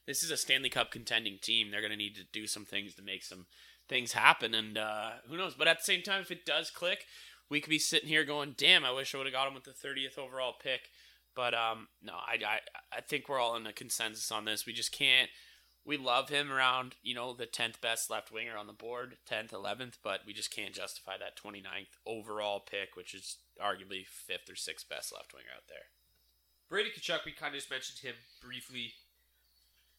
this 0.06 0.22
is 0.22 0.30
a 0.30 0.36
Stanley 0.36 0.68
Cup 0.68 0.92
contending 0.92 1.38
team. 1.42 1.70
They're 1.70 1.80
going 1.80 1.90
to 1.90 1.96
need 1.96 2.14
to 2.14 2.24
do 2.32 2.46
some 2.46 2.64
things 2.64 2.94
to 2.94 3.02
make 3.02 3.24
some 3.24 3.46
things 3.88 4.12
happen, 4.12 4.54
and 4.54 4.78
uh, 4.78 5.10
who 5.28 5.36
knows? 5.36 5.54
But 5.54 5.66
at 5.66 5.78
the 5.78 5.84
same 5.84 6.02
time, 6.02 6.20
if 6.20 6.30
it 6.30 6.46
does 6.46 6.70
click, 6.70 7.04
we 7.50 7.60
could 7.60 7.70
be 7.70 7.80
sitting 7.80 8.08
here 8.08 8.24
going, 8.24 8.54
"Damn, 8.56 8.84
I 8.84 8.92
wish 8.92 9.12
I 9.12 9.18
would 9.18 9.26
have 9.26 9.34
got 9.34 9.48
him 9.48 9.54
with 9.54 9.64
the 9.64 9.72
thirtieth 9.72 10.18
overall 10.18 10.54
pick." 10.62 10.90
But 11.34 11.52
um, 11.52 11.88
no, 12.00 12.12
I, 12.12 12.38
I 12.46 12.58
I 12.96 13.00
think 13.00 13.28
we're 13.28 13.40
all 13.40 13.56
in 13.56 13.66
a 13.66 13.72
consensus 13.72 14.30
on 14.30 14.44
this. 14.44 14.66
We 14.66 14.72
just 14.72 14.92
can't 14.92 15.30
we 15.86 15.96
love 15.96 16.30
him 16.30 16.50
around, 16.50 16.94
you 17.02 17.14
know, 17.14 17.34
the 17.34 17.46
10th 17.46 17.80
best 17.80 18.10
left 18.10 18.32
winger 18.32 18.56
on 18.56 18.66
the 18.66 18.72
board, 18.72 19.16
10th, 19.30 19.50
11th, 19.50 19.98
but 20.02 20.20
we 20.26 20.32
just 20.32 20.54
can't 20.54 20.72
justify 20.72 21.18
that 21.18 21.36
29th 21.36 21.98
overall 22.06 22.60
pick, 22.60 22.96
which 22.96 23.14
is 23.14 23.36
arguably 23.62 24.06
5th 24.06 24.50
or 24.50 24.54
6th 24.54 24.88
best 24.88 25.12
left 25.12 25.34
winger 25.34 25.50
out 25.54 25.68
there. 25.68 25.86
Brady 26.70 26.90
Tkachuk, 26.90 27.24
we 27.26 27.32
kind 27.32 27.54
of 27.54 27.60
just 27.60 27.70
mentioned 27.70 27.98
him 27.98 28.14
briefly. 28.42 28.94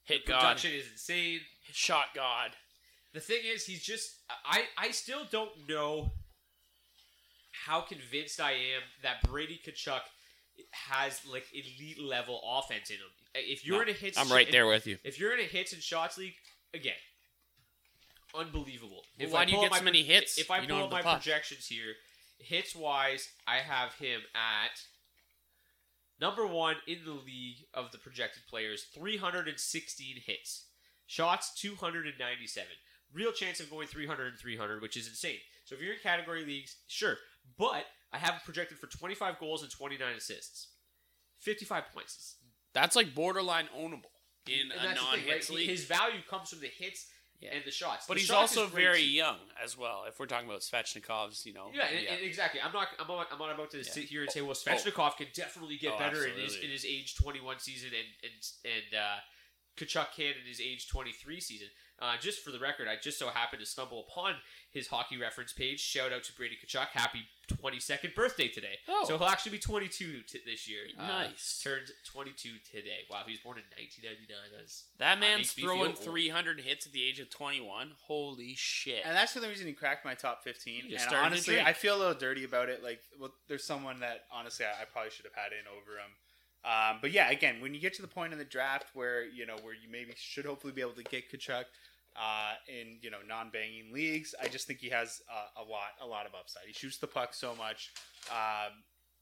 Hit 0.04 0.26
the 0.26 0.34
God. 0.34 0.42
production 0.42 0.72
is 0.72 0.92
insane. 0.92 1.42
Shot 1.72 2.08
God. 2.14 2.52
The 3.14 3.20
thing 3.20 3.42
is, 3.46 3.66
he's 3.66 3.82
just. 3.82 4.16
I, 4.46 4.64
I 4.78 4.92
still 4.92 5.22
don't 5.32 5.52
know 5.70 6.12
how 7.66 7.82
convinced 7.82 8.42
I 8.42 8.52
am 8.52 8.82
that 9.04 9.24
Brady 9.30 9.60
Tkachuk 9.66 10.02
has 10.72 11.22
like 11.32 11.46
elite 11.54 12.02
level 12.02 12.42
offense 12.46 12.90
in 12.90 12.98
him. 12.98 13.04
If 13.36 13.66
you're 13.66 13.78
No, 13.78 13.84
in 13.84 13.90
a 13.90 13.94
hits, 13.94 14.18
I'm 14.18 14.30
right 14.32 14.50
there 14.52 14.66
with 14.68 14.88
you. 14.88 14.98
If 15.04 15.20
you're 15.20 15.34
in 15.34 15.40
a 15.40 15.48
hits 15.48 15.74
and 15.74 15.82
shots 15.82 16.18
league, 16.18 16.36
again, 16.74 16.94
unbelievable. 18.34 19.04
Well, 19.18 19.28
If 19.28 19.32
why 19.34 19.42
I 19.42 19.46
do 19.46 19.54
you 19.54 19.62
get 19.62 19.72
my 19.72 19.80
so 19.80 19.84
many 19.84 20.04
hits? 20.04 20.38
If 20.38 20.50
I 20.52 20.62
You 20.62 20.68
pull 20.68 20.84
up 20.86 20.92
my 20.92 21.02
puck. 21.02 21.22
projections 21.22 21.68
here, 21.68 21.96
hits 22.40 22.76
wise, 22.76 23.30
I 23.48 23.58
have 23.58 23.94
him 23.96 24.22
at 24.34 24.80
number 26.20 26.48
one 26.48 26.78
in 26.88 27.04
the 27.06 27.12
league 27.12 27.66
of 27.74 27.92
the 27.92 27.98
projected 27.98 28.44
players, 28.48 28.84
316 28.94 30.22
hits. 30.26 30.66
Shots, 31.08 31.54
297. 31.60 32.70
Real 33.14 33.32
chance 33.32 33.60
of 33.60 33.70
going 33.70 33.88
300 33.88 34.28
and 34.28 34.40
300, 34.40 34.82
which 34.82 34.98
is 34.98 35.08
insane. 35.08 35.40
So 35.66 35.76
if 35.76 35.82
you're 35.82 35.94
in 35.94 36.00
category 36.00 36.44
leagues, 36.46 36.78
sure. 36.88 37.18
But 37.58 37.86
I 38.12 38.18
have 38.18 38.34
him 38.36 38.42
projected 38.44 38.80
for 38.80 38.88
25 38.88 39.40
goals 39.40 39.62
and 39.62 39.72
29 39.72 40.16
assists. 40.16 40.70
55 41.42 41.84
points. 41.94 42.36
That's 42.76 42.96
like 42.96 43.16
borderline 43.16 43.68
ownable 43.76 44.14
in 44.48 44.70
And 44.70 44.72
a 44.72 44.76
that's 44.76 45.00
the 45.00 45.06
non 45.06 45.16
thing, 45.20 45.28
right? 45.30 45.50
league. 45.50 45.70
His 45.70 45.86
value 45.86 46.20
comes 46.30 46.50
from 46.52 46.60
the 46.60 46.68
hits 46.68 47.08
Yeah. 47.42 47.56
and 47.56 47.64
the 47.66 47.72
shots. 47.72 48.06
but 48.08 48.14
The 48.16 48.20
he's 48.20 48.28
shots 48.28 48.56
also 48.58 48.68
very 48.68 49.00
too. 49.02 49.10
young 49.24 49.40
as 49.64 49.76
well. 49.78 50.04
If 50.08 50.20
we're 50.20 50.28
talking 50.28 50.48
about 50.48 50.62
Svechnikov's, 50.62 51.46
you 51.48 51.54
know. 51.54 51.72
Yeah, 51.74 51.88
and, 51.88 52.06
and 52.08 52.22
exactly. 52.22 52.60
I'm 52.62 52.72
not. 52.74 52.90
I'm 53.00 53.08
not, 53.08 53.28
I'm 53.32 53.40
not 53.40 53.52
about 53.56 53.72
to 53.72 53.78
Yeah. 53.78 53.84
sit 53.84 54.04
here 54.06 54.22
and 54.22 54.30
say, 54.32 54.42
well, 54.42 54.52
Oh. 54.68 55.12
Can 55.18 55.28
definitely 55.34 55.78
get 55.78 55.94
Oh, 55.96 56.00
better 56.00 56.26
in 56.28 56.38
his 56.38 56.56
in 56.58 56.70
his 56.70 56.86
age 56.86 57.16
21 57.16 57.60
season, 57.60 57.90
and 57.96 58.08
and 58.24 58.74
and 58.76 59.02
uh, 59.02 59.18
Tkachuk 59.78 60.12
can 60.16 60.34
in 60.42 60.46
his 60.48 60.62
age 60.62 60.88
23 60.88 61.40
season. 61.40 61.68
Uh, 62.02 62.16
just 62.20 62.42
for 62.44 62.52
the 62.52 62.60
record, 62.60 62.88
I 62.90 62.96
just 63.02 63.18
so 63.18 63.30
happened 63.30 63.62
to 63.62 63.66
stumble 63.66 64.06
upon 64.10 64.36
his 64.70 64.88
hockey 64.88 65.18
reference 65.18 65.54
page. 65.54 65.80
Shout 65.80 66.12
out 66.12 66.24
to 66.26 66.34
Brady 66.34 66.58
Tkachuk. 66.62 66.88
Happy 66.88 67.22
22nd 67.48 68.14
birthday 68.14 68.50
today. 68.50 68.76
Oh. 68.90 69.06
So 69.08 69.18
he'll 69.18 69.28
actually 69.28 69.54
be 69.54 69.60
22 69.60 70.22
t- 70.28 70.40
this 70.46 70.68
year. 70.68 70.82
Uh, 71.00 71.08
Nice. 71.08 71.62
turned 71.64 71.88
22 72.06 72.50
today. 72.70 73.06
Wow, 73.10 73.22
he 73.26 73.32
was 73.32 73.40
born 73.40 73.58
in 73.58 73.64
1999. 73.78 74.38
That's, 74.58 74.84
That 75.00 75.20
man's 75.20 75.38
makes 75.40 75.54
throwing 75.54 75.94
300 75.94 76.60
hits 76.60 76.86
at 76.86 76.92
the 76.92 77.02
age 77.02 77.20
of 77.20 77.30
21. 77.30 77.92
Holy 78.08 78.56
shit. 78.56 79.04
And 79.06 79.16
that's 79.16 79.32
for 79.32 79.40
the 79.40 79.48
reason 79.48 79.68
he 79.68 79.74
cracked 79.74 80.04
my 80.04 80.16
top 80.16 80.44
15. 80.44 80.92
And 80.92 81.16
honestly. 81.16 81.62
I 81.62 81.72
feel 81.72 81.96
a 81.96 82.00
little 82.00 82.14
dirty 82.14 82.44
about 82.44 82.68
it. 82.68 82.84
Like, 82.84 83.00
well, 83.20 83.32
there's 83.48 83.64
someone 83.64 84.02
that 84.02 84.26
honestly 84.34 84.66
I, 84.66 84.82
I 84.82 84.86
probably 84.86 85.12
should 85.12 85.26
have 85.26 85.36
had 85.36 85.52
in 85.54 85.66
over 85.72 85.98
him. 85.98 86.12
Um, 86.66 86.98
but 87.00 87.12
yeah, 87.12 87.30
again, 87.30 87.62
when 87.62 87.74
you 87.76 87.80
get 87.80 87.94
to 87.96 88.02
the 88.02 88.08
point 88.08 88.34
in 88.34 88.40
the 88.40 88.46
draft 88.46 88.88
where 88.94 89.24
you 89.26 89.46
know 89.46 89.56
where 89.62 89.74
you 89.74 89.88
maybe 89.90 90.14
should 90.18 90.46
hopefully 90.46 90.74
be 90.74 90.82
able 90.82 90.94
to 90.94 91.04
get 91.04 91.32
Tkachuk 91.32 91.66
uh, 92.16 92.54
in 92.68 92.98
you 93.02 93.12
know 93.12 93.20
non-banging 93.28 93.94
leagues, 93.94 94.34
I 94.42 94.48
just 94.48 94.66
think 94.66 94.80
he 94.80 94.90
has 94.90 95.22
uh, 95.32 95.62
a 95.62 95.64
lot 95.64 95.90
a 96.02 96.08
lot 96.08 96.26
of 96.26 96.34
upside. 96.34 96.64
He 96.66 96.74
shoots 96.74 96.98
the 96.98 97.08
puck 97.08 97.34
so 97.34 97.56
much. 97.56 97.92
Um, 98.32 98.74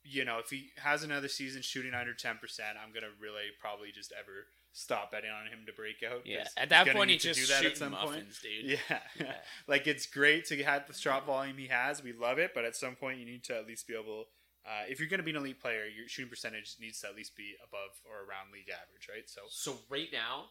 you 0.02 0.24
know, 0.24 0.38
if 0.38 0.50
he 0.50 0.70
has 0.76 1.02
another 1.02 1.28
season 1.28 1.62
shooting 1.62 1.94
under 1.94 2.12
10%, 2.12 2.34
I'm 2.82 2.92
gonna 2.92 3.12
really 3.20 3.52
probably 3.60 3.90
just 3.92 4.12
ever 4.18 4.46
stop 4.72 5.12
betting 5.12 5.30
on 5.30 5.46
him 5.46 5.64
to 5.66 5.72
break 5.72 5.96
out. 6.02 6.26
Yeah, 6.26 6.44
at 6.56 6.68
that 6.70 6.88
point, 6.88 7.10
he 7.10 7.18
just 7.18 7.40
do 7.40 7.46
that 7.46 7.64
at 7.64 7.76
some 7.76 7.92
muffins, 7.92 8.40
point. 8.40 8.42
dude. 8.42 8.78
Yeah. 8.90 8.98
Yeah. 9.20 9.32
like 9.68 9.86
it's 9.86 10.06
great 10.06 10.46
to 10.46 10.62
have 10.62 10.86
the 10.86 10.94
shot 10.94 11.26
volume 11.26 11.58
he 11.58 11.68
has. 11.68 12.02
We 12.02 12.12
love 12.12 12.38
it, 12.38 12.52
but 12.54 12.64
at 12.64 12.74
some 12.74 12.96
point 12.96 13.18
you 13.18 13.26
need 13.26 13.44
to 13.44 13.56
at 13.56 13.66
least 13.66 13.86
be 13.86 13.94
able 13.94 14.26
uh, 14.66 14.84
if 14.88 14.98
you're 14.98 15.08
going 15.08 15.20
to 15.20 15.24
be 15.24 15.30
an 15.30 15.36
elite 15.36 15.60
player, 15.60 15.84
your 15.86 16.08
shooting 16.08 16.30
percentage 16.30 16.76
needs 16.80 17.00
to 17.00 17.08
at 17.08 17.14
least 17.16 17.36
be 17.36 17.54
above 17.62 17.90
or 18.04 18.20
around 18.28 18.52
league 18.52 18.68
average, 18.70 19.08
right? 19.08 19.28
So 19.28 19.42
So 19.48 19.76
right 19.90 20.08
now, 20.12 20.46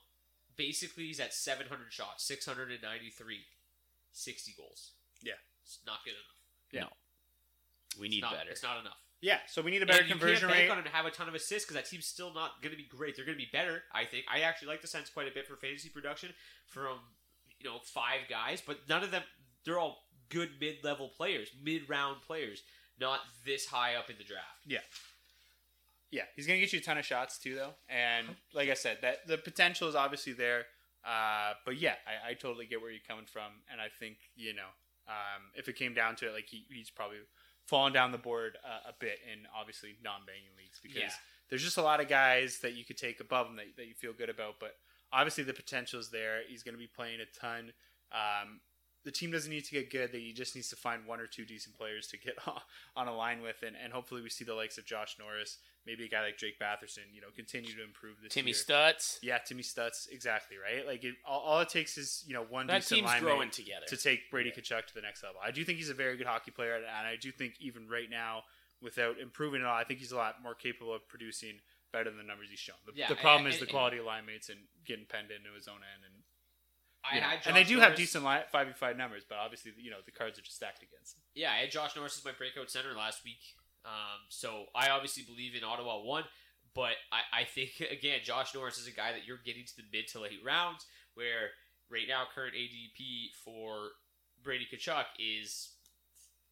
basically 0.55 1.05
he's 1.05 1.19
at 1.19 1.33
700 1.33 1.91
shots, 1.91 2.23
693, 2.25 3.39
60 4.11 4.53
goals. 4.57 4.91
yeah, 5.21 5.33
It's 5.63 5.79
not 5.85 6.03
good 6.05 6.11
enough. 6.11 6.35
yeah, 6.71 6.81
No. 6.81 6.87
We 7.99 8.09
need 8.09 8.17
it's 8.17 8.21
not, 8.23 8.33
better. 8.33 8.49
It's 8.51 8.63
not 8.63 8.79
enough. 8.81 8.97
yeah. 9.21 9.37
So 9.47 9.61
we 9.61 9.71
need 9.71 9.83
a 9.83 9.85
better 9.85 9.99
and 10.01 10.09
you 10.09 10.15
conversion 10.15 10.49
can't 10.49 10.51
bank 10.51 10.61
rate. 10.69 10.71
on 10.71 10.77
him 10.79 10.83
to 10.85 10.89
have 10.91 11.05
a 11.05 11.11
ton 11.11 11.27
of 11.27 11.35
assists 11.35 11.65
because 11.65 11.75
that 11.75 11.89
team's 11.89 12.05
still 12.07 12.33
not 12.33 12.61
going 12.61 12.71
to 12.71 12.77
be 12.77 12.87
great. 12.87 13.15
They're 13.15 13.25
going 13.25 13.37
to 13.37 13.43
be 13.43 13.49
better, 13.51 13.83
I 13.93 14.05
think. 14.05 14.25
I 14.31 14.41
actually 14.41 14.69
like 14.69 14.81
the 14.81 14.87
Sens 14.87 15.09
quite 15.09 15.27
a 15.27 15.31
bit 15.33 15.47
for 15.47 15.55
fantasy 15.55 15.89
production 15.89 16.29
from 16.65 16.97
you 17.59 17.69
know 17.69 17.77
five 17.83 18.21
guys, 18.29 18.61
but 18.65 18.79
none 18.89 19.03
of 19.03 19.11
them. 19.11 19.23
They're 19.65 19.77
all 19.79 20.03
good 20.29 20.49
mid-level 20.59 21.09
players, 21.15 21.49
mid-round 21.63 22.21
players, 22.21 22.63
not 22.99 23.19
this 23.45 23.65
high 23.67 23.95
up 23.95 24.09
in 24.09 24.17
the 24.17 24.23
draft. 24.23 24.61
Yeah. 24.65 24.79
Yeah, 26.11 26.23
he's 26.35 26.45
going 26.45 26.57
to 26.59 26.61
get 26.65 26.71
you 26.73 26.79
a 26.79 26.81
ton 26.83 26.97
of 26.99 27.05
shots 27.05 27.39
too, 27.39 27.55
though. 27.55 27.73
And 27.89 28.27
like 28.53 28.69
I 28.69 28.75
said, 28.75 28.99
that 29.01 29.25
the 29.27 29.37
potential 29.37 29.87
is 29.89 29.95
obviously 29.95 30.33
there. 30.33 30.65
Uh, 31.03 31.53
but 31.65 31.77
yeah, 31.77 31.95
I, 32.05 32.29
I 32.29 32.33
totally 32.35 32.65
get 32.67 32.81
where 32.81 32.91
you're 32.91 33.01
coming 33.07 33.25
from, 33.25 33.51
and 33.71 33.81
I 33.81 33.87
think 33.99 34.17
you 34.35 34.53
know, 34.53 34.69
um, 35.07 35.41
if 35.55 35.67
it 35.67 35.75
came 35.75 35.93
down 35.93 36.15
to 36.17 36.27
it, 36.29 36.33
like 36.33 36.45
he, 36.47 36.65
he's 36.71 36.89
probably 36.89 37.17
fallen 37.65 37.91
down 37.93 38.11
the 38.11 38.17
board 38.17 38.57
uh, 38.63 38.89
a 38.89 38.93
bit 38.99 39.19
in 39.31 39.39
obviously 39.59 39.95
non-banging 40.03 40.55
leagues 40.57 40.79
because 40.81 41.01
Yeah. 41.01 41.09
there's 41.49 41.63
just 41.63 41.77
a 41.77 41.81
lot 41.81 41.99
of 41.99 42.07
guys 42.07 42.59
that 42.59 42.73
you 42.75 42.85
could 42.85 42.97
take 42.97 43.19
above 43.19 43.47
him 43.47 43.55
that, 43.57 43.75
that 43.77 43.87
you 43.87 43.93
feel 43.95 44.13
good 44.13 44.29
about. 44.29 44.59
But 44.59 44.75
obviously 45.11 45.43
the 45.43 45.53
potential 45.53 45.99
is 45.99 46.09
there. 46.09 46.41
He's 46.47 46.61
going 46.63 46.73
to 46.75 46.79
be 46.79 46.87
playing 46.87 47.19
a 47.21 47.39
ton. 47.39 47.73
Um, 48.11 48.59
the 49.03 49.11
team 49.11 49.31
doesn't 49.31 49.51
need 49.51 49.65
to 49.65 49.71
get 49.71 49.89
good. 49.91 50.11
That 50.11 50.21
he 50.21 50.31
just 50.33 50.55
needs 50.55 50.69
to 50.69 50.75
find 50.75 51.05
one 51.05 51.19
or 51.19 51.27
two 51.27 51.45
decent 51.45 51.77
players 51.77 52.07
to 52.07 52.17
get 52.17 52.35
on 52.95 53.07
a 53.07 53.15
line 53.15 53.41
with, 53.41 53.57
and, 53.65 53.75
and 53.81 53.91
hopefully 53.93 54.21
we 54.21 54.29
see 54.29 54.45
the 54.45 54.53
likes 54.53 54.77
of 54.77 54.85
Josh 54.85 55.17
Norris, 55.19 55.57
maybe 55.85 56.05
a 56.05 56.07
guy 56.07 56.21
like 56.23 56.37
Drake 56.37 56.59
Batherson, 56.59 57.11
you 57.13 57.21
know, 57.21 57.27
continue 57.35 57.73
to 57.75 57.83
improve 57.83 58.17
this. 58.21 58.33
Timmy 58.33 58.51
year. 58.51 58.55
Stutz. 58.55 59.17
Yeah, 59.21 59.37
Timmy 59.39 59.63
Stutz, 59.63 60.07
exactly 60.11 60.57
right. 60.57 60.85
Like 60.87 61.03
it, 61.03 61.15
all, 61.27 61.41
all 61.41 61.59
it 61.61 61.69
takes 61.69 61.97
is 61.97 62.23
you 62.27 62.33
know 62.33 62.43
one 62.49 62.67
That 62.67 62.81
decent 62.81 62.99
team's 62.99 63.07
line 63.11 63.21
growing 63.21 63.39
mate 63.47 63.51
together. 63.53 63.85
to 63.87 63.97
take 63.97 64.29
Brady 64.31 64.51
Tkachuk 64.51 64.85
to 64.87 64.93
the 64.93 65.01
next 65.01 65.23
level. 65.23 65.39
I 65.43 65.51
do 65.51 65.63
think 65.65 65.77
he's 65.79 65.89
a 65.89 65.93
very 65.93 66.15
good 66.17 66.27
hockey 66.27 66.51
player, 66.51 66.75
and 66.75 67.07
I 67.07 67.15
do 67.19 67.31
think 67.31 67.55
even 67.59 67.87
right 67.89 68.09
now, 68.09 68.43
without 68.81 69.19
improving 69.19 69.61
at 69.61 69.67
all, 69.67 69.75
I 69.75 69.83
think 69.83 69.99
he's 69.99 70.11
a 70.11 70.17
lot 70.17 70.41
more 70.41 70.55
capable 70.55 70.93
of 70.93 71.07
producing 71.07 71.59
better 71.91 72.09
than 72.09 72.17
the 72.17 72.23
numbers 72.23 72.47
he's 72.49 72.59
shown. 72.59 72.75
The, 72.87 72.93
Yeah, 72.95 73.07
the 73.07 73.15
problem 73.15 73.45
and- 73.45 73.53
is 73.53 73.59
the 73.59 73.65
and- 73.65 73.71
quality 73.71 73.97
of 73.99 74.05
line 74.05 74.25
mates 74.25 74.49
and 74.49 74.59
getting 74.85 75.05
penned 75.05 75.29
into 75.31 75.53
his 75.53 75.67
own 75.67 75.75
end, 75.83 76.03
and 76.05 76.22
I 77.03 77.19
know, 77.19 77.25
had 77.25 77.39
and 77.45 77.55
they 77.55 77.63
Josh 77.63 77.69
do 77.69 77.79
have 77.79 77.95
decent 77.95 78.23
five 78.23 78.67
v 78.67 78.73
five 78.73 78.97
numbers, 78.97 79.23
but 79.27 79.37
obviously 79.37 79.71
you 79.77 79.91
know 79.91 79.97
the 80.05 80.11
cards 80.11 80.39
are 80.39 80.41
just 80.41 80.55
stacked 80.55 80.83
against. 80.83 81.15
them. 81.15 81.23
Yeah, 81.35 81.51
I 81.51 81.57
had 81.57 81.71
Josh 81.71 81.95
Norris 81.95 82.17
as 82.17 82.25
my 82.25 82.31
breakout 82.31 82.71
center 82.71 82.93
last 82.95 83.23
week. 83.23 83.41
Um, 83.85 84.23
so 84.29 84.65
I 84.73 84.89
obviously 84.89 85.23
believe 85.23 85.55
in 85.55 85.63
Ottawa 85.63 86.01
one, 86.01 86.23
but 86.73 86.95
I, 87.11 87.41
I 87.41 87.43
think 87.43 87.71
again 87.91 88.19
Josh 88.23 88.55
Norris 88.55 88.77
is 88.77 88.87
a 88.87 88.91
guy 88.91 89.11
that 89.11 89.25
you're 89.27 89.41
getting 89.43 89.65
to 89.65 89.75
the 89.75 89.83
mid 89.91 90.07
to 90.09 90.21
late 90.21 90.39
rounds 90.45 90.85
where 91.15 91.51
right 91.91 92.07
now 92.07 92.23
current 92.33 92.53
ADP 92.55 93.35
for 93.43 93.91
Brady 94.43 94.67
Tkachuk 94.71 95.05
is 95.19 95.72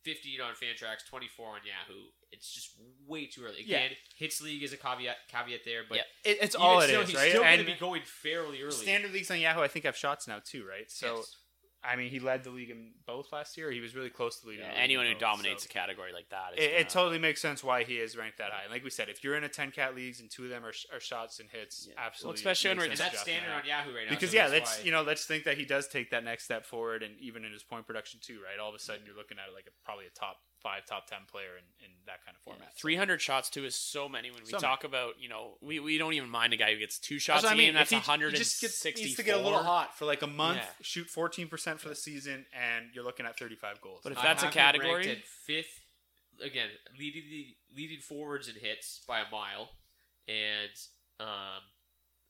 15 0.03 0.41
on 0.41 0.53
Fantrax, 0.53 1.07
24 1.09 1.47
on 1.47 1.53
Yahoo. 1.65 2.01
It's 2.31 2.51
just 2.51 2.71
way 3.07 3.25
too 3.25 3.43
early. 3.43 3.63
Yeah. 3.65 3.77
Again, 3.77 3.91
hits 4.17 4.41
league 4.41 4.63
is 4.63 4.73
a 4.73 4.77
caveat 4.77 5.15
caveat 5.29 5.61
there, 5.65 5.81
but 5.87 5.97
Yeah. 5.97 6.03
It, 6.31 6.37
it's 6.41 6.55
all 6.55 6.79
it 6.79 6.85
is, 6.85 6.89
still, 6.89 7.05
he's 7.05 7.15
right? 7.15 7.29
still 7.29 7.43
going 7.43 7.59
to 7.59 7.65
be 7.65 7.73
going 7.79 8.01
fairly 8.05 8.61
early. 8.61 8.71
standard 8.71 9.11
leagues 9.11 9.29
on 9.31 9.39
Yahoo, 9.39 9.61
I 9.61 9.67
think 9.67 9.85
have 9.85 9.97
shots 9.97 10.27
now 10.27 10.39
too, 10.43 10.65
right? 10.67 10.89
So 10.89 11.17
Yes. 11.17 11.35
I 11.83 11.95
mean, 11.95 12.11
he 12.11 12.19
led 12.19 12.43
the 12.43 12.51
league 12.51 12.69
in 12.69 12.91
both 13.07 13.31
last 13.33 13.57
year. 13.57 13.71
He 13.71 13.79
was 13.79 13.95
really 13.95 14.11
close 14.11 14.39
to 14.41 14.47
leading. 14.47 14.65
Yeah, 14.65 14.73
anyone 14.75 15.07
who 15.07 15.13
both, 15.13 15.21
dominates 15.21 15.63
so- 15.63 15.67
a 15.69 15.73
category 15.73 16.13
like 16.13 16.29
that, 16.29 16.53
is 16.55 16.63
it, 16.63 16.67
it 16.69 16.71
gonna- 16.73 16.89
totally 16.89 17.17
makes 17.19 17.41
sense 17.41 17.63
why 17.63 17.83
he 17.83 17.95
is 17.97 18.15
ranked 18.15 18.37
that 18.37 18.51
high. 18.51 18.63
And 18.63 18.71
like 18.71 18.83
we 18.83 18.91
said, 18.91 19.09
if 19.09 19.23
you're 19.23 19.35
in 19.35 19.43
a 19.43 19.49
10 19.49 19.71
cat 19.71 19.95
leagues 19.95 20.19
and 20.19 20.29
two 20.29 20.43
of 20.43 20.49
them 20.51 20.63
are, 20.63 20.73
are 20.93 20.99
shots 20.99 21.39
and 21.39 21.49
hits, 21.49 21.87
Yeah. 21.89 21.95
absolutely. 21.97 22.27
Well, 22.43 22.51
especially 22.51 22.69
when 22.69 22.77
we're- 22.77 22.89
and 22.89 22.97
sense 22.99 23.11
that's 23.11 23.23
to 23.23 23.29
draft 23.31 23.43
him 23.43 23.49
standard 23.49 23.61
on. 23.63 23.67
Yahoo 23.87 23.95
right 23.97 24.05
now. 24.05 24.11
Because 24.11 24.29
so 24.31 24.35
yeah, 24.37 24.47
let's 24.47 24.77
why- 24.77 24.83
you 24.85 24.91
know 24.91 25.01
let's 25.01 25.25
think 25.25 25.43
that 25.45 25.57
he 25.57 25.65
does 25.65 25.87
take 25.87 26.11
that 26.11 26.23
next 26.23 26.43
step 26.43 26.65
forward, 26.65 27.01
and 27.01 27.19
even 27.19 27.43
in 27.45 27.51
his 27.51 27.63
point 27.63 27.87
production 27.87 28.19
too, 28.21 28.39
right? 28.43 28.59
All 28.59 28.69
of 28.69 28.75
a 28.75 28.79
sudden, 28.79 29.05
you're 29.05 29.15
looking 29.15 29.37
at 29.39 29.47
it 29.49 29.53
like 29.55 29.65
a, 29.67 29.71
probably 29.83 30.05
a 30.05 30.09
top 30.11 30.37
five, 30.61 30.85
top 30.85 31.07
ten 31.07 31.19
player 31.29 31.57
in, 31.57 31.85
in 31.85 31.91
that 32.05 32.23
kind 32.25 32.35
of 32.35 32.41
Yeah, 32.45 32.53
format. 32.53 32.77
300 32.77 33.21
shots 33.21 33.49
too 33.49 33.65
is 33.65 33.75
so 33.75 34.07
many. 34.07 34.31
When 34.31 34.43
we 34.43 34.49
So 34.51 34.57
talk 34.59 34.83
about, 34.83 35.13
you 35.19 35.29
know, 35.29 35.57
we, 35.61 35.79
we 35.79 35.97
don't 35.97 36.13
even 36.13 36.29
mind 36.29 36.53
a 36.53 36.57
guy 36.57 36.73
who 36.73 36.79
gets 36.79 36.99
two 36.99 37.19
shots 37.19 37.41
That's 37.41 37.43
a 37.43 37.47
what 37.47 37.53
I 37.53 37.57
game. 37.57 37.65
mean. 37.67 37.73
That's 37.75 37.91
If 37.91 38.05
he- 38.05 38.11
he 38.11 38.37
just 38.37 38.61
gets, 38.61 38.85
needs 38.85 39.15
to 39.15 39.23
get 39.23 39.37
a 39.37 39.41
little 39.41 39.63
hot 39.63 39.97
for 39.97 40.05
like 40.05 40.21
a 40.21 40.27
month, 40.27 40.57
Yeah. 40.59 40.67
shoot 40.81 41.07
14% 41.07 41.79
for 41.79 41.89
the 41.89 41.95
season, 41.95 42.45
and 42.53 42.85
you're 42.93 43.03
looking 43.03 43.25
at 43.25 43.37
35 43.37 43.81
goals. 43.81 44.01
But 44.03 44.13
if 44.13 44.19
I 44.19 44.23
that's 44.23 44.43
a 44.43 44.45
have 44.47 44.53
him 44.53 44.59
category- 44.81 45.09
at 45.11 45.25
fifth, 45.25 45.79
again, 46.41 46.69
leading 46.97 47.23
the 47.29 47.55
leading 47.75 47.99
forwards 47.99 48.47
in 48.47 48.55
hits 48.55 49.01
by 49.07 49.19
a 49.21 49.29
mile, 49.31 49.69
and 50.27 50.71
um, 51.19 51.61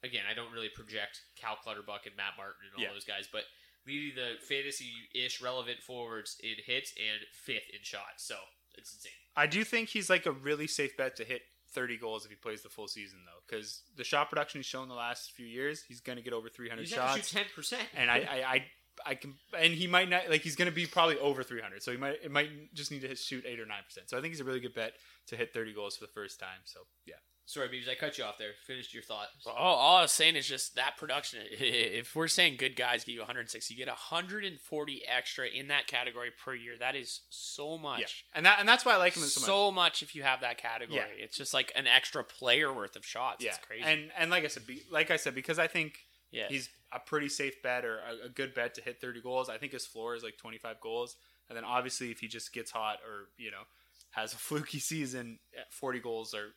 again, 0.04 0.24
I 0.30 0.34
don't 0.34 0.52
really 0.52 0.70
project 0.70 1.22
Cal 1.36 1.56
Clutterbuck 1.56 2.06
and 2.06 2.16
Matt 2.18 2.34
Martin 2.38 2.62
and 2.68 2.76
all 2.78 2.84
Yeah. 2.84 2.94
those 2.94 3.06
guys, 3.06 3.28
but 3.32 3.44
leading 3.86 4.16
the 4.16 4.36
fantasy-ish 4.46 5.42
relevant 5.42 5.80
forwards 5.82 6.38
in 6.44 6.56
hits 6.66 6.94
and 6.98 7.22
fifth 7.34 7.70
in 7.74 7.80
shots. 7.84 8.24
So 8.26 8.36
it's 8.78 8.94
insane. 8.94 9.12
I 9.36 9.48
do 9.48 9.64
think 9.64 9.90
he's 9.90 10.10
like 10.10 10.26
a 10.26 10.32
really 10.32 10.68
safe 10.68 10.96
bet 10.98 11.16
to 11.18 11.24
hit 11.24 11.42
30 11.74 11.98
goals 11.98 12.26
if 12.26 12.32
he 12.32 12.36
plays 12.36 12.62
the 12.64 12.70
full 12.70 12.88
season, 12.88 13.20
though, 13.26 13.40
because 13.48 13.84
the 13.96 14.04
shot 14.04 14.30
production 14.30 14.60
he's 14.60 14.66
shown 14.66 14.90
the 14.90 14.94
last 14.94 15.32
few 15.32 15.46
years, 15.46 15.84
he's 15.88 16.02
going 16.02 16.18
to 16.18 16.24
get 16.24 16.34
over 16.34 16.50
300 16.50 16.82
He's 16.82 16.90
shots. 16.90 17.16
shoot 17.16 17.38
ten 17.38 17.46
percent, 17.56 17.84
and 17.96 18.12
I, 18.12 18.18
I, 18.18 18.54
I, 18.54 18.66
I 19.06 19.16
can, 19.16 19.36
and 19.58 19.74
he 19.74 19.88
might 19.88 20.10
not 20.10 20.30
like 20.30 20.42
he's 20.42 20.58
going 20.58 20.70
to 20.70 20.76
be 20.76 20.86
probably 20.86 21.18
over 21.20 21.44
300. 21.44 21.82
So 21.82 21.92
he 21.92 21.98
might, 21.98 22.18
it 22.24 22.30
might 22.30 22.74
just 22.74 22.92
need 22.92 23.02
to 23.02 23.08
hit, 23.08 23.18
shoot 23.20 23.46
eight 23.48 23.60
or 23.60 23.66
nine 23.66 23.84
percent. 23.86 24.10
So 24.10 24.18
I 24.18 24.22
think 24.22 24.34
he's 24.34 24.42
a 24.42 24.44
really 24.44 24.60
good 24.60 24.76
bet 24.76 24.94
to 25.28 25.38
hit 25.38 25.54
30 25.54 25.74
goals 25.74 25.96
for 25.96 26.04
the 26.06 26.12
first 26.12 26.40
time. 26.40 26.60
So 26.66 26.82
yeah, 27.06 27.16
Sorry, 27.52 27.68
Beavers, 27.68 27.90
I 27.90 27.96
cut 27.96 28.18
you 28.18 28.24
off 28.24 28.38
there. 28.38 28.52
Finished 28.66 28.94
your 28.94 29.04
thought. 29.04 29.28
Well, 29.46 29.54
all, 29.56 29.76
all 29.76 29.98
I 29.98 30.02
was 30.04 30.14
saying 30.14 30.38
is 30.38 30.48
just 30.48 30.76
that 30.76 30.96
production. 30.96 31.40
If 31.52 32.16
we're 32.16 32.30
saying 32.30 32.56
good 32.58 32.78
guys 32.78 33.04
give 33.04 33.14
you 33.16 33.20
106, 33.20 33.70
you 33.70 33.76
get 33.76 33.88
140 33.88 35.02
extra 35.06 35.48
in 35.48 35.68
that 35.68 35.86
category 35.88 36.30
per 36.44 36.56
year. 36.56 36.74
That 36.80 36.96
is 36.96 37.22
so 37.30 37.78
much. 37.78 38.00
yeah, 38.00 38.38
and 38.38 38.46
that, 38.46 38.60
and 38.62 38.70
that's 38.70 38.86
why 38.86 38.94
I 38.94 38.98
like 38.98 39.16
him 39.16 39.24
so 39.24 39.42
So, 39.42 39.72
much. 39.72 39.76
much 39.76 40.02
if 40.04 40.16
you 40.16 40.24
have 40.24 40.42
that 40.42 40.60
category. 40.60 40.96
Yeah. 40.98 41.24
It's 41.26 41.36
just 41.36 41.54
like 41.54 41.74
an 41.76 41.88
extra 41.88 42.24
player 42.24 42.72
worth 42.74 42.96
of 42.96 43.06
shots. 43.06 43.44
Yeah, 43.44 43.50
It's 43.52 43.60
crazy. 43.66 43.84
and 43.84 44.12
and 44.18 44.32
like 44.32 44.46
I 44.46 44.48
said, 44.48 44.66
be, 44.66 44.82
like 44.90 45.12
I 45.12 45.18
said, 45.18 45.36
because 45.36 45.60
I 45.60 45.68
think 45.68 46.00
Yeah. 46.32 46.48
he's 46.48 46.70
a 46.94 47.00
pretty 47.00 47.28
safe 47.28 47.62
bet 47.62 47.84
or 47.84 48.00
a, 48.00 48.28
a 48.28 48.30
good 48.30 48.54
bet 48.54 48.76
to 48.76 48.82
hit 48.82 49.02
30 49.02 49.22
goals. 49.22 49.50
I 49.50 49.58
think 49.58 49.74
his 49.74 49.86
floor 49.86 50.16
is 50.16 50.24
like 50.24 50.38
25 50.38 50.80
goals, 50.80 51.18
and 51.50 51.58
then 51.58 51.66
obviously 51.66 52.12
if 52.12 52.20
he 52.20 52.28
just 52.30 52.54
gets 52.54 52.72
hot 52.72 53.00
or 53.06 53.28
you 53.38 53.52
know 53.52 53.64
has 54.12 54.34
a 54.34 54.38
fluky 54.38 54.80
season, 54.92 55.40
eh, 55.58 55.62
40 55.70 56.00
goals 56.00 56.34
are 56.34 56.54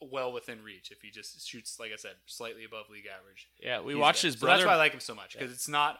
well 0.00 0.32
within 0.32 0.62
reach 0.62 0.90
if 0.90 1.00
he 1.02 1.10
just 1.10 1.46
shoots 1.48 1.78
like 1.80 1.90
I 1.92 1.96
said 1.96 2.12
slightly 2.26 2.64
above 2.64 2.88
league 2.90 3.06
average. 3.06 3.48
yeah, 3.62 3.80
we 3.80 3.94
watched 3.94 4.22
good. 4.22 4.28
his 4.28 4.34
So 4.34 4.40
brother. 4.46 4.58
that's 4.58 4.66
why 4.66 4.74
I 4.74 4.76
like 4.76 4.92
him 4.92 5.00
so 5.00 5.14
much 5.14 5.32
because 5.36 5.52
it's 5.52 5.68
not. 5.68 5.98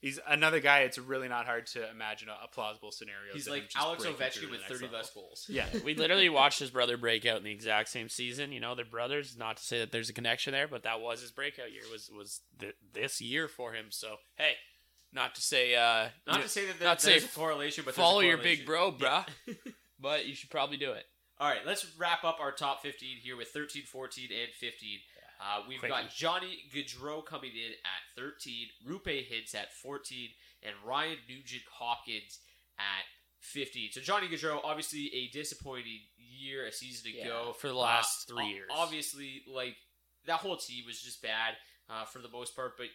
He's 0.00 0.20
another 0.28 0.60
guy. 0.60 0.82
It's 0.82 0.96
really 0.96 1.26
not 1.26 1.44
hard 1.44 1.66
to 1.72 1.90
imagine 1.90 2.28
a, 2.28 2.44
a 2.44 2.46
plausible 2.46 2.92
scenario. 2.92 3.32
He's 3.32 3.48
like 3.48 3.68
Alex 3.74 4.04
Ovechkin 4.04 4.48
with 4.48 4.60
thirty 4.60 4.84
level. 4.84 4.96
less 4.98 5.10
goals. 5.10 5.46
Yeah, 5.48 5.66
we 5.84 5.96
literally 5.96 6.28
watched 6.28 6.60
his 6.60 6.70
brother 6.70 6.96
break 6.96 7.26
out 7.26 7.38
in 7.38 7.42
the 7.42 7.50
exact 7.50 7.88
same 7.88 8.08
season. 8.08 8.52
You 8.52 8.60
know, 8.60 8.76
they're 8.76 8.84
brothers. 8.84 9.36
Not 9.36 9.56
to 9.56 9.62
say 9.64 9.80
that 9.80 9.90
there's 9.90 10.08
a 10.08 10.12
connection 10.12 10.52
there, 10.52 10.68
but 10.68 10.84
that 10.84 11.00
was 11.00 11.20
his 11.20 11.32
breakout 11.32 11.72
year. 11.72 11.82
Was 11.90 12.10
was 12.16 12.42
th- 12.60 12.76
this 12.92 13.20
year 13.20 13.48
for 13.48 13.72
him? 13.72 13.86
So 13.90 14.18
hey, 14.36 14.52
not 15.12 15.34
to 15.34 15.40
say 15.40 15.74
uh, 15.74 16.10
Not 16.28 16.36
you- 16.36 16.42
to 16.44 16.48
say 16.48 16.66
that 16.66 16.78
there, 16.78 16.88
not 16.88 17.00
to 17.00 17.06
there's 17.06 17.24
say 17.24 17.28
a 17.32 17.36
correlation, 17.36 17.82
but 17.84 17.96
there's 17.96 18.06
a 18.06 18.08
follow 18.08 18.20
your 18.20 18.36
big 18.38 18.64
bro, 18.64 18.92
bruh. 18.92 19.26
but 19.98 20.26
you 20.26 20.36
should 20.36 20.50
probably 20.50 20.76
do 20.76 20.92
it. 20.92 21.06
All 21.40 21.48
right, 21.48 21.64
let's 21.64 21.86
wrap 21.96 22.24
up 22.24 22.38
our 22.40 22.50
top 22.50 22.82
15 22.82 23.18
here 23.22 23.36
with 23.36 23.48
13, 23.48 23.84
14, 23.84 24.28
and 24.30 24.52
15. 24.52 24.98
Uh, 25.40 25.62
we've 25.68 25.78
Quickie. 25.78 25.92
got 25.92 26.10
Johnny 26.10 26.58
Gaudreau 26.74 27.24
coming 27.24 27.52
in 27.52 27.70
at 27.70 28.20
13, 28.20 28.66
Roope 28.84 29.24
Hintz 29.30 29.54
at 29.54 29.72
14, 29.72 30.30
and 30.64 30.74
Ryan 30.84 31.18
Nugent 31.28 31.62
Hopkins 31.72 32.40
at 32.76 33.04
15. 33.40 33.90
So 33.92 34.00
Johnny 34.00 34.26
Gaudreau, 34.26 34.58
obviously 34.64 35.12
a 35.14 35.28
disappointing 35.28 36.00
year, 36.16 36.66
a 36.66 36.72
season 36.72 37.12
ago. 37.12 37.44
Yeah, 37.46 37.52
for 37.52 37.68
the 37.68 37.74
last 37.74 38.26
three 38.26 38.48
years. 38.48 38.68
Obviously, 38.76 39.42
like, 39.46 39.76
that 40.26 40.40
whole 40.40 40.56
team 40.56 40.84
was 40.86 41.00
just 41.00 41.22
bad 41.22 41.54
uh, 41.88 42.04
for 42.04 42.18
the 42.18 42.28
most 42.28 42.56
part, 42.56 42.76
but 42.76 42.88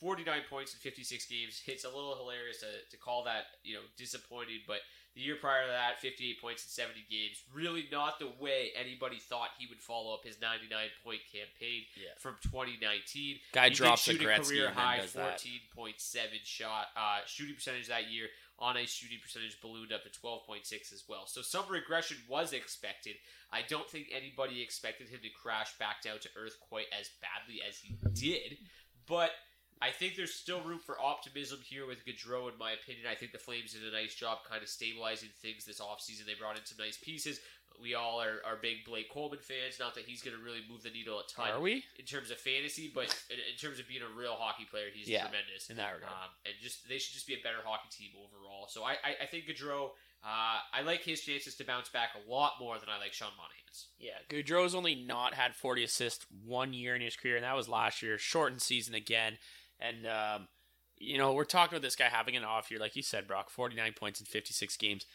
49 0.00 0.42
points 0.50 0.74
in 0.74 0.80
56 0.80 1.26
games. 1.26 1.62
It's 1.66 1.84
a 1.84 1.88
little 1.88 2.16
hilarious 2.16 2.60
to, 2.60 2.66
to 2.90 2.96
call 3.02 3.24
that, 3.24 3.44
you 3.64 3.74
know, 3.74 3.80
disappointing, 3.96 4.60
but 4.66 4.80
the 5.18 5.24
year 5.24 5.34
prior 5.34 5.66
to 5.66 5.72
that, 5.72 5.98
58 6.00 6.40
points 6.40 6.62
in 6.64 6.70
70 6.70 7.04
games. 7.10 7.42
Really 7.52 7.86
not 7.90 8.20
the 8.20 8.30
way 8.38 8.70
anybody 8.78 9.18
thought 9.18 9.48
he 9.58 9.66
would 9.66 9.80
follow 9.82 10.14
up 10.14 10.24
his 10.24 10.40
99 10.40 10.70
point 11.02 11.20
campaign 11.26 11.82
Yeah. 11.98 12.14
from 12.18 12.36
2019. 12.42 13.40
Guy 13.52 13.64
he 13.64 13.70
did 13.70 13.76
drops 13.76 14.06
a 14.06 14.12
shoot 14.12 14.20
Gretzky 14.22 14.46
career 14.48 14.70
high 14.70 15.00
14.7 15.02 16.44
shot 16.44 16.86
uh, 16.96 17.18
shooting 17.26 17.56
percentage 17.56 17.88
that 17.88 18.10
year. 18.10 18.26
On 18.60 18.76
ice 18.76 18.90
shooting 18.92 19.18
percentage 19.22 19.60
ballooned 19.60 19.92
up 19.92 20.02
to 20.02 20.10
12.6 20.10 20.92
as 20.92 21.04
well. 21.08 21.26
So 21.26 21.42
some 21.42 21.64
regression 21.70 22.16
was 22.28 22.52
expected. 22.52 23.14
I 23.52 23.62
don't 23.68 23.88
think 23.88 24.08
anybody 24.12 24.62
expected 24.62 25.08
him 25.08 25.20
to 25.22 25.28
crash 25.30 25.78
back 25.78 26.02
down 26.02 26.18
to 26.20 26.28
earth 26.36 26.56
quite 26.68 26.86
as 26.98 27.08
badly 27.22 27.60
as 27.66 27.78
he 27.78 27.96
did, 28.14 28.58
but 29.06 29.30
I 29.80 29.90
think 29.90 30.16
there's 30.16 30.34
still 30.34 30.60
room 30.62 30.80
for 30.84 31.00
optimism 31.00 31.60
here 31.62 31.86
with 31.86 32.04
Gaudreau, 32.04 32.50
in 32.50 32.58
my 32.58 32.72
opinion. 32.72 33.06
I 33.10 33.14
think 33.14 33.32
the 33.32 33.38
Flames 33.38 33.72
did 33.72 33.82
a 33.82 33.92
nice 33.96 34.14
job 34.14 34.38
kind 34.48 34.62
of 34.62 34.68
stabilizing 34.68 35.30
things 35.40 35.64
this 35.64 35.80
offseason. 35.80 36.26
They 36.26 36.34
brought 36.34 36.56
in 36.58 36.64
some 36.64 36.78
nice 36.78 36.96
pieces. 36.96 37.40
we 37.80 37.94
all 37.94 38.20
are, 38.20 38.42
are 38.44 38.56
big 38.60 38.84
Blake 38.84 39.08
Coleman 39.10 39.38
fans. 39.40 39.78
Not 39.78 39.94
that 39.94 40.04
he's 40.04 40.20
going 40.22 40.36
to 40.36 40.42
really 40.42 40.62
move 40.68 40.82
the 40.82 40.90
needle 40.90 41.20
a 41.20 41.22
ton. 41.32 41.50
Are 41.50 41.60
we? 41.60 41.84
in 41.98 42.04
terms 42.04 42.30
of 42.30 42.38
fantasy? 42.38 42.90
But 42.92 43.14
in, 43.30 43.36
in 43.38 43.56
terms 43.60 43.78
of 43.78 43.86
being 43.86 44.02
a 44.02 44.18
real 44.18 44.34
hockey 44.34 44.66
player, 44.68 44.86
he's 44.92 45.08
Yeah, 45.08 45.22
tremendous 45.22 45.70
in 45.70 45.76
that 45.76 45.94
regard. 45.94 46.12
Um, 46.12 46.30
and 46.44 46.54
just 46.60 46.88
they 46.88 46.98
should 46.98 47.14
just 47.14 47.26
be 47.26 47.34
a 47.34 47.42
better 47.44 47.62
hockey 47.64 47.88
team 47.90 48.10
overall. 48.18 48.66
So 48.68 48.82
I 48.82 48.92
I, 48.92 49.22
I 49.22 49.26
think 49.26 49.44
Gaudreau. 49.46 49.90
Uh, 50.20 50.58
I 50.74 50.82
like 50.84 51.04
his 51.04 51.20
chances 51.20 51.54
to 51.54 51.64
bounce 51.64 51.90
back 51.90 52.08
a 52.16 52.28
lot 52.28 52.54
more 52.58 52.76
than 52.80 52.88
I 52.88 52.98
like 52.98 53.12
Sean 53.12 53.30
Monahan's. 53.36 53.86
Yeah, 54.00 54.18
Gaudreau's 54.28 54.74
only 54.74 54.96
not 54.96 55.32
had 55.32 55.54
40 55.54 55.84
assists 55.84 56.26
one 56.44 56.72
year 56.72 56.96
in 56.96 57.00
his 57.02 57.14
career, 57.14 57.36
and 57.36 57.44
that 57.44 57.54
was 57.54 57.68
last 57.68 58.02
year. 58.02 58.18
Shortened 58.18 58.60
season 58.60 58.96
again, 58.96 59.38
and 59.80 60.06
um, 60.06 60.48
you 60.98 61.18
know 61.18 61.32
we're 61.32 61.44
talking 61.44 61.76
about 61.76 61.82
this 61.84 61.96
guy 61.96 62.06
having 62.06 62.36
an 62.36 62.44
off 62.44 62.70
year, 62.70 62.80
like 62.80 62.96
you 62.96 63.02
said, 63.02 63.26
Brock. 63.26 63.50
49 63.50 63.92
points 63.94 64.20
in 64.20 64.26
56 64.26 64.76
games. 64.76 65.06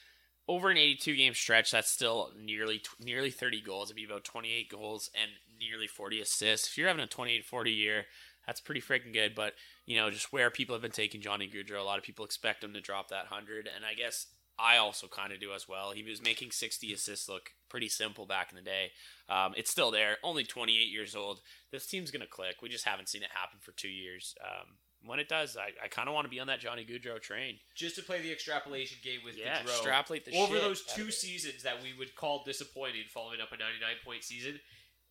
Over 0.47 0.69
an 0.69 0.77
82 0.77 1.15
game 1.15 1.33
stretch, 1.33 1.71
that's 1.71 1.89
still 1.89 2.31
nearly 2.37 2.81
nearly 2.99 3.31
30 3.31 3.61
goals. 3.61 3.89
It'd 3.89 3.95
be 3.95 4.05
about 4.05 4.23
28 4.25 4.69
goals 4.69 5.09
and 5.19 5.31
nearly 5.59 5.87
40 5.87 6.21
assists. 6.21 6.67
If 6.67 6.77
you're 6.77 6.87
having 6.87 7.03
a 7.03 7.07
28 7.07 7.45
40 7.45 7.71
year, 7.71 8.05
that's 8.45 8.59
pretty 8.59 8.81
freaking 8.81 9.13
good. 9.13 9.35
But 9.35 9.53
you 9.85 9.97
know, 9.97 10.09
just 10.09 10.33
where 10.33 10.49
people 10.49 10.75
have 10.75 10.81
been 10.81 10.91
taking 10.91 11.21
Johnny 11.21 11.49
Gaudreau, 11.49 11.79
a 11.79 11.83
lot 11.83 11.97
of 11.97 12.03
people 12.03 12.25
expect 12.25 12.63
him 12.63 12.73
to 12.73 12.81
drop 12.81 13.09
that 13.09 13.27
hundred, 13.27 13.69
and 13.73 13.85
I 13.85 13.93
guess 13.93 14.27
I 14.59 14.77
also 14.77 15.07
kind 15.07 15.33
of 15.33 15.39
do 15.39 15.53
as 15.53 15.67
well. 15.67 15.91
He 15.91 16.03
was 16.03 16.21
making 16.21 16.51
60 16.51 16.93
assists 16.93 17.27
look 17.27 17.51
pretty 17.69 17.89
simple 17.89 18.25
back 18.25 18.51
in 18.51 18.55
the 18.55 18.61
day. 18.61 18.91
Um, 19.29 19.53
it's 19.57 19.71
still 19.71 19.91
there. 19.91 20.17
Only 20.23 20.43
28 20.43 20.73
years 20.89 21.15
old. 21.15 21.41
This 21.71 21.87
team's 21.87 22.11
gonna 22.11 22.27
click. 22.27 22.61
We 22.61 22.69
just 22.69 22.85
haven't 22.85 23.09
seen 23.09 23.23
it 23.23 23.29
happen 23.33 23.59
for 23.59 23.71
two 23.71 23.89
years. 23.89 24.35
Um, 24.43 24.77
when 25.05 25.19
it 25.19 25.27
does, 25.27 25.57
I, 25.57 25.71
I 25.83 25.87
kind 25.89 26.07
of 26.07 26.15
want 26.15 26.25
to 26.25 26.29
be 26.29 26.39
on 26.39 26.47
that 26.47 26.59
Johnny 26.59 26.85
Gaudreau 26.85 27.19
train. 27.21 27.59
Just 27.75 27.95
to 27.97 28.03
play 28.03 28.21
the 28.21 28.31
extrapolation 28.31 28.97
game 29.03 29.19
with 29.25 29.37
Yeah, 29.37 29.61
Gaudreau, 29.61 29.63
extrapolate 29.63 30.25
the 30.25 30.37
over 30.37 30.59
those 30.59 30.83
two 30.83 31.11
seasons 31.11 31.63
that 31.63 31.81
we 31.81 31.93
would 31.97 32.15
call 32.15 32.43
disappointing, 32.45 33.03
following 33.09 33.41
up 33.41 33.51
a 33.51 33.57
99 33.57 33.95
point 34.05 34.23
season. 34.23 34.59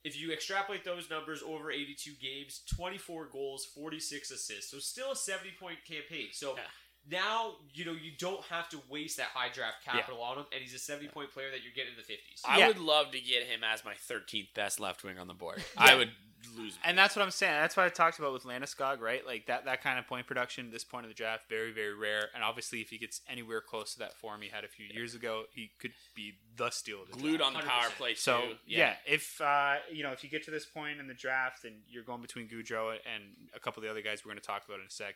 If 0.05 0.19
you 0.19 0.33
extrapolate 0.33 0.85
those 0.85 1.09
numbers 1.11 1.43
over 1.47 1.71
82 1.71 2.13
games, 2.21 2.63
24 2.75 3.29
goals, 3.31 3.65
46 3.67 4.33
assists, 4.33 4.71
so 4.71 4.79
still 4.79 5.13
a 5.13 5.17
70 5.17 5.51
point 5.61 5.79
campaign. 5.87 6.29
So 6.33 6.55
Yeah. 6.57 6.63
Now 7.11 7.57
you 7.75 7.85
know 7.85 7.93
you 7.93 8.13
don't 8.19 8.43
have 8.45 8.69
to 8.71 8.81
waste 8.89 9.17
that 9.17 9.27
high 9.35 9.49
draft 9.53 9.85
capital 9.85 10.23
on 10.23 10.39
him, 10.39 10.45
and 10.53 10.63
he's 10.63 10.75
a 10.75 10.79
70 10.79 11.09
point 11.09 11.33
player 11.33 11.51
that 11.51 11.63
you're 11.63 11.73
getting 11.75 11.93
in 11.93 11.97
the 11.97 12.03
50s. 12.13 12.43
I 12.45 12.59
Yeah. 12.59 12.69
would 12.69 12.79
love 12.79 13.11
to 13.13 13.21
get 13.21 13.45
him 13.45 13.63
as 13.65 13.85
my 13.85 13.95
13th 13.95 14.55
best 14.55 14.79
left 14.81 15.03
wing 15.05 15.19
on 15.19 15.27
the 15.27 15.35
board. 15.35 15.63
Yeah. 15.77 15.85
I 15.85 15.95
would 15.97 16.11
lose. 16.57 16.77
And 16.85 16.99
that's 16.99 17.15
what 17.17 17.23
I'm 17.23 17.31
saying. 17.31 17.53
That's 17.55 17.77
what 17.77 17.87
I 17.87 17.89
talked 17.89 18.19
about 18.19 18.33
with 18.33 18.43
Landeskog, 18.45 19.01
right? 19.01 19.25
Like 19.27 19.47
that, 19.47 19.65
that 19.65 19.81
kind 19.83 19.99
of 19.99 20.07
point 20.07 20.27
production, 20.27 20.71
this 20.71 20.85
point 20.85 21.05
of 21.05 21.09
the 21.11 21.15
draft, 21.15 21.49
very, 21.49 21.73
very 21.73 21.95
rare. 21.95 22.29
And 22.35 22.43
obviously, 22.45 22.81
if 22.81 22.91
he 22.91 22.99
gets 22.99 23.21
anywhere 23.29 23.61
close 23.61 23.93
to 23.95 24.01
that 24.01 24.15
form 24.17 24.43
he 24.43 24.49
had 24.49 24.65
a 24.65 24.69
few 24.69 24.87
years 24.93 25.15
ago, 25.15 25.45
he 25.53 25.71
could 25.81 25.93
be 26.15 26.35
the 26.57 26.71
steal 26.71 27.03
of 27.03 27.11
the 27.11 27.17
Glued 27.17 27.39
draft. 27.39 27.55
on 27.57 27.61
the 27.63 27.67
power 27.67 27.85
100%. 27.91 27.97
play 27.97 28.11
too. 28.15 28.17
So 28.21 28.43
yeah, 28.67 28.95
if 29.07 29.41
uh, 29.41 29.77
you 29.93 30.03
know 30.03 30.13
if 30.13 30.23
you 30.25 30.31
get 30.31 30.45
to 30.45 30.51
this 30.51 30.67
point 30.67 31.01
in 31.01 31.07
the 31.07 31.15
draft 31.15 31.65
and 31.65 31.77
you're 31.89 32.03
going 32.05 32.21
between 32.23 32.49
Gaudreau 32.49 32.91
and 32.93 33.23
a 33.55 33.61
couple 33.61 33.81
of 33.81 33.85
the 33.85 33.91
other 33.91 34.03
guys 34.03 34.25
we're 34.25 34.31
going 34.33 34.41
to 34.41 34.47
talk 34.47 34.65
about 34.67 34.81
in 34.81 34.87
a 34.87 34.91
sec, 34.91 35.15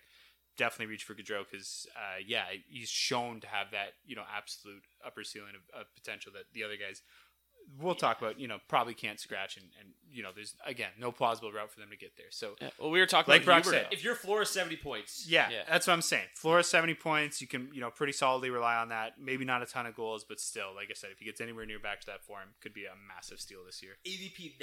definitely 0.56 0.86
reach 0.86 1.04
for 1.04 1.14
Gaudreau 1.14 1.44
because 1.50 1.86
uh, 1.96 2.18
yeah, 2.24 2.44
he's 2.68 2.88
shown 2.88 3.40
to 3.40 3.46
have 3.46 3.70
that 3.72 3.94
you 4.06 4.16
know 4.16 4.24
absolute 4.34 4.82
upper 5.04 5.24
ceiling 5.24 5.52
of, 5.54 5.80
of 5.80 5.94
potential 5.94 6.32
that 6.34 6.44
the 6.52 6.64
other 6.64 6.76
guys 6.76 7.02
we'll 7.80 7.94
talk 7.94 8.20
about. 8.20 8.38
You 8.40 8.48
know, 8.48 8.58
probably 8.68 8.94
can't 8.94 9.18
scratch 9.20 9.56
and, 9.56 9.66
and 9.80 9.90
you 10.12 10.22
know 10.22 10.30
there's 10.34 10.54
again 10.64 10.90
no 10.98 11.12
plausible 11.12 11.52
route 11.52 11.70
for 11.70 11.80
them 11.80 11.90
to 11.90 11.96
get 11.96 12.16
there. 12.16 12.26
So 12.30 12.52
Yeah, 12.60 12.70
well, 12.80 12.90
we 12.90 13.00
were 13.00 13.06
talking 13.06 13.30
Like 13.32 13.42
about 13.42 13.64
Brock 13.64 13.74
said, 13.74 13.88
if 13.90 14.02
your 14.04 14.14
floor 14.14 14.42
is 14.42 14.50
70 14.50 14.76
points, 14.76 15.26
yeah, 15.28 15.50
Yeah. 15.50 15.62
that's 15.68 15.86
what 15.86 15.92
I'm 15.92 16.00
saying. 16.02 16.26
Floor 16.34 16.60
is 16.60 16.66
seventy 16.68 16.94
points, 16.94 17.40
you 17.42 17.46
can 17.46 17.68
you 17.74 17.80
know 17.80 17.90
pretty 17.90 18.12
solidly 18.12 18.48
rely 18.50 18.76
on 18.76 18.88
that. 18.90 19.20
Maybe 19.20 19.44
not 19.44 19.62
a 19.62 19.66
ton 19.66 19.84
of 19.84 19.94
goals, 19.94 20.24
but 20.24 20.40
still, 20.40 20.74
like 20.74 20.88
I 20.90 20.94
said, 20.94 21.10
if 21.12 21.18
he 21.18 21.24
gets 21.26 21.40
anywhere 21.40 21.66
near 21.66 21.78
back 21.78 22.00
to 22.02 22.06
that 22.06 22.22
form, 22.24 22.48
could 22.62 22.72
be 22.72 22.84
a 22.84 22.94
massive 23.14 23.40
steal 23.40 23.60
this 23.66 23.82
year. 23.82 23.92
ADP 24.06 24.54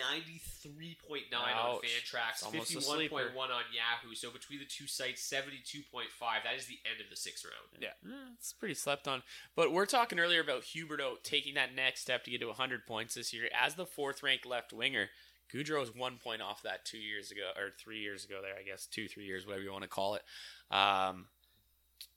93.9 0.64 1.38
on 1.38 1.50
Ouch. 1.76 1.82
Fantrax, 1.84 2.32
It's 2.34 2.44
almost 2.44 2.74
a 2.76 2.78
51.1 2.80 3.36
on 3.38 3.64
Yahoo. 3.74 4.16
So 4.16 4.32
between 4.32 4.60
the 4.60 4.66
two 4.66 4.88
sites, 4.88 5.22
72.5. 5.32 6.44
That 6.44 6.56
is 6.56 6.66
the 6.66 6.80
end 6.90 7.02
of 7.02 7.10
the 7.10 7.16
sixth 7.16 7.46
round. 7.46 7.82
Yeah. 7.82 7.90
Eh, 8.10 8.32
It's 8.38 8.54
pretty 8.54 8.76
slept 8.76 9.08
on. 9.08 9.24
But 9.56 9.72
we're 9.72 9.86
talking 9.86 10.20
earlier 10.20 10.42
about 10.42 10.64
Huberdeau 10.64 11.22
taking 11.24 11.56
that 11.56 11.76
next 11.76 12.02
step 12.02 12.24
to 12.26 12.32
get 12.32 12.42
to 12.42 12.48
100 12.48 12.86
points 12.88 12.93
this 13.16 13.34
year. 13.34 13.50
As 13.60 13.76
the 13.76 13.86
fourth 13.86 14.24
ranked 14.24 14.46
left 14.46 14.74
winger, 14.74 15.10
Gaudreau 15.54 15.84
is 15.84 15.94
one 15.94 16.18
point 16.18 16.42
off 16.42 16.64
that 16.64 16.86
two 16.86 16.98
years 16.98 17.32
ago, 17.32 17.52
or 17.58 17.72
three 17.78 18.00
years 18.00 18.26
ago 18.26 18.40
there, 18.42 18.56
I 18.60 18.64
guess. 18.64 18.86
Two, 18.86 19.08
three 19.08 19.26
years, 19.26 19.46
whatever 19.46 19.64
you 19.64 19.72
want 19.72 19.84
to 19.84 19.90
call 19.90 20.16
it. 20.16 20.24
Um, 20.72 21.28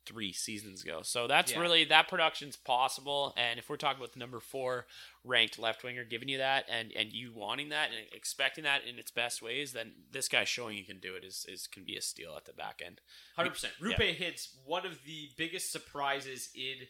three 0.06 0.32
seasons 0.32 0.84
ago. 0.84 1.00
So 1.02 1.26
that's 1.26 1.50
Yeah. 1.52 1.58
really, 1.58 1.84
that 1.86 2.08
production's 2.08 2.56
possible. 2.56 3.34
And 3.36 3.58
if 3.58 3.68
we're 3.68 3.76
talking 3.76 4.00
about 4.00 4.12
the 4.12 4.20
number 4.20 4.38
four 4.38 4.86
ranked 5.24 5.58
left 5.58 5.82
winger 5.82 6.04
giving 6.04 6.28
you 6.28 6.38
that 6.38 6.64
and, 6.68 6.92
and 6.92 7.12
you 7.12 7.32
wanting 7.32 7.70
that 7.70 7.90
and 7.90 8.06
expecting 8.12 8.62
that 8.64 8.84
in 8.84 9.00
its 9.00 9.10
best 9.10 9.42
ways, 9.42 9.72
then 9.72 9.92
this 10.12 10.28
guy 10.28 10.44
showing 10.44 10.76
you 10.78 10.84
can 10.84 11.00
do 11.00 11.16
it 11.16 11.24
is, 11.24 11.44
is 11.48 11.66
can 11.66 11.82
be 11.84 11.96
a 11.96 12.00
steal 12.00 12.36
at 12.36 12.44
the 12.44 12.52
back 12.52 12.80
end. 12.84 13.00
100%. 13.36 13.64
Yeah. 13.64 13.96
Roope 13.96 14.16
Hintz, 14.16 14.54
one 14.64 14.86
of 14.86 15.02
the 15.04 15.30
biggest 15.36 15.72
surprises 15.72 16.50
in 16.54 16.86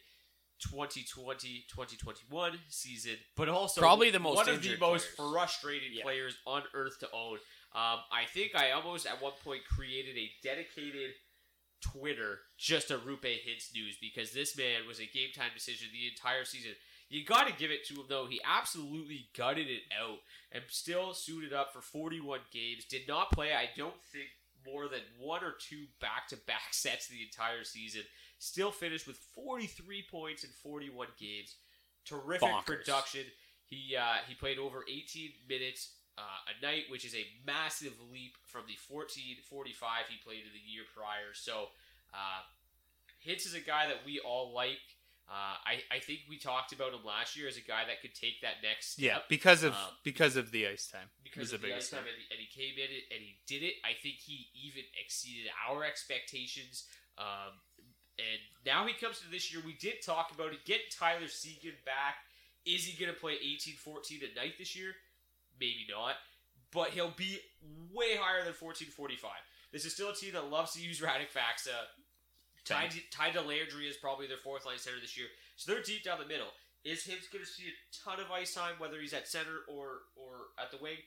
2020-2021 0.60 2.56
season, 2.68 3.16
but 3.36 3.48
also 3.48 3.80
Probably 3.80 4.10
the 4.10 4.18
most 4.18 4.36
one 4.36 4.48
of 4.48 4.62
the 4.62 4.76
most 4.78 5.16
players. 5.16 5.30
frustrating 5.32 5.92
Yeah. 5.92 6.02
players 6.02 6.36
on 6.46 6.62
earth 6.74 6.98
to 7.00 7.10
own. 7.12 7.38
Um, 7.72 8.00
I 8.10 8.24
think 8.32 8.54
I 8.54 8.70
almost 8.72 9.06
at 9.06 9.20
one 9.20 9.32
point 9.44 9.62
created 9.64 10.16
a 10.16 10.30
dedicated 10.42 11.12
Twitter 11.82 12.40
just 12.56 12.90
a 12.90 12.98
Roope 12.98 13.20
Hintz 13.22 13.72
news 13.74 13.98
because 14.00 14.32
this 14.32 14.56
man 14.56 14.86
was 14.86 14.98
a 14.98 15.06
game 15.06 15.28
time 15.34 15.50
decision 15.54 15.88
the 15.92 16.08
entire 16.08 16.44
season. 16.44 16.72
You 17.08 17.24
got 17.24 17.46
to 17.46 17.52
give 17.54 17.70
it 17.70 17.84
to 17.88 17.94
him 17.94 18.06
though; 18.08 18.26
he 18.26 18.40
absolutely 18.44 19.28
gutted 19.36 19.68
it 19.68 19.82
out 19.96 20.18
and 20.50 20.64
still 20.68 21.12
suited 21.14 21.52
up 21.52 21.72
for 21.72 21.80
41 21.80 22.40
games. 22.52 22.84
Did 22.86 23.06
not 23.06 23.30
play, 23.30 23.52
I 23.52 23.68
don't 23.76 24.02
think, 24.12 24.28
more 24.66 24.88
than 24.88 25.02
one 25.20 25.44
or 25.44 25.52
two 25.60 25.84
back-to-back 26.00 26.68
sets 26.72 27.06
the 27.06 27.22
entire 27.22 27.62
season. 27.62 28.02
Still 28.38 28.70
finished 28.70 29.06
with 29.06 29.16
43 29.34 30.04
points 30.10 30.44
in 30.44 30.50
41 30.62 31.08
games. 31.18 31.56
Terrific 32.04 32.48
Bonkers. 32.48 32.64
production. 32.64 33.22
He 33.64 33.96
uh, 33.96 34.16
he 34.28 34.34
played 34.34 34.58
over 34.58 34.84
18 34.88 35.30
minutes 35.48 35.94
uh, 36.18 36.22
a 36.22 36.64
night, 36.64 36.84
which 36.90 37.04
is 37.04 37.14
a 37.14 37.24
massive 37.46 37.94
leap 38.12 38.34
from 38.46 38.62
the 38.68 38.76
14 38.88 39.36
45 39.48 39.90
he 40.08 40.16
played 40.24 40.40
in 40.44 40.52
the 40.52 40.70
year 40.70 40.84
prior. 40.94 41.32
So, 41.34 41.68
uh, 42.14 42.42
Hintz 43.26 43.46
is 43.46 43.54
a 43.54 43.60
guy 43.60 43.86
that 43.88 44.04
we 44.06 44.20
all 44.20 44.52
like. 44.54 44.78
Uh, 45.28 45.58
I, 45.66 45.82
I 45.90 45.98
think 45.98 46.20
we 46.28 46.38
talked 46.38 46.72
about 46.72 46.92
him 46.92 47.00
last 47.04 47.36
year 47.36 47.48
as 47.48 47.56
a 47.56 47.60
guy 47.60 47.82
that 47.88 48.00
could 48.00 48.14
take 48.14 48.42
that 48.42 48.62
next 48.62 48.92
step. 48.92 49.04
Yeah, 49.04 49.18
because 49.28 49.64
of 49.64 49.72
Um, 49.72 49.98
because 50.04 50.36
of 50.36 50.52
the 50.52 50.68
ice 50.68 50.86
time. 50.86 51.10
because 51.24 51.52
of 51.52 51.60
the 51.62 51.66
the 51.66 51.74
ice 51.74 51.90
time, 51.90 52.06
and 52.06 52.14
he, 52.14 52.24
and 52.30 52.38
he 52.38 52.46
came 52.46 52.78
in 52.78 52.86
and 53.10 53.20
he 53.24 53.34
did 53.44 53.64
it. 53.66 53.74
I 53.82 53.94
think 54.00 54.22
he 54.22 54.46
even 54.54 54.84
exceeded 55.02 55.50
our 55.68 55.82
expectations. 55.82 56.84
Um, 57.18 57.58
and 58.18 58.40
now 58.64 58.86
he 58.86 58.94
comes 58.94 59.20
to 59.20 59.30
this 59.30 59.52
year. 59.52 59.62
We 59.64 59.74
did 59.74 60.02
talk 60.02 60.32
about 60.34 60.52
it. 60.52 60.64
Get 60.64 60.90
Tyler 60.90 61.28
Seguin 61.28 61.74
back. 61.84 62.16
Is 62.64 62.84
he 62.84 62.98
going 62.98 63.12
to 63.14 63.20
play 63.20 63.34
18-14 63.34 64.22
at 64.24 64.36
night 64.36 64.54
this 64.58 64.74
year? 64.74 64.92
Maybe 65.60 65.86
not. 65.88 66.14
But 66.72 66.90
he'll 66.90 67.14
be 67.16 67.38
way 67.92 68.16
higher 68.18 68.44
than 68.44 68.54
14-45. 68.54 69.20
This 69.72 69.84
is 69.84 69.92
still 69.92 70.10
a 70.10 70.14
team 70.14 70.32
that 70.32 70.50
loves 70.50 70.72
to 70.72 70.82
use 70.82 71.00
Radek 71.00 71.30
Faksa. 71.30 71.76
Tied 72.64 72.90
to, 72.92 72.98
tied 73.12 73.34
to 73.34 73.40
Landry 73.40 73.86
is 73.86 73.96
probably 73.96 74.26
their 74.26 74.38
fourth 74.42 74.66
line 74.66 74.78
center 74.78 75.00
this 75.00 75.16
year. 75.16 75.28
So 75.54 75.70
they're 75.70 75.82
deep 75.82 76.02
down 76.02 76.18
the 76.18 76.26
middle. 76.26 76.48
Is 76.84 77.04
Hibbs 77.04 77.28
going 77.28 77.44
to 77.44 77.50
see 77.50 77.64
a 77.70 77.76
ton 78.04 78.18
of 78.18 78.30
ice 78.30 78.54
time, 78.54 78.74
whether 78.78 79.00
he's 79.00 79.12
at 79.12 79.28
center 79.28 79.66
or 79.68 80.06
or 80.16 80.54
at 80.58 80.70
the 80.70 80.78
wing? 80.78 80.98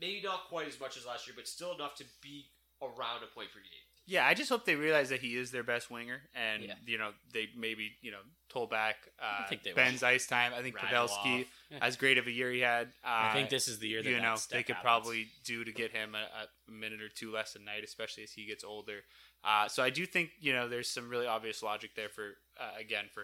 Maybe 0.00 0.22
not 0.22 0.48
quite 0.48 0.66
as 0.66 0.80
much 0.80 0.96
as 0.96 1.06
last 1.06 1.26
year, 1.26 1.34
but 1.36 1.46
still 1.46 1.74
enough 1.74 1.94
to 1.96 2.04
be 2.22 2.46
around 2.82 3.22
a 3.22 3.34
point 3.34 3.52
per 3.52 3.58
game. 3.60 3.89
Yeah, 4.10 4.26
I 4.26 4.34
just 4.34 4.48
hope 4.50 4.64
they 4.64 4.74
realize 4.74 5.10
that 5.10 5.20
he 5.20 5.36
is 5.36 5.52
their 5.52 5.62
best 5.62 5.88
winger, 5.88 6.20
and 6.34 6.64
Yeah. 6.64 6.74
you 6.84 6.98
know 6.98 7.12
they 7.32 7.48
maybe 7.56 7.92
you 8.02 8.10
know 8.10 8.18
toll 8.48 8.66
back 8.66 8.96
uh, 9.22 9.46
will. 9.48 9.74
Benn's 9.76 10.02
ice 10.02 10.26
time. 10.26 10.52
I 10.52 10.62
think. 10.62 10.76
Pavelski, 10.76 11.46
as 11.80 11.96
great 11.96 12.18
of 12.18 12.26
a 12.26 12.30
year 12.32 12.50
he 12.50 12.58
had. 12.60 12.88
Uh, 13.04 13.30
I 13.30 13.32
think 13.32 13.50
this 13.50 13.68
is 13.68 13.78
the 13.78 13.86
year 13.86 14.02
that 14.02 14.08
you 14.08 14.16
that 14.16 14.22
know 14.22 14.36
they 14.50 14.64
could 14.64 14.74
happens. 14.74 14.82
probably 14.82 15.28
do 15.44 15.62
to 15.64 15.72
get 15.72 15.92
him 15.92 16.16
a, 16.16 16.24
a 16.68 16.70
minute 16.70 17.00
or 17.00 17.08
two 17.08 17.30
less 17.32 17.54
a 17.54 17.60
night, 17.60 17.84
especially 17.84 18.24
as 18.24 18.32
he 18.32 18.46
gets 18.46 18.64
older. 18.64 18.98
Uh, 19.44 19.68
so 19.68 19.80
I 19.82 19.90
do 19.90 20.04
think 20.06 20.30
you 20.40 20.52
know 20.52 20.68
there's 20.68 20.90
some 20.90 21.08
really 21.08 21.26
obvious 21.28 21.62
logic 21.62 21.90
there 21.94 22.08
for 22.08 22.30
uh, 22.58 22.80
again 22.80 23.04
for 23.14 23.22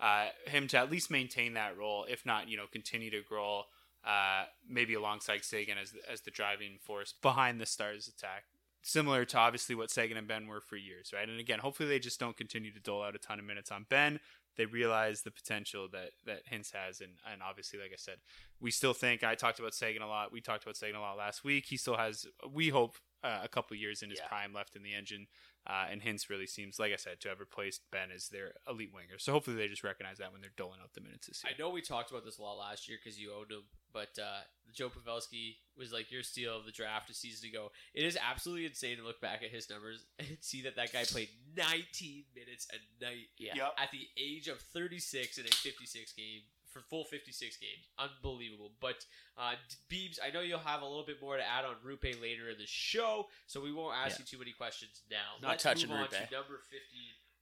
uh, 0.00 0.26
him 0.46 0.66
to 0.68 0.78
at 0.78 0.90
least 0.90 1.12
maintain 1.12 1.54
that 1.54 1.78
role, 1.78 2.06
if 2.10 2.26
not 2.26 2.48
you 2.48 2.56
know 2.56 2.66
continue 2.70 3.10
to 3.10 3.22
grow. 3.22 3.62
Uh, 4.04 4.44
maybe 4.68 4.92
alongside 4.92 5.42
Seguin 5.42 5.78
as 5.78 5.92
the, 5.92 5.98
as 6.12 6.20
the 6.22 6.30
driving 6.30 6.76
force 6.82 7.14
behind 7.22 7.58
the 7.58 7.64
Stars 7.64 8.06
attack, 8.06 8.44
similar 8.84 9.24
to 9.24 9.38
obviously 9.38 9.74
what 9.74 9.90
Seguin 9.90 10.18
and 10.18 10.28
Benn 10.28 10.46
were 10.46 10.60
for 10.60 10.76
years, 10.76 11.10
right? 11.12 11.26
And 11.28 11.40
again, 11.40 11.58
hopefully 11.58 11.88
they 11.88 11.98
just 11.98 12.20
don't 12.20 12.36
continue 12.36 12.70
to 12.70 12.78
dole 12.80 13.02
out 13.02 13.14
a 13.16 13.18
ton 13.18 13.38
of 13.38 13.44
minutes 13.46 13.72
on 13.72 13.86
Benn. 13.88 14.20
They 14.56 14.66
realize 14.66 15.22
the 15.22 15.30
potential 15.32 15.88
that 15.92 16.10
that 16.26 16.46
Hintz 16.46 16.72
has, 16.72 17.00
and 17.00 17.12
and 17.30 17.42
obviously, 17.42 17.80
like 17.80 17.90
I 17.92 17.96
said, 17.96 18.18
we 18.60 18.70
still 18.70 18.92
think 18.94 19.24
I 19.24 19.34
talked 19.34 19.58
about 19.58 19.74
Seguin 19.74 20.02
a 20.02 20.06
lot. 20.06 20.30
We 20.32 20.40
talked 20.40 20.62
about 20.62 20.76
Seguin 20.76 20.94
a 20.94 21.00
lot 21.00 21.16
last 21.16 21.42
week. 21.42 21.64
He 21.66 21.76
still 21.76 21.96
has, 21.96 22.24
we 22.48 22.68
hope, 22.68 22.96
uh, 23.24 23.40
a 23.42 23.48
couple 23.48 23.76
years 23.76 24.02
in 24.02 24.10
his 24.10 24.20
Yeah. 24.20 24.28
prime 24.28 24.52
left 24.52 24.76
in 24.76 24.82
the 24.84 24.94
engine. 24.94 25.26
Uh, 25.66 25.86
and 25.90 26.02
Hintz 26.02 26.28
really 26.28 26.46
seems, 26.46 26.78
like 26.78 26.92
I 26.92 26.96
said, 26.96 27.20
to 27.22 27.30
have 27.30 27.40
replaced 27.40 27.90
Benn 27.90 28.10
as 28.14 28.28
their 28.28 28.52
elite 28.68 28.92
winger. 28.92 29.18
So 29.18 29.32
hopefully 29.32 29.56
they 29.56 29.66
just 29.66 29.82
recognize 29.82 30.18
that 30.18 30.30
when 30.30 30.42
they're 30.42 30.52
doling 30.58 30.78
out 30.82 30.92
the 30.92 31.00
minutes 31.00 31.26
this 31.26 31.42
year. 31.42 31.54
I 31.56 31.58
know 31.58 31.70
we 31.70 31.80
talked 31.80 32.10
about 32.10 32.22
this 32.26 32.36
a 32.38 32.42
lot 32.42 32.58
last 32.58 32.86
year 32.86 32.98
because 33.02 33.18
you 33.18 33.32
owned 33.32 33.50
him, 33.50 33.62
but 33.94 34.10
uh, 34.20 34.40
Joe 34.74 34.90
Pavelski 34.90 35.54
was 35.78 35.92
like 35.92 36.10
your 36.12 36.22
steal 36.22 36.54
of 36.58 36.66
the 36.66 36.72
draft 36.72 37.08
a 37.08 37.14
season 37.14 37.48
ago. 37.48 37.70
It 37.94 38.04
is 38.04 38.18
absolutely 38.20 38.66
insane 38.66 38.98
to 38.98 39.04
look 39.04 39.20
back 39.22 39.42
at 39.42 39.50
his 39.50 39.70
numbers 39.70 40.04
and 40.18 40.36
see 40.40 40.62
that 40.62 40.76
that 40.76 40.92
guy 40.92 41.04
played 41.04 41.28
19 41.56 42.24
minutes 42.34 42.66
a 42.74 43.04
night 43.04 43.28
Yeah. 43.38 43.52
Yep. 43.56 43.74
at 43.78 43.90
the 43.92 44.06
age 44.20 44.48
of 44.48 44.58
36 44.74 45.38
in 45.38 45.46
a 45.46 45.48
56 45.48 46.12
game 46.12 46.40
for 46.72 46.80
full 46.90 47.04
56 47.04 47.56
games. 47.58 47.86
Unbelievable. 47.98 48.72
But 48.80 49.06
uh, 49.38 49.54
Beebs, 49.90 50.18
I 50.18 50.30
know 50.34 50.40
you'll 50.40 50.58
have 50.58 50.82
a 50.82 50.86
little 50.86 51.06
bit 51.06 51.22
more 51.22 51.36
to 51.36 51.42
add 51.46 51.64
on 51.64 51.76
Roope 51.86 52.20
later 52.20 52.50
in 52.50 52.58
the 52.58 52.66
show, 52.66 53.28
so 53.46 53.60
we 53.62 53.72
won't 53.72 53.94
ask 53.96 54.18
Yeah. 54.18 54.24
you 54.26 54.36
too 54.36 54.38
many 54.42 54.52
questions 54.52 55.02
now. 55.08 55.38
Not 55.40 55.50
Let's 55.50 55.62
touching 55.62 55.88
move 55.88 55.98
on 55.98 56.04
Roope. 56.06 56.26
to 56.28 56.34
number 56.34 56.58
15, 56.66 56.82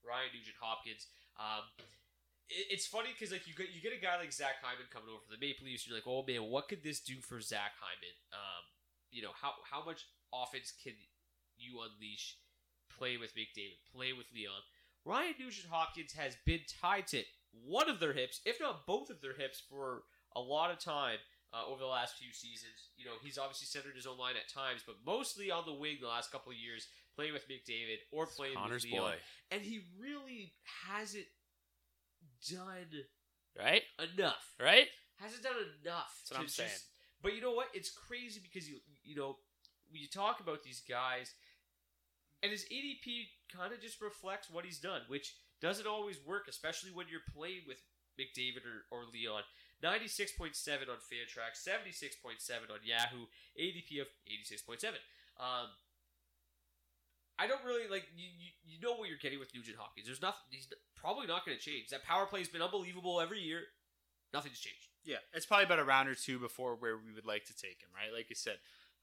Ryan 0.05 0.29
Nugent 0.37 0.57
Hopkins. 0.61 1.07
Um, 1.41 1.65
it- 1.79 1.85
it's 2.49 2.87
funny 2.87 3.09
because 3.13 3.33
like 3.33 3.47
you 3.47 3.55
get 3.55 3.69
you 3.75 3.81
get 3.81 3.93
a 3.93 4.01
guy 4.01 4.19
like 4.19 4.33
Zach 4.33 4.63
Hyman 4.63 4.87
coming 4.93 5.09
over 5.09 5.21
from 5.25 5.35
the 5.39 5.45
Maple 5.45 5.67
Leafs, 5.67 5.87
you're 5.87 5.97
like, 5.97 6.07
oh 6.07 6.25
man, 6.27 6.51
what 6.51 6.69
could 6.69 6.83
this 6.83 7.01
do 7.01 7.21
for 7.21 7.41
Zach 7.41 7.73
Hyman? 7.81 8.17
Um, 8.33 8.63
you 9.11 9.23
know 9.23 9.33
how 9.41 9.53
how 9.69 9.85
much 9.85 10.07
offense 10.33 10.73
can 10.83 10.95
you 11.57 11.81
unleash? 11.81 12.37
Play 12.99 13.17
with 13.17 13.35
McDavid, 13.35 13.81
play 13.95 14.13
with 14.13 14.27
Leon. 14.35 14.61
Ryan 15.05 15.35
Nugent 15.41 15.69
Hopkins 15.71 16.13
has 16.13 16.37
been 16.47 16.61
tied 16.81 17.07
to 17.09 17.23
one 17.65 17.89
of 17.89 18.01
their 18.01 18.13
hips, 18.13 18.41
if 18.45 18.61
not 18.61 18.87
both 18.87 19.11
of 19.11 19.21
their 19.21 19.35
hips, 19.35 19.63
for 19.69 20.03
a 20.37 20.41
lot 20.41 20.71
of 20.71 20.79
time 20.79 21.19
uh, 21.53 21.69
over 21.69 21.81
the 21.81 21.87
last 21.87 22.17
few 22.17 22.33
seasons. 22.33 22.91
You 22.97 23.07
know, 23.07 23.13
he's 23.23 23.39
obviously 23.39 23.67
centered 23.67 23.97
his 23.97 24.07
own 24.07 24.19
line 24.19 24.35
at 24.37 24.53
times, 24.53 24.83
but 24.87 24.97
mostly 25.05 25.51
on 25.51 25.65
the 25.67 25.73
wing 25.73 25.99
the 26.01 26.09
last 26.09 26.31
couple 26.33 26.53
of 26.53 26.59
years, 26.59 26.87
playing 27.15 27.33
with 27.33 27.49
McDavid 27.49 27.99
or 28.11 28.27
playing 28.27 28.55
Connor's 28.55 28.85
with 28.85 28.93
Leon. 28.93 29.11
boy. 29.11 29.15
And 29.51 29.63
he 29.63 29.81
really 30.01 30.53
hasn't 30.89 31.27
done 32.51 33.05
Right? 33.59 33.83
enough. 33.99 34.55
Right? 34.61 34.87
Hasn't 35.17 35.43
done 35.43 35.55
enough. 35.85 36.13
That's 36.23 36.31
what 36.31 36.41
I'm 36.41 36.47
to 36.47 36.53
saying. 36.53 36.71
but 37.23 37.35
you 37.35 37.41
know 37.41 37.53
what? 37.53 37.69
It's 37.75 37.91
crazy 37.91 38.41
because 38.43 38.69
you 38.69 38.79
you 39.05 39.15
know 39.15 39.37
when 39.91 40.01
you 40.01 40.09
talk 40.09 40.41
about 40.41 40.63
these 40.65 40.81
guys, 40.81 41.35
and 42.43 42.51
his 42.51 42.65
ADP 42.65 43.29
kind 43.55 43.73
of 43.73 43.81
just 43.81 44.01
reflects 44.01 44.51
what 44.51 44.65
he's 44.65 44.79
done, 44.79 45.03
which 45.09 45.37
doesn't 45.61 45.87
always 45.87 46.19
work, 46.27 46.47
especially 46.49 46.91
when 46.91 47.07
you're 47.09 47.21
playing 47.37 47.63
with 47.69 47.79
McDavid 48.19 48.65
or, 48.67 48.83
or 48.91 49.05
Leon. 49.13 49.43
96.7 49.83 50.55
on 50.89 51.03
Fantrax, 51.03 51.59
76.7 51.67 52.71
on 52.71 52.79
Yahoo, 52.85 53.27
ADP 53.59 54.01
of 54.01 54.07
86.7. 54.31 54.87
Um, 55.41 55.67
I 57.43 57.47
don't 57.47 57.65
really 57.65 57.89
like 57.91 58.05
you, 58.17 58.27
you. 58.39 58.51
You 58.65 58.81
know 58.81 58.95
what 58.97 59.09
you're 59.09 59.19
getting 59.21 59.39
with 59.39 59.55
Nugent 59.55 59.77
Hopkins. 59.79 60.07
There's 60.07 60.23
nothing. 60.23 60.41
He's 60.51 60.67
probably 60.97 61.27
not 61.27 61.45
going 61.45 61.57
to 61.59 61.63
change. 61.63 61.89
That 61.91 62.05
power 62.05 62.27
play 62.27 62.39
has 62.41 62.49
been 62.49 62.63
unbelievable 62.63 63.21
every 63.21 63.41
year. 63.41 63.63
Nothing's 64.33 64.59
changed. 64.61 64.89
Yeah, 65.05 65.17
it's 65.35 65.45
probably 65.47 65.67
about 65.67 65.79
a 65.79 65.85
round 65.85 66.09
or 66.09 66.15
two 66.15 66.39
before 66.39 66.77
where 66.77 66.97
we 66.97 67.13
would 67.13 67.27
like 67.27 67.45
to 67.47 67.57
take 67.57 67.83
him, 67.83 67.91
right? 67.95 68.15
Like 68.17 68.31
you 68.31 68.37
said, 68.37 68.57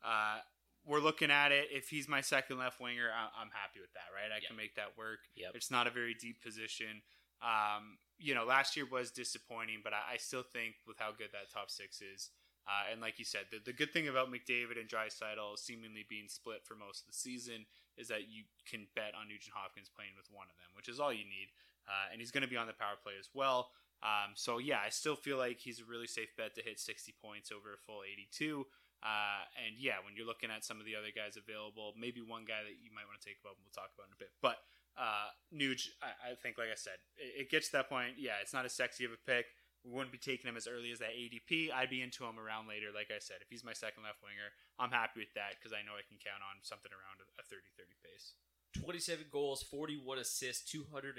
uh, 0.03 0.39
we're 0.85 1.01
looking 1.01 1.29
at 1.29 1.51
it. 1.51 1.67
If 1.71 1.89
he's 1.89 2.07
my 2.07 2.21
second 2.21 2.57
left 2.57 2.79
winger, 2.79 3.11
I- 3.11 3.29
I'm 3.41 3.51
happy 3.51 3.79
with 3.81 3.91
that, 3.93 4.07
right? 4.15 4.31
I 4.31 4.39
Yeah. 4.41 4.47
can 4.47 4.55
make 4.57 4.75
that 4.75 4.97
work. 4.97 5.19
Yep. 5.35 5.51
It's 5.55 5.69
not 5.69 5.87
a 5.87 5.91
very 5.91 6.13
deep 6.15 6.41
position. 6.41 7.01
Um, 7.41 7.99
you 8.17 8.33
know, 8.33 8.43
last 8.45 8.75
year 8.75 8.85
was 8.85 9.11
disappointing, 9.11 9.81
but 9.83 9.93
I, 9.93 10.13
I 10.13 10.17
still 10.17 10.43
think 10.43 10.75
with 10.87 10.97
how 10.97 11.11
good 11.11 11.29
that 11.33 11.51
top 11.53 11.69
six 11.69 12.01
is, 12.01 12.31
uh, 12.67 12.91
and 12.91 13.01
like 13.01 13.19
you 13.19 13.25
said, 13.25 13.45
the, 13.51 13.59
the 13.59 13.73
good 13.73 13.91
thing 13.93 14.07
about 14.07 14.31
McDavid 14.31 14.79
and 14.79 14.89
Draisaitl 14.89 15.57
seemingly 15.59 16.05
being 16.09 16.27
split 16.27 16.65
for 16.65 16.75
most 16.75 17.01
of 17.01 17.07
the 17.07 17.13
season 17.17 17.65
is 17.99 18.07
that 18.07 18.31
you 18.31 18.47
can 18.63 18.87
bet 18.95 19.11
on 19.13 19.27
Nugent 19.27 19.53
Hopkins 19.53 19.91
playing 19.91 20.15
with 20.15 20.31
one 20.31 20.47
of 20.47 20.55
them, 20.57 20.71
which 20.73 20.87
is 20.87 20.97
all 20.97 21.11
you 21.11 21.27
need. 21.27 21.51
Uh, 21.83 22.09
and 22.11 22.21
he's 22.21 22.31
going 22.31 22.45
to 22.45 22.49
be 22.49 22.57
on 22.57 22.65
the 22.65 22.77
power 22.77 22.95
play 22.95 23.19
as 23.19 23.29
well. 23.35 23.69
Um, 23.99 24.33
so 24.39 24.57
yeah, 24.57 24.79
I 24.79 24.89
still 24.89 25.19
feel 25.19 25.37
like 25.37 25.59
he's 25.59 25.83
a 25.83 25.87
really 25.87 26.07
safe 26.07 26.31
bet 26.39 26.55
to 26.55 26.63
hit 26.63 26.79
60 26.79 27.13
points 27.19 27.51
over 27.51 27.75
a 27.75 27.79
full 27.83 28.07
82. 28.07 28.63
Uh, 29.03 29.43
and 29.59 29.75
yeah, 29.79 29.99
when 30.03 30.15
you're 30.15 30.27
looking 30.27 30.51
at 30.51 30.63
some 30.63 30.79
of 30.79 30.85
the 30.87 30.95
other 30.95 31.11
guys 31.11 31.35
available, 31.35 31.95
maybe 31.99 32.23
one 32.23 32.43
guy 32.47 32.63
that 32.63 32.79
you 32.79 32.91
might 32.91 33.07
want 33.07 33.19
to 33.19 33.25
take 33.25 33.39
about, 33.43 33.59
and 33.59 33.63
we'll 33.63 33.75
talk 33.75 33.91
about 33.95 34.07
in 34.07 34.15
a 34.15 34.21
bit. 34.21 34.31
But 34.39 34.59
uh, 34.99 35.31
Nuge, 35.51 35.95
I, 36.03 36.31
I 36.31 36.39
think, 36.39 36.59
like 36.59 36.71
I 36.71 36.79
said, 36.79 36.99
it, 37.15 37.47
it 37.47 37.51
gets 37.51 37.71
to 37.71 37.83
that 37.83 37.87
point. 37.87 38.19
Yeah, 38.19 38.43
it's 38.43 38.51
not 38.51 38.67
as 38.67 38.75
sexy 38.75 39.07
of 39.07 39.11
a 39.11 39.21
pick. 39.23 39.47
We 39.83 39.95
wouldn't 39.95 40.11
be 40.11 40.19
taking 40.19 40.49
him 40.49 40.59
as 40.59 40.67
early 40.67 40.91
as 40.91 40.99
that 40.99 41.15
ADP. 41.15 41.71
I'd 41.71 41.89
be 41.89 42.03
into 42.03 42.27
him 42.27 42.35
around 42.35 42.67
later. 42.67 42.91
Like 42.91 43.09
I 43.15 43.23
said, 43.23 43.39
if 43.39 43.47
he's 43.47 43.63
my 43.63 43.73
second 43.73 44.03
left 44.03 44.19
winger, 44.19 44.51
I'm 44.75 44.91
happy 44.91 45.23
with 45.23 45.33
that 45.39 45.55
because 45.55 45.71
I 45.71 45.85
know 45.87 45.95
I 45.95 46.03
can 46.03 46.19
count 46.19 46.43
on 46.43 46.59
something 46.61 46.91
around 46.91 47.23
a 47.23 47.43
30 47.47 47.71
30 47.79 47.95
pace. 48.03 48.35
27 48.77 49.25
goals, 49.31 49.63
41 49.63 50.19
assists, 50.19 50.69
212 50.69 51.17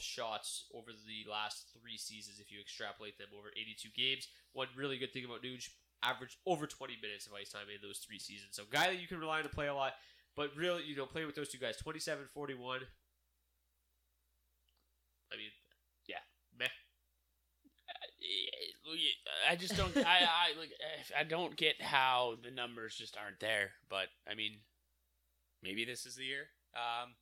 shots 0.00 0.70
over 0.72 0.92
the 0.92 1.26
last 1.28 1.66
three 1.74 1.98
seasons 1.98 2.38
if 2.38 2.52
you 2.52 2.60
extrapolate 2.60 3.18
them 3.18 3.28
over 3.36 3.48
82 3.56 3.88
games. 3.96 4.28
One 4.52 4.68
really 4.76 4.98
good 4.98 5.12
thing 5.12 5.24
about 5.24 5.42
Nuge, 5.42 5.70
averaged 6.02 6.36
over 6.46 6.66
20 6.66 6.98
minutes 7.02 7.26
of 7.26 7.32
ice 7.34 7.50
time 7.50 7.66
in 7.74 7.82
those 7.82 7.98
three 7.98 8.18
seasons. 8.18 8.54
So, 8.54 8.62
guy 8.70 8.86
that 8.86 9.00
you 9.00 9.08
can 9.08 9.18
rely 9.18 9.38
on 9.38 9.44
to 9.44 9.48
play 9.50 9.66
a 9.66 9.74
lot, 9.74 9.94
but 10.36 10.54
really, 10.56 10.84
you 10.84 10.96
know, 10.96 11.06
playing 11.06 11.26
with 11.26 11.36
those 11.36 11.48
two 11.48 11.58
guys, 11.58 11.76
27 11.76 12.26
41. 12.32 12.80
I 15.32 15.36
mean, 15.36 15.50
yeah, 16.06 16.22
meh. 16.56 16.68
I 19.52 19.56
just 19.56 19.76
don't. 19.76 19.94
I 19.98 20.00
I 20.00 20.58
like. 20.58 20.72
I 21.18 21.24
don't 21.24 21.54
get 21.56 21.82
how 21.82 22.36
the 22.42 22.50
numbers 22.50 22.96
just 22.96 23.18
aren't 23.22 23.38
there. 23.38 23.72
But 23.90 24.08
I 24.30 24.34
mean, 24.34 24.52
maybe 25.62 25.84
this 25.84 26.06
is 26.06 26.16
the 26.16 26.24
year. 26.24 26.48
Um, 26.74 27.12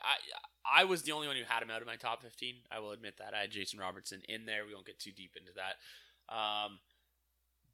I 0.00 0.82
I 0.82 0.84
was 0.84 1.02
the 1.02 1.10
only 1.10 1.26
one 1.26 1.36
who 1.36 1.42
had 1.44 1.60
him 1.60 1.70
out 1.70 1.80
of 1.80 1.88
my 1.88 1.96
top 1.96 2.22
fifteen. 2.22 2.54
I 2.70 2.78
will 2.78 2.92
admit 2.92 3.18
that 3.18 3.34
I 3.34 3.40
had 3.40 3.50
Jason 3.50 3.80
Robertson 3.80 4.22
in 4.28 4.46
there. 4.46 4.64
We 4.64 4.74
won't 4.74 4.86
get 4.86 5.00
too 5.00 5.10
deep 5.10 5.32
into 5.36 5.50
that. 5.56 6.32
Um, 6.32 6.78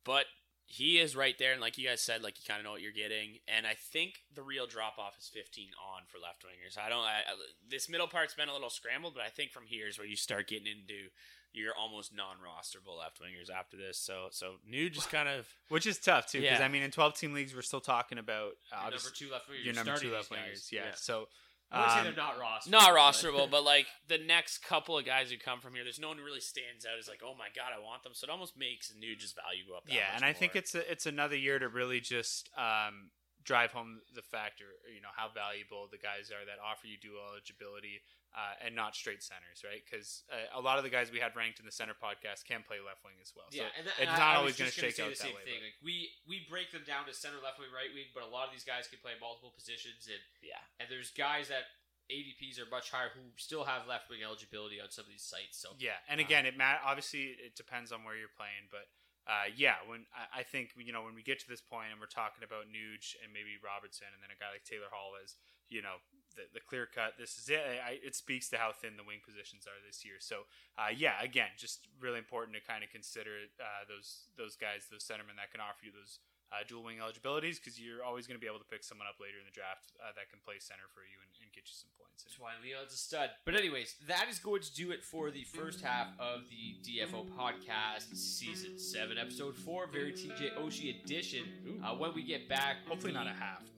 but 0.05 0.25
he 0.65 0.99
is 0.99 1.15
right 1.15 1.37
there, 1.39 1.53
and 1.53 1.61
like 1.61 1.77
you 1.77 1.87
guys 1.87 2.01
said, 2.01 2.23
like 2.23 2.39
you 2.39 2.45
kind 2.49 2.61
of 2.61 2.65
know 2.65 2.73
what 2.73 2.81
you're 2.81 2.93
getting. 2.93 3.41
And 3.47 3.67
I 3.67 3.75
think 3.75 4.25
the 4.35 4.43
real 4.43 4.67
drop 4.67 4.99
off 4.99 5.19
is 5.19 5.31
15 5.33 5.69
on 5.77 6.03
for 6.07 6.17
left 6.17 6.45
wingers. 6.45 6.79
I 6.79 6.89
don't. 6.89 7.05
I, 7.05 7.29
I, 7.29 7.37
this 7.69 7.91
middle 7.91 8.09
part's 8.09 8.35
been 8.35 8.49
a 8.49 8.55
little 8.55 8.71
scrambled, 8.71 9.13
but 9.15 9.25
I 9.25 9.29
think 9.29 9.53
from 9.53 9.67
here 9.67 9.87
is 9.87 9.99
where 9.99 10.07
you 10.07 10.17
start 10.17 10.49
getting 10.49 10.67
into 10.67 11.13
your 11.53 11.73
almost 11.75 12.15
non-rosterable 12.15 12.99
left 12.99 13.21
wingers 13.21 13.51
after 13.51 13.77
this. 13.77 13.99
So 13.99 14.29
so 14.31 14.55
new 14.69 14.91
just 14.91 15.11
kind 15.11 15.29
of 15.29 15.47
Which 15.69 15.87
is 15.87 15.99
tough 15.99 16.31
too, 16.31 16.41
because 16.41 16.59
Yeah. 16.59 16.65
I 16.65 16.69
mean, 16.69 16.83
in 16.83 16.91
12 16.91 17.15
team 17.17 17.33
leagues, 17.33 17.55
we're 17.55 17.63
still 17.63 17.81
talking 17.81 18.19
about 18.19 18.53
uh, 18.73 18.83
Your 18.83 18.91
number 18.93 19.11
two 19.15 19.31
left 19.31 19.49
winger. 19.49 19.61
your 19.61 19.75
you're 19.75 19.85
number 19.85 20.01
two 20.01 20.13
left 20.13 20.31
wingers. 20.31 20.71
Yeah. 20.71 20.85
Yeah. 20.87 20.95
So 20.95 21.29
I 21.71 21.81
would 21.81 21.91
say 21.91 21.99
um, 21.99 22.05
they're 22.05 22.25
not 22.25 22.39
roster. 22.39 22.71
not 22.71 22.91
rosterable, 22.91 23.51
but 23.51 23.63
like 23.63 23.87
the 24.09 24.19
next 24.19 24.59
couple 24.65 24.97
of 24.97 25.05
guys 25.05 25.31
who 25.31 25.37
come 25.37 25.61
from 25.61 25.75
here, 25.75 25.85
there's 25.85 25.99
no 25.99 26.09
one 26.09 26.17
who 26.19 26.25
really 26.25 26.41
stands 26.41 26.87
out 26.87 26.99
as 26.99 27.09
like, 27.09 27.21
oh 27.25 27.35
my 27.39 27.49
god, 27.55 27.73
I 27.77 27.83
want 27.83 28.03
them. 28.05 28.13
So 28.15 28.27
it 28.27 28.31
almost 28.31 28.57
makes 28.57 28.93
Nuge's 28.99 29.33
value 29.33 29.65
go 29.69 29.77
up. 29.77 29.85
That 29.87 29.95
yeah, 29.95 30.17
and 30.17 30.25
I 30.25 30.33
think 30.33 30.57
it's 30.57 30.75
a, 30.75 30.91
it's 30.91 31.05
another 31.07 31.37
year 31.37 31.59
to 31.59 31.69
really 31.69 32.01
just 32.01 32.49
um, 32.57 33.11
drive 33.45 33.73
home 33.73 34.01
the 34.15 34.23
factor, 34.23 34.65
you 34.95 35.01
know, 35.01 35.13
how 35.15 35.29
valuable 35.29 35.89
the 35.91 35.99
guys 35.99 36.31
are 36.31 36.45
that 36.45 36.57
offer 36.61 36.87
you 36.87 36.97
dual 37.01 37.21
eligibility 37.33 38.01
uh, 38.37 38.55
and 38.65 38.77
not 38.77 38.95
straight 38.95 39.23
centers, 39.25 39.65
right? 39.65 39.81
Because 39.83 40.23
uh, 40.29 40.59
a 40.59 40.63
lot 40.63 40.77
of 40.79 40.85
the 40.85 40.93
guys 40.93 41.11
we 41.11 41.19
had 41.19 41.35
ranked 41.35 41.59
in 41.59 41.67
the 41.67 41.73
center 41.73 41.97
podcast 41.97 42.45
can 42.45 42.61
play 42.63 42.77
left 42.79 43.03
wing 43.03 43.17
as 43.21 43.33
well. 43.35 43.49
So 43.51 43.59
Yeah, 43.65 43.73
and, 43.77 43.87
that, 43.89 43.97
it's 43.99 44.15
not 44.21 44.37
I, 44.37 44.41
always 44.41 44.55
going 44.61 44.71
to 44.71 44.77
shake 44.77 45.01
out 45.01 45.11
the 45.11 45.19
that 45.19 45.27
same 45.33 45.35
way. 45.35 45.45
thing. 45.49 45.59
but- 45.59 45.73
Like 45.73 45.79
we 45.83 46.13
we 46.29 46.37
break 46.49 46.71
them 46.71 46.85
down 46.87 47.09
to 47.09 47.15
center, 47.17 47.41
left 47.41 47.59
wing, 47.59 47.73
right 47.73 47.91
wing, 47.91 48.13
but 48.13 48.23
a 48.23 48.31
lot 48.31 48.47
of 48.47 48.53
these 48.53 48.65
guys 48.69 48.87
can 48.87 49.01
play 49.01 49.17
multiple 49.19 49.51
positions, 49.57 50.07
and 50.07 50.21
yeah. 50.45 50.61
and 50.79 50.87
there's 50.93 51.11
guys 51.11 51.49
that 51.49 51.67
ADPs 52.09 52.57
are 52.57 52.69
much 52.73 52.89
higher 52.89 53.13
who 53.13 53.21
still 53.37 53.65
have 53.69 53.85
left 53.85 54.09
wing 54.09 54.25
eligibility 54.25 54.81
on 54.81 54.89
some 54.89 55.05
of 55.05 55.13
these 55.13 55.25
sites. 55.25 55.61
So 55.61 55.77
Yeah, 55.77 56.01
and 56.09 56.21
Uh, 56.21 56.25
again, 56.25 56.45
it 56.49 56.57
ma- 56.57 56.81
obviously 56.85 57.37
it 57.37 57.53
depends 57.57 57.93
on 57.93 58.05
where 58.05 58.17
you're 58.17 58.33
playing, 58.33 58.69
but 58.73 58.89
uh, 59.29 59.53
yeah, 59.53 59.77
when 59.85 60.09
I, 60.17 60.41
I 60.41 60.43
think 60.43 60.73
you 60.81 60.93
know 60.93 61.05
when 61.05 61.13
we 61.17 61.21
get 61.25 61.37
to 61.45 61.49
this 61.49 61.61
point 61.61 61.93
and 61.93 62.01
we're 62.01 62.09
talking 62.09 62.41
about 62.45 62.65
Nuge 62.73 63.13
and 63.21 63.29
maybe 63.33 63.61
Robertson 63.61 64.09
and 64.13 64.21
then 64.25 64.33
a 64.33 64.39
guy 64.41 64.49
like 64.53 64.65
Taylor 64.65 64.89
Hall 64.89 65.17
is 65.21 65.37
you 65.69 65.81
know 65.85 66.01
the, 66.39 66.47
the 66.55 66.63
clear 66.63 66.87
cut. 66.87 67.19
This 67.19 67.35
is 67.37 67.51
it. 67.51 67.61
I, 67.83 67.99
it 67.99 68.15
speaks 68.15 68.47
to 68.55 68.57
how 68.57 68.71
thin 68.71 68.95
the 68.95 69.03
wing 69.03 69.19
positions 69.27 69.67
are 69.67 69.77
this 69.83 70.07
year. 70.07 70.23
So 70.23 70.47
uh, 70.79 70.95
yeah, 70.95 71.19
again, 71.19 71.51
just 71.59 71.91
really 71.99 72.23
important 72.23 72.55
to 72.55 72.63
kind 72.63 72.87
of 72.87 72.95
consider 72.95 73.51
uh, 73.59 73.83
those 73.91 74.31
those 74.39 74.55
guys, 74.55 74.87
those 74.89 75.03
centermen 75.03 75.35
that 75.37 75.51
can 75.51 75.61
offer 75.61 75.83
you 75.83 75.91
those. 75.91 76.23
Uh, 76.49 76.65
dual 76.65 76.81
wing 76.81 76.97
eligibilities 76.97 77.61
because 77.61 77.77
you're 77.77 78.01
always 78.01 78.25
going 78.25 78.33
to 78.33 78.41
be 78.41 78.49
able 78.49 78.57
to 78.57 78.65
pick 78.73 78.81
someone 78.81 79.05
up 79.05 79.21
later 79.21 79.37
in 79.37 79.45
the 79.45 79.53
draft 79.53 79.93
uh, 80.01 80.09
that 80.17 80.33
can 80.33 80.41
play 80.41 80.57
center 80.57 80.89
for 80.97 81.05
you 81.05 81.21
and, 81.21 81.29
and 81.45 81.53
get 81.53 81.69
you 81.69 81.77
some 81.77 81.93
points. 82.01 82.25
That's 82.25 82.41
why 82.41 82.57
Leon's 82.65 82.89
a 82.89 82.97
stud. 82.97 83.29
But 83.45 83.53
anyways, 83.55 83.97
that 84.09 84.33
is 84.33 84.39
going 84.39 84.63
to 84.63 84.73
do 84.73 84.91
it 84.91 85.05
for 85.05 85.31
the 85.31 85.45
first 85.45 85.85
half 85.85 86.09
of 86.19 86.49
the 86.49 86.81
DFO 86.81 87.29
podcast, 87.37 88.17
season 88.17 88.79
seven, 88.79 89.19
episode 89.19 89.57
four, 89.61 89.93
very 89.93 90.13
TJ 90.17 90.57
Oshie 90.57 91.05
edition. 91.05 91.45
Uh, 91.85 91.93
when 92.01 92.15
we 92.15 92.23
get 92.25 92.49
back, 92.49 92.77
Hopefully 92.89 93.13
not 93.13 93.27
a 93.27 93.31
half, 93.37 93.61
but 93.61 93.69
you 93.69 93.78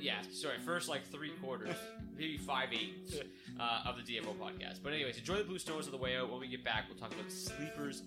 Yeah, 0.00 0.14
sorry, 0.30 0.58
first 0.64 0.88
like 0.88 1.04
three 1.06 1.30
quarters, 1.42 1.74
maybe 2.16 2.36
five 2.36 2.68
eighths 2.72 3.16
uh, 3.60 3.82
of 3.86 3.96
the 3.96 4.02
DFO 4.02 4.34
podcast. 4.36 4.78
But 4.82 4.92
anyways, 4.92 5.18
enjoy 5.18 5.36
the 5.38 5.44
Blue 5.44 5.58
Stones 5.58 5.86
on 5.86 5.92
the 5.92 5.98
way 5.98 6.16
out. 6.16 6.30
When 6.30 6.40
we 6.40 6.48
get 6.48 6.64
back, 6.64 6.84
we'll 6.88 6.98
talk 6.98 7.12
about 7.12 7.30
sleepers, 7.30 8.02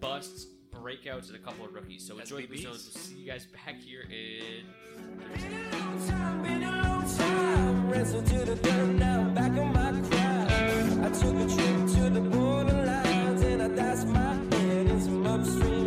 busts, 0.00 0.46
breakouts, 0.72 1.28
and 1.28 1.36
a 1.36 1.38
couple 1.38 1.64
of 1.64 1.74
rookies. 1.74 2.06
So 2.06 2.18
enjoy 2.18 2.42
the 2.42 2.46
Blue 2.46 2.56
Stones. 2.56 2.90
We'll 2.94 3.02
see 3.02 3.14
you 3.16 3.26
guys 3.30 3.46
back 3.46 3.76
here 3.80 4.02
in. 4.02 4.64
Been 5.34 5.52
a 5.52 5.78
long 5.78 6.08
time, 6.08 6.42
been 6.42 6.62
a 6.62 6.82
long 6.82 7.16
time. 7.16 7.90
Wrestled 7.90 8.26
to 8.26 8.38
the 8.44 8.56
dirt, 8.56 8.86
now 8.94 9.20
I'm 9.20 9.34
back 9.34 9.52
on 9.52 9.72
my 9.72 9.90
grind. 10.08 11.04
I 11.04 11.10
took 11.10 11.34
a 11.34 11.54
trip 11.54 11.88
to 11.96 12.10
the 12.10 12.20
borderlines 12.20 13.42
and 13.44 13.62
I 13.62 13.68
dashed 13.68 14.06
my 14.06 14.34
head 14.56 14.86
in 14.86 15.00
some 15.00 15.26
upstream 15.26 15.83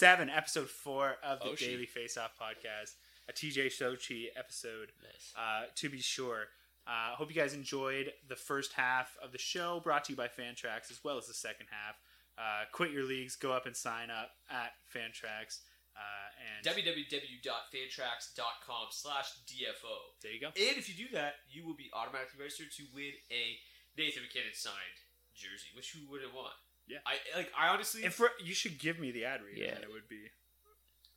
seven, 0.00 0.30
episode 0.30 0.70
four 0.70 1.16
of 1.22 1.40
the 1.40 1.50
Oshie. 1.50 1.58
Daily 1.58 1.86
Faceoff 1.86 2.30
podcast, 2.40 2.94
a 3.28 3.34
TJ 3.34 3.66
Oshie 3.66 4.28
episode, 4.34 4.92
uh, 5.36 5.64
to 5.76 5.90
be 5.90 6.00
sure. 6.00 6.46
Uh, 6.86 7.14
hope 7.16 7.28
you 7.28 7.34
guys 7.38 7.52
enjoyed 7.52 8.10
the 8.26 8.34
first 8.34 8.72
half 8.72 9.18
of 9.22 9.32
the 9.32 9.38
show, 9.38 9.78
brought 9.84 10.06
to 10.06 10.12
you 10.12 10.16
by 10.16 10.26
Fantrax, 10.26 10.90
as 10.90 11.04
well 11.04 11.18
as 11.18 11.26
the 11.26 11.34
second 11.34 11.66
half. 11.70 11.96
Uh, 12.38 12.64
quit 12.72 12.92
your 12.92 13.04
leagues, 13.04 13.36
go 13.36 13.52
up 13.52 13.66
and 13.66 13.76
sign 13.76 14.08
up 14.08 14.30
at 14.48 14.72
Fantrax. 14.88 15.58
Uh, 15.94 16.30
and 16.56 16.64
www.fantrax.com 16.64 18.86
slash 18.92 19.32
DFO. 19.46 20.14
there 20.22 20.32
you 20.32 20.40
go. 20.40 20.46
And 20.46 20.78
if 20.78 20.88
you 20.88 20.94
do 20.94 21.08
that, 21.12 21.34
you 21.50 21.66
will 21.66 21.76
be 21.76 21.90
automatically 21.92 22.40
registered 22.40 22.72
to 22.78 22.84
win 22.94 23.12
a 23.30 23.58
Nathan 23.98 24.22
MacKinnon 24.22 24.54
signed 24.54 25.04
jersey, 25.34 25.68
which 25.76 25.92
who 25.92 26.10
wouldn't 26.10 26.32
want? 26.34 26.54
Yeah. 26.90 26.98
I 27.06 27.14
like. 27.38 27.50
I 27.56 27.68
honestly, 27.68 28.04
If 28.04 28.18
we're, 28.18 28.30
you 28.44 28.52
should 28.54 28.78
give 28.78 28.98
me 28.98 29.10
the 29.12 29.24
ad 29.24 29.40
read, 29.42 29.56
Yeah. 29.58 29.74
and 29.76 29.84
it 29.84 29.90
would 29.92 30.08
be. 30.08 30.24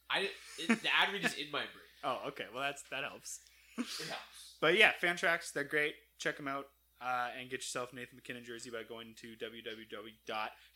I 0.10 0.30
it, 0.60 0.68
the 0.84 0.90
ad 0.96 1.12
read 1.12 1.26
is 1.26 1.34
in 1.34 1.50
my 1.52 1.60
brain. 1.60 1.70
Oh, 2.06 2.20
okay. 2.28 2.44
Well, 2.54 2.62
that's 2.62 2.84
that 2.92 3.04
helps. 3.04 3.40
It 3.78 3.86
helps. 4.08 4.20
But 4.62 4.78
yeah, 4.78 4.92
Fantrax. 5.02 5.52
They're 5.54 5.64
great. 5.64 5.96
Check 6.20 6.36
them 6.38 6.48
out 6.50 6.66
uh, 7.02 7.30
and 7.40 7.50
get 7.50 7.60
yourself 7.62 7.92
Nathan 7.94 8.16
MacKinnon 8.18 8.44
jersey 8.46 8.70
by 8.70 8.84
going 8.88 9.14
to 9.22 9.36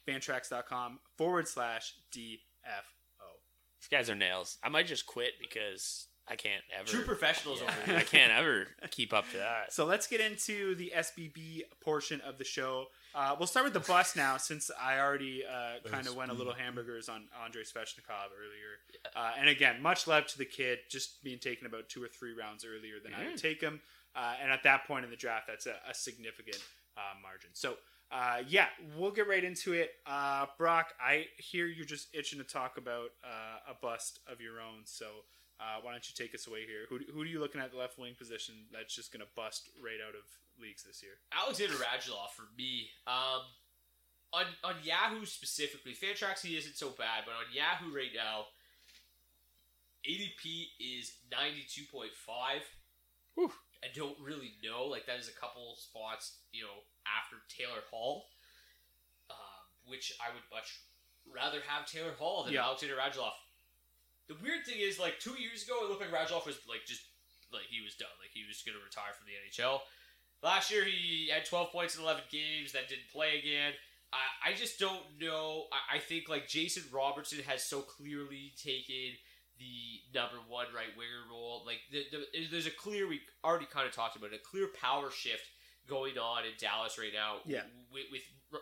www.fantrax.com 0.08 1.00
forward 1.18 1.48
slash 1.48 1.94
DFO. 2.14 2.40
These 3.82 3.88
guys 3.92 4.10
are 4.10 4.16
nails. 4.16 4.58
I 4.64 4.70
might 4.70 4.88
just 4.88 5.06
quit 5.06 5.34
because 5.40 6.08
I 6.28 6.36
can't 6.36 6.64
ever. 6.78 6.88
True 6.88 7.04
professionals 7.06 7.62
Yeah, 7.62 7.68
over 7.72 7.92
here. 7.92 8.00
I 8.00 8.04
can't 8.04 8.32
ever 8.34 8.68
keep 8.92 9.14
up 9.14 9.30
to 9.32 9.38
that. 9.38 9.72
So 9.72 9.86
let's 9.86 10.08
get 10.08 10.20
into 10.20 10.76
the 10.76 10.92
SBB 10.96 11.62
portion 11.82 12.20
of 12.22 12.38
the 12.38 12.44
show. 12.44 12.86
Uh, 13.18 13.36
we'll 13.40 13.48
start 13.48 13.64
with 13.64 13.74
the 13.74 13.80
bus 13.80 14.16
now, 14.16 14.38
since 14.38 14.70
I 14.80 15.00
already 15.00 15.44
uh, 15.44 15.90
kind 15.90 16.06
of 16.06 16.16
went 16.16 16.30
a 16.30 16.36
little 16.36 16.54
hamburgers 16.54 17.10
on 17.10 17.24
Andrei 17.44 17.64
Svechnikov 17.64 18.30
earlier. 18.38 18.78
Uh, 19.16 19.32
and 19.40 19.50
again, 19.50 19.82
much 19.82 20.06
love 20.06 20.28
to 20.28 20.38
the 20.38 20.46
kid, 20.46 20.78
just 20.88 21.24
being 21.24 21.40
taken 21.40 21.66
about 21.66 21.90
two 21.90 22.04
or 22.04 22.08
three 22.08 22.34
rounds 22.34 22.64
earlier 22.64 23.00
than 23.04 23.16
I 23.16 23.26
would 23.26 23.38
take 23.38 23.60
him. 23.60 23.82
Uh, 24.16 24.34
and 24.40 24.52
at 24.52 24.62
that 24.64 24.86
point 24.86 25.04
in 25.04 25.10
the 25.10 25.18
draft, 25.18 25.48
that's 25.48 25.66
a, 25.66 25.74
a 25.90 25.96
significant 25.96 26.64
uh, 26.96 27.20
margin. 27.20 27.50
So, 27.54 27.78
uh, 28.12 28.44
yeah, 28.48 28.68
we'll 28.96 29.12
get 29.12 29.28
right 29.28 29.44
into 29.44 29.74
it. 29.74 29.94
Uh, 30.06 30.46
Brock, 30.60 30.94
I 31.02 31.26
hear 31.38 31.66
you're 31.66 31.88
just 31.88 32.10
itching 32.14 32.38
to 32.38 32.46
talk 32.46 32.78
about 32.78 33.10
uh, 33.24 33.72
a 33.72 33.74
bust 33.82 34.20
of 34.32 34.42
your 34.42 34.62
own. 34.62 34.82
So, 34.86 35.06
uh, 35.60 35.82
why 35.82 35.92
don't 35.92 36.08
you 36.08 36.14
take 36.16 36.36
us 36.36 36.46
away 36.46 36.68
here? 36.68 36.86
Who, 36.88 37.00
who 37.12 37.24
are 37.24 37.26
you 37.26 37.40
looking 37.40 37.62
at 37.62 37.72
the 37.72 37.78
left 37.78 37.98
wing 37.98 38.14
position 38.16 38.54
that's 38.72 38.94
just 38.94 39.12
going 39.12 39.22
to 39.22 39.28
bust 39.36 39.72
right 39.84 39.98
out 40.08 40.14
of 40.14 40.22
leagues 40.60 40.84
this 40.84 41.02
year? 41.04 41.14
Alexander 41.32 41.76
Radulov 41.76 42.32
for 42.36 42.48
me. 42.58 42.90
Um, 43.06 43.42
on 44.34 44.46
on 44.64 44.76
Yahoo 44.84 45.26
specifically, 45.26 45.94
Fantrax 45.94 46.42
he 46.42 46.58
isn't 46.58 46.76
so 46.76 46.90
bad, 46.90 47.24
but 47.26 47.32
on 47.34 47.46
Yahoo 47.54 47.96
right 47.96 48.12
now, 48.14 48.46
ADP 50.08 50.68
is 50.80 51.14
ninety 51.32 51.66
two 51.68 51.84
point 51.92 52.14
five. 52.14 52.62
I 53.84 53.88
don't 53.94 54.18
really 54.20 54.54
know. 54.64 54.86
Like 54.86 55.06
that 55.06 55.20
is 55.20 55.30
a 55.30 55.40
couple 55.40 55.76
spots, 55.78 56.38
you 56.52 56.64
know, 56.64 56.82
after 57.06 57.38
Taylor 57.48 57.86
Hall, 57.92 58.26
um, 59.30 59.64
which 59.86 60.14
I 60.20 60.34
would 60.34 60.44
much 60.52 60.82
rather 61.30 61.60
have 61.68 61.86
Taylor 61.86 62.14
Hall 62.18 62.44
than 62.44 62.54
Yeah. 62.54 62.66
Alexander 62.66 62.96
Radulov. 62.96 63.38
The 64.28 64.36
weird 64.44 64.66
thing 64.66 64.80
is, 64.82 65.00
like 65.00 65.20
two 65.20 65.40
years 65.40 65.64
ago, 65.64 65.84
it 65.84 65.90
looked 65.90 66.02
like 66.02 66.12
Radulov 66.12 66.46
was 66.46 66.58
like 66.68 66.84
just 66.86 67.04
like 67.54 67.70
he 67.70 67.80
was 67.86 67.96
done, 67.96 68.12
like 68.20 68.32
he 68.34 68.44
was 68.48 68.60
going 68.66 68.76
to 68.78 68.84
retire 68.84 69.14
from 69.16 69.28
the 69.30 69.38
NHL. 69.40 69.80
Last 70.44 70.72
year, 70.72 70.86
he 70.86 71.30
had 71.34 71.46
12 71.46 71.72
points 71.72 71.96
in 71.96 72.04
11 72.04 72.24
games, 72.32 72.72
then 72.72 72.84
didn't 72.88 73.10
play 73.12 73.40
again. 73.40 73.74
I, 74.14 74.52
I 74.52 74.54
just 74.54 74.80
don't 74.80 75.04
know. 75.20 75.66
I, 75.72 75.98
I 75.98 76.00
think 76.00 76.30
like 76.30 76.48
Jason 76.48 76.84
Robertson 76.92 77.40
has 77.48 77.64
so 77.64 77.82
clearly 77.82 78.54
taken 78.62 79.18
the 79.60 80.18
number 80.18 80.38
one 80.48 80.68
right 80.74 80.96
winger 80.96 81.26
role. 81.30 81.64
Like 81.66 81.80
the, 81.92 82.04
the, 82.12 82.48
there's 82.52 82.68
a 82.68 82.72
clear, 82.72 83.08
we 83.08 83.22
already 83.44 83.66
kind 83.66 83.88
of 83.88 83.94
talked 83.94 84.16
about 84.16 84.32
it, 84.32 84.42
a 84.42 84.50
clear 84.50 84.68
power 84.80 85.12
shift 85.12 85.44
going 85.88 86.18
on 86.18 86.46
in 86.46 86.52
Dallas 86.60 86.98
right 86.98 87.14
now. 87.14 87.38
Yeah. 87.46 87.64
with, 87.92 88.06
with 88.12 88.22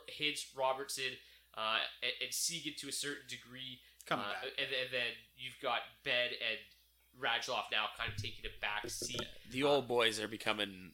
Hintz, 0.10 0.46
Robertson, 0.58 1.12
uh, 1.58 1.78
and, 2.02 2.12
and 2.24 2.34
Seguin 2.34 2.74
to 2.80 2.90
a 2.90 2.92
certain 2.92 3.28
degree. 3.28 3.80
Coming 4.06 4.26
uh, 4.26 4.30
back. 4.30 4.52
and, 4.58 4.68
and 4.68 4.90
then 4.92 5.12
you've 5.36 5.60
got 5.62 5.80
Benn 6.04 6.30
and 6.30 6.60
Radulov 7.20 7.72
now 7.72 7.86
kind 7.98 8.12
of 8.12 8.22
taking 8.22 8.46
a 8.46 8.62
back 8.62 8.90
seat. 8.90 9.22
The 9.52 9.64
old 9.64 9.88
boys 9.88 10.20
are 10.20 10.28
becoming 10.28 10.92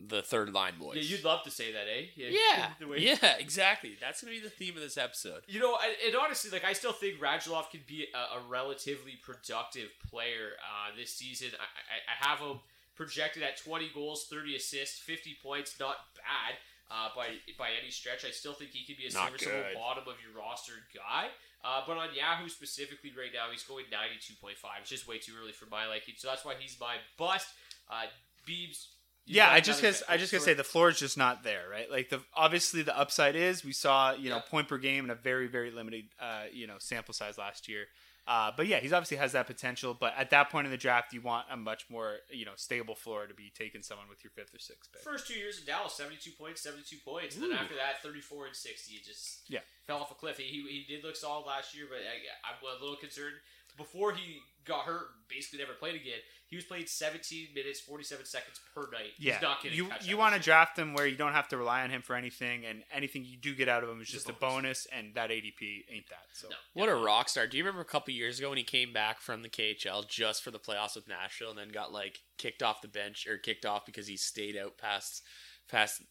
the 0.00 0.22
third 0.22 0.52
line 0.52 0.74
boys. 0.78 0.96
Yeah, 0.96 1.02
you'd 1.02 1.24
love 1.24 1.42
to 1.44 1.50
say 1.50 1.72
that, 1.72 1.86
eh? 1.86 2.06
yeah, 2.16 2.70
The 2.80 2.86
way- 2.86 2.98
yeah, 3.00 3.36
exactly. 3.38 3.96
That's 4.00 4.22
gonna 4.22 4.32
be 4.34 4.40
the 4.40 4.48
theme 4.50 4.74
of 4.76 4.82
this 4.82 4.96
episode. 4.96 5.42
You 5.46 5.60
know, 5.60 5.76
and, 5.82 5.92
and 6.06 6.16
honestly, 6.16 6.50
like 6.50 6.64
I 6.64 6.72
still 6.72 6.92
think 6.92 7.20
Radulov 7.20 7.70
can 7.70 7.80
be 7.86 8.06
a, 8.14 8.38
a 8.38 8.40
relatively 8.48 9.18
productive 9.22 9.90
player 10.10 10.52
uh, 10.64 10.96
this 10.96 11.12
season. 11.14 11.50
I, 11.58 11.64
I, 11.64 12.26
I 12.26 12.28
have 12.30 12.38
him 12.38 12.60
projected 12.96 13.42
at 13.42 13.56
20 13.58 13.90
goals, 13.94 14.26
30 14.30 14.56
assists, 14.56 14.98
50 15.00 15.36
points. 15.42 15.74
Not 15.78 15.96
bad 16.16 16.56
uh, 16.90 17.08
by 17.14 17.26
by 17.58 17.68
any 17.80 17.90
stretch. 17.90 18.24
I 18.24 18.30
still 18.30 18.54
think 18.54 18.70
he 18.70 18.84
could 18.86 18.96
be 18.98 19.06
a 19.06 19.10
serviceable 19.10 19.52
bottom 19.74 20.04
of 20.08 20.14
your 20.24 20.40
roster 20.40 20.72
guy. 20.94 21.26
Uh, 21.62 21.82
but 21.86 21.98
on 21.98 22.08
Yahoo 22.16 22.48
specifically 22.48 23.12
right 23.16 23.28
now, 23.34 23.52
he's 23.52 23.62
going 23.64 23.84
92.5. 23.92 24.56
It's 24.80 24.88
just 24.88 25.06
way 25.06 25.18
too 25.18 25.32
early 25.38 25.52
for 25.52 25.66
my 25.66 25.86
liking, 25.86 26.14
so 26.16 26.28
that's 26.28 26.42
why 26.42 26.54
he's 26.58 26.78
my 26.80 26.96
bust. 27.18 27.48
Uh, 27.90 28.04
Beebs. 28.48 28.86
You 29.26 29.36
Yeah, 29.36 29.50
I 29.50 29.60
just 29.60 29.80
another 29.80 29.92
guess 29.98 30.02
I 30.08 30.16
just 30.16 30.32
gotta 30.32 30.44
say 30.44 30.54
the 30.54 30.64
floor 30.64 30.88
is 30.90 30.98
just 30.98 31.16
not 31.18 31.42
there, 31.44 31.64
right? 31.70 31.90
Like 31.90 32.08
the 32.08 32.20
obviously 32.34 32.82
the 32.82 32.96
upside 32.98 33.36
is 33.36 33.64
we 33.64 33.72
saw 33.72 34.12
you 34.12 34.28
know 34.30 34.36
Yeah. 34.36 34.42
point 34.50 34.68
per 34.68 34.78
game 34.78 35.04
in 35.04 35.10
a 35.10 35.14
very 35.14 35.46
very 35.46 35.70
limited 35.70 36.06
uh, 36.20 36.44
you 36.52 36.66
know 36.66 36.76
sample 36.78 37.14
size 37.14 37.38
last 37.38 37.68
year, 37.68 37.86
uh, 38.26 38.50
but 38.56 38.66
yeah, 38.66 38.78
he's 38.80 38.92
obviously 38.92 39.16
has 39.18 39.32
that 39.32 39.46
potential. 39.46 39.94
But 39.94 40.14
at 40.16 40.30
that 40.30 40.50
point 40.50 40.66
in 40.66 40.70
the 40.70 40.76
draft, 40.78 41.12
you 41.12 41.20
want 41.20 41.46
a 41.50 41.56
much 41.56 41.84
more 41.90 42.16
you 42.30 42.44
know 42.44 42.52
stable 42.56 42.94
floor 42.94 43.26
to 43.26 43.34
be 43.34 43.52
taking 43.56 43.82
someone 43.82 44.08
with 44.08 44.22
your 44.24 44.30
fifth 44.30 44.54
or 44.54 44.58
sixth 44.58 44.90
pick. 44.92 45.02
First 45.02 45.26
two 45.28 45.34
years 45.34 45.58
in 45.60 45.66
Dallas, 45.66 45.94
72 45.94 46.30
points, 46.32 46.62
72 46.62 46.96
points. 47.04 47.34
And 47.36 47.44
then 47.44 47.52
after 47.52 47.74
that, 47.76 48.02
34 48.02 48.46
and 48.46 48.56
60. 48.56 48.94
It 48.94 49.04
just 49.04 49.42
Yeah. 49.48 49.60
fell 49.86 49.98
off 49.98 50.10
a 50.10 50.14
cliff. 50.14 50.38
He, 50.38 50.44
he 50.44 50.84
did 50.88 51.04
look 51.04 51.16
solid 51.16 51.46
last 51.46 51.74
year, 51.74 51.86
but 51.88 51.98
I, 51.98 52.50
I'm 52.50 52.56
a 52.62 52.80
little 52.80 52.96
concerned. 52.96 53.36
Before 53.80 54.12
he 54.12 54.40
got 54.66 54.84
hurt, 54.84 55.06
basically 55.28 55.58
never 55.60 55.72
played 55.72 55.94
again, 55.94 56.18
he 56.46 56.56
was 56.56 56.64
playing 56.64 56.86
17 56.86 57.48
minutes, 57.54 57.80
47 57.80 58.26
seconds 58.26 58.60
per 58.74 58.82
night. 58.92 59.12
Yeah, 59.18 59.34
He's 59.34 59.42
not 59.42 59.62
getting 59.62 59.78
you 59.78 59.90
you 60.02 60.18
want 60.18 60.34
to 60.34 60.40
draft 60.40 60.78
him 60.78 60.92
where 60.92 61.06
you 61.06 61.16
don't 61.16 61.32
have 61.32 61.48
to 61.48 61.56
rely 61.56 61.82
on 61.82 61.90
him 61.90 62.02
for 62.02 62.14
anything, 62.14 62.66
and 62.66 62.82
anything 62.92 63.24
you 63.24 63.36
do 63.36 63.54
get 63.54 63.68
out 63.68 63.82
of 63.82 63.88
him 63.88 64.00
is 64.00 64.08
just 64.08 64.28
a 64.28 64.32
bonus, 64.34 64.86
and 64.92 65.14
that 65.14 65.30
ADP 65.30 65.84
ain't 65.90 66.08
that. 66.10 66.26
So 66.34 66.48
No. 66.48 66.56
What 66.74 66.88
a 66.88 66.94
rock 66.94 67.28
star! 67.28 67.46
Do 67.46 67.56
you 67.56 67.64
remember 67.64 67.80
a 67.80 67.86
couple 67.86 68.12
years 68.12 68.38
ago 68.38 68.50
when 68.50 68.58
he 68.58 68.64
came 68.64 68.92
back 68.92 69.20
from 69.20 69.42
the 69.42 69.48
KHL 69.48 70.06
just 70.08 70.42
for 70.42 70.50
the 70.50 70.58
playoffs 70.58 70.94
with 70.94 71.08
Nashville, 71.08 71.50
and 71.50 71.58
then 71.58 71.68
got 71.70 71.92
like 71.92 72.18
kicked 72.36 72.62
off 72.62 72.82
the 72.82 72.88
bench 72.88 73.26
or 73.26 73.38
kicked 73.38 73.64
off 73.64 73.86
because 73.86 74.06
he 74.08 74.16
stayed 74.16 74.56
out 74.56 74.76
past 74.76 75.22
past 75.70 76.02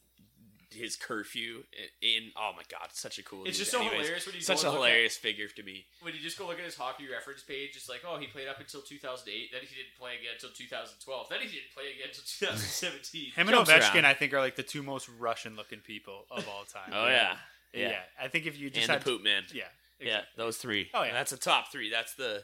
his 0.72 0.96
curfew 0.96 1.64
in? 2.02 2.32
Oh 2.38 2.52
my 2.56 2.64
god, 2.70 2.90
such 2.94 3.18
a 3.20 3.24
cool. 3.24 3.46
It's 3.46 3.58
dude. 3.58 3.66
just 3.66 3.72
so 3.72 3.80
Anyways, 3.80 3.98
hilarious 4.02 4.26
when 4.26 4.36
you 4.36 4.41
such 4.41 4.62
go 4.62 4.68
a 4.68 4.72
and 4.72 4.80
look 4.80 4.86
at- 4.86 4.90
hilarious 4.91 5.18
figure 5.18 5.48
to 5.48 5.64
me. 5.64 5.86
When 6.02 6.14
you 6.14 6.20
just 6.20 6.38
go 6.38 6.48
look 6.48 6.60
at 6.60 6.66
his 6.66 6.76
hockey 6.76 7.06
reference 7.12 7.41
page, 7.44 7.72
it's 7.76 7.90
like, 7.90 8.02
oh, 8.08 8.18
he 8.18 8.28
played 8.28 8.48
up 8.48 8.60
until 8.60 8.82
2008. 8.82 9.52
Then 9.52 9.62
he 9.62 9.76
didn't 9.76 9.96
play 10.00 10.16
again 10.16 10.32
until 10.36 10.50
2012. 10.52 11.28
Then 11.30 11.40
he 11.40 11.48
didn't 11.48 11.72
play 11.74 11.84
again 11.96 12.10
until 12.10 12.24
2017. 12.26 13.32
him 13.32 13.48
and 13.48 13.50
Jumps 13.56 13.70
Ovechkin, 13.72 13.96
around. 13.96 14.06
I 14.06 14.14
think, 14.14 14.34
are 14.34 14.40
like 14.40 14.56
the 14.56 14.64
two 14.64 14.84
most 14.84 15.10
Russian 15.20 15.56
looking 15.56 15.80
people 15.80 16.26
of 16.32 16.48
all 16.48 16.64
time. 16.66 16.91
Oh 16.94 17.08
yeah, 17.08 17.36
Yeah. 17.74 17.90
Yeah. 17.90 18.00
I 18.22 18.28
think 18.28 18.46
if 18.46 18.58
you 18.60 18.70
just 18.70 18.84
and 18.90 18.91
had 18.94 19.02
the 19.02 19.06
poop 19.12 19.24
man. 19.24 19.44
yeah, 19.54 19.64
Yeah, 20.00 20.22
those 20.38 20.58
three. 20.58 20.90
Oh, 20.94 21.04
yeah. 21.04 21.14
that's 21.14 21.32
a 21.32 21.38
top 21.38 21.72
three. 21.72 21.90
That's 21.90 22.14
the, 22.16 22.44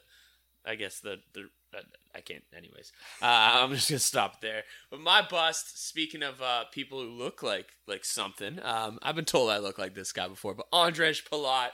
I 0.65 0.75
guess 0.75 0.99
the 0.99 1.17
the. 1.33 1.49
Uh, 1.75 1.81
I 2.15 2.21
can't. 2.21 2.43
Anyways, 2.55 2.91
uh, 3.21 3.25
I'm 3.63 3.73
just 3.73 3.89
gonna 3.89 3.99
stop 3.99 4.41
there. 4.41 4.63
But 4.89 5.01
my 5.01 5.21
bust. 5.21 5.85
Speaking 5.87 6.23
of 6.23 6.41
uh, 6.41 6.65
people 6.71 7.01
who 7.01 7.09
look 7.09 7.43
like 7.43 7.67
like 7.87 8.05
something, 8.05 8.59
um, 8.63 8.99
I've 9.01 9.15
been 9.15 9.25
told 9.25 9.49
I 9.49 9.57
look 9.57 9.77
like 9.77 9.93
this 9.95 10.11
guy 10.11 10.27
before. 10.27 10.53
But 10.53 10.71
Andrej 10.71 11.27
Palat 11.29 11.69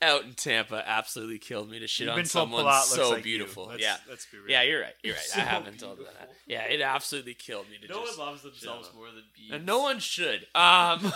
out 0.00 0.24
in 0.24 0.34
Tampa 0.34 0.82
absolutely 0.86 1.38
killed 1.38 1.68
me 1.68 1.80
to 1.80 1.86
shit 1.86 2.06
You've 2.06 2.16
on 2.16 2.24
someone 2.24 2.72
so 2.82 3.10
like 3.10 3.22
beautiful. 3.22 3.66
Let's- 3.66 3.82
yeah, 3.82 3.96
let's 4.08 4.26
be 4.26 4.38
real. 4.38 4.50
Yeah, 4.50 4.62
you're 4.62 4.80
right. 4.80 4.94
You're 5.02 5.14
right. 5.14 5.24
So 5.28 5.40
I 5.40 5.44
have 5.44 5.64
been 5.64 5.74
told 5.74 5.96
beautiful. 5.96 6.20
that. 6.20 6.30
Yeah, 6.46 6.62
it 6.64 6.80
absolutely 6.80 7.34
killed 7.34 7.68
me 7.68 7.78
to 7.78 7.88
No 7.92 8.04
just 8.04 8.18
one 8.18 8.28
loves 8.28 8.42
shit 8.42 8.52
themselves 8.52 8.90
more 8.94 9.06
than 9.06 9.24
Beebs. 9.36 9.54
And 9.56 9.66
no 9.66 9.80
one 9.80 9.98
should. 9.98 10.46
Um, 10.54 11.12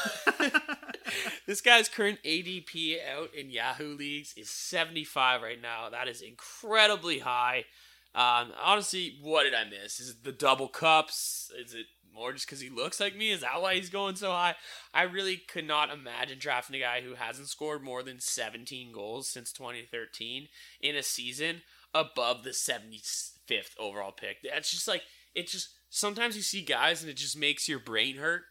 this 1.47 1.61
guy's 1.61 1.89
current 1.89 2.19
ADP 2.25 2.97
out 3.09 3.35
in 3.35 3.51
Yahoo 3.51 3.97
leagues 3.97 4.35
is 4.37 4.51
75 4.51 5.43
right 5.43 5.61
now. 5.61 5.89
That 5.91 6.09
is 6.09 6.21
incredibly 6.21 7.21
high. 7.21 7.65
Um, 8.15 8.53
honestly, 8.63 9.19
what 9.23 9.45
did 9.45 9.55
I 9.55 9.65
miss? 9.65 10.01
Is 10.01 10.11
it 10.11 10.25
the 10.25 10.33
double 10.33 10.69
cups? 10.69 11.51
Is 11.59 11.75
it 11.75 11.87
more 12.15 12.33
just 12.33 12.47
because 12.47 12.61
he 12.61 12.69
looks 12.69 13.01
like 13.01 13.17
me? 13.17 13.31
Is 13.31 13.41
that 13.41 13.63
why 13.63 13.75
he's 13.75 13.89
going 13.91 14.17
so 14.17 14.31
high? 14.31 14.55
I 14.93 15.03
really 15.03 15.37
could 15.37 15.67
not 15.67 15.91
imagine 15.91 16.39
drafting 16.39 16.77
a 16.77 16.81
guy 16.81 17.01
who 17.01 17.15
hasn't 17.15 17.49
scored 17.49 17.83
more 17.83 18.03
than 18.03 18.21
17 18.21 18.93
goals 18.93 19.29
since 19.29 19.51
2013 19.53 20.49
in 20.81 20.97
a 20.97 21.03
season 21.03 21.63
above 21.95 22.45
the 22.45 22.51
75th 22.51 23.79
overall 23.79 24.13
pick. 24.13 24.39
That's 24.43 24.71
just 24.71 24.89
like, 24.89 25.03
it 25.35 25.49
just, 25.49 25.71
sometimes 25.89 26.37
you 26.37 26.43
see 26.43 26.63
guys 26.63 27.03
and 27.03 27.11
it 27.11 27.17
just 27.17 27.39
makes 27.39 27.69
your 27.69 27.79
brain 27.79 28.17
hurt 28.17 28.43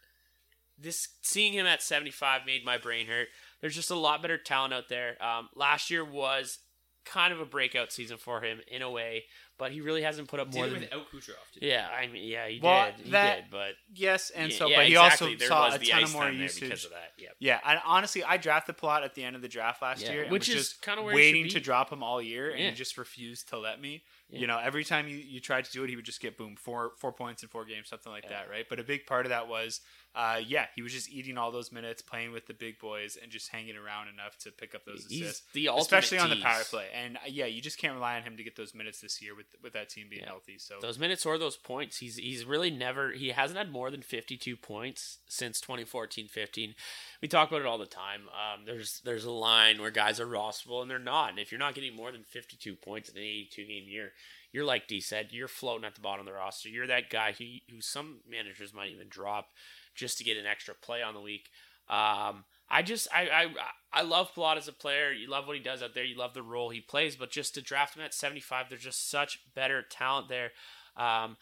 this 0.81 1.09
seeing 1.21 1.53
him 1.53 1.65
at 1.65 1.81
75 1.81 2.41
made 2.45 2.65
my 2.65 2.77
brain 2.77 3.07
hurt. 3.07 3.27
There's 3.59 3.75
just 3.75 3.91
a 3.91 3.95
lot 3.95 4.21
better 4.21 4.37
talent 4.37 4.73
out 4.73 4.89
there. 4.89 5.21
Um, 5.23 5.49
last 5.55 5.89
year 5.89 6.03
was 6.03 6.59
kind 7.05 7.33
of 7.33 7.39
a 7.39 7.45
breakout 7.45 7.91
season 7.91 8.17
for 8.17 8.41
him 8.41 8.59
in 8.67 8.81
a 8.81 8.89
way, 8.89 9.25
but 9.61 9.71
he 9.71 9.79
really 9.79 10.01
hasn't 10.01 10.27
put 10.27 10.39
up 10.39 10.51
more 10.55 10.65
it 10.65 10.69
than. 10.71 10.79
without 10.79 11.05
Kucherov. 11.11 11.35
Did 11.53 11.61
Yeah, 11.69 11.87
I 11.95 12.07
mean, 12.07 12.27
yeah, 12.27 12.47
he 12.47 12.59
Well, 12.59 12.91
did. 12.97 13.05
He 13.05 13.11
that- 13.11 13.35
did, 13.43 13.51
but 13.51 13.75
Yes, 13.93 14.31
and 14.31 14.51
Yeah, 14.51 14.57
so, 14.57 14.67
yeah, 14.67 14.77
but 14.77 14.85
he 14.87 14.91
exactly. 14.93 15.27
also 15.27 15.37
There 15.37 15.47
saw 15.47 15.67
a 15.75 15.77
the 15.77 15.85
ton 15.85 16.03
of 16.03 16.13
more 16.13 16.23
time 16.23 16.39
usage 16.39 16.61
because 16.61 16.85
of 16.85 16.91
that, 16.91 17.11
yep. 17.19 17.35
Yeah, 17.37 17.59
and 17.63 17.79
honestly, 17.85 18.23
I 18.23 18.37
drafted 18.37 18.77
Palat 18.77 19.03
at 19.03 19.13
the 19.13 19.23
end 19.23 19.35
of 19.35 19.43
the 19.43 19.47
draft 19.47 19.83
last 19.83 20.01
Yeah, 20.01 20.13
year, 20.13 20.21
and 20.23 20.31
which 20.31 20.47
was 20.47 20.57
is 20.57 20.69
just 20.69 20.81
kinda 20.81 21.03
where 21.03 21.13
he 21.13 21.19
should 21.21 21.33
waiting 21.35 21.51
to 21.51 21.59
drop 21.59 21.91
him 21.91 22.01
all 22.01 22.19
year, 22.19 22.49
and 22.49 22.59
Yeah. 22.59 22.69
he 22.71 22.75
just 22.75 22.97
refused 22.97 23.49
to 23.49 23.59
let 23.59 23.79
me. 23.79 24.03
Yeah. 24.29 24.39
You 24.39 24.47
know, 24.47 24.57
every 24.57 24.83
time 24.83 25.07
you, 25.07 25.17
you 25.17 25.39
tried 25.39 25.65
to 25.65 25.71
do 25.71 25.83
it, 25.83 25.89
he 25.91 25.95
would 25.95 26.05
just 26.05 26.21
get 26.21 26.37
boom 26.37 26.55
four 26.55 26.93
four 26.97 27.11
points 27.13 27.43
in 27.43 27.49
four 27.49 27.63
games, 27.65 27.87
something 27.87 28.11
like 28.11 28.27
that, 28.29 28.49
right? 28.49 28.65
But 28.67 28.79
a 28.79 28.83
big 28.83 29.05
part 29.05 29.27
of 29.27 29.29
that 29.29 29.47
was, 29.47 29.81
uh, 30.13 30.39
yeah, 30.45 30.65
he 30.75 30.81
was 30.81 30.91
just 30.91 31.09
eating 31.09 31.37
all 31.37 31.51
those 31.51 31.71
minutes, 31.71 32.01
playing 32.01 32.31
with 32.33 32.45
the 32.47 32.53
big 32.53 32.79
boys, 32.79 33.17
and 33.21 33.31
just 33.31 33.49
hanging 33.49 33.77
around 33.77 34.09
enough 34.09 34.37
to 34.39 34.51
pick 34.51 34.75
up 34.75 34.83
those 34.85 35.05
He's 35.07 35.21
assists, 35.21 35.43
the 35.53 35.69
especially 35.77 36.17
on 36.17 36.29
the 36.29 36.41
power 36.41 36.63
play. 36.65 36.87
And 36.93 37.15
uh, 37.17 37.21
yeah, 37.27 37.45
you 37.45 37.61
just 37.61 37.77
can't 37.77 37.93
rely 37.93 38.17
on 38.17 38.23
him 38.23 38.35
to 38.37 38.43
get 38.43 38.55
those 38.57 38.75
minutes 38.75 38.99
this 38.99 39.21
year 39.21 39.35
with 39.35 39.45
with 39.63 39.73
that 39.73 39.89
team 39.89 40.07
being 40.09 40.23
Yeah. 40.23 40.29
healthy. 40.29 40.57
So 40.57 40.75
those 40.81 40.99
minutes 40.99 41.25
or 41.25 41.37
those 41.37 41.55
points, 41.55 41.97
he's 41.99 42.17
he's 42.17 42.43
really 42.43 42.69
never 42.71 43.11
he 43.11 43.29
hasn't 43.29 43.57
had 43.57 43.71
more 43.71 43.89
than 43.89 44.01
52 44.01 44.57
points 44.57 45.19
since 45.29 45.61
2014-15. 45.61 46.73
We 47.21 47.27
talk 47.27 47.49
about 47.49 47.61
it 47.61 47.67
all 47.67 47.77
the 47.77 47.85
time. 47.85 48.23
Um, 48.29 48.65
there's 48.65 49.01
there's 49.05 49.25
a 49.25 49.31
line 49.31 49.79
where 49.81 49.91
guys 49.91 50.19
are 50.19 50.27
rosterable 50.27 50.81
and 50.81 50.91
they're 50.91 50.99
not. 50.99 51.29
And 51.29 51.39
if 51.39 51.51
you're 51.51 51.59
not 51.59 51.75
getting 51.75 51.95
more 51.95 52.11
than 52.11 52.23
52 52.23 52.75
points 52.75 53.09
in 53.09 53.17
an 53.17 53.23
82 53.23 53.65
game 53.65 53.87
year, 53.87 54.11
you're 54.51 54.65
like 54.65 54.87
D 54.87 54.99
said, 54.99 55.29
you're 55.31 55.47
floating 55.47 55.85
at 55.85 55.95
the 55.95 56.01
bottom 56.01 56.21
of 56.21 56.25
the 56.25 56.37
roster. 56.37 56.67
You're 56.69 56.87
that 56.87 57.09
guy 57.09 57.33
who 57.37 57.45
who 57.73 57.79
some 57.81 58.17
managers 58.29 58.73
might 58.73 58.91
even 58.91 59.07
drop 59.09 59.49
just 59.95 60.17
to 60.17 60.23
get 60.23 60.37
an 60.37 60.45
extra 60.45 60.73
play 60.73 61.01
on 61.01 61.13
the 61.13 61.21
week. 61.21 61.49
Um, 61.89 62.45
I 62.69 62.81
just 62.83 63.07
I, 63.13 63.29
I 63.29 63.47
I 63.93 64.01
love 64.03 64.33
Palat 64.33 64.57
as 64.57 64.67
a 64.67 64.73
player. 64.73 65.11
You 65.11 65.29
love 65.29 65.45
what 65.45 65.57
he 65.57 65.61
does 65.61 65.83
out 65.83 65.93
there. 65.93 66.05
You 66.05 66.17
love 66.17 66.33
the 66.33 66.41
role 66.41 66.69
he 66.69 66.79
plays. 66.79 67.15
But 67.15 67.31
just 67.31 67.53
to 67.55 67.61
draft 67.61 67.97
him 67.97 68.03
at 68.03 68.13
75, 68.13 68.69
there's 68.69 68.83
just 68.83 69.09
such 69.09 69.39
better 69.53 69.81
talent 69.81 70.29
there. 70.29 70.51
Um, 70.95 71.35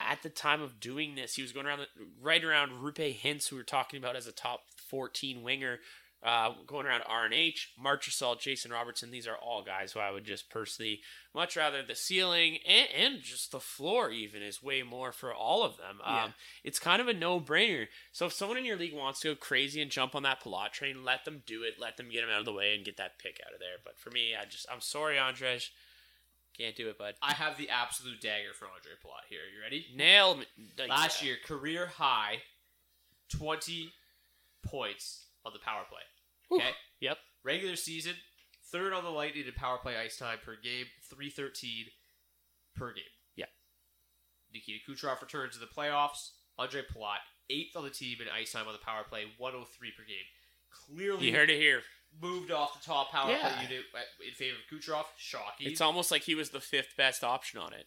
at 0.00 0.22
the 0.22 0.30
time 0.30 0.62
of 0.62 0.80
doing 0.80 1.14
this, 1.14 1.34
he 1.34 1.42
was 1.42 1.52
going 1.52 1.66
around 1.66 1.80
the, 1.80 1.86
right 2.20 2.42
around 2.42 2.82
Rupe 2.82 2.96
Hintz, 2.96 3.48
who 3.48 3.56
we 3.56 3.60
are 3.60 3.64
talking 3.64 3.98
about 3.98 4.16
as 4.16 4.26
a 4.26 4.32
top 4.32 4.60
14 4.88 5.42
winger, 5.42 5.80
uh, 6.22 6.52
going 6.66 6.86
around 6.86 7.02
RNH, 7.02 7.68
Marchessault, 7.82 8.40
Jason 8.40 8.70
Robertson. 8.70 9.10
These 9.10 9.26
are 9.26 9.36
all 9.36 9.62
guys 9.62 9.92
who 9.92 10.00
I 10.00 10.10
would 10.10 10.24
just 10.24 10.50
personally 10.50 11.00
much 11.34 11.56
rather 11.56 11.82
the 11.82 11.94
ceiling 11.94 12.58
and, 12.68 12.88
and 12.94 13.22
just 13.22 13.52
the 13.52 13.60
floor 13.60 14.10
even 14.10 14.42
is 14.42 14.62
way 14.62 14.82
more 14.82 15.12
for 15.12 15.32
all 15.32 15.62
of 15.62 15.76
them. 15.78 15.98
Um, 16.04 16.14
Yeah. 16.14 16.28
It's 16.64 16.78
kind 16.78 17.00
of 17.00 17.08
a 17.08 17.14
no 17.14 17.40
brainer. 17.40 17.86
So 18.12 18.26
if 18.26 18.32
someone 18.34 18.58
in 18.58 18.66
your 18.66 18.76
league 18.76 18.94
wants 18.94 19.20
to 19.20 19.28
go 19.28 19.34
crazy 19.34 19.80
and 19.80 19.90
jump 19.90 20.14
on 20.14 20.22
that 20.24 20.42
Palat 20.42 20.72
train, 20.72 21.04
let 21.04 21.24
them 21.24 21.42
do 21.46 21.62
it. 21.62 21.74
Let 21.80 21.96
them 21.96 22.10
get 22.10 22.24
him 22.24 22.30
out 22.30 22.40
of 22.40 22.44
the 22.44 22.52
way 22.52 22.74
and 22.74 22.84
get 22.84 22.98
that 22.98 23.18
pick 23.18 23.40
out 23.46 23.54
of 23.54 23.60
there. 23.60 23.78
But 23.82 23.98
for 23.98 24.10
me, 24.10 24.34
I 24.38 24.44
just 24.44 24.66
I'm 24.70 24.80
sorry, 24.82 25.16
Andrej. 25.16 25.68
Can't 26.58 26.76
do 26.76 26.90
it, 26.90 26.98
bud. 26.98 27.14
I 27.22 27.32
have 27.32 27.56
the 27.56 27.70
absolute 27.70 28.20
dagger 28.20 28.52
for 28.52 28.66
Andre 28.66 28.92
Palat 29.02 29.24
here. 29.30 29.40
You 29.54 29.62
ready? 29.62 29.86
Nail. 29.96 30.40
Last 30.86 31.22
year, 31.24 31.36
career 31.42 31.86
high, 31.86 32.42
twenty 33.30 33.92
points 34.62 35.29
on 35.44 35.52
the 35.52 35.58
power 35.64 35.82
play. 35.88 36.58
Okay. 36.58 36.70
Yep. 37.00 37.18
Regular 37.44 37.76
season, 37.76 38.14
third 38.72 38.92
on 38.92 39.04
the 39.04 39.10
Lightning 39.10 39.46
in 39.46 39.52
power 39.52 39.78
play 39.78 39.96
ice 39.96 40.16
time 40.18 40.38
per 40.44 40.56
game, 40.62 40.86
three 41.08 41.30
thirteen 41.30 41.86
per 42.76 42.92
game. 42.92 43.04
Yeah. 43.36 43.46
Nikita 44.52 44.80
Kucherov 44.88 45.20
returns 45.22 45.54
to 45.54 45.60
the 45.60 45.66
playoffs. 45.66 46.30
Andre 46.58 46.82
Palat, 46.82 47.20
eighth 47.48 47.76
on 47.76 47.84
the 47.84 47.90
team 47.90 48.18
in 48.20 48.26
ice 48.28 48.52
time 48.52 48.66
on 48.66 48.72
the 48.72 48.84
power 48.84 49.04
play, 49.08 49.24
one 49.38 49.52
hundred 49.52 49.68
three 49.68 49.92
per 49.96 50.04
game. 50.04 50.26
Clearly, 50.86 51.28
You 51.28 51.34
heard 51.34 51.50
it 51.50 51.58
here. 51.60 51.82
moved 52.20 52.50
off 52.50 52.80
the 52.80 52.86
top 52.86 53.10
power 53.10 53.30
Yeah. 53.30 53.40
play 53.54 53.62
unit 53.64 53.84
uh, 53.94 53.98
in 54.26 54.34
favor 54.34 54.56
of 54.56 54.78
Kucherov. 54.78 55.04
Shocking. 55.16 55.66
It's 55.68 55.80
almost 55.80 56.10
like 56.10 56.22
he 56.22 56.34
was 56.34 56.50
the 56.50 56.60
fifth 56.60 56.96
best 56.96 57.24
option 57.24 57.58
on 57.60 57.72
it. 57.72 57.86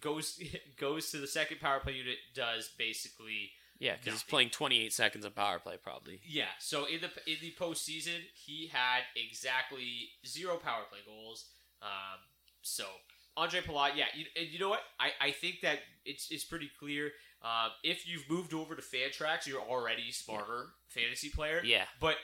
goes 0.00 0.40
goes 0.80 1.10
to 1.12 1.18
the 1.18 1.26
second 1.28 1.60
power 1.60 1.78
play 1.80 1.92
unit. 1.92 2.16
Does 2.34 2.70
basically 2.76 3.52
Yeah, 3.78 3.94
because 3.96 4.14
he's 4.14 4.22
playing 4.22 4.50
28 4.50 4.92
seconds 4.92 5.24
of 5.24 5.34
power 5.34 5.58
play 5.58 5.76
probably. 5.82 6.20
Yeah, 6.26 6.46
so 6.58 6.84
in 6.86 7.00
the 7.00 7.10
in 7.30 7.38
the 7.40 7.54
postseason, 7.58 8.20
he 8.34 8.70
had 8.72 9.02
exactly 9.14 10.10
zero 10.26 10.56
power 10.56 10.84
play 10.90 11.00
goals. 11.06 11.46
Um, 11.82 12.20
so 12.62 12.84
Andre 13.36 13.60
Palat, 13.60 13.90
yeah, 13.96 14.06
you, 14.14 14.24
and 14.36 14.48
you 14.48 14.58
know 14.58 14.70
what? 14.70 14.80
I, 14.98 15.10
I 15.20 15.30
think 15.30 15.56
that 15.62 15.80
it's 16.04 16.28
it's 16.30 16.44
pretty 16.44 16.70
clear. 16.78 17.12
Um, 17.42 17.70
if 17.82 18.08
you've 18.08 18.28
moved 18.30 18.54
over 18.54 18.74
to 18.74 18.82
Fantrax, 18.82 19.46
you're 19.46 19.60
already 19.60 20.10
smarter 20.10 20.70
fantasy 20.88 21.28
player. 21.28 21.60
Yeah. 21.64 21.84
but 22.00 22.14
uh, 22.14 22.16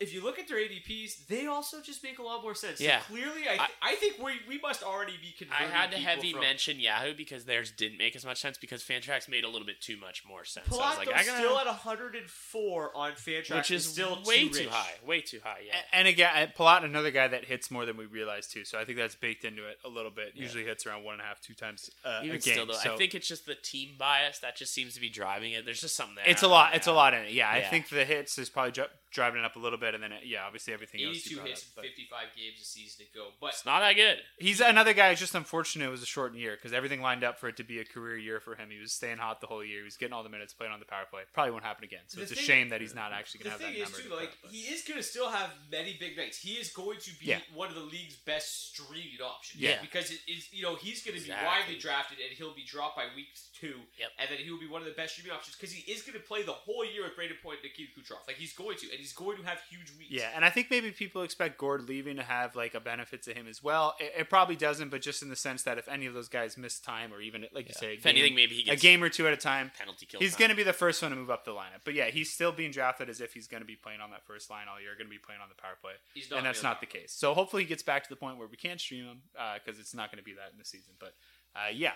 if 0.00 0.12
you 0.12 0.22
look 0.22 0.38
at 0.38 0.48
their 0.48 0.58
ADPs, 0.58 1.26
they 1.28 1.46
also 1.46 1.80
just 1.80 2.02
make 2.02 2.18
a 2.18 2.22
lot 2.22 2.42
more 2.42 2.54
sense. 2.54 2.80
Yeah. 2.80 3.00
so 3.00 3.14
clearly, 3.14 3.42
I, 3.48 3.56
th- 3.56 3.70
I 3.82 3.94
think 3.96 4.18
we 4.18 4.34
we 4.48 4.58
must 4.58 4.82
already 4.82 5.12
be 5.20 5.32
convinced. 5.36 5.60
I 5.60 5.64
had 5.66 5.90
to 5.92 5.96
heavy 5.98 6.32
from, 6.32 6.40
mention 6.40 6.80
Yahoo 6.80 7.14
because 7.14 7.44
theirs 7.44 7.70
didn't 7.70 7.98
make 7.98 8.16
as 8.16 8.24
much 8.24 8.38
sense 8.40 8.58
because 8.58 8.82
Fantrax 8.82 9.28
made 9.28 9.44
a 9.44 9.48
little 9.48 9.66
bit 9.66 9.80
too 9.80 9.96
much 9.96 10.24
more 10.26 10.44
sense. 10.44 10.66
So 10.70 10.80
I 10.80 10.88
was 10.90 10.98
like, 10.98 11.08
I 11.08 11.24
gotta, 11.24 11.38
still 11.38 11.58
at 11.58 11.66
104 11.66 12.96
on 12.96 13.12
Fantrax, 13.12 13.54
which 13.56 13.70
is 13.70 13.84
still 13.86 14.18
way 14.26 14.48
too, 14.48 14.64
too 14.64 14.68
high, 14.68 14.90
way 15.06 15.20
too 15.20 15.40
high. 15.42 15.60
Yeah. 15.66 15.74
A- 15.92 15.96
And 15.96 16.08
again, 16.08 16.52
Palat, 16.58 16.84
another 16.84 17.10
guy 17.10 17.28
that 17.28 17.44
hits 17.44 17.70
more 17.70 17.86
than 17.86 17.96
we 17.96 18.06
realize 18.06 18.46
too. 18.46 18.64
So 18.64 18.78
I 18.78 18.84
think 18.84 18.98
that's 18.98 19.14
baked 19.14 19.44
into 19.44 19.66
it 19.68 19.78
a 19.84 19.88
little 19.88 20.10
bit. 20.10 20.32
Usually 20.34 20.64
hits 20.64 20.86
around 20.86 21.04
one 21.04 21.14
and 21.14 21.22
a 21.22 21.24
half, 21.24 21.40
two 21.40 21.54
times 21.54 21.90
uh, 22.04 22.20
Even 22.24 22.36
a 22.36 22.38
game. 22.38 22.54
still, 22.54 22.66
though, 22.66 22.72
so 22.74 22.94
I 22.94 22.96
think 22.96 23.14
it's 23.14 23.28
just 23.28 23.46
the 23.46 23.54
team 23.54 23.90
bias 23.98 24.38
that 24.40 24.56
just 24.56 24.72
seems 24.72 24.94
to 24.94 25.00
be 25.00 25.08
driving 25.08 25.52
it. 25.52 25.64
There's 25.64 25.80
just 25.80 25.96
something 25.96 26.16
there. 26.16 26.24
it's 26.26 26.42
a 26.42 26.48
lot. 26.48 26.72
know. 26.72 26.76
It's 26.76 26.86
a 26.86 26.92
lot 26.92 27.14
in 27.14 27.20
it. 27.24 27.32
Yeah, 27.32 27.48
I 27.48 27.58
Yeah. 27.58 27.70
think 27.70 27.88
the 27.88 28.04
hits 28.04 28.38
is 28.38 28.48
probably 28.48 28.72
dri- 28.72 28.84
driving 29.16 29.40
it 29.40 29.44
up 29.46 29.56
a 29.56 29.58
little 29.58 29.78
bit, 29.78 29.94
and 29.94 30.02
then 30.04 30.12
it, 30.12 30.22
yeah, 30.26 30.44
obviously 30.46 30.74
everything 30.74 31.00
else. 31.02 31.24
you 31.26 31.32
82 31.32 31.36
brought 31.36 31.48
hits 31.48 31.66
up, 31.76 31.82
in 31.84 31.90
55 31.90 32.20
games 32.36 32.60
a 32.60 32.64
season 32.64 33.06
to 33.06 33.18
go. 33.18 33.28
But 33.40 33.54
It's 33.56 33.64
not 33.64 33.80
that 33.80 33.94
good. 33.96 34.18
He's 34.38 34.60
another 34.60 34.92
guy. 34.92 35.08
It's 35.10 35.20
just 35.20 35.34
unfortunate 35.34 35.86
it 35.86 35.90
was 35.90 36.02
a 36.02 36.06
shortened 36.06 36.38
year 36.40 36.54
because 36.54 36.72
everything 36.74 37.00
lined 37.00 37.24
up 37.24 37.38
for 37.40 37.48
it 37.48 37.56
to 37.56 37.64
be 37.64 37.80
a 37.80 37.84
career 37.84 38.18
year 38.18 38.38
for 38.40 38.54
him. 38.54 38.68
He 38.70 38.78
was 38.78 38.92
staying 38.92 39.18
hot 39.18 39.40
the 39.40 39.46
whole 39.46 39.64
year. 39.64 39.78
He 39.78 39.84
was 39.84 39.96
getting 39.96 40.12
all 40.12 40.22
the 40.22 40.28
minutes, 40.28 40.52
playing 40.52 40.72
on 40.74 40.78
the 40.80 40.86
power 40.86 41.04
play. 41.10 41.22
Probably 41.32 41.50
won't 41.52 41.64
happen 41.64 41.84
again. 41.84 42.04
So 42.06 42.18
The 42.18 42.24
it's 42.24 42.32
a 42.32 42.36
shame 42.36 42.68
that 42.68 42.80
he's 42.82 42.94
not 42.94 43.12
actually 43.12 43.38
the 43.38 43.48
going 43.48 43.58
to 43.58 43.64
have 43.64 43.72
thing 43.74 43.80
that 43.82 43.88
is, 43.88 43.92
number. 44.04 44.08
too, 44.08 44.20
like 44.20 44.36
up, 44.44 44.50
he 44.52 44.60
is 44.68 44.82
going 44.84 44.98
to 45.00 45.02
still 45.02 45.30
have 45.30 45.50
many 45.72 45.96
big 45.98 46.16
nights. 46.16 46.36
He 46.38 46.52
is 46.60 46.68
going 46.70 46.98
to 47.00 47.10
be 47.18 47.26
Yeah. 47.26 47.38
one 47.54 47.68
of 47.68 47.74
the 47.74 47.80
league's 47.80 48.16
best 48.16 48.68
streaming 48.74 49.20
options. 49.24 49.62
Yeah. 49.62 49.80
because 49.80 50.10
it 50.10 50.20
is 50.28 50.52
you 50.52 50.62
know 50.62 50.76
he's 50.76 51.02
going 51.02 51.18
to 51.18 51.24
be 51.24 51.30
widely 51.30 51.78
drafted 51.78 52.18
and 52.18 52.36
he'll 52.36 52.54
be 52.54 52.64
dropped 52.64 52.96
by 52.96 53.04
week 53.16 53.28
two. 53.60 53.74
Yep. 53.98 54.08
and 54.18 54.28
then 54.30 54.38
he 54.38 54.50
will 54.50 54.60
be 54.60 54.68
one 54.68 54.82
of 54.82 54.86
the 54.88 54.94
best 54.94 55.14
streaming 55.14 55.32
options 55.32 55.56
because 55.56 55.72
he 55.72 55.90
is 55.90 56.02
going 56.02 56.18
to 56.18 56.24
play 56.24 56.42
the 56.42 56.52
whole 56.52 56.84
year 56.84 57.02
with 57.04 57.12
Brayden 57.16 57.40
Point 57.42 57.58
and 57.62 57.70
Nikita 57.70 57.90
Kucherov. 57.98 58.26
Like 58.26 58.36
he's 58.36 58.52
going 58.52 58.76
to, 58.78 58.86
and 58.90 58.98
he's 58.98 59.12
going 59.12 59.38
to 59.38 59.44
have 59.44 59.58
huge 59.70 59.90
weeks. 59.98 60.10
Yeah, 60.10 60.30
and 60.34 60.44
I 60.44 60.50
think 60.50 60.70
maybe 60.70 60.90
people 60.90 61.22
expect 61.22 61.58
Gourde 61.58 61.88
leaving 61.88 62.16
to 62.16 62.22
have 62.22 62.54
like 62.56 62.74
a 62.74 62.80
benefit 62.80 63.22
to 63.24 63.34
him 63.34 63.46
as 63.48 63.62
well. 63.62 63.94
It, 63.98 64.12
it 64.20 64.30
probably 64.30 64.56
doesn't, 64.56 64.90
but 64.90 65.00
just 65.02 65.22
in 65.22 65.28
the 65.28 65.36
sense 65.36 65.62
that 65.64 65.78
if 65.78 65.88
any 65.88 66.06
of 66.06 66.14
those 66.14 66.28
guys 66.28 66.56
miss 66.58 66.78
time 66.78 67.12
or 67.12 67.20
even 67.20 67.46
like 67.52 67.68
you 67.68 67.74
say, 67.74 67.88
a 67.88 67.94
If 67.94 68.06
anything, 68.06 68.34
maybe 68.34 68.54
he 68.54 68.70
a 68.70 68.76
game 68.76 69.02
or 69.02 69.08
two 69.08 69.26
at 69.26 69.32
a 69.32 69.36
time. 69.36 69.70
penalty 69.78 70.06
kill. 70.06 70.20
He's 70.20 70.36
going 70.36 70.50
to 70.50 70.56
be 70.56 70.62
the 70.62 70.72
first 70.72 71.02
one 71.02 71.10
to 71.10 71.16
move 71.16 71.30
up 71.30 71.44
the 71.44 71.52
lineup. 71.52 71.82
But 71.84 71.94
yeah, 71.94 72.06
he's 72.06 72.32
still 72.32 72.52
being 72.52 72.70
drafted 72.70 73.08
as 73.08 73.20
if 73.20 73.32
he's 73.32 73.46
going 73.46 73.62
to 73.62 73.66
be 73.66 73.76
playing 73.76 74.00
on 74.00 74.10
that 74.10 74.24
first 74.26 74.50
line 74.50 74.66
all 74.70 74.80
year, 74.80 74.90
going 74.96 75.06
to 75.06 75.10
be 75.10 75.18
playing 75.18 75.40
on 75.40 75.48
the 75.48 75.60
power 75.60 75.76
play. 75.80 75.92
He's 76.14 76.30
not 76.30 76.38
and 76.38 76.46
that's 76.46 76.62
not 76.62 76.80
the 76.80 76.86
case. 76.86 77.12
So 77.12 77.34
hopefully 77.34 77.62
he 77.62 77.68
gets 77.68 77.82
back 77.82 78.02
to 78.04 78.08
the 78.08 78.16
point 78.16 78.38
where 78.38 78.48
we 78.48 78.56
can 78.56 78.78
stream 78.78 79.04
him 79.06 79.22
because 79.62 79.78
it's 79.78 79.94
not 79.94 80.10
going 80.10 80.18
to 80.18 80.24
be 80.24 80.34
that 80.34 80.50
in 80.52 80.58
the 80.58 80.64
season. 80.64 80.94
But 80.98 81.14
uh, 81.54 81.70
yeah, 81.72 81.92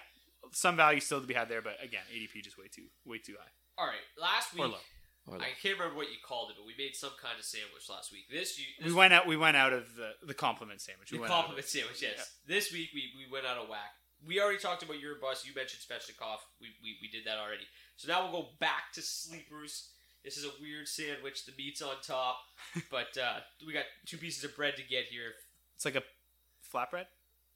some 0.53 0.77
value 0.77 1.01
still 1.01 1.21
to 1.21 1.27
be 1.27 1.35
had 1.35 1.49
there. 1.49 1.63
But 1.63 1.77
again, 1.83 2.03
ADP 2.15 2.43
just 2.43 2.59
way 2.59 2.67
too 2.73 2.87
way 3.05 3.19
too 3.19 3.35
high 3.39 3.51
All 3.79 3.87
right, 3.87 4.05
last 4.21 4.55
week 4.55 4.63
or 4.63 4.69
low. 4.69 5.39
I 5.39 5.55
can't 5.63 5.79
remember 5.79 5.97
what 5.97 6.11
you 6.11 6.19
called 6.27 6.51
it, 6.51 6.57
but 6.57 6.67
we 6.67 6.75
made 6.77 6.97
some 6.97 7.13
kind 7.23 7.39
of 7.39 7.45
sandwich 7.45 7.87
last 7.89 8.11
week. 8.11 8.25
This 8.31 8.59
you 8.59 8.67
We 8.85 8.93
went 8.93 9.13
out. 9.13 9.27
We 9.27 9.37
went 9.37 9.57
out 9.57 9.73
of 9.73 9.95
the 9.95 10.13
the 10.27 10.35
compliment 10.35 10.81
sandwich. 10.81 11.13
We 11.13 11.19
the 11.19 11.23
went 11.23 11.33
out 11.33 11.39
of 11.39 11.45
compliment 11.45 11.69
sandwich. 11.69 12.03
Yes. 12.03 12.35
This 12.47 12.73
week 12.73 12.91
we, 12.95 13.13
we 13.17 13.31
went 13.31 13.47
out 13.47 13.59
of 13.59 13.69
whack. 13.69 13.95
We 14.27 14.41
already 14.41 14.59
talked 14.59 14.83
about 14.83 14.99
your 15.01 15.17
bus. 15.21 15.47
You 15.47 15.53
mentioned 15.55 15.83
Svechnikov. 15.83 16.39
We, 16.61 16.69
we 16.83 16.99
we 17.01 17.09
did 17.09 17.25
that 17.27 17.39
already. 17.39 17.65
So 17.97 18.09
now 18.09 18.23
we'll 18.23 18.43
go 18.43 18.49
back 18.59 18.93
to 18.95 19.03
sleepers. 19.03 19.91
This 20.25 20.37
is 20.37 20.45
a 20.45 20.51
weird 20.61 20.89
sandwich. 20.89 21.47
The 21.47 21.53
meat's 21.57 21.81
on 21.81 21.95
top, 22.03 22.39
but 22.91 23.17
uh, 23.17 23.41
we 23.67 23.73
got 23.73 23.85
two 24.07 24.19
pieces 24.19 24.45
of 24.45 24.57
bread 24.57 24.77
to 24.77 24.83
get 24.83 25.05
here. 25.05 25.33
It's 25.77 25.85
like 25.85 25.97
a 25.97 26.03
flatbread. 26.75 27.07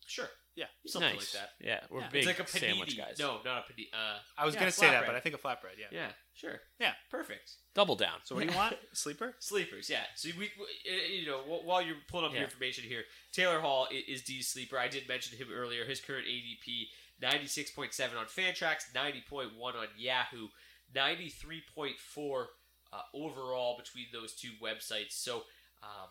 Sure. 0.06 0.28
Yeah. 0.56 0.66
Something 0.86 1.14
Nice. 1.16 1.34
like 1.34 1.42
that. 1.42 1.50
Yeah, 1.60 1.80
we're 1.90 2.00
Yeah. 2.02 2.08
big 2.10 2.18
It's 2.18 2.26
like 2.26 2.38
a 2.38 2.44
panini. 2.44 2.60
sandwich 2.60 2.96
guys. 2.96 3.18
No, 3.18 3.40
not 3.44 3.64
a 3.68 3.72
panini. 3.72 3.88
Uh, 3.92 4.18
I 4.38 4.44
was 4.44 4.54
yeah, 4.54 4.60
gonna 4.60 4.70
say 4.72 4.86
that, 4.86 5.02
flatbread. 5.02 5.06
but 5.06 5.14
I 5.16 5.20
think 5.20 5.34
a 5.34 5.38
flatbread. 5.38 5.78
Yeah. 5.78 5.86
Yeah, 5.90 6.12
sure. 6.32 6.60
Yeah. 6.78 6.94
Perfect. 7.10 7.50
Double 7.74 7.96
down. 7.96 8.20
So 8.24 8.34
what 8.36 8.44
do 8.46 8.50
you 8.50 8.56
want? 8.56 8.76
Sleeper? 8.92 9.34
Sleepers, 9.40 9.90
yeah. 9.90 10.04
So 10.14 10.28
we, 10.38 10.52
we- 10.58 10.92
uh, 10.92 11.06
you 11.08 11.26
know, 11.26 11.40
wh- 11.42 11.64
while 11.64 11.82
you're 11.82 11.96
pulling 12.08 12.26
up 12.26 12.32
Yeah. 12.32 12.38
your 12.40 12.44
information 12.44 12.84
here, 12.84 13.04
Taylor 13.32 13.60
Hall 13.60 13.88
i- 13.90 14.04
is 14.06 14.22
D's 14.22 14.48
sleeper. 14.48 14.78
I 14.78 14.86
did 14.86 15.08
mention 15.08 15.36
him 15.36 15.48
earlier. 15.52 15.84
His 15.84 16.00
current 16.00 16.26
ADP: 16.28 16.88
ninety 17.20 17.48
six 17.48 17.72
point 17.72 17.92
seven 17.92 18.16
on 18.16 18.26
Fantrax, 18.26 18.94
ninety 18.94 19.22
point 19.28 19.56
one 19.56 19.74
on 19.74 19.88
Yahoo, 19.96 20.48
ninety 20.94 21.30
three 21.30 21.62
point 21.74 21.98
four 21.98 22.50
uh, 22.92 23.02
overall 23.12 23.76
between 23.76 24.06
those 24.12 24.34
two 24.36 24.52
websites. 24.62 25.14
So, 25.14 25.38
um, 25.82 26.10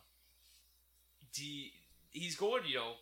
D 1.34 1.72
he's 2.12 2.36
going, 2.36 2.66
you 2.68 2.76
know, 2.76 2.94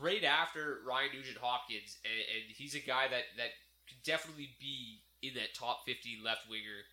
right 0.00 0.24
after 0.24 0.80
Ryan 0.86 1.10
Nugent 1.14 1.38
Hopkins, 1.38 1.98
and, 2.04 2.12
and 2.12 2.56
he's 2.56 2.74
a 2.74 2.80
guy 2.80 3.08
that 3.08 3.24
that 3.36 3.50
could 3.88 4.02
definitely 4.04 4.50
be 4.60 5.00
in 5.22 5.34
that 5.34 5.54
top 5.54 5.84
fifty 5.86 6.18
left 6.22 6.48
winger 6.48 6.84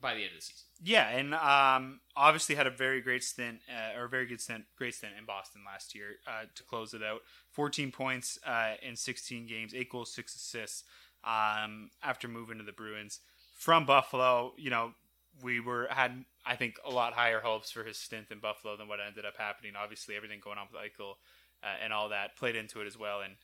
by 0.00 0.14
the 0.14 0.20
end 0.20 0.30
of 0.30 0.36
the 0.36 0.42
season. 0.42 0.66
Yeah, 0.82 1.08
and 1.08 1.34
um, 1.34 2.00
obviously 2.16 2.54
had 2.54 2.66
a 2.66 2.70
very 2.70 3.00
great 3.00 3.24
stint, 3.24 3.60
uh, 3.68 3.98
or 3.98 4.08
very 4.08 4.26
good 4.26 4.40
stint, 4.40 4.64
great 4.76 4.94
stint 4.94 5.14
in 5.18 5.24
Boston 5.24 5.62
last 5.66 5.94
year 5.94 6.16
uh, 6.26 6.44
to 6.54 6.62
close 6.62 6.94
it 6.94 7.02
out. 7.02 7.22
14 7.50 7.90
points 7.90 8.38
uh, 8.46 8.74
in 8.82 8.96
16 8.96 9.46
games, 9.46 9.74
eight 9.74 9.90
goals, 9.90 10.12
six 10.12 10.34
assists. 10.36 10.84
Um, 11.24 11.90
after 12.02 12.28
moving 12.28 12.58
to 12.58 12.64
the 12.64 12.72
Bruins 12.72 13.20
from 13.56 13.86
Buffalo, 13.86 14.52
you 14.56 14.70
know, 14.70 14.92
we 15.42 15.60
were 15.60 15.88
had 15.90 16.24
I 16.46 16.56
think 16.56 16.76
a 16.84 16.90
lot 16.90 17.12
higher 17.12 17.40
hopes 17.40 17.70
for 17.70 17.84
his 17.84 17.96
stint 17.96 18.26
in 18.30 18.38
Buffalo 18.38 18.76
than 18.76 18.88
what 18.88 18.98
ended 19.04 19.24
up 19.24 19.36
happening. 19.36 19.72
Obviously, 19.76 20.16
everything 20.16 20.40
going 20.42 20.58
on 20.58 20.66
with 20.72 20.80
Eichel 20.80 21.14
uh, 21.62 21.82
and 21.82 21.92
all 21.92 22.10
that 22.10 22.36
played 22.36 22.56
into 22.56 22.80
it 22.80 22.86
as 22.86 22.98
well. 22.98 23.20
And 23.20 23.34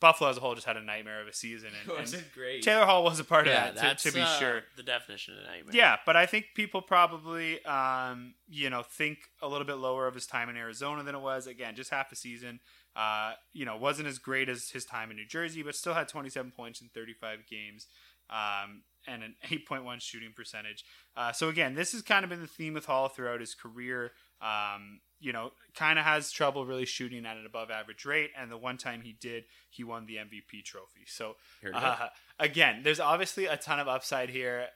Buffalo 0.00 0.28
as 0.28 0.36
a 0.36 0.40
whole 0.40 0.54
just 0.54 0.66
had 0.66 0.76
a 0.76 0.82
nightmare 0.82 1.22
of 1.22 1.28
a 1.28 1.32
season. 1.32 1.68
And, 1.68 1.76
It 1.88 1.90
and 1.90 2.00
wasn't 2.00 2.34
great. 2.34 2.62
Taylor 2.62 2.84
Hall 2.84 3.04
was 3.04 3.20
a 3.20 3.24
part 3.24 3.46
yeah, 3.46 3.68
of 3.68 3.74
that, 3.76 3.80
that's 3.80 4.02
to, 4.02 4.10
to 4.10 4.14
be 4.16 4.20
uh, 4.20 4.38
sure. 4.38 4.62
the 4.76 4.82
definition 4.82 5.34
of 5.38 5.44
nightmare. 5.44 5.74
Yeah, 5.74 5.96
but 6.04 6.16
I 6.16 6.26
think 6.26 6.46
people 6.54 6.82
probably, 6.82 7.64
um, 7.64 8.34
you 8.48 8.68
know, 8.68 8.82
think 8.82 9.18
a 9.40 9.48
little 9.48 9.66
bit 9.66 9.76
lower 9.76 10.06
of 10.08 10.14
his 10.14 10.26
time 10.26 10.48
in 10.48 10.56
Arizona 10.56 11.04
than 11.04 11.14
it 11.14 11.20
was. 11.20 11.46
Again, 11.46 11.76
just 11.76 11.90
half 11.90 12.10
a 12.10 12.16
season. 12.16 12.60
Uh, 12.94 13.32
you 13.52 13.64
know, 13.64 13.76
wasn't 13.76 14.06
as 14.08 14.18
great 14.18 14.48
as 14.48 14.70
his 14.70 14.84
time 14.84 15.10
in 15.10 15.16
New 15.16 15.26
Jersey, 15.26 15.62
but 15.62 15.74
still 15.74 15.94
had 15.94 16.08
27 16.08 16.50
points 16.50 16.82
in 16.82 16.88
35 16.88 17.46
games 17.48 17.86
um, 18.28 18.82
and 19.06 19.22
an 19.22 19.34
8.1 19.50 20.00
shooting 20.00 20.32
percentage. 20.34 20.84
Uh, 21.16 21.32
so 21.32 21.48
again, 21.48 21.74
this 21.74 21.92
has 21.92 22.02
kind 22.02 22.24
of 22.24 22.30
been 22.30 22.40
the 22.40 22.46
theme 22.46 22.74
with 22.74 22.86
Hall 22.86 23.08
throughout 23.08 23.40
his 23.40 23.54
career. 23.54 24.12
Um, 24.40 25.00
you 25.22 25.32
know, 25.32 25.52
kind 25.74 25.98
of 25.98 26.04
has 26.04 26.30
trouble 26.32 26.66
really 26.66 26.84
shooting 26.84 27.24
at 27.24 27.36
an 27.38 27.46
above 27.46 27.70
average 27.70 28.04
rate, 28.04 28.30
and 28.38 28.50
the 28.50 28.58
one 28.58 28.76
time 28.76 29.00
he 29.02 29.12
did, 29.12 29.44
he 29.70 29.84
won 29.84 30.04
the 30.06 30.16
MVP 30.16 30.64
trophy. 30.64 31.02
So 31.06 31.36
Here 31.60 31.70
we 31.72 31.78
go. 31.80 31.86
uh, 31.86 32.08
again, 32.38 32.80
there's 32.82 33.00
obviously 33.00 33.46
a 33.46 33.56
ton 33.56 33.80
of 33.80 33.88
upside 33.88 34.28
here. 34.28 34.66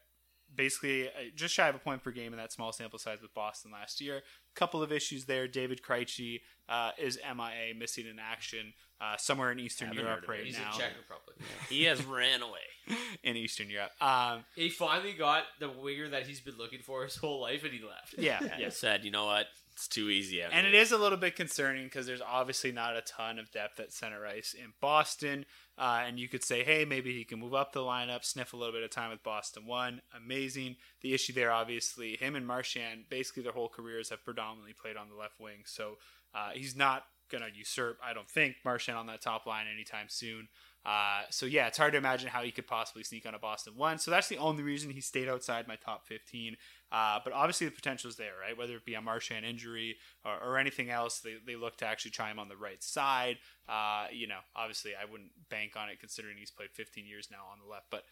Basically, 0.54 1.08
uh, 1.08 1.10
just 1.34 1.52
shy 1.54 1.68
of 1.68 1.74
a 1.74 1.78
point 1.78 2.02
per 2.04 2.12
game 2.12 2.32
in 2.32 2.38
that 2.38 2.52
small 2.52 2.72
sample 2.72 2.98
size 3.00 3.20
with 3.20 3.34
Boston 3.34 3.72
last 3.72 4.00
year. 4.00 4.22
Couple 4.54 4.80
of 4.82 4.92
issues 4.92 5.24
there. 5.24 5.48
David 5.48 5.82
Krejci 5.82 6.40
uh, 6.68 6.92
is 6.98 7.18
MIA, 7.24 7.74
missing 7.76 8.06
in 8.06 8.18
action 8.20 8.72
uh, 9.00 9.16
somewhere 9.18 9.50
in 9.50 9.58
Eastern 9.58 9.88
Haven't 9.88 10.04
Europe 10.04 10.20
heard 10.20 10.24
of 10.24 10.28
right 10.30 10.44
He's 10.46 10.56
now. 10.56 10.72
in 10.72 10.78
Czech 10.78 10.92
Republic. 10.96 11.36
he 11.68 11.82
has 11.84 12.02
ran 12.04 12.42
away. 12.42 12.60
in 13.24 13.36
Eastern 13.36 13.68
Europe. 13.68 13.90
Um, 14.00 14.44
He 14.54 14.68
finally 14.70 15.12
got 15.14 15.42
the 15.58 15.68
winger 15.68 16.08
that 16.10 16.28
he's 16.28 16.40
been 16.40 16.56
looking 16.56 16.78
for 16.80 17.02
his 17.02 17.16
whole 17.16 17.40
life, 17.40 17.64
and 17.64 17.72
he 17.72 17.80
left. 17.84 18.14
yeah, 18.16 18.38
Yeah, 18.40 18.48
yeah. 18.58 18.64
he 18.66 18.70
said, 18.70 19.04
you 19.04 19.10
know 19.10 19.26
what? 19.26 19.46
It's 19.76 19.88
too 19.88 20.08
easy 20.08 20.42
out 20.42 20.52
And 20.54 20.66
it 20.66 20.72
here." 20.72 20.80
is 20.80 20.90
a 20.90 20.96
little 20.96 21.18
bit 21.18 21.36
concerning 21.36 21.84
because 21.84 22.06
there's 22.06 22.22
obviously 22.22 22.72
not 22.72 22.96
a 22.96 23.02
ton 23.02 23.38
of 23.38 23.50
depth 23.50 23.78
at 23.78 23.92
center 23.92 24.26
ice 24.26 24.54
in 24.54 24.72
Boston. 24.80 25.44
Uh, 25.76 26.04
and 26.06 26.18
you 26.18 26.28
could 26.28 26.42
say, 26.42 26.64
hey, 26.64 26.86
maybe 26.86 27.12
he 27.12 27.24
can 27.24 27.38
move 27.38 27.52
up 27.52 27.74
the 27.74 27.80
lineup, 27.80 28.24
sniff 28.24 28.54
a 28.54 28.56
little 28.56 28.72
bit 28.72 28.82
of 28.82 28.90
time 28.90 29.10
with 29.10 29.22
Boston. 29.22 29.66
One, 29.66 30.00
amazing. 30.16 30.76
The 31.02 31.12
issue 31.12 31.34
there, 31.34 31.52
obviously, 31.52 32.16
him 32.16 32.34
and 32.34 32.46
Marchand, 32.46 33.04
basically 33.10 33.42
their 33.42 33.52
whole 33.52 33.68
careers 33.68 34.08
have 34.08 34.24
predominantly 34.24 34.72
played 34.72 34.96
on 34.96 35.10
the 35.10 35.14
left 35.14 35.38
wing. 35.38 35.64
So 35.66 35.98
uh, 36.34 36.50
he's 36.54 36.74
not 36.74 37.04
going 37.30 37.42
to 37.42 37.54
usurp, 37.54 37.98
I 38.02 38.14
don't 38.14 38.30
think, 38.30 38.56
Marchand 38.64 38.96
on 38.96 39.06
that 39.08 39.20
top 39.20 39.44
line 39.44 39.66
anytime 39.70 40.06
soon. 40.08 40.48
Uh, 40.86 41.22
so 41.30 41.46
yeah, 41.46 41.66
it's 41.66 41.78
hard 41.78 41.92
to 41.92 41.98
imagine 41.98 42.28
how 42.28 42.42
he 42.42 42.52
could 42.52 42.66
possibly 42.66 43.02
sneak 43.02 43.26
on 43.26 43.34
a 43.34 43.38
Boston 43.38 43.74
one. 43.76 43.98
So 43.98 44.12
that's 44.12 44.28
the 44.28 44.38
only 44.38 44.62
reason 44.62 44.90
he 44.90 45.00
stayed 45.00 45.28
outside 45.28 45.66
my 45.66 45.74
top 45.74 46.06
15. 46.06 46.56
Uh, 46.92 47.18
but 47.24 47.32
obviously 47.32 47.66
the 47.66 47.72
potential 47.72 48.08
is 48.08 48.16
there, 48.16 48.32
right? 48.40 48.56
Whether 48.56 48.76
it 48.76 48.84
be 48.84 48.94
a 48.94 49.00
Marchand 49.00 49.44
injury 49.44 49.96
or, 50.24 50.38
or 50.42 50.58
anything 50.58 50.90
else, 50.90 51.20
they, 51.20 51.34
they 51.44 51.56
look 51.56 51.76
to 51.78 51.86
actually 51.86 52.12
try 52.12 52.30
him 52.30 52.38
on 52.38 52.48
the 52.48 52.56
right 52.56 52.82
side. 52.82 53.38
Uh, 53.68 54.06
you 54.12 54.26
know, 54.26 54.38
obviously 54.54 54.92
I 54.94 55.10
wouldn't 55.10 55.30
bank 55.50 55.72
on 55.76 55.88
it 55.88 55.98
considering 55.98 56.36
he's 56.38 56.50
played 56.50 56.70
15 56.72 57.06
years 57.06 57.28
now 57.30 57.44
on 57.50 57.58
the 57.64 57.70
left, 57.70 57.86
but 57.90 58.04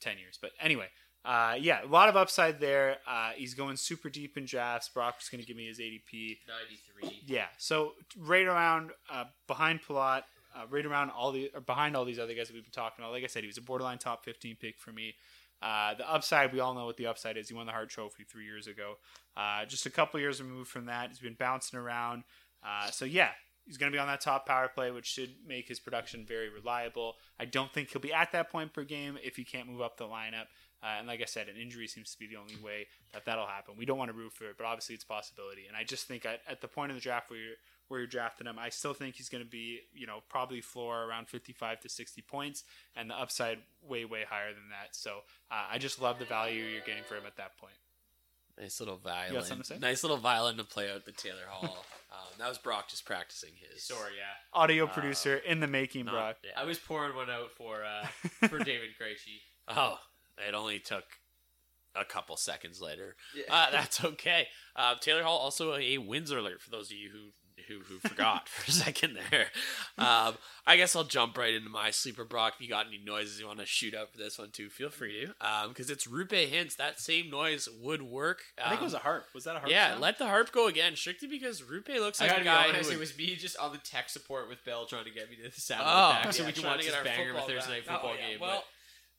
10 0.00 0.18
years. 0.18 0.38
But 0.40 0.52
anyway, 0.60 0.86
uh, 1.24 1.56
yeah, 1.60 1.84
a 1.84 1.86
lot 1.86 2.08
of 2.08 2.16
upside 2.16 2.58
there. 2.58 2.98
Uh, 3.06 3.30
he's 3.36 3.54
going 3.54 3.76
super 3.76 4.08
deep 4.08 4.36
in 4.36 4.44
drafts. 4.44 4.88
Brock's 4.88 5.28
going 5.28 5.40
to 5.40 5.46
give 5.46 5.56
me 5.56 5.66
his 5.68 5.78
ADP. 5.78 6.38
93. 7.00 7.22
Yeah, 7.26 7.46
so 7.58 7.92
right 8.18 8.46
around 8.46 8.90
uh, 9.10 9.24
behind 9.46 9.80
Palat, 9.86 10.22
uh, 10.54 10.64
right 10.68 10.84
around 10.84 11.10
all 11.10 11.32
the 11.32 11.50
or 11.54 11.60
behind 11.60 11.96
all 11.96 12.04
these 12.04 12.18
other 12.18 12.34
guys 12.34 12.48
that 12.48 12.54
we've 12.54 12.64
been 12.64 12.72
talking 12.72 13.02
about. 13.02 13.12
Like 13.12 13.24
I 13.24 13.28
said, 13.28 13.42
he 13.42 13.46
was 13.46 13.56
a 13.56 13.62
borderline 13.62 13.98
top 13.98 14.24
fifteen 14.24 14.56
pick 14.60 14.78
for 14.78 14.92
me. 14.92 15.14
Uh, 15.62 15.94
the 15.94 16.12
upside, 16.12 16.52
we 16.52 16.60
all 16.60 16.74
know 16.74 16.86
what 16.86 16.96
the 16.96 17.06
upside 17.06 17.36
is. 17.36 17.48
He 17.48 17.54
won 17.54 17.66
the 17.66 17.72
Hart 17.72 17.88
Trophy 17.88 18.24
three 18.24 18.44
years 18.44 18.66
ago. 18.66 18.96
Uh, 19.36 19.64
just 19.64 19.86
a 19.86 19.90
couple 19.90 20.18
years 20.18 20.42
removed 20.42 20.68
from 20.68 20.86
that, 20.86 21.10
he's 21.10 21.20
been 21.20 21.36
bouncing 21.38 21.78
around. 21.78 22.24
Uh, 22.66 22.90
so 22.90 23.04
yeah, 23.04 23.30
he's 23.64 23.76
going 23.76 23.90
to 23.90 23.94
be 23.94 24.00
on 24.00 24.08
that 24.08 24.20
top 24.20 24.46
power 24.46 24.68
play, 24.68 24.90
which 24.90 25.06
should 25.06 25.30
make 25.46 25.68
his 25.68 25.78
production 25.78 26.26
very 26.26 26.48
reliable. 26.48 27.14
I 27.38 27.44
don't 27.44 27.72
think 27.72 27.90
he'll 27.90 28.02
be 28.02 28.12
at 28.12 28.32
that 28.32 28.50
point 28.50 28.72
per 28.72 28.84
game 28.84 29.18
if 29.22 29.36
he 29.36 29.44
can't 29.44 29.68
move 29.68 29.80
up 29.80 29.96
the 29.96 30.04
lineup. 30.04 30.46
Uh, 30.82 30.98
and 30.98 31.06
like 31.06 31.22
I 31.22 31.26
said, 31.26 31.48
an 31.48 31.56
injury 31.56 31.86
seems 31.86 32.10
to 32.12 32.18
be 32.18 32.26
the 32.26 32.36
only 32.36 32.56
way 32.56 32.88
that 33.12 33.24
that'll 33.24 33.46
happen. 33.46 33.74
We 33.78 33.84
don't 33.84 33.98
want 33.98 34.10
to 34.10 34.16
root 34.16 34.32
for 34.32 34.46
it, 34.46 34.56
but 34.58 34.66
obviously 34.66 34.96
it's 34.96 35.04
a 35.04 35.06
possibility. 35.06 35.66
And 35.68 35.76
I 35.76 35.84
just 35.84 36.08
think 36.08 36.26
at, 36.26 36.40
at 36.48 36.60
the 36.60 36.66
point 36.66 36.90
of 36.90 36.96
the 36.96 37.00
draft 37.00 37.30
where 37.30 37.38
you're 37.38 37.54
where 37.92 38.00
you're 38.00 38.06
drafting 38.08 38.46
him, 38.46 38.58
I 38.58 38.70
still 38.70 38.94
think 38.94 39.16
he's 39.16 39.28
going 39.28 39.44
to 39.44 39.48
be, 39.48 39.80
you 39.94 40.06
know, 40.06 40.20
probably 40.30 40.62
floor 40.62 41.04
around 41.04 41.28
55 41.28 41.80
to 41.80 41.88
60 41.90 42.22
points, 42.22 42.64
and 42.96 43.10
the 43.10 43.14
upside 43.14 43.58
way 43.86 44.06
way 44.06 44.24
higher 44.28 44.52
than 44.54 44.70
that. 44.70 44.96
So 44.96 45.18
uh, 45.50 45.66
I 45.70 45.76
just 45.76 46.00
love 46.00 46.18
the 46.18 46.24
value 46.24 46.64
you're 46.64 46.80
getting 46.86 47.04
for 47.04 47.16
him 47.16 47.24
at 47.26 47.36
that 47.36 47.58
point. 47.58 47.74
Nice 48.58 48.80
little 48.80 48.94
You 48.96 49.00
got 49.04 49.26
violin. 49.28 49.44
something 49.44 49.62
to 49.62 49.68
say? 49.74 49.78
Nice 49.78 50.02
little 50.02 50.16
violin 50.16 50.56
to 50.56 50.64
play 50.64 50.90
out 50.90 51.04
the 51.04 51.12
Taylor 51.12 51.46
Hall. 51.48 51.84
um, 52.12 52.28
that 52.38 52.48
was 52.48 52.58
Brock 52.58 52.88
just 52.88 53.04
practicing 53.04 53.50
his. 53.56 53.82
Sorry, 53.82 54.12
yeah. 54.16 54.58
Audio 54.58 54.86
producer 54.86 55.36
in 55.36 55.60
the 55.60 55.66
making, 55.66 56.06
No, 56.06 56.12
Brock. 56.12 56.36
I 56.56 56.64
was 56.64 56.78
pouring 56.78 57.14
one 57.14 57.30
out 57.30 57.50
for 57.50 57.82
uh, 57.84 58.06
for 58.48 58.58
David 58.58 58.90
Krejci. 59.00 59.40
Oh, 59.68 59.98
it 60.48 60.54
only 60.54 60.78
took 60.78 61.04
a 61.94 62.04
couple 62.04 62.36
seconds 62.36 62.80
later. 62.80 63.16
Yeah. 63.34 63.44
Uh, 63.54 63.70
that's 63.70 64.04
okay. 64.04 64.48
Uh, 64.74 64.94
Taylor 65.00 65.22
Hall 65.22 65.38
also 65.38 65.74
a 65.76 65.98
Windsor 65.98 66.38
alert 66.38 66.60
for 66.60 66.70
those 66.70 66.90
of 66.90 66.96
you 66.96 67.10
who 67.10 67.30
who, 67.72 67.80
who 67.94 67.98
forgot 68.08 68.48
for 68.48 68.68
a 68.68 68.72
second 68.72 69.16
there. 69.30 69.46
Um, 69.98 70.34
I 70.66 70.76
guess 70.76 70.94
I'll 70.94 71.04
jump 71.04 71.36
right 71.36 71.54
into 71.54 71.68
my 71.70 71.90
sleeper 71.90 72.24
Brock. 72.24 72.54
If 72.56 72.60
you 72.62 72.68
got 72.68 72.86
any 72.86 72.98
noises 73.04 73.40
you 73.40 73.46
want 73.46 73.58
to 73.60 73.66
shoot 73.66 73.94
out 73.94 74.12
for 74.12 74.18
this 74.18 74.38
one 74.38 74.50
too, 74.50 74.68
feel 74.68 74.90
free 74.90 75.26
to. 75.26 75.68
Because 75.68 75.90
it's 75.90 76.06
Roope 76.06 76.50
Hintz. 76.50 76.76
That 76.76 77.00
same 77.00 77.30
noise 77.30 77.68
would 77.80 78.02
work. 78.02 78.42
I 78.58 78.68
think 78.70 78.74
it 78.74 78.78
Um, 78.78 78.84
was 78.84 78.94
a 78.94 78.98
harp. 78.98 79.24
Was 79.34 79.44
that 79.44 79.56
a 79.56 79.58
harp? 79.60 79.70
yeah, 79.70 79.90
sound? 79.90 80.00
let 80.02 80.18
the 80.18 80.26
harp 80.26 80.52
go 80.52 80.66
again, 80.68 80.94
strictly 80.96 81.28
because 81.28 81.62
Roope 81.62 81.88
looks 81.98 82.20
like 82.20 82.30
a 82.40 82.44
guy 82.44 82.68
honest, 82.68 82.90
who 82.90 82.96
it 82.96 83.00
was 83.00 83.16
me 83.16 83.34
just 83.36 83.56
on 83.58 83.72
the 83.72 83.78
tech 83.78 84.08
support 84.08 84.48
with 84.48 84.64
Bell 84.64 84.86
trying 84.86 85.04
to 85.04 85.10
get 85.10 85.28
me 85.30 85.36
to 85.36 85.50
the 85.54 85.60
sound 85.60 85.82
Oh, 85.84 86.22
back 86.22 86.32
so 86.32 86.42
yeah, 86.42 86.46
we 86.48 86.52
can 86.52 86.64
watch 86.64 86.78
to 86.80 86.84
this 86.86 86.94
get 86.94 86.98
our 86.98 87.04
banger 87.04 87.30
of 87.30 87.36
a 87.36 87.40
Thursday 87.40 87.72
night 87.72 87.86
football 87.86 88.12
Oh, 88.12 88.16
yeah. 88.20 88.28
game. 88.30 88.40
Well, 88.40 88.64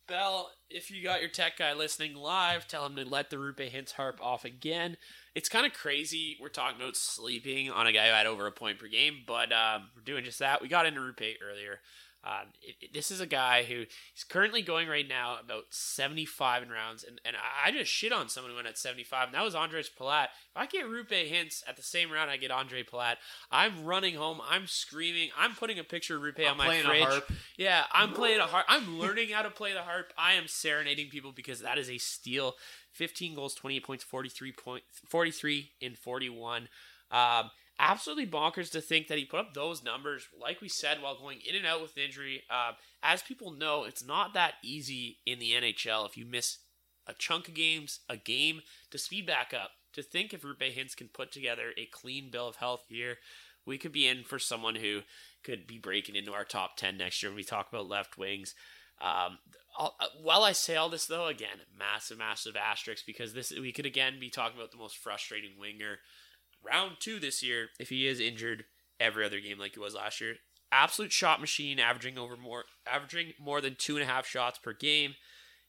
Bell, 0.08 0.52
if 0.70 0.92
you 0.92 1.02
got 1.02 1.22
your 1.22 1.30
tech 1.30 1.58
guy 1.58 1.72
listening 1.74 2.14
live, 2.16 2.68
tell 2.68 2.86
him 2.86 2.96
to 2.98 3.06
let 3.06 3.30
the 3.30 3.38
Roope 3.38 3.72
Hintz 3.72 3.94
harp 3.94 4.20
off 4.22 4.44
again. 4.44 4.98
It's 5.36 5.50
kind 5.50 5.66
of 5.66 5.74
crazy. 5.74 6.38
We're 6.40 6.50
talking 6.50 6.80
about 6.80 6.96
sleeping 6.96 7.72
on 7.72 7.88
a 7.88 7.92
guy 7.92 8.08
who 8.08 8.14
had 8.14 8.28
over 8.28 8.46
a 8.46 8.52
point 8.52 8.78
per 8.78 8.88
game, 8.88 9.24
but 9.26 9.52
um, 9.52 9.90
we're 9.96 10.04
doing 10.04 10.24
just 10.24 10.40
that. 10.40 10.62
We 10.62 10.68
got 10.68 10.86
into 10.86 11.00
Roope 11.00 11.36
earlier. 11.44 11.80
Um, 12.26 12.48
it, 12.62 12.76
it- 12.82 12.94
this 12.94 13.12
is 13.12 13.20
a 13.20 13.26
guy 13.26 13.64
who 13.64 13.84
he's 14.14 14.24
currently 14.24 14.62
going 14.62 14.88
right 14.88 15.08
now 15.08 15.38
about 15.44 15.66
75 15.72 16.64
in 16.64 16.70
rounds, 16.70 17.04
and, 17.04 17.20
and 17.26 17.36
I 17.66 17.72
just 17.72 17.92
shit 17.92 18.14
on 18.14 18.30
someone 18.30 18.52
who 18.52 18.56
went 18.56 18.68
at 18.68 18.78
75, 18.78 19.28
and 19.28 19.36
that 19.36 19.44
was 19.44 19.56
Andres 19.56 19.90
Palat. 19.90 20.26
If 20.26 20.56
I 20.56 20.66
get 20.66 20.86
Roope 20.86 21.10
Hintz 21.32 21.64
at 21.68 21.76
the 21.76 21.82
same 21.84 22.12
round 22.12 22.30
I 22.32 22.38
get 22.38 22.52
Andre 22.52 22.84
Palat, 22.84 23.16
I'm 23.52 23.84
running 23.84 24.16
home, 24.16 24.40
I'm 24.50 24.68
screaming, 24.68 25.30
I'm 25.38 25.54
putting 25.56 25.80
a 25.80 25.84
picture 25.84 26.16
of 26.16 26.22
Roope 26.22 26.40
I'm 26.46 26.52
on 26.62 26.68
my 26.68 26.82
fridge. 26.82 27.04
harp. 27.04 27.32
Yeah, 27.58 27.84
I'm 27.92 28.14
playing 28.14 28.40
a 28.40 28.44
harp. 28.46 28.66
I'm 28.70 29.00
learning 29.00 29.30
how 29.30 29.42
to 29.42 29.50
play 29.50 29.74
the 29.74 29.82
harp. 29.82 30.14
I 30.18 30.34
am 30.34 30.48
serenading 30.48 31.10
people 31.10 31.32
because 31.34 31.60
that 31.62 31.78
is 31.78 31.90
a 31.90 31.98
steal. 31.98 32.54
15 32.94 33.36
goals, 33.36 33.56
28 33.56 33.84
points, 33.84 34.04
43 34.04 34.52
point, 34.52 34.84
43 35.10 35.72
in 35.82 35.96
41. 35.96 36.70
Um, 37.12 37.50
absolutely 37.84 38.26
bonkers 38.28 38.72
to 38.72 38.82
think 38.82 39.08
that 39.08 39.18
he 39.18 39.26
put 39.26 39.40
up 39.40 39.54
those 39.54 39.84
numbers, 39.84 40.28
like 40.40 40.62
we 40.62 40.70
said, 40.70 41.02
while 41.02 41.20
going 41.20 41.40
in 41.48 41.56
and 41.56 41.66
out 41.66 41.82
with 41.82 41.98
injury. 41.98 42.44
Um, 42.50 42.76
as 43.02 43.22
people 43.22 43.52
know, 43.52 43.84
it's 43.84 44.06
not 44.06 44.34
that 44.34 44.54
easy 44.64 45.18
in 45.26 45.40
the 45.40 45.52
NHL 45.52 46.08
if 46.08 46.18
you 46.18 46.26
miss 46.26 46.60
a 47.06 47.14
chunk 47.14 47.50
of 47.50 47.54
games, 47.54 48.00
a 48.08 48.16
game, 48.16 48.62
to 48.92 48.98
speed 48.98 49.28
back 49.28 49.54
up. 49.54 49.72
To 49.94 50.02
think 50.02 50.34
if 50.34 50.42
Roope 50.42 50.74
Hintz 50.76 50.96
can 50.96 51.10
put 51.10 51.32
together 51.32 51.72
a 51.78 51.86
clean 51.86 52.32
bill 52.32 52.48
of 52.48 52.56
health 52.56 52.86
here, 52.88 53.18
we 53.66 53.78
could 53.78 53.92
be 53.92 54.08
in 54.08 54.24
for 54.24 54.40
someone 54.40 54.76
who 54.76 55.02
could 55.44 55.68
be 55.68 55.78
breaking 55.78 56.16
into 56.16 56.34
our 56.34 56.46
top 56.46 56.78
10 56.78 56.98
next 56.98 57.22
year 57.22 57.30
when 57.32 57.36
we 57.38 57.44
talk 57.44 57.68
about 57.70 57.88
left 57.88 58.18
wings. 58.18 58.56
Um, 59.02 59.40
I'll- 59.78 59.96
uh, 60.00 60.08
while 60.22 60.44
I 60.44 60.54
say 60.54 60.76
all 60.78 60.90
this, 60.90 61.06
though, 61.06 61.28
again, 61.28 61.62
massive, 61.78 62.18
massive 62.18 62.56
asterisk 62.56 63.06
because 63.06 63.34
this 63.34 63.52
we 63.52 63.72
could 63.72 63.86
again 63.86 64.20
be 64.20 64.30
talking 64.30 64.58
about 64.58 64.72
the 64.72 64.78
most 64.78 64.98
frustrating 64.98 65.58
winger 65.58 66.00
round 66.66 66.98
two 67.00 67.20
this 67.20 67.44
year 67.44 67.70
if 67.80 67.90
he 67.90 68.08
is 68.08 68.20
injured 68.20 68.66
every 69.00 69.26
other 69.26 69.40
game 69.40 69.60
like 69.60 69.74
he 69.74 69.80
was 69.80 69.96
last 69.96 70.22
year. 70.22 70.36
Absolute 70.72 71.12
shot 71.12 71.40
machine, 71.40 71.80
averaging 71.80 72.18
over 72.18 72.36
more, 72.36 72.64
averaging 72.92 73.34
more 73.40 73.62
than 73.62 73.76
two 73.78 73.96
and 73.96 74.04
a 74.04 74.12
half 74.12 74.26
shots 74.26 74.58
per 74.58 74.74
game. 74.74 75.16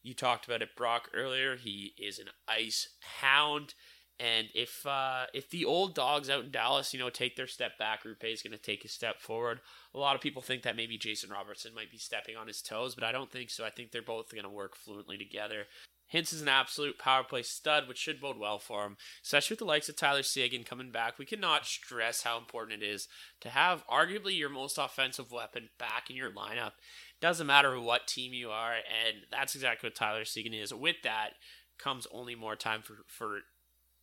You 0.01 0.13
talked 0.13 0.45
about 0.45 0.61
it, 0.61 0.75
Brock, 0.75 1.09
earlier. 1.13 1.55
He 1.55 1.93
is 1.97 2.19
an 2.19 2.29
ice 2.47 2.89
hound. 3.21 3.73
And 4.19 4.47
if 4.53 4.85
uh, 4.85 5.25
if 5.33 5.49
the 5.49 5.65
old 5.65 5.93
dogs 5.93 6.29
out 6.29 6.45
in 6.45 6.51
Dallas, 6.51 6.93
you 6.93 6.99
know, 6.99 7.09
take 7.09 7.35
their 7.35 7.47
step 7.47 7.77
back, 7.77 8.03
Roope 8.03 8.31
is 8.31 8.41
going 8.41 8.53
to 8.53 8.57
take 8.57 8.85
a 8.85 8.87
step 8.87 9.19
forward. 9.19 9.59
A 9.93 9.97
lot 9.97 10.15
of 10.15 10.21
people 10.21 10.41
think 10.41 10.63
that 10.63 10.77
maybe 10.77 10.97
Jason 10.97 11.29
Robertson 11.31 11.73
might 11.75 11.91
be 11.91 11.97
stepping 11.97 12.37
on 12.37 12.47
his 12.47 12.61
toes, 12.61 12.95
but 12.95 13.03
I 13.03 13.11
don't 13.11 13.31
think 13.31 13.49
so. 13.49 13.65
I 13.65 13.71
think 13.71 13.91
they're 13.91 14.01
both 14.01 14.31
going 14.31 14.43
to 14.45 14.49
work 14.49 14.77
fluently 14.77 15.17
together. 15.17 15.65
Hintz 16.13 16.33
is 16.33 16.41
an 16.41 16.47
absolute 16.47 16.99
power 16.99 17.23
play 17.23 17.41
stud, 17.41 17.87
which 17.87 17.97
should 17.97 18.21
bode 18.21 18.37
well 18.37 18.59
for 18.59 18.85
him, 18.85 18.97
especially 19.23 19.53
with 19.53 19.59
the 19.59 19.65
likes 19.65 19.89
of 19.89 19.95
Tyler 19.95 20.23
Seguin 20.23 20.63
coming 20.63 20.91
back. 20.91 21.17
We 21.17 21.25
cannot 21.25 21.65
stress 21.65 22.23
how 22.23 22.37
important 22.37 22.83
it 22.83 22.85
is 22.85 23.07
to 23.41 23.49
have 23.49 23.85
arguably 23.87 24.37
your 24.37 24.49
most 24.49 24.77
offensive 24.77 25.31
weapon 25.31 25.69
back 25.77 26.09
in 26.09 26.15
your 26.15 26.31
lineup. 26.31 26.73
Doesn't 27.21 27.47
matter 27.47 27.79
what 27.79 28.07
team 28.07 28.33
you 28.33 28.49
are, 28.49 28.73
and 28.73 29.25
that's 29.31 29.55
exactly 29.55 29.87
what 29.87 29.95
Tyler 29.95 30.25
Seguin 30.25 30.53
is. 30.53 30.73
With 30.73 30.97
that 31.03 31.31
comes 31.77 32.07
only 32.11 32.35
more 32.35 32.55
time 32.55 32.81
for, 32.81 32.97
for 33.07 33.39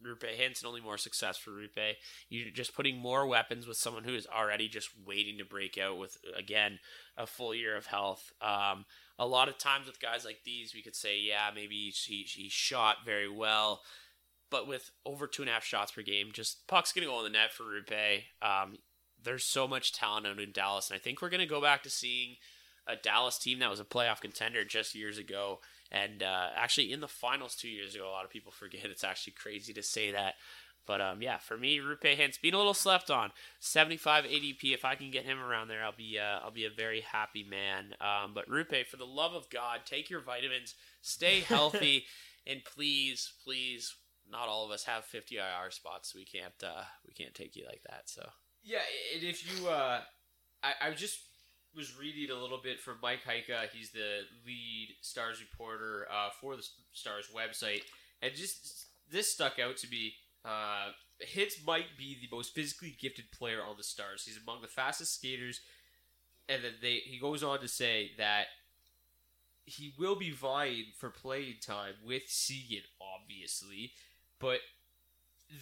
Roope 0.05 0.25
and 0.25 0.55
only 0.67 0.81
more 0.81 0.99
success 0.99 1.39
for 1.39 1.51
Roope. 1.51 1.95
You're 2.29 2.51
just 2.51 2.75
putting 2.75 2.99
more 2.99 3.27
weapons 3.27 3.67
with 3.67 3.77
someone 3.77 4.05
who 4.05 4.15
is 4.15 4.27
already 4.27 4.69
just 4.69 4.91
waiting 5.07 5.39
to 5.39 5.45
break 5.45 5.79
out 5.79 5.99
with, 5.99 6.17
again, 6.37 6.81
a 7.17 7.27
full 7.27 7.55
year 7.55 7.77
of 7.77 7.87
health. 7.87 8.33
Um, 8.41 8.85
a 9.19 9.27
lot 9.27 9.49
of 9.49 9.59
times 9.59 9.87
with 9.87 10.01
guys 10.01 10.25
like 10.25 10.41
these, 10.45 10.75
we 10.75 10.83
could 10.83 10.97
say, 10.97 11.19
yeah, 11.19 11.51
maybe 11.55 11.93
he, 11.95 12.23
he 12.23 12.49
shot 12.49 12.99
very 13.05 13.29
well. 13.29 13.83
But 14.51 14.67
with 14.67 14.91
over 15.07 15.27
two 15.27 15.43
and 15.43 15.49
a 15.49 15.55
half 15.55 15.65
shots 15.65 15.93
per 15.93 16.03
game, 16.03 16.31
just 16.33 16.67
puck's 16.67 16.93
going 16.93 17.07
to 17.07 17.11
go 17.13 17.19
in 17.19 17.25
the 17.25 17.39
net 17.39 17.53
for 17.53 17.65
Roope. 17.65 18.25
Um, 18.43 18.79
there's 19.23 19.45
so 19.45 19.67
much 19.67 19.93
talent 19.93 20.27
out 20.27 20.41
in 20.41 20.53
Dallas, 20.53 20.91
and 20.91 20.97
I 20.97 21.01
think 21.01 21.23
we're 21.23 21.31
going 21.31 21.41
to 21.41 21.47
go 21.47 21.61
back 21.61 21.83
to 21.85 21.91
seeing 21.91 22.37
a 22.87 22.97
Dallas 22.97 23.39
team 23.39 23.61
that 23.61 23.71
was 23.71 23.81
a 23.81 23.85
playoff 23.85 24.21
contender 24.21 24.65
just 24.65 24.95
years 24.95 25.19
ago. 25.19 25.61
And 25.91 26.23
uh, 26.23 26.49
actually, 26.57 26.93
in 26.93 27.01
the 27.01 27.09
finals 27.09 27.55
two 27.55 27.69
years 27.69 27.95
ago, 27.95 28.09
a 28.09 28.11
lot 28.11 28.25
of 28.25 28.31
people 28.31 28.53
forget. 28.59 28.87
It's 28.87 29.05
actually 29.05 29.35
crazy 29.35 29.73
to 29.75 29.83
say 29.83 30.11
that. 30.13 30.35
But 30.87 31.01
um, 31.01 31.23
yeah, 31.23 31.39
for 31.39 31.57
me, 31.57 31.79
Roope 31.79 32.17
Hintz 32.19 32.41
being 32.41 32.55
a 32.55 32.59
little 32.59 32.75
slept 32.75 33.11
on. 33.11 33.31
75 33.61 34.25
ADP. 34.25 34.75
If 34.75 34.85
I 34.85 34.95
can 34.95 35.11
get 35.11 35.25
him 35.25 35.41
around 35.41 35.69
there, 35.69 35.85
I'll 35.85 35.93
be 35.97 36.19
uh, 36.19 36.41
I'll 36.45 36.51
be 36.51 36.65
a 36.65 36.71
very 36.71 37.01
happy 37.01 37.45
man. 37.45 37.95
Um, 38.01 38.33
but 38.35 38.49
Roope, 38.49 38.87
for 38.87 38.97
the 38.97 39.07
love 39.07 39.35
of 39.35 39.49
God, 39.51 39.81
take 39.85 40.11
your 40.11 40.21
vitamins, 40.21 40.75
stay 41.01 41.41
healthy, 41.49 42.05
and 42.47 42.63
please, 42.65 43.33
please, 43.45 43.95
not 44.29 44.49
all 44.49 44.65
of 44.65 44.71
us 44.71 44.85
have 44.85 45.05
50 45.05 45.37
IR 45.37 45.71
spots. 45.71 46.13
So 46.13 46.19
we 46.19 46.25
can't 46.25 46.55
uh, 46.65 46.85
we 47.07 47.13
can't 47.13 47.35
take 47.35 47.57
you 47.57 47.65
like 47.67 47.83
that. 47.89 48.03
So 48.07 48.29
Yeah, 48.63 48.81
and 49.15 49.23
if 49.23 49.61
you, 49.61 49.69
uh, 49.69 50.01
I, 50.63 50.89
I 50.89 50.91
just 50.93 51.19
was 51.75 51.97
reading 51.99 52.35
a 52.35 52.41
little 52.41 52.61
bit 52.63 52.81
from 52.81 52.97
Mike 53.03 53.21
Heika. 53.27 53.69
He's 53.73 53.91
the 53.91 54.21
lead 54.45 54.89
Stars 55.01 55.41
reporter 55.41 56.07
uh, 56.11 56.31
for 56.41 56.57
the 56.57 56.67
Stars 56.93 57.29
website, 57.35 57.83
and 58.21 58.35
just 58.35 58.87
this 59.11 59.33
stuck 59.33 59.59
out 59.59 59.77
to 59.79 59.89
me. 59.89 60.15
Uh, 60.45 60.91
Hintz 61.25 61.65
might 61.65 61.97
be 61.97 62.17
the 62.21 62.35
most 62.35 62.55
physically 62.55 62.97
gifted 63.01 63.31
player 63.31 63.61
on 63.63 63.77
the 63.77 63.83
Stars. 63.85 64.25
He's 64.25 64.39
among 64.43 64.61
the 64.63 64.69
fastest 64.69 65.15
skaters, 65.15 65.61
and 66.49 66.65
then 66.65 66.73
they 66.83 66.97
he 67.05 67.19
goes 67.19 67.43
on 67.43 67.61
to 67.61 67.69
say 67.69 68.11
that 68.19 68.47
he 69.65 69.95
will 69.99 70.17
be 70.17 70.31
vying 70.33 70.87
for 70.99 71.11
playing 71.11 71.57
time 71.65 71.95
with 72.05 72.23
Seguin, 72.27 72.83
obviously, 73.01 73.93
but 74.41 74.59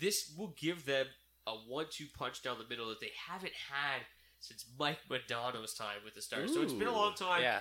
this 0.01 0.32
will 0.39 0.55
give 0.59 0.86
them 0.86 1.07
a 1.47 1.52
one-two 1.52 2.07
punch 2.16 2.43
down 2.43 2.57
the 2.59 2.69
middle 2.69 2.89
that 2.89 3.01
they 3.01 3.11
haven't 3.28 3.52
had 3.70 4.01
since 4.39 4.65
Mike 4.78 5.01
Modano's 5.11 5.74
time 5.74 5.98
with 6.05 6.15
the 6.15 6.23
Stars. 6.23 6.55
so 6.55 6.62
it's 6.62 6.73
been 6.73 6.89
a 6.89 6.93
long 6.93 7.15
time 7.15 7.43
Yeah. 7.43 7.61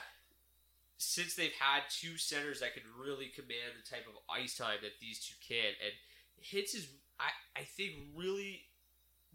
since 0.97 1.35
they've 1.35 1.51
had 1.59 1.83
two 1.89 2.15
centers 2.17 2.61
that 2.61 2.73
can 2.73 2.83
really 2.97 3.27
command 3.27 3.73
the 3.75 3.89
type 3.89 4.05
of 4.07 4.13
ice 4.33 4.55
time 4.55 4.77
that 4.83 4.99
these 5.01 5.19
two 5.25 5.35
can. 5.45 5.73
And 5.83 5.93
Hits 6.41 6.73
is, 6.73 6.87
I, 7.19 7.59
I 7.59 7.63
think, 7.63 7.93
really 8.15 8.63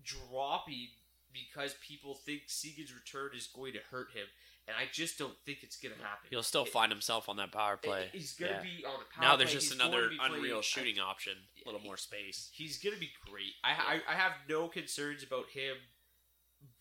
dropping 0.02 0.88
because 1.32 1.74
people 1.86 2.14
think 2.14 2.42
Seguin's 2.46 2.94
return 2.94 3.30
is 3.36 3.46
going 3.48 3.72
to 3.72 3.80
hurt 3.90 4.08
him. 4.14 4.26
And 4.66 4.74
I 4.78 4.84
just 4.90 5.18
don't 5.18 5.34
think 5.44 5.58
it's 5.62 5.76
going 5.76 5.94
to 5.94 6.00
happen. 6.00 6.28
He'll 6.30 6.42
still 6.42 6.62
It- 6.64 6.70
find 6.70 6.90
himself 6.90 7.28
on 7.28 7.36
that 7.36 7.52
power 7.52 7.76
play. 7.76 8.08
He's 8.12 8.32
going 8.34 8.52
to 8.52 8.58
Yeah. 8.58 8.62
be 8.78 8.84
on 8.86 8.92
the 8.92 9.04
power 9.04 9.06
play. 9.18 9.26
now 9.26 9.36
there's 9.36 9.50
play. 9.50 9.60
just 9.60 9.72
He's 9.72 9.80
another 9.80 10.08
be 10.08 10.16
playing- 10.16 10.34
unreal 10.34 10.58
I- 10.58 10.62
shooting 10.62 10.98
option, 10.98 11.36
a 11.62 11.68
little 11.68 11.80
more 11.82 11.98
space. 11.98 12.50
He's 12.54 12.78
going 12.78 12.94
to 12.94 13.00
be 13.00 13.10
great. 13.28 13.52
I, 13.62 13.72
I, 13.72 14.12
I 14.12 14.14
have 14.14 14.32
no 14.48 14.68
concerns 14.68 15.22
about 15.22 15.50
him 15.50 15.76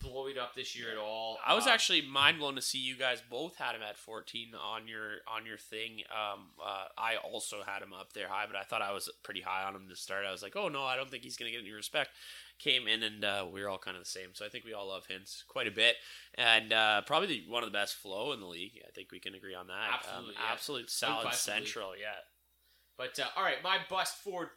blowing 0.00 0.38
up 0.38 0.54
this 0.54 0.76
year 0.76 0.90
at 0.90 0.98
all. 0.98 1.38
I 1.44 1.54
was 1.54 1.66
Uh, 1.66 1.70
actually 1.70 2.02
mind 2.02 2.38
blown 2.38 2.54
to 2.56 2.62
see 2.62 2.78
you 2.78 2.96
guys 2.96 3.22
both 3.22 3.56
had 3.56 3.74
him 3.74 3.82
at 3.82 3.96
14 3.96 4.54
on 4.54 4.86
your 4.86 5.22
on 5.26 5.46
your 5.46 5.56
thing. 5.56 6.02
Um, 6.10 6.52
uh, 6.62 6.86
I 6.96 7.16
also 7.16 7.62
had 7.62 7.82
him 7.82 7.92
up 7.92 8.12
there 8.12 8.28
high, 8.28 8.46
but 8.46 8.56
I 8.56 8.64
thought 8.64 8.82
I 8.82 8.92
was 8.92 9.10
pretty 9.22 9.40
high 9.40 9.64
on 9.64 9.74
him 9.74 9.88
to 9.88 9.96
start. 9.96 10.26
I 10.26 10.32
was 10.32 10.42
like, 10.42 10.56
oh 10.56 10.68
no, 10.68 10.84
I 10.84 10.96
don't 10.96 11.10
think 11.10 11.22
he's 11.22 11.36
going 11.36 11.50
to 11.50 11.56
get 11.56 11.64
any 11.64 11.72
respect. 11.72 12.10
Came 12.58 12.86
in 12.86 13.02
and 13.02 13.24
uh, 13.24 13.46
we 13.50 13.62
were 13.62 13.68
all 13.68 13.78
kind 13.78 13.96
of 13.96 14.02
the 14.04 14.08
same, 14.08 14.28
so 14.32 14.46
I 14.46 14.48
think 14.48 14.64
we 14.64 14.72
all 14.72 14.88
love 14.88 15.08
Hintz 15.08 15.44
quite 15.48 15.66
a 15.66 15.72
bit, 15.72 15.96
and 16.34 16.72
uh, 16.72 17.02
probably 17.02 17.26
the, 17.26 17.44
one 17.48 17.64
of 17.64 17.68
the 17.68 17.76
best 17.76 17.96
flow 17.96 18.32
in 18.32 18.38
the 18.38 18.46
league. 18.46 18.80
I 18.86 18.92
think 18.92 19.10
we 19.10 19.18
can 19.18 19.34
agree 19.34 19.54
on 19.56 19.66
that. 19.66 19.90
Absolutely, 19.92 20.34
um, 20.36 20.40
yeah. 20.40 20.52
absolute 20.52 20.90
solid 20.90 21.34
central, 21.34 21.96
yeah. 21.96 22.14
But 22.96 23.18
uh, 23.18 23.26
all 23.36 23.42
right, 23.42 23.60
my 23.64 23.78
bust 23.90 24.18
for 24.18 24.52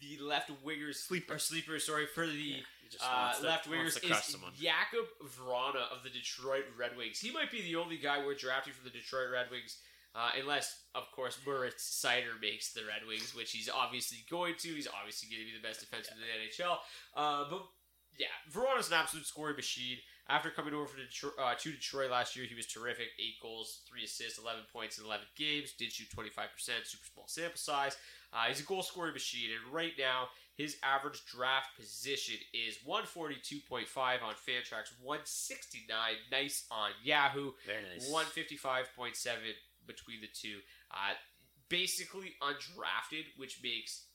the 0.00 0.18
left 0.22 0.50
wingers 0.64 0.96
sleeper 0.96 1.38
sleeper. 1.38 1.78
Sorry 1.78 2.06
for 2.06 2.26
the 2.26 2.32
he 2.32 2.62
just 2.92 3.04
uh, 3.04 3.32
to- 3.32 3.46
left 3.46 3.68
wingers 3.68 3.98
is 4.02 4.24
someone. 4.24 4.52
Jakob 4.60 5.06
Vrana 5.24 5.90
of 5.90 6.02
the 6.04 6.10
Detroit 6.10 6.64
Red 6.78 6.96
Wings. 6.96 7.18
He 7.18 7.32
might 7.32 7.50
be 7.50 7.62
the 7.62 7.76
only 7.76 7.96
guy 7.96 8.24
we're 8.24 8.34
drafting 8.34 8.72
from 8.72 8.84
the 8.84 8.90
Detroit 8.90 9.30
Red 9.32 9.50
Wings. 9.50 9.78
Uh, 10.14 10.28
unless, 10.38 10.82
of 10.94 11.10
course, 11.12 11.38
Moritz 11.46 11.82
Seider 12.04 12.38
makes 12.40 12.74
the 12.74 12.82
Red 12.82 13.08
Wings, 13.08 13.34
which 13.34 13.50
he's 13.52 13.70
obviously 13.70 14.18
going 14.30 14.54
to. 14.58 14.68
He's 14.68 14.86
obviously 14.86 15.30
going 15.30 15.40
to 15.40 15.50
be 15.50 15.56
the 15.56 15.66
best 15.66 15.80
defenseman 15.80 16.20
in 16.20 16.28
the 16.28 16.64
NHL. 16.64 16.76
Uh, 17.16 17.48
but 17.48 17.62
yeah, 18.18 18.26
Veronica's 18.50 18.88
an 18.88 18.94
absolute 18.94 19.26
scoring 19.26 19.56
machine. 19.56 19.96
After 20.28 20.50
coming 20.50 20.72
over 20.74 20.86
from 20.86 21.00
Detroit, 21.00 21.32
uh, 21.40 21.54
to 21.58 21.72
Detroit 21.72 22.10
last 22.10 22.36
year, 22.36 22.46
he 22.46 22.54
was 22.54 22.66
terrific. 22.66 23.08
Eight 23.18 23.40
goals, 23.42 23.80
three 23.88 24.04
assists, 24.04 24.38
11 24.38 24.62
points 24.72 24.98
in 24.98 25.04
11 25.04 25.26
games. 25.36 25.72
Did 25.78 25.92
shoot 25.92 26.08
25%, 26.14 26.28
super 26.84 27.06
small 27.12 27.26
sample 27.26 27.56
size. 27.56 27.96
Uh, 28.32 28.44
he's 28.48 28.60
a 28.60 28.64
goal 28.64 28.82
scoring 28.82 29.12
machine, 29.12 29.50
and 29.50 29.74
right 29.74 29.92
now, 29.98 30.28
his 30.62 30.76
average 30.84 31.24
draft 31.26 31.76
position 31.76 32.36
is 32.54 32.78
142.5 32.86 33.82
on 34.22 34.34
Fantrax, 34.34 34.94
169 35.02 35.90
nice 36.30 36.66
on 36.70 36.90
Yahoo, 37.02 37.50
Very 37.66 37.82
nice. 37.92 38.08
155.7 38.08 39.34
between 39.84 40.20
the 40.20 40.28
two. 40.32 40.58
Uh, 40.92 41.14
basically 41.68 42.34
undrafted, 42.40 43.24
which 43.36 43.58
makes 43.60 44.06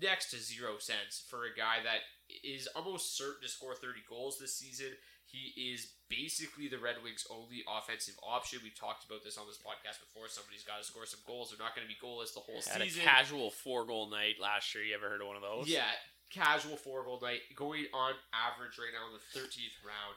next 0.00 0.30
to 0.30 0.38
zero 0.38 0.78
sense 0.78 1.24
for 1.28 1.46
a 1.46 1.58
guy 1.58 1.78
that 1.82 2.02
is 2.44 2.68
almost 2.76 3.16
certain 3.16 3.42
to 3.42 3.48
score 3.48 3.74
30 3.74 4.00
goals 4.08 4.38
this 4.38 4.54
season. 4.54 4.92
He 5.26 5.74
is 5.74 5.90
basically 6.08 6.68
the 6.70 6.78
Red 6.78 7.02
Wings' 7.02 7.26
only 7.28 7.66
offensive 7.66 8.14
option. 8.22 8.60
We've 8.62 8.78
talked 8.78 9.04
about 9.04 9.26
this 9.26 9.36
on 9.36 9.46
this 9.50 9.58
podcast 9.58 9.98
before. 9.98 10.30
Somebody's 10.30 10.62
got 10.62 10.78
to 10.78 10.86
score 10.86 11.04
some 11.04 11.20
goals. 11.26 11.50
They're 11.50 11.58
not 11.58 11.74
going 11.74 11.82
to 11.86 11.90
be 11.90 11.98
goalless 11.98 12.30
the 12.32 12.46
whole 12.46 12.62
Had 12.62 12.80
season. 12.82 13.02
a 13.02 13.04
casual 13.04 13.50
four 13.50 13.84
goal 13.84 14.08
night 14.08 14.38
last 14.40 14.70
year. 14.74 14.84
You 14.86 14.94
ever 14.94 15.10
heard 15.10 15.20
of 15.20 15.26
one 15.26 15.34
of 15.34 15.42
those? 15.42 15.66
Yeah, 15.66 15.90
casual 16.30 16.78
four 16.78 17.02
goal 17.02 17.18
night, 17.20 17.42
going 17.58 17.90
on 17.92 18.14
average 18.30 18.78
right 18.78 18.94
now 18.94 19.10
in 19.10 19.18
the 19.18 19.24
13th 19.34 19.82
round. 19.82 20.14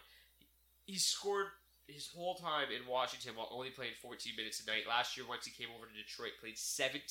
He 0.86 0.98
scored 1.02 1.48
his 1.90 2.08
whole 2.14 2.36
time 2.38 2.70
in 2.70 2.86
Washington 2.86 3.34
while 3.34 3.50
only 3.50 3.74
playing 3.74 3.98
14 4.02 4.38
minutes 4.38 4.62
a 4.62 4.70
night. 4.70 4.86
Last 4.88 5.18
year, 5.18 5.26
once 5.28 5.46
he 5.46 5.52
came 5.52 5.74
over 5.74 5.90
to 5.90 5.94
Detroit, 5.98 6.38
played 6.40 6.58
17, 6.58 7.02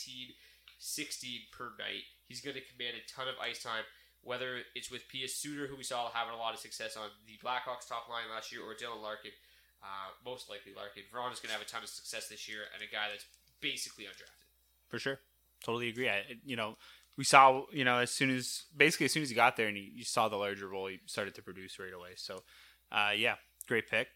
16 0.79 1.41
per 1.51 1.75
night. 1.83 2.07
He's 2.31 2.41
going 2.41 2.55
to 2.55 2.63
command 2.63 2.95
a 2.95 3.03
ton 3.11 3.27
of 3.27 3.35
ice 3.43 3.63
time, 3.63 3.83
whether 4.23 4.61
it's 4.75 4.91
with 4.91 5.09
Pia 5.09 5.29
Suter, 5.29 5.67
who 5.67 5.77
we 5.77 5.85
saw 5.85 6.11
having 6.13 6.35
a 6.35 6.37
lot 6.37 6.55
of 6.55 6.61
success 6.61 6.97
on 6.97 7.09
the 7.27 7.39
Blackhawks 7.45 7.89
top 7.89 8.09
line 8.09 8.25
last 8.33 8.53
year, 8.53 8.63
or 8.63 8.75
Dylan 8.75 9.03
Larkin. 9.03 9.33
Uh, 9.83 10.11
most 10.25 10.51
likely 10.51 10.73
Larkin. 10.75 11.05
Veron 11.13 11.33
is 11.33 11.39
going 11.39 11.51
to 11.51 11.53
have 11.53 11.63
a 11.63 11.65
ton 11.65 11.83
of 11.83 11.89
success 11.89 12.29
this 12.29 12.49
year, 12.49 12.61
and 12.75 12.83
a 12.83 12.93
guy 12.93 13.07
that's 13.11 13.25
basically 13.61 14.05
undrafted. 14.05 14.45
for 14.89 14.99
sure. 14.99 15.21
Totally 15.65 15.89
agree. 15.89 16.09
I, 16.09 16.23
you 16.45 16.57
know, 16.57 16.77
we 17.17 17.25
saw, 17.25 17.65
you 17.73 17.85
know, 17.85 17.99
as 17.99 18.11
soon 18.11 18.31
as 18.31 18.65
basically 18.77 19.07
as 19.07 19.13
soon 19.13 19.23
as 19.23 19.29
he 19.29 19.35
got 19.35 19.57
there 19.57 19.67
and 19.67 19.77
he, 19.77 19.93
you 19.95 20.05
saw 20.05 20.29
the 20.29 20.37
larger 20.37 20.69
role, 20.69 20.87
he 20.87 21.01
started 21.07 21.35
to 21.35 21.43
produce 21.43 21.79
right 21.79 21.93
away. 21.93 22.11
So, 22.17 22.43
uh, 22.93 23.11
yeah, 23.17 23.35
great 23.67 23.89
pick. 23.89 24.09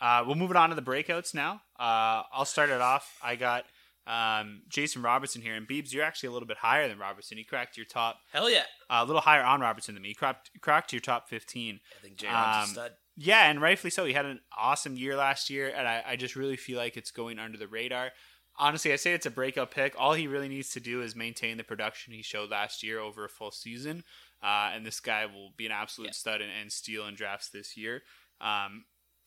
Uh, 0.00 0.24
we'll 0.26 0.34
move 0.34 0.50
it 0.50 0.56
on 0.56 0.70
to 0.70 0.74
the 0.74 0.82
breakouts 0.82 1.34
now. 1.34 1.62
Uh, 1.78 2.22
I'll 2.32 2.44
start 2.44 2.70
it 2.70 2.80
off. 2.80 3.16
I 3.22 3.36
got 3.36 3.64
um, 4.06 4.62
Jason 4.68 5.02
Robertson 5.02 5.42
here, 5.42 5.54
and 5.54 5.66
Beebs, 5.68 5.92
you're 5.92 6.04
actually 6.04 6.28
a 6.28 6.32
little 6.32 6.48
bit 6.48 6.58
higher 6.58 6.88
than 6.88 6.98
Robertson. 6.98 7.38
He 7.38 7.44
cracked 7.44 7.76
your 7.76 7.86
top, 7.86 8.18
Hell 8.32 8.50
yeah. 8.50 8.64
uh, 8.90 9.00
a 9.02 9.04
little 9.04 9.20
higher 9.22 9.42
on 9.42 9.60
Robertson 9.60 9.94
than 9.94 10.02
me. 10.02 10.08
He 10.10 10.14
cracked, 10.14 10.50
cracked 10.60 10.92
your 10.92 11.00
top 11.00 11.28
15. 11.28 11.80
I 11.98 12.02
think 12.02 12.16
J 12.16 12.26
Rod's 12.26 12.56
Um, 12.56 12.70
a 12.70 12.74
stud. 12.74 12.92
Yeah, 13.16 13.50
and 13.50 13.60
rightfully 13.60 13.90
so. 13.90 14.04
He 14.04 14.14
had 14.14 14.24
an 14.24 14.40
awesome 14.56 14.96
year 14.96 15.16
last 15.16 15.50
year, 15.50 15.68
and 15.68 15.86
I, 15.86 16.02
I 16.06 16.16
just 16.16 16.34
really 16.34 16.56
feel 16.56 16.78
like 16.78 16.96
it's 16.96 17.10
going 17.10 17.38
under 17.38 17.58
the 17.58 17.68
radar. 17.68 18.10
Honestly, 18.58 18.92
I 18.92 18.96
say 18.96 19.12
it's 19.12 19.26
a 19.26 19.30
breakout 19.30 19.70
pick. 19.70 19.94
All 19.98 20.14
he 20.14 20.26
really 20.26 20.48
needs 20.48 20.70
to 20.70 20.80
do 20.80 21.02
is 21.02 21.14
maintain 21.14 21.56
the 21.56 21.64
production 21.64 22.12
he 22.12 22.22
showed 22.22 22.50
last 22.50 22.82
year 22.82 22.98
over 23.00 23.24
a 23.24 23.28
full 23.28 23.50
season, 23.50 24.02
uh, 24.42 24.70
and 24.74 24.84
this 24.84 25.00
guy 25.00 25.26
will 25.26 25.52
be 25.56 25.66
an 25.66 25.72
absolute 25.72 26.14
stud 26.14 26.40
and, 26.40 26.50
and 26.60 26.72
steal 26.72 27.06
in 27.06 27.14
drafts 27.14 27.48
this 27.50 27.76
year. 27.76 28.02
Um, 28.40 28.84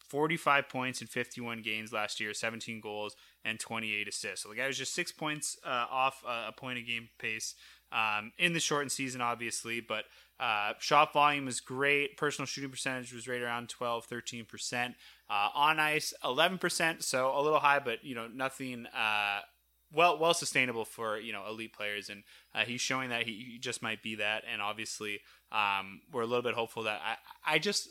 45 0.09 0.69
points 0.69 1.01
in 1.01 1.07
51 1.07 1.61
games 1.61 1.91
last 1.91 2.19
year, 2.19 2.33
17 2.33 2.79
goals, 2.81 3.15
and 3.45 3.59
28 3.59 4.07
assists. 4.07 4.43
So 4.43 4.49
the 4.49 4.55
guy 4.55 4.67
was 4.67 4.77
just 4.77 4.93
six 4.93 5.11
points 5.11 5.57
uh, 5.63 5.85
off 5.89 6.21
uh, 6.27 6.45
a 6.47 6.51
point 6.51 6.79
a 6.79 6.81
game 6.81 7.09
pace 7.19 7.55
um, 7.91 8.33
in 8.37 8.53
the 8.53 8.59
shortened 8.59 8.91
season, 8.91 9.21
obviously. 9.21 9.79
But 9.79 10.05
uh, 10.39 10.73
shot 10.79 11.13
volume 11.13 11.45
was 11.45 11.61
great. 11.61 12.17
Personal 12.17 12.47
shooting 12.47 12.71
percentage 12.71 13.13
was 13.13 13.27
right 13.27 13.41
around 13.41 13.69
12, 13.69 14.07
13%. 14.09 14.95
Uh, 15.29 15.49
on 15.53 15.79
ice, 15.79 16.13
11%. 16.23 17.03
So 17.03 17.31
a 17.33 17.41
little 17.41 17.59
high, 17.59 17.79
but 17.79 18.03
you 18.03 18.15
know 18.15 18.27
nothing. 18.27 18.87
Uh, 18.87 19.41
well, 19.93 20.17
well 20.17 20.33
sustainable 20.33 20.83
for 20.83 21.19
you 21.19 21.31
know 21.31 21.43
elite 21.47 21.73
players, 21.73 22.09
and 22.09 22.23
uh, 22.53 22.65
he's 22.65 22.81
showing 22.81 23.09
that 23.09 23.23
he, 23.23 23.51
he 23.51 23.59
just 23.59 23.81
might 23.81 24.01
be 24.01 24.15
that. 24.15 24.43
And 24.51 24.61
obviously, 24.61 25.21
um, 25.51 26.01
we're 26.11 26.23
a 26.23 26.27
little 26.27 26.43
bit 26.43 26.55
hopeful 26.55 26.83
that 26.83 26.99
I, 27.03 27.55
I 27.55 27.59
just 27.59 27.89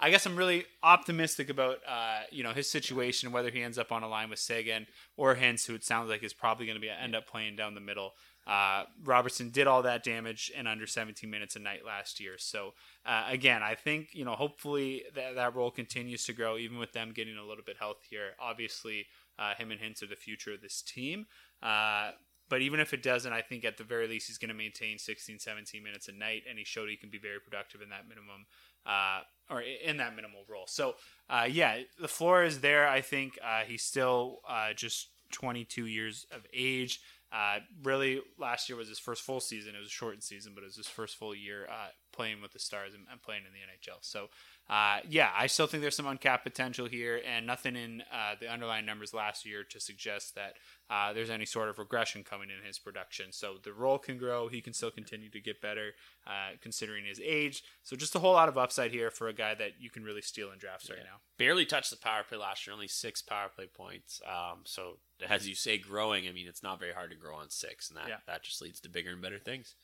I 0.00 0.10
guess 0.10 0.26
I'm 0.26 0.36
really 0.36 0.66
optimistic 0.82 1.48
about 1.48 1.78
uh, 1.88 2.20
you 2.30 2.42
know 2.42 2.52
his 2.52 2.70
situation, 2.70 3.32
whether 3.32 3.50
he 3.50 3.62
ends 3.62 3.78
up 3.78 3.92
on 3.92 4.02
a 4.02 4.08
line 4.08 4.30
with 4.30 4.38
Seguin 4.38 4.86
or 5.16 5.34
Hintz, 5.36 5.66
who 5.66 5.74
it 5.74 5.84
sounds 5.84 6.10
like 6.10 6.22
is 6.22 6.34
probably 6.34 6.66
going 6.66 6.76
to 6.76 6.80
be 6.80 6.90
end 6.90 7.14
up 7.14 7.26
playing 7.26 7.56
down 7.56 7.74
the 7.74 7.80
middle. 7.80 8.12
Uh, 8.46 8.84
Robertson 9.02 9.50
did 9.50 9.66
all 9.66 9.82
that 9.82 10.04
damage 10.04 10.52
in 10.56 10.68
under 10.68 10.86
17 10.86 11.28
minutes 11.28 11.56
a 11.56 11.58
night 11.58 11.84
last 11.84 12.20
year. 12.20 12.34
So 12.38 12.74
uh, 13.04 13.24
again, 13.28 13.62
I 13.62 13.74
think 13.74 14.10
you 14.12 14.24
know 14.24 14.34
hopefully 14.34 15.04
that 15.14 15.34
that 15.34 15.56
role 15.56 15.70
continues 15.70 16.24
to 16.26 16.32
grow, 16.32 16.56
even 16.56 16.78
with 16.78 16.92
them 16.92 17.12
getting 17.12 17.36
a 17.36 17.44
little 17.44 17.64
bit 17.64 17.76
healthier. 17.78 18.32
Obviously, 18.40 19.06
uh, 19.38 19.54
him 19.54 19.70
and 19.70 19.80
Hintz 19.80 20.02
are 20.02 20.06
the 20.06 20.16
future 20.16 20.52
of 20.54 20.60
this 20.60 20.82
team. 20.82 21.26
Uh, 21.62 22.10
but 22.48 22.62
even 22.62 22.78
if 22.78 22.92
it 22.92 23.02
doesn't, 23.02 23.32
I 23.32 23.42
think 23.42 23.64
at 23.64 23.76
the 23.76 23.82
very 23.82 24.06
least 24.06 24.28
he's 24.28 24.38
going 24.38 24.50
to 24.50 24.54
maintain 24.54 24.98
16, 24.98 25.40
17 25.40 25.82
minutes 25.82 26.06
a 26.06 26.12
night, 26.12 26.42
and 26.48 26.58
he 26.58 26.64
showed 26.64 26.88
he 26.88 26.96
can 26.96 27.10
be 27.10 27.18
very 27.18 27.40
productive 27.40 27.82
in 27.82 27.88
that 27.88 28.08
minimum 28.08 28.46
uh, 28.86 29.20
or 29.50 29.62
in 29.62 29.98
that 29.98 30.14
minimal 30.16 30.40
role. 30.48 30.66
So 30.66 30.94
uh, 31.28 31.46
yeah, 31.50 31.78
the 32.00 32.08
floor 32.08 32.44
is 32.44 32.60
there. 32.60 32.88
I 32.88 33.00
think 33.00 33.38
uh, 33.42 33.62
he's 33.66 33.82
still 33.82 34.40
uh, 34.48 34.72
just 34.74 35.08
22 35.32 35.86
years 35.86 36.26
of 36.30 36.46
age. 36.52 37.00
Uh, 37.32 37.58
really, 37.82 38.20
last 38.38 38.68
year 38.68 38.78
was 38.78 38.88
his 38.88 38.98
first 38.98 39.22
full 39.22 39.40
season. 39.40 39.74
It 39.74 39.78
was 39.78 39.88
a 39.88 39.90
shortened 39.90 40.22
season, 40.22 40.52
but 40.54 40.62
it 40.62 40.66
was 40.66 40.76
his 40.76 40.86
first 40.86 41.16
full 41.16 41.34
year 41.34 41.66
uh, 41.68 41.88
playing 42.12 42.40
with 42.40 42.52
the 42.52 42.58
Stars 42.58 42.94
and, 42.94 43.04
and 43.10 43.20
playing 43.20 43.42
in 43.46 43.52
the 43.52 43.58
NHL. 43.58 43.98
So, 44.00 44.28
uh, 44.68 44.98
yeah, 45.08 45.30
I 45.36 45.46
still 45.46 45.66
think 45.66 45.80
there's 45.80 45.94
some 45.94 46.06
uncapped 46.06 46.42
potential 46.44 46.86
here, 46.86 47.20
and 47.24 47.46
nothing 47.46 47.76
in 47.76 48.02
uh, 48.12 48.34
the 48.40 48.48
underlying 48.48 48.84
numbers 48.84 49.14
last 49.14 49.46
year 49.46 49.62
to 49.64 49.78
suggest 49.80 50.34
that 50.34 50.54
uh, 50.90 51.12
there's 51.12 51.30
any 51.30 51.46
sort 51.46 51.68
of 51.68 51.78
regression 51.78 52.24
coming 52.24 52.48
in 52.50 52.66
his 52.66 52.78
production. 52.78 53.32
So 53.32 53.56
the 53.62 53.72
role 53.72 53.98
can 53.98 54.18
grow. 54.18 54.48
He 54.48 54.60
can 54.60 54.72
still 54.72 54.90
continue 54.90 55.30
to 55.30 55.40
get 55.40 55.60
better, 55.60 55.92
uh, 56.26 56.56
considering 56.60 57.04
his 57.04 57.20
age. 57.20 57.62
So 57.84 57.94
just 57.96 58.16
a 58.16 58.18
whole 58.18 58.32
lot 58.32 58.48
of 58.48 58.58
upside 58.58 58.90
here 58.90 59.10
for 59.10 59.28
a 59.28 59.32
guy 59.32 59.54
that 59.54 59.72
you 59.78 59.90
can 59.90 60.02
really 60.02 60.22
steal 60.22 60.50
in 60.50 60.58
drafts 60.58 60.90
right 60.90 60.98
now. 60.98 61.20
Barely 61.38 61.64
touched 61.64 61.90
the 61.90 61.96
power 61.96 62.22
play 62.28 62.38
last 62.38 62.66
year, 62.66 62.74
only 62.74 62.88
six 62.88 63.22
power 63.22 63.48
play 63.54 63.66
points. 63.66 64.20
Um, 64.26 64.60
so 64.64 64.98
as 65.28 65.48
you 65.48 65.54
say, 65.54 65.78
growing. 65.78 66.28
I 66.28 66.32
mean, 66.32 66.46
it's 66.48 66.62
not 66.62 66.78
very 66.80 66.92
hard 66.92 67.10
to 67.10 67.16
grow 67.16 67.36
on 67.36 67.50
six, 67.50 67.88
and 67.88 67.96
that 67.96 68.08
Yeah. 68.08 68.18
that 68.26 68.42
just 68.42 68.60
leads 68.60 68.80
to 68.80 68.88
bigger 68.88 69.10
and 69.12 69.22
better 69.22 69.38
things. 69.38 69.74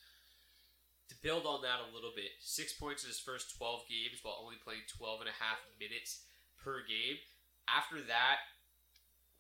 To 1.10 1.16
build 1.20 1.44
on 1.44 1.62
that 1.62 1.82
a 1.82 1.90
little 1.94 2.12
bit, 2.14 2.32
six 2.40 2.72
points 2.72 3.04
in 3.04 3.08
his 3.08 3.20
first 3.20 3.56
12 3.58 3.84
games 3.90 4.22
while 4.22 4.40
only 4.40 4.56
playing 4.62 4.86
12 4.88 5.26
and 5.26 5.30
a 5.30 5.38
half 5.42 5.60
minutes 5.76 6.24
per 6.56 6.82
game. 6.86 7.18
After 7.68 8.00
that, 8.06 8.42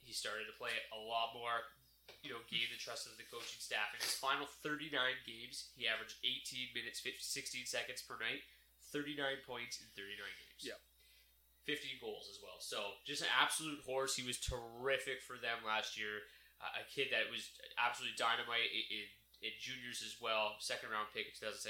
he 0.02 0.12
started 0.12 0.50
to 0.50 0.56
play 0.58 0.74
a 0.90 0.98
lot 0.98 1.34
more, 1.34 1.70
you 2.22 2.34
know, 2.34 2.42
gained 2.50 2.74
the 2.74 2.78
trust 2.78 3.06
of 3.06 3.14
the 3.18 3.26
coaching 3.26 3.62
staff. 3.62 3.94
In 3.94 4.02
his 4.02 4.18
final 4.18 4.46
39 4.62 4.90
games, 5.22 5.70
he 5.78 5.86
averaged 5.86 6.18
18 6.22 6.74
minutes, 6.74 6.98
15, 7.00 7.22
16 7.22 7.66
seconds 7.66 8.02
per 8.02 8.18
night, 8.18 8.42
39 8.90 9.46
points 9.46 9.78
in 9.78 9.86
39 9.94 10.18
games. 10.18 10.62
Yep. 10.66 10.78
15 11.64 12.02
goals 12.02 12.26
as 12.26 12.42
well. 12.42 12.58
So 12.58 12.98
just 13.06 13.22
an 13.22 13.30
absolute 13.30 13.78
horse. 13.86 14.18
He 14.18 14.26
was 14.26 14.42
terrific 14.42 15.22
for 15.22 15.38
them 15.38 15.62
last 15.62 15.94
year. 15.94 16.26
Uh, 16.58 16.82
a 16.82 16.84
kid 16.90 17.14
that 17.14 17.30
was 17.30 17.50
absolutely 17.78 18.18
dynamite 18.18 18.70
in, 18.70 18.82
in, 18.90 19.06
in 19.42 19.52
juniors 19.60 20.00
as 20.06 20.16
well. 20.22 20.54
Second 20.62 20.90
round 20.94 21.10
pick 21.12 21.26
in 21.26 21.34
2017. 21.34 21.60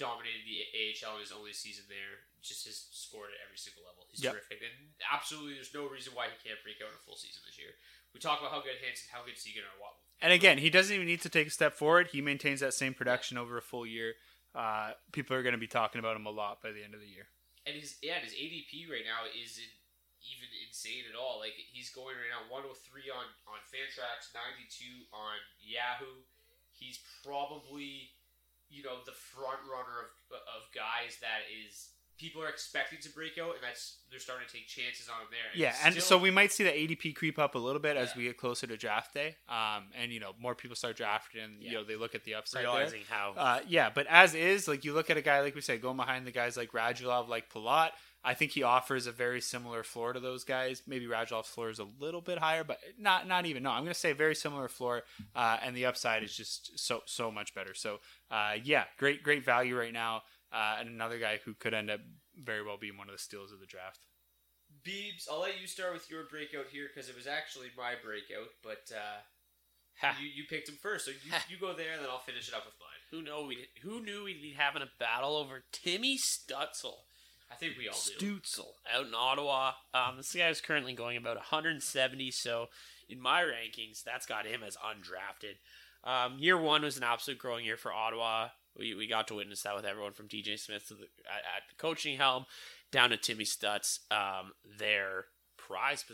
Dominated 0.00 0.42
the 0.48 0.64
AHL 0.72 1.20
in 1.20 1.22
his 1.22 1.30
only 1.36 1.52
season 1.52 1.84
there. 1.86 2.24
Just 2.40 2.64
has 2.66 2.88
scored 2.96 3.28
at 3.36 3.44
every 3.44 3.60
single 3.60 3.84
level. 3.84 4.08
He's 4.10 4.24
Yep. 4.24 4.32
terrific. 4.40 4.64
And 4.64 4.72
absolutely, 5.12 5.54
there's 5.54 5.74
no 5.76 5.84
reason 5.86 6.16
why 6.16 6.26
he 6.32 6.36
can't 6.40 6.58
break 6.64 6.80
out 6.80 6.88
in 6.88 6.96
a 6.96 7.04
full 7.04 7.14
season 7.14 7.44
this 7.46 7.60
year. 7.60 7.76
We 8.16 8.18
talk 8.18 8.40
about 8.40 8.50
how 8.56 8.60
good 8.64 8.80
Hanson, 8.80 9.12
how 9.12 9.22
good 9.22 9.36
Seguin 9.36 9.62
are. 9.68 9.78
What 9.78 9.94
And 10.24 10.32
again, 10.32 10.56
he 10.58 10.70
doesn't 10.72 10.92
even 10.94 11.06
need 11.06 11.20
to 11.22 11.28
take 11.28 11.46
a 11.46 11.54
step 11.54 11.74
forward. 11.76 12.08
He 12.08 12.20
maintains 12.24 12.60
that 12.64 12.72
same 12.74 12.94
production 12.96 13.36
over 13.36 13.56
a 13.58 13.62
full 13.62 13.84
year. 13.86 14.16
Uh, 14.56 14.92
people 15.12 15.36
are 15.36 15.42
going 15.44 15.54
to 15.56 15.60
be 15.60 15.68
talking 15.70 15.98
about 16.00 16.16
him 16.16 16.24
a 16.26 16.30
lot 16.32 16.62
by 16.64 16.72
the 16.72 16.82
end 16.82 16.94
of 16.96 17.00
the 17.00 17.08
year. 17.08 17.28
and 17.68 17.76
his 17.76 17.96
yeah, 18.02 18.18
his 18.18 18.32
ADP 18.32 18.88
right 18.90 19.04
now 19.06 19.28
isn't 19.28 19.72
even 20.24 20.48
insane 20.66 21.04
at 21.08 21.14
all. 21.18 21.38
Like 21.38 21.52
he's 21.54 21.90
going 21.90 22.16
right 22.16 22.32
now 22.32 22.48
103 22.50 23.10
on 23.12 23.26
on 23.46 23.60
Fantrax, 23.70 24.32
92 24.34 25.06
on 25.12 25.36
Yahoo. 25.60 26.24
He's 26.82 26.98
probably 27.24 28.10
you 28.70 28.82
know 28.82 28.96
the 29.06 29.12
front 29.12 29.60
runner 29.70 29.98
of 30.30 30.36
of 30.56 30.62
guys 30.74 31.18
that 31.20 31.42
is 31.66 31.90
people 32.18 32.42
are 32.42 32.48
expecting 32.48 33.00
to 33.00 33.08
break 33.10 33.36
out, 33.38 33.54
and 33.54 33.62
that's 33.62 33.96
they're 34.10 34.20
starting 34.20 34.46
to 34.46 34.52
take 34.52 34.68
chances 34.68 35.08
on 35.08 35.20
him 35.22 35.28
there. 35.30 35.40
Yeah, 35.54 35.74
and 35.84 35.94
still- 35.94 36.04
so 36.04 36.18
we 36.18 36.30
might 36.30 36.52
see 36.52 36.62
the 36.62 36.70
ADP 36.70 37.14
creep 37.16 37.38
up 37.38 37.54
a 37.54 37.58
little 37.58 37.80
bit 37.80 37.96
as 37.96 38.14
we 38.14 38.24
get 38.24 38.36
closer 38.36 38.66
to 38.66 38.76
draft 38.76 39.12
day. 39.14 39.36
Um, 39.48 39.86
and 39.98 40.12
you 40.12 40.20
know, 40.20 40.32
more 40.38 40.54
people 40.54 40.76
start 40.76 40.96
drafting, 40.96 41.40
and 41.42 41.62
you 41.62 41.72
know, 41.72 41.84
they 41.84 41.96
look 41.96 42.14
at 42.14 42.24
the 42.24 42.34
upside. 42.34 42.64
there. 42.64 42.72
Realizing 42.72 43.02
how 43.08 43.34
Uh, 43.36 43.60
yeah, 43.66 43.90
but 43.90 44.06
as 44.08 44.34
is, 44.34 44.68
like 44.68 44.84
you 44.84 44.92
look 44.92 45.10
at 45.10 45.16
a 45.16 45.22
guy 45.22 45.40
like 45.40 45.54
we 45.54 45.60
said, 45.62 45.80
going 45.82 45.96
behind 45.96 46.26
the 46.26 46.30
guys 46.32 46.56
like 46.56 46.72
Radulov, 46.72 47.28
like 47.28 47.50
Palat. 47.50 47.90
I 48.24 48.34
think 48.34 48.52
he 48.52 48.62
offers 48.62 49.06
a 49.06 49.12
very 49.12 49.40
similar 49.40 49.82
floor 49.82 50.12
to 50.12 50.20
those 50.20 50.44
guys. 50.44 50.82
Maybe 50.86 51.06
Radulov's 51.06 51.48
floor 51.48 51.70
is 51.70 51.80
a 51.80 51.88
little 51.98 52.20
bit 52.20 52.38
higher, 52.38 52.62
but 52.64 52.78
not 52.98 53.26
not 53.26 53.46
even. 53.46 53.62
No, 53.64 53.70
I'm 53.70 53.82
going 53.82 53.92
to 53.92 53.98
say 53.98 54.12
very 54.12 54.34
similar 54.34 54.68
floor, 54.68 55.02
uh, 55.34 55.58
and 55.62 55.76
the 55.76 55.86
upside 55.86 56.22
is 56.22 56.36
just 56.36 56.78
so 56.78 57.02
so 57.06 57.30
much 57.32 57.54
better. 57.54 57.74
So 57.74 57.98
uh, 58.30 58.54
yeah, 58.62 58.84
great 58.98 59.22
great 59.22 59.44
value 59.44 59.76
right 59.78 59.92
now, 59.92 60.22
uh, 60.52 60.76
and 60.78 60.88
another 60.88 61.18
guy 61.18 61.40
who 61.44 61.54
could 61.54 61.74
end 61.74 61.90
up 61.90 62.00
very 62.40 62.62
well 62.62 62.76
being 62.78 62.96
one 62.96 63.08
of 63.08 63.14
the 63.14 63.18
steals 63.22 63.50
of 63.52 63.60
the 63.60 63.66
draft. 63.66 64.06
Beebs, 64.86 65.28
I'll 65.30 65.40
let 65.40 65.60
you 65.60 65.66
start 65.66 65.92
with 65.92 66.10
your 66.10 66.24
breakout 66.24 66.66
here 66.70 66.88
because 66.92 67.08
it 67.08 67.16
was 67.16 67.26
actually 67.26 67.68
my 67.76 67.94
breakout, 68.02 68.48
but 68.62 68.90
uh, 68.92 70.08
you 70.20 70.28
you 70.28 70.44
picked 70.48 70.68
him 70.68 70.76
first, 70.80 71.04
so 71.06 71.10
you, 71.10 71.32
you 71.48 71.56
go 71.60 71.74
there, 71.74 71.92
and 71.94 72.02
then 72.02 72.10
I'll 72.10 72.18
finish 72.18 72.48
it 72.48 72.54
up 72.54 72.64
with 72.66 72.74
mine. 72.80 73.00
who 73.10 73.22
know 73.22 73.46
we 73.46 73.66
who 73.82 74.00
knew 74.00 74.24
we'd 74.24 74.42
be 74.42 74.54
having 74.56 74.82
a 74.82 74.90
battle 74.98 75.36
over 75.36 75.64
Timmy 75.72 76.16
Stützle. 76.18 77.04
I 77.52 77.56
think 77.56 77.76
we 77.78 77.88
all 77.88 77.96
do. 78.18 78.38
Stützle 78.40 78.72
out 78.92 79.06
in 79.06 79.14
Ottawa. 79.14 79.72
Um, 79.92 80.16
this 80.16 80.34
guy 80.34 80.48
is 80.48 80.60
currently 80.60 80.94
going 80.94 81.16
about 81.16 81.36
170. 81.36 82.30
So 82.30 82.68
in 83.08 83.20
my 83.20 83.42
rankings, 83.42 84.02
that's 84.02 84.26
got 84.26 84.46
him 84.46 84.62
as 84.66 84.76
undrafted. 84.76 85.56
Um, 86.04 86.38
year 86.38 86.58
one 86.58 86.82
was 86.82 86.96
an 86.96 87.04
absolute 87.04 87.38
growing 87.38 87.64
year 87.64 87.76
for 87.76 87.92
Ottawa. 87.92 88.48
We, 88.76 88.94
we 88.94 89.06
got 89.06 89.28
to 89.28 89.34
witness 89.34 89.62
that 89.62 89.74
with 89.74 89.84
everyone 89.84 90.12
from 90.12 90.28
DJ 90.28 90.58
Smith 90.58 90.88
to 90.88 90.94
the, 90.94 91.02
at, 91.02 91.42
at 91.56 91.68
the 91.68 91.76
coaching 91.76 92.16
helm 92.16 92.46
down 92.90 93.10
to 93.10 93.16
Timmy 93.16 93.44
Stutz. 93.44 93.98
Um, 94.10 94.52
their 94.78 95.26
prize, 95.58 96.04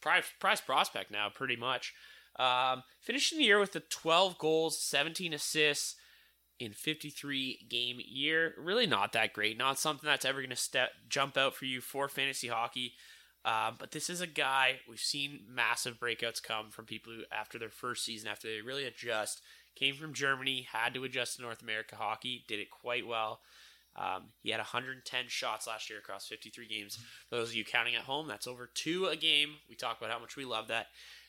prize 0.00 0.24
prize 0.40 0.60
prospect 0.60 1.10
now, 1.10 1.28
pretty 1.28 1.56
much. 1.56 1.92
Um, 2.38 2.82
finishing 3.00 3.38
the 3.38 3.44
year 3.44 3.60
with 3.60 3.72
the 3.72 3.80
12 3.80 4.38
goals, 4.38 4.80
17 4.80 5.34
assists 5.34 5.96
in 6.58 6.72
53 6.72 7.66
game 7.68 7.98
year. 8.04 8.54
Really 8.58 8.86
not 8.86 9.12
that 9.12 9.32
great. 9.32 9.58
Not 9.58 9.78
something 9.78 10.06
that's 10.06 10.24
ever 10.24 10.40
going 10.40 10.50
to 10.50 10.56
step 10.56 10.90
jump 11.08 11.36
out 11.36 11.54
for 11.54 11.64
you 11.64 11.80
for 11.80 12.08
fantasy 12.08 12.48
hockey. 12.48 12.94
Um, 13.44 13.74
but 13.78 13.90
this 13.90 14.08
is 14.08 14.20
a 14.20 14.26
guy 14.26 14.80
we've 14.88 15.00
seen 15.00 15.40
massive 15.48 15.98
breakouts 15.98 16.42
come 16.42 16.70
from 16.70 16.84
people 16.84 17.12
who, 17.12 17.22
after 17.32 17.58
their 17.58 17.70
first 17.70 18.04
season, 18.04 18.28
after 18.28 18.46
they 18.46 18.60
really 18.60 18.84
adjust, 18.84 19.42
came 19.74 19.96
from 19.96 20.14
Germany, 20.14 20.68
had 20.72 20.94
to 20.94 21.04
adjust 21.04 21.36
to 21.36 21.42
North 21.42 21.62
America 21.62 21.96
hockey, 21.96 22.44
did 22.46 22.60
it 22.60 22.70
quite 22.70 23.06
well. 23.06 23.40
Um, 23.96 24.28
he 24.42 24.50
had 24.50 24.58
110 24.58 25.24
shots 25.28 25.66
last 25.66 25.90
year 25.90 25.98
across 25.98 26.26
53 26.26 26.66
games. 26.68 26.98
For 27.28 27.36
those 27.36 27.50
of 27.50 27.56
you 27.56 27.64
counting 27.64 27.94
at 27.94 28.02
home, 28.02 28.28
that's 28.28 28.46
over 28.46 28.70
two 28.72 29.06
a 29.06 29.16
game. 29.16 29.56
We 29.68 29.74
talk 29.74 29.98
about 29.98 30.10
how 30.10 30.20
much 30.20 30.36
we 30.36 30.44
love 30.44 30.68
that. 30.68 30.86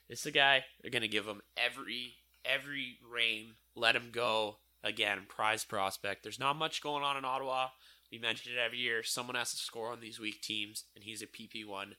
This 0.07 0.21
is 0.21 0.25
a 0.27 0.31
guy 0.31 0.63
they're 0.81 0.91
going 0.91 1.01
to 1.01 1.07
give 1.07 1.25
him 1.25 1.41
every 1.57 2.15
every 2.45 2.97
reign. 3.09 3.55
Let 3.75 3.95
him 3.95 4.09
go 4.11 4.57
again. 4.83 5.19
Prize 5.27 5.63
prospect. 5.63 6.23
There's 6.23 6.39
not 6.39 6.55
much 6.55 6.81
going 6.81 7.03
on 7.03 7.17
in 7.17 7.25
Ottawa. 7.25 7.67
We 8.11 8.19
mention 8.19 8.53
it 8.53 8.59
every 8.63 8.77
year. 8.77 9.01
Someone 9.03 9.35
has 9.35 9.51
to 9.51 9.57
score 9.57 9.91
on 9.91 9.99
these 9.99 10.19
weak 10.19 10.41
teams, 10.41 10.83
and 10.95 11.03
he's 11.03 11.21
a 11.21 11.27
PP1 11.27 11.93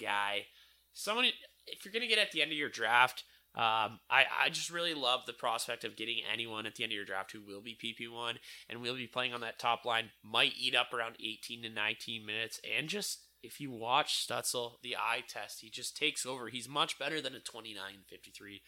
guy. 0.00 0.46
Someone, 0.94 1.26
if 1.66 1.84
you're 1.84 1.92
going 1.92 2.02
to 2.02 2.08
get 2.08 2.18
at 2.18 2.32
the 2.32 2.40
end 2.40 2.52
of 2.52 2.58
your 2.58 2.70
draft, 2.70 3.24
um, 3.54 4.00
I, 4.08 4.24
I 4.44 4.48
just 4.50 4.70
really 4.70 4.94
love 4.94 5.26
the 5.26 5.32
prospect 5.32 5.84
of 5.84 5.96
getting 5.96 6.20
anyone 6.32 6.64
at 6.64 6.76
the 6.76 6.84
end 6.84 6.92
of 6.92 6.96
your 6.96 7.04
draft 7.04 7.32
who 7.32 7.42
will 7.42 7.60
be 7.60 7.76
PP1 7.76 8.36
and 8.68 8.80
will 8.80 8.94
be 8.94 9.06
playing 9.06 9.34
on 9.34 9.40
that 9.40 9.58
top 9.58 9.84
line, 9.84 10.10
might 10.22 10.52
eat 10.58 10.74
up 10.74 10.92
around 10.92 11.16
18 11.20 11.62
to 11.62 11.68
19 11.68 12.24
minutes. 12.24 12.60
And 12.76 12.88
just, 12.88 13.20
if 13.42 13.60
you 13.60 13.70
watch 13.70 14.26
Stützle, 14.26 14.80
the 14.82 14.96
eye 14.96 15.24
test, 15.28 15.60
he 15.60 15.70
just 15.70 15.96
takes 15.96 16.24
over. 16.24 16.48
He's 16.48 16.68
much 16.68 16.98
better 16.98 17.20
than 17.20 17.34
a 17.34 17.40
29 17.40 17.84
53 18.08 18.62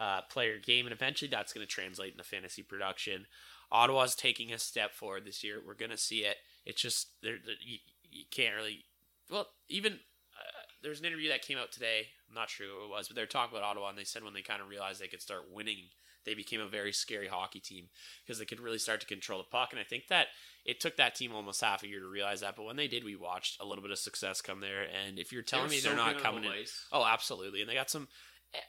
uh, 0.00 0.22
player 0.30 0.58
game, 0.58 0.86
and 0.86 0.92
eventually 0.94 1.28
that's 1.30 1.52
going 1.52 1.64
to 1.64 1.70
translate 1.70 2.12
into 2.12 2.24
fantasy 2.24 2.62
production. 2.62 3.26
Ottawa's 3.70 4.16
taking 4.16 4.52
a 4.52 4.58
step 4.58 4.94
forward 4.94 5.24
this 5.24 5.44
year. 5.44 5.60
We're 5.64 5.74
going 5.74 5.90
to 5.90 5.98
see 5.98 6.20
it. 6.20 6.38
It's 6.64 6.80
just, 6.80 7.08
there, 7.22 7.36
you, 7.64 7.78
you 8.10 8.24
can't 8.30 8.56
really, 8.56 8.86
well, 9.30 9.46
even 9.68 9.92
uh, 9.92 10.62
there's 10.82 11.00
an 11.00 11.06
interview 11.06 11.28
that 11.28 11.42
came 11.42 11.58
out 11.58 11.70
today. 11.70 12.08
I'm 12.28 12.34
not 12.34 12.50
sure 12.50 12.66
who 12.66 12.84
it 12.84 12.90
was, 12.90 13.08
but 13.08 13.14
they're 13.14 13.26
talking 13.26 13.56
about 13.56 13.68
Ottawa, 13.68 13.90
and 13.90 13.98
they 13.98 14.04
said 14.04 14.24
when 14.24 14.34
they 14.34 14.42
kind 14.42 14.62
of 14.62 14.68
realized 14.68 15.00
they 15.00 15.06
could 15.06 15.22
start 15.22 15.52
winning, 15.52 15.90
they 16.24 16.34
became 16.34 16.60
a 16.60 16.66
very 16.68 16.92
scary 16.92 17.28
hockey 17.28 17.60
team 17.60 17.88
because 18.24 18.38
they 18.38 18.44
could 18.44 18.60
really 18.60 18.78
start 18.78 19.00
to 19.00 19.06
control 19.06 19.38
the 19.38 19.44
puck. 19.44 19.68
And 19.72 19.80
I 19.80 19.84
think 19.84 20.08
that 20.08 20.28
it 20.64 20.80
took 20.80 20.96
that 20.96 21.14
team 21.14 21.34
almost 21.34 21.60
half 21.60 21.82
a 21.82 21.88
year 21.88 22.00
to 22.00 22.06
realize 22.06 22.40
that. 22.40 22.56
But 22.56 22.64
when 22.64 22.76
they 22.76 22.88
did, 22.88 23.04
we 23.04 23.16
watched 23.16 23.60
a 23.60 23.64
little 23.64 23.82
bit 23.82 23.90
of 23.90 23.98
success 23.98 24.42
come 24.42 24.60
there. 24.60 24.82
And 24.82 25.18
if 25.18 25.32
you're 25.32 25.42
telling 25.42 25.68
They 25.68 25.76
were 25.76 25.76
me 25.76 25.80
so 25.80 25.88
they're 25.88 25.96
not 25.96 26.22
coming 26.22 26.44
in, 26.44 26.52
oh, 26.92 27.06
absolutely. 27.06 27.60
And 27.60 27.70
they 27.70 27.74
got 27.74 27.88
some 27.90 28.08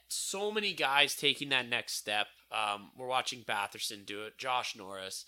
so 0.07 0.51
many 0.51 0.73
guys 0.73 1.15
taking 1.15 1.49
that 1.49 1.67
next 1.67 1.93
step. 1.93 2.27
Um, 2.51 2.91
we're 2.97 3.07
watching 3.07 3.43
Batherson 3.43 4.05
do 4.05 4.23
it, 4.23 4.37
Josh 4.37 4.75
Norris. 4.75 5.25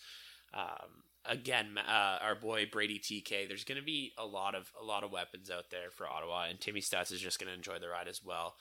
Um, 0.53 1.03
again, 1.25 1.77
uh, 1.77 2.17
our 2.21 2.35
boy 2.35 2.67
Brady 2.71 2.99
TK. 2.99 3.47
There's 3.47 3.63
going 3.63 3.79
to 3.79 3.85
be 3.85 4.13
a 4.17 4.25
lot 4.25 4.55
of 4.55 4.71
a 4.79 4.85
lot 4.85 5.03
of 5.03 5.11
weapons 5.11 5.49
out 5.49 5.71
there 5.71 5.89
for 5.89 6.07
Ottawa, 6.07 6.45
and 6.49 6.59
Timmy 6.59 6.81
Stutz 6.81 7.11
is 7.11 7.21
just 7.21 7.39
going 7.39 7.49
to 7.49 7.55
enjoy 7.55 7.79
the 7.79 7.89
ride 7.89 8.07
as 8.07 8.21
well. 8.23 8.55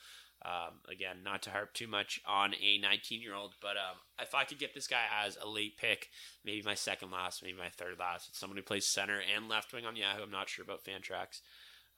Um, 0.45 0.81
again, 0.89 1.17
not 1.23 1.41
to 1.43 1.51
harp 1.51 1.73
too 1.73 1.87
much 1.87 2.19
on 2.27 2.53
a 2.61 2.77
19 2.77 3.21
year 3.21 3.33
old, 3.33 3.53
but 3.61 3.77
um, 3.77 3.97
if 4.19 4.35
I 4.35 4.43
could 4.43 4.59
get 4.59 4.73
this 4.73 4.87
guy 4.87 5.03
as 5.25 5.37
a 5.41 5.47
late 5.47 5.77
pick, 5.77 6.09
maybe 6.43 6.61
my 6.63 6.73
second 6.73 7.11
last, 7.11 7.41
maybe 7.41 7.57
my 7.57 7.69
third 7.69 7.97
last, 7.97 8.27
it's 8.27 8.39
someone 8.39 8.57
who 8.57 8.63
plays 8.63 8.85
center 8.85 9.21
and 9.33 9.47
left 9.47 9.71
wing 9.71 9.85
on 9.85 9.95
Yahoo. 9.95 10.23
I'm 10.23 10.31
not 10.31 10.49
sure 10.49 10.63
about 10.63 10.83
Fantrax, 10.83 11.39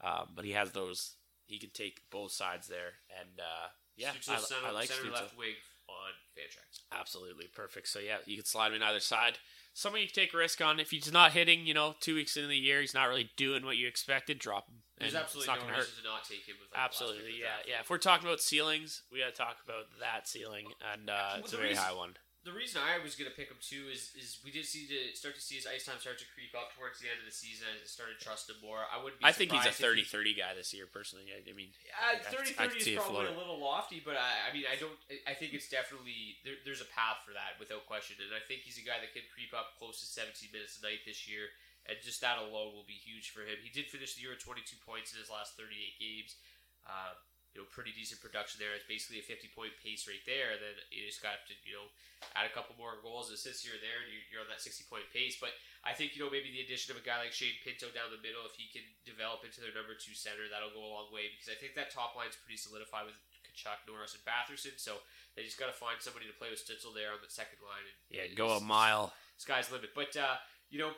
um, 0.04 0.30
but 0.36 0.46
he 0.46 0.52
has 0.52 0.72
those. 0.72 1.16
He 1.48 1.58
can 1.58 1.72
take 1.72 2.02
both 2.12 2.32
sides 2.32 2.68
there, 2.68 2.94
and 3.20 3.40
uh, 3.40 3.68
yeah, 3.98 4.12
I, 4.30 4.38
center, 4.38 4.68
I 4.68 4.72
like 4.72 4.88
center 4.90 5.10
Stützle. 5.10 5.14
left 5.14 5.38
wing 5.38 5.56
on 5.88 6.12
Fantrax. 6.38 6.82
Absolutely 7.00 7.48
perfect. 7.54 7.88
So 7.88 8.00
yeah, 8.00 8.18
you 8.26 8.36
can 8.38 8.46
slide 8.46 8.68
him 8.70 8.76
in 8.76 8.84
either 8.84 9.00
side. 9.00 9.38
Someone 9.74 10.02
you 10.02 10.08
can 10.08 10.16
take 10.16 10.34
a 10.34 10.38
risk 10.38 10.62
on. 10.62 10.80
If 10.80 10.92
he's 10.92 11.12
not 11.12 11.34
hitting, 11.34 11.66
you 11.68 11.74
know, 11.74 11.96
two 12.00 12.16
weeks 12.16 12.38
into 12.38 12.48
the 12.48 12.58
year, 12.58 12.80
he's 12.82 12.94
not 12.94 13.10
really 13.10 13.32
doing 13.36 13.66
what 13.66 13.76
you 13.78 13.88
expected. 13.88 14.40
Drop 14.40 14.68
him. 14.70 14.76
There's 14.98 15.14
And 15.14 15.24
absolutely 15.24 15.44
it's 15.44 15.48
not 15.48 15.56
no 15.60 15.62
gonna 15.66 15.74
hurt. 15.76 15.88
reason 15.90 16.04
to 16.04 16.10
not 16.10 16.24
take 16.24 16.46
him 16.48 16.56
with 16.62 16.72
like, 16.72 16.72
the 16.72 16.78
last 16.80 17.00
pick 17.00 17.08
Absolutely, 17.10 17.40
yeah, 17.40 17.46
draft. 17.46 17.68
yeah. 17.68 17.80
If 17.82 17.90
we're 17.90 17.98
talking 17.98 18.26
about 18.28 18.40
ceilings, 18.40 19.04
we 19.12 19.20
got 19.20 19.26
to 19.28 19.32
talk 19.36 19.58
about 19.66 19.86
that 20.00 20.28
ceiling, 20.30 20.68
and 20.94 21.10
uh, 21.10 21.14
Well, 21.36 21.40
it's 21.44 21.52
a 21.54 21.58
very 21.58 21.70
reason- 21.70 21.84
high 21.84 21.92
one. 21.94 22.16
The 22.46 22.54
reason 22.54 22.78
I 22.78 23.02
was 23.02 23.18
going 23.18 23.26
to 23.26 23.34
pick 23.34 23.50
him 23.50 23.58
too 23.58 23.90
is 23.90 24.14
is 24.14 24.38
we 24.46 24.54
did 24.54 24.70
see 24.70 24.86
to 24.86 25.18
start 25.18 25.34
to 25.34 25.42
see 25.42 25.58
his 25.58 25.66
ice 25.66 25.90
time 25.90 25.98
start 25.98 26.22
to 26.22 26.30
creep 26.38 26.54
up 26.54 26.78
towards 26.78 27.02
the 27.02 27.10
end 27.10 27.18
of 27.18 27.26
the 27.26 27.34
season 27.34 27.66
as 27.74 27.82
it 27.82 27.90
started 27.90 28.22
trusting 28.22 28.54
him 28.54 28.62
more. 28.62 28.86
I 28.86 29.02
wouldn't. 29.02 29.18
Be 29.18 29.26
I 29.26 29.34
think 29.34 29.50
he's 29.50 29.66
a 29.66 29.74
surprised 29.74 30.06
if 30.06 30.14
he- 30.14 30.38
30-30 30.38 30.38
guy 30.46 30.52
this 30.54 30.70
year, 30.70 30.86
personally. 30.86 31.34
I, 31.34 31.42
I 31.42 31.58
mean, 31.58 31.74
Uh, 31.90 32.22
I- 32.22 32.22
30 32.22 32.54
I 32.62 32.70
30 32.70 32.78
is 32.78 33.02
probably 33.02 33.34
a 33.34 33.34
little 33.34 33.58
lofty, 33.58 33.98
but 33.98 34.14
I, 34.14 34.46
I 34.46 34.54
mean, 34.54 34.70
I 34.70 34.78
don't. 34.78 34.94
I 35.26 35.34
think 35.34 35.58
it's 35.58 35.66
definitely 35.74 36.38
there, 36.46 36.62
there's 36.70 36.86
a 36.86 36.90
path 36.94 37.26
for 37.26 37.34
that 37.34 37.58
without 37.58 37.90
question, 37.90 38.22
and 38.22 38.30
I 38.30 38.46
think 38.46 38.62
he's 38.62 38.78
a 38.78 38.86
guy 38.86 39.02
that 39.02 39.10
can 39.18 39.26
creep 39.34 39.50
up 39.58 39.74
close 39.82 39.98
to 40.00 40.08
17 40.08 40.54
minutes 40.54 40.78
a 40.78 40.86
night 40.86 41.02
this 41.02 41.26
year, 41.26 41.50
and 41.90 41.98
just 42.06 42.22
that 42.22 42.38
alone 42.38 42.78
will 42.78 42.86
be 42.86 43.02
huge 43.02 43.34
for 43.34 43.42
him. 43.42 43.58
He 43.66 43.74
did 43.74 43.90
finish 43.90 44.14
the 44.14 44.22
year 44.22 44.38
with 44.38 44.46
22 44.46 44.78
points 44.86 45.10
in 45.14 45.18
his 45.18 45.34
last 45.34 45.58
38 45.58 45.98
games. 45.98 46.38
Uh, 46.86 47.18
you 47.56 47.64
know, 47.64 47.68
pretty 47.72 47.96
decent 47.96 48.20
production 48.20 48.60
there. 48.60 48.76
It's 48.76 48.84
basically 48.84 49.24
a 49.24 49.26
50 49.26 49.48
point 49.56 49.72
pace 49.80 50.04
right 50.12 50.20
there. 50.28 50.60
Then 50.60 50.76
you 50.92 51.08
just 51.08 51.24
got 51.24 51.40
to, 51.48 51.56
you 51.64 51.80
know, 51.80 51.88
add 52.36 52.44
a 52.44 52.52
couple 52.52 52.76
more 52.76 53.00
goals, 53.00 53.32
assists 53.32 53.64
here 53.64 53.80
and 53.80 53.82
there, 53.82 54.04
and 54.04 54.12
you're, 54.12 54.44
on 54.44 54.52
that 54.52 54.60
60 54.60 54.84
point 54.92 55.08
pace. 55.16 55.40
But 55.40 55.56
I 55.88 55.96
think, 55.96 56.20
you 56.20 56.22
know, 56.22 56.28
maybe 56.28 56.52
the 56.52 56.68
addition 56.68 56.92
of 56.92 57.00
a 57.00 57.06
guy 57.08 57.24
like 57.24 57.32
Shane 57.32 57.56
Pinto 57.64 57.88
down 57.96 58.12
the 58.12 58.20
middle, 58.20 58.44
if 58.44 58.60
he 58.60 58.68
can 58.68 58.84
develop 59.08 59.48
into 59.48 59.64
their 59.64 59.72
number 59.72 59.96
two 59.96 60.12
center, 60.12 60.52
that'll 60.52 60.76
go 60.76 60.84
a 60.84 60.92
long 60.92 61.08
way 61.16 61.32
because 61.32 61.48
I 61.48 61.56
think 61.56 61.80
that 61.80 61.96
top 61.96 62.20
line's 62.20 62.36
pretty 62.36 62.60
solidified 62.60 63.08
with 63.08 63.16
Tkachuk, 63.48 63.88
Norris, 63.88 64.20
and 64.20 64.24
Batherson. 64.28 64.76
So 64.76 65.00
they 65.40 65.48
just 65.48 65.56
got 65.56 65.72
to 65.72 65.78
find 65.80 65.96
somebody 66.04 66.28
to 66.28 66.36
play 66.36 66.52
with 66.52 66.60
Stützle 66.60 66.92
there 66.92 67.16
on 67.16 67.24
the 67.24 67.32
second 67.32 67.64
line. 67.64 67.88
And, 67.88 67.96
Yeah, 68.12 68.28
go 68.36 68.60
a 68.60 68.60
mile. 68.60 69.16
Sky's 69.40 69.72
limit. 69.72 69.96
But, 69.96 70.12
uh, 70.20 70.44
you 70.68 70.84
know, 70.84 70.92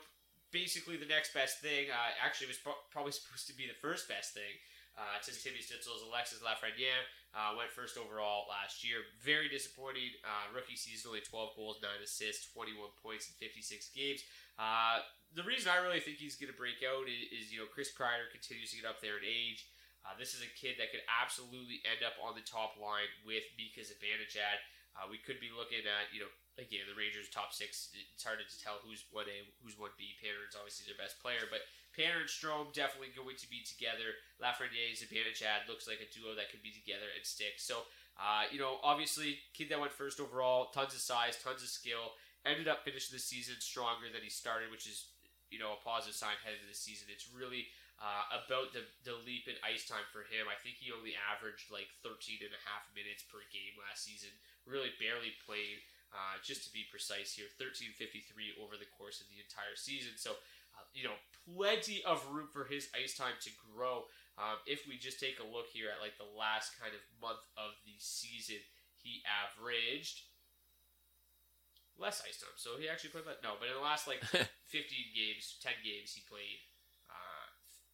basically 0.50 0.98
the 0.98 1.06
next 1.06 1.30
best 1.30 1.62
thing, 1.62 1.86
uh, 1.94 2.10
actually, 2.18 2.50
was 2.50 2.58
pro- 2.58 2.82
probably 2.90 3.14
supposed 3.14 3.46
to 3.46 3.54
be 3.54 3.70
the 3.70 3.78
first 3.78 4.10
best 4.10 4.34
thing. 4.34 4.58
Uh, 4.98 5.22
since 5.22 5.38
Timmy 5.46 5.62
Stützle 5.62 5.94
Alexis 6.10 6.42
Lafreniere, 6.42 7.06
uh, 7.30 7.54
went 7.54 7.70
first 7.70 7.94
overall 7.94 8.50
last 8.50 8.82
year. 8.82 9.06
Very 9.22 9.46
disappointing. 9.46 10.10
Uh, 10.26 10.50
rookie 10.50 10.74
season, 10.74 11.14
only 11.14 11.22
12 11.22 11.54
goals, 11.54 11.78
9 11.78 11.86
assists, 12.02 12.50
21 12.50 12.90
points 12.98 13.30
in 13.30 13.38
56 13.38 13.94
games. 13.94 14.26
Uh, 14.58 15.06
the 15.38 15.46
reason 15.46 15.70
I 15.70 15.78
really 15.78 16.02
think 16.02 16.18
he's 16.18 16.34
going 16.34 16.50
to 16.50 16.58
break 16.58 16.82
out 16.82 17.06
is, 17.06 17.30
is, 17.30 17.44
you 17.54 17.62
know, 17.62 17.70
Chris 17.70 17.94
Kreider 17.94 18.26
continues 18.34 18.74
to 18.74 18.82
get 18.82 18.90
up 18.90 18.98
there 18.98 19.22
in 19.22 19.26
age. 19.28 19.70
Uh, 20.02 20.18
this 20.18 20.34
is 20.34 20.42
a 20.42 20.50
kid 20.58 20.80
that 20.82 20.90
could 20.90 21.04
absolutely 21.06 21.78
end 21.86 22.02
up 22.02 22.18
on 22.18 22.34
the 22.34 22.42
top 22.42 22.74
line 22.74 23.06
with 23.22 23.46
Zibanejad. 23.54 24.58
Uh, 24.98 25.06
we 25.06 25.22
could 25.22 25.38
be 25.38 25.54
looking 25.54 25.86
at, 25.86 26.10
you 26.10 26.26
know, 26.26 26.32
again, 26.58 26.84
the 26.90 26.98
Rangers 26.98 27.30
top 27.30 27.54
six. 27.54 27.94
It's 27.94 28.26
hard 28.26 28.42
to 28.42 28.46
tell 28.58 28.82
who's 28.82 29.06
one 29.14 29.30
A, 29.30 29.46
who's 29.62 29.78
one 29.78 29.94
B. 29.94 30.18
Panarin's 30.18 30.58
obviously 30.58 30.90
their 30.90 30.98
best 30.98 31.22
player, 31.22 31.46
but 31.46 31.62
Panarin 31.94 32.26
and 32.26 32.30
Strome 32.30 32.74
definitely 32.74 33.14
going 33.14 33.38
to 33.38 33.48
be 33.48 33.62
together. 33.62 34.18
Lafreniere's 34.42 35.00
Zibanejad 35.00 35.70
looks 35.70 35.86
like 35.86 36.02
a 36.02 36.10
duo 36.10 36.34
that 36.34 36.50
could 36.50 36.62
be 36.62 36.74
together 36.74 37.08
and 37.14 37.22
stick. 37.22 37.62
So, 37.62 37.86
uh, 38.18 38.50
you 38.50 38.58
know, 38.58 38.82
obviously, 38.82 39.38
kid 39.54 39.70
that 39.70 39.78
went 39.78 39.94
first 39.94 40.18
overall, 40.18 40.74
tons 40.74 40.92
of 40.94 41.02
size, 41.02 41.38
tons 41.38 41.62
of 41.62 41.70
skill. 41.70 42.18
Ended 42.46 42.70
up 42.70 42.86
finishing 42.86 43.14
the 43.14 43.22
season 43.22 43.58
stronger 43.58 44.10
than 44.10 44.22
he 44.22 44.30
started, 44.30 44.70
which 44.70 44.86
is, 44.86 45.10
you 45.50 45.58
know, 45.58 45.74
a 45.74 45.80
positive 45.82 46.14
sign 46.14 46.38
headed 46.42 46.62
into 46.62 46.70
the 46.70 46.78
season. 46.78 47.10
It's 47.10 47.26
really 47.34 47.66
uh, 47.98 48.46
about 48.46 48.70
the, 48.70 48.86
the 49.02 49.18
leap 49.26 49.50
in 49.50 49.58
ice 49.66 49.82
time 49.82 50.06
for 50.14 50.22
him. 50.30 50.46
I 50.46 50.54
think 50.62 50.78
he 50.78 50.94
only 50.94 51.18
averaged 51.18 51.74
like 51.74 51.90
13 52.06 52.46
and 52.46 52.54
a 52.54 52.62
half 52.62 52.86
minutes 52.94 53.26
per 53.26 53.42
game 53.50 53.74
last 53.74 54.06
season. 54.06 54.30
Really 54.62 54.94
barely 55.02 55.34
played, 55.42 55.82
uh, 56.12 56.40
just 56.40 56.64
to 56.64 56.70
be 56.72 56.88
precise 56.88 57.36
here, 57.36 57.48
1353 57.60 58.56
over 58.62 58.80
the 58.80 58.88
course 58.96 59.20
of 59.20 59.28
the 59.28 59.40
entire 59.40 59.76
season. 59.76 60.16
So, 60.16 60.36
uh, 60.76 60.86
you 60.96 61.04
know, 61.04 61.16
plenty 61.44 62.00
of 62.04 62.24
room 62.32 62.48
for 62.48 62.64
his 62.64 62.88
ice 62.96 63.16
time 63.16 63.36
to 63.44 63.50
grow. 63.60 64.08
Um, 64.38 64.62
if 64.64 64.86
we 64.86 64.96
just 64.96 65.18
take 65.20 65.42
a 65.42 65.46
look 65.46 65.68
here 65.68 65.90
at 65.90 66.00
like 66.00 66.16
the 66.16 66.30
last 66.32 66.78
kind 66.78 66.94
of 66.94 67.02
month 67.20 67.42
of 67.58 67.76
the 67.84 67.98
season, 67.98 68.62
he 69.02 69.20
averaged 69.26 70.24
less 71.98 72.22
ice 72.22 72.38
time. 72.38 72.54
So 72.56 72.78
he 72.78 72.86
actually 72.86 73.10
played 73.10 73.26
less. 73.26 73.42
No, 73.42 73.58
but 73.58 73.68
in 73.68 73.76
the 73.76 73.84
last 73.84 74.06
like 74.06 74.22
15 74.70 75.12
games, 75.12 75.58
10 75.60 75.82
games, 75.82 76.14
he 76.14 76.22
played 76.24 76.62
uh, 77.10 77.46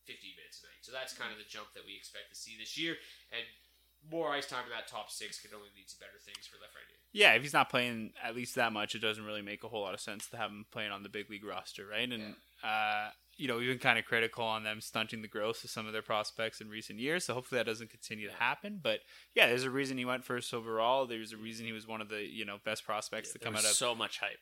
15 0.04 0.36
minutes 0.36 0.60
a 0.62 0.68
night. 0.68 0.84
So 0.84 0.92
that's 0.92 1.16
kind 1.16 1.32
of 1.32 1.40
the 1.40 1.48
jump 1.48 1.72
that 1.72 1.82
we 1.88 1.96
expect 1.96 2.28
to 2.30 2.36
see 2.36 2.54
this 2.60 2.76
year. 2.76 3.00
And 3.32 3.42
more 4.10 4.30
ice 4.30 4.46
time 4.46 4.64
in 4.64 4.70
that 4.70 4.88
top 4.88 5.10
six 5.10 5.40
could 5.40 5.54
only 5.54 5.68
lead 5.76 5.88
to 5.88 5.98
better 5.98 6.18
things 6.24 6.46
for 6.46 6.56
Lafreniere. 6.56 7.00
Yeah, 7.12 7.32
if 7.34 7.42
he's 7.42 7.52
not 7.52 7.70
playing 7.70 8.12
at 8.22 8.34
least 8.34 8.54
that 8.56 8.72
much, 8.72 8.94
it 8.94 9.00
doesn't 9.00 9.24
really 9.24 9.42
make 9.42 9.64
a 9.64 9.68
whole 9.68 9.82
lot 9.82 9.94
of 9.94 10.00
sense 10.00 10.28
to 10.28 10.36
have 10.36 10.50
him 10.50 10.66
playing 10.72 10.90
on 10.90 11.02
the 11.02 11.08
big 11.08 11.30
league 11.30 11.44
roster, 11.44 11.86
right? 11.86 12.10
And 12.10 12.34
uh, 12.62 13.10
you 13.36 13.48
know, 13.48 13.56
we've 13.56 13.68
been 13.68 13.78
kind 13.78 13.98
of 13.98 14.04
critical 14.04 14.44
on 14.44 14.64
them 14.64 14.80
stunting 14.80 15.22
the 15.22 15.28
growth 15.28 15.64
of 15.64 15.70
some 15.70 15.86
of 15.86 15.92
their 15.92 16.02
prospects 16.02 16.60
in 16.60 16.68
recent 16.68 16.98
years. 16.98 17.24
So 17.24 17.34
hopefully 17.34 17.58
that 17.58 17.66
doesn't 17.66 17.90
continue 17.90 18.28
to 18.28 18.34
happen. 18.34 18.80
But 18.82 19.00
yeah, 19.34 19.46
there's 19.46 19.64
a 19.64 19.70
reason 19.70 19.98
he 19.98 20.04
went 20.04 20.24
first 20.24 20.52
overall. 20.54 21.06
There's 21.06 21.32
a 21.32 21.36
reason 21.36 21.66
he 21.66 21.72
was 21.72 21.86
one 21.86 22.00
of 22.00 22.08
the 22.08 22.22
you 22.22 22.44
know 22.44 22.58
best 22.64 22.84
prospects 22.84 23.32
to 23.32 23.38
come 23.38 23.54
out 23.54 23.64
of 23.64 23.70
so 23.70 23.94
much 23.94 24.18
hype. 24.18 24.38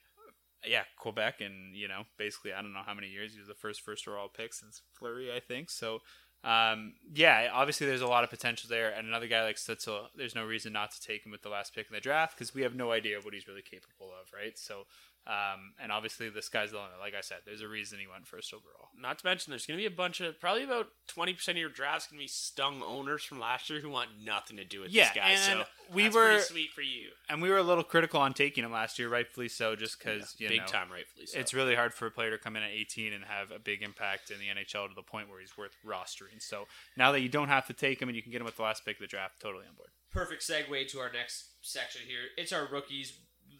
yeah, 0.66 0.84
Quebec, 0.98 1.40
and 1.40 1.74
you 1.74 1.88
know, 1.88 2.02
basically, 2.18 2.52
I 2.52 2.62
don't 2.62 2.72
know 2.72 2.82
how 2.84 2.94
many 2.94 3.08
years 3.08 3.32
he 3.32 3.38
was 3.38 3.48
the 3.48 3.54
first 3.54 3.80
first 3.80 4.06
overall 4.06 4.28
pick 4.28 4.54
since 4.54 4.82
Fleury, 4.94 5.32
I 5.34 5.40
think. 5.40 5.70
So, 5.70 6.00
um, 6.44 6.94
yeah, 7.14 7.48
obviously 7.52 7.86
there's 7.86 8.00
a 8.00 8.06
lot 8.06 8.24
of 8.24 8.30
potential 8.30 8.68
there, 8.68 8.90
and 8.90 9.06
another 9.06 9.28
guy 9.28 9.44
like 9.44 9.56
Stützle, 9.56 10.06
there's 10.16 10.34
no 10.34 10.44
reason 10.44 10.72
not 10.72 10.90
to 10.90 11.00
take 11.00 11.24
him 11.24 11.30
with 11.30 11.42
the 11.42 11.48
last 11.48 11.74
pick 11.74 11.86
in 11.88 11.94
the 11.94 12.00
draft 12.00 12.36
because 12.36 12.54
we 12.54 12.62
have 12.62 12.74
no 12.74 12.90
idea 12.90 13.18
what 13.22 13.32
he's 13.32 13.46
really 13.46 13.62
capable 13.62 14.10
of, 14.20 14.32
right? 14.34 14.58
So, 14.58 14.86
um, 15.26 15.74
and 15.80 15.92
obviously 15.92 16.28
the 16.30 16.42
sky's 16.42 16.70
the 16.72 16.78
limit. 16.78 16.92
Like 17.00 17.14
I 17.14 17.20
said, 17.20 17.38
there's 17.46 17.60
a 17.62 17.68
reason 17.68 17.98
he 18.00 18.06
went 18.06 18.26
first 18.26 18.52
overall. 18.52 18.88
Not 18.98 19.18
to 19.20 19.26
mention, 19.26 19.50
there's 19.50 19.66
going 19.66 19.78
to 19.78 19.82
be 19.82 19.86
a 19.86 19.96
bunch 19.96 20.20
of 20.20 20.40
probably 20.40 20.64
about 20.64 20.88
twenty 21.06 21.32
percent 21.32 21.56
of 21.56 21.60
your 21.60 21.70
drafts 21.70 22.06
going 22.08 22.18
to 22.18 22.24
be 22.24 22.28
stung 22.28 22.82
owners 22.82 23.22
from 23.22 23.38
last 23.38 23.70
year 23.70 23.80
who 23.80 23.88
want 23.90 24.10
nothing 24.24 24.56
to 24.56 24.64
do 24.64 24.80
with 24.80 24.90
Yeah, 24.90 25.04
this 25.04 25.14
guy. 25.14 25.28
and 25.30 25.60
so 25.60 25.64
we 25.94 26.08
were- 26.08 26.26
pretty 26.26 26.42
sweet 26.42 26.70
for 26.72 26.82
you. 26.82 27.10
And 27.28 27.40
we 27.40 27.50
were 27.50 27.56
a 27.58 27.62
little 27.62 27.84
critical 27.84 28.20
on 28.20 28.34
taking 28.34 28.64
him 28.64 28.72
last 28.72 28.98
year, 28.98 29.08
rightfully 29.08 29.48
so, 29.48 29.74
just 29.76 29.98
because 29.98 30.34
you 30.38 30.48
big 30.48 30.60
know, 30.60 30.66
time, 30.66 30.90
rightfully 30.90 31.26
so. 31.26 31.38
It's 31.38 31.54
really 31.54 31.74
hard 31.74 31.94
for 31.94 32.06
a 32.06 32.10
player 32.10 32.30
to 32.32 32.38
come 32.38 32.56
in 32.56 32.62
at 32.62 32.70
18 32.70 33.12
and 33.12 33.24
have 33.24 33.50
a 33.50 33.58
big 33.58 33.82
impact 33.82 34.30
in 34.30 34.38
the 34.38 34.46
NHL 34.48 34.88
to 34.88 34.94
the 34.94 35.02
point 35.02 35.30
where 35.30 35.40
he's 35.40 35.56
worth 35.56 35.76
rostering. 35.86 36.40
So 36.42 36.66
now 36.96 37.12
that 37.12 37.20
you 37.20 37.28
don't 37.28 37.48
have 37.48 37.66
to 37.68 37.72
take 37.72 38.02
him 38.02 38.08
and 38.08 38.16
you 38.16 38.22
can 38.22 38.32
get 38.32 38.40
him 38.40 38.44
with 38.44 38.56
the 38.56 38.62
last 38.62 38.84
pick 38.84 38.96
of 38.96 39.00
the 39.00 39.06
draft, 39.06 39.40
totally 39.40 39.64
on 39.68 39.74
board. 39.76 39.90
perfect 40.10 40.42
segue 40.42 40.88
to 40.88 40.98
our 40.98 41.10
next 41.12 41.46
section 41.62 42.02
here. 42.06 42.20
It's 42.36 42.52
our 42.52 42.66
rookies. 42.70 43.12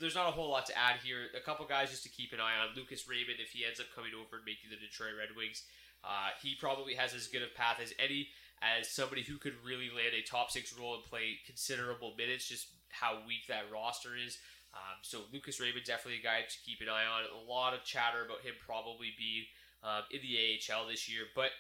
There's 0.03 0.19
not 0.19 0.29
a 0.29 0.35
whole 0.35 0.51
lot 0.51 0.67
to 0.67 0.77
add 0.77 0.99
here. 1.03 1.31
A 1.39 1.41
couple 1.41 1.65
guys 1.65 1.91
just 1.91 2.03
to 2.03 2.11
keep 2.11 2.33
an 2.33 2.41
eye 2.41 2.59
on. 2.59 2.75
Lucas 2.75 3.07
Raymond, 3.07 3.39
if 3.39 3.55
he 3.55 3.65
ends 3.65 3.79
up 3.79 3.87
coming 3.95 4.11
over 4.19 4.37
and 4.37 4.45
making 4.45 4.75
the 4.75 4.77
Detroit 4.77 5.15
Red 5.15 5.39
Wings, 5.39 5.63
uh, 6.03 6.35
he 6.43 6.59
probably 6.59 6.95
has 6.95 7.15
as 7.15 7.29
good 7.29 7.47
a 7.47 7.51
path 7.55 7.79
as 7.81 7.95
any 8.03 8.29
as 8.59 8.91
somebody 8.91 9.23
who 9.23 9.39
could 9.39 9.55
really 9.65 9.91
land 9.95 10.15
a 10.15 10.23
top 10.27 10.51
six 10.51 10.75
role 10.75 10.95
and 10.99 11.05
play 11.05 11.39
considerable 11.47 12.15
minutes. 12.19 12.51
Just 12.51 12.75
how 12.91 13.23
weak 13.27 13.47
that 13.47 13.71
roster 13.73 14.19
is. 14.19 14.39
Um, 14.75 14.99
so 15.03 15.23
Lucas 15.33 15.61
Raymond 15.61 15.85
definitely 15.85 16.21
a 16.21 16.25
guy 16.25 16.43
to 16.43 16.59
keep 16.65 16.81
an 16.81 16.89
eye 16.89 17.07
on. 17.07 17.23
A 17.31 17.51
lot 17.51 17.75
of 17.75 17.85
chatter 17.85 18.25
about 18.25 18.41
him 18.43 18.55
probably 18.59 19.15
being 19.19 19.45
um, 19.85 20.03
in 20.11 20.21
the 20.23 20.59
AHL 20.59 20.89
this 20.89 21.09
year, 21.09 21.25
but 21.35 21.51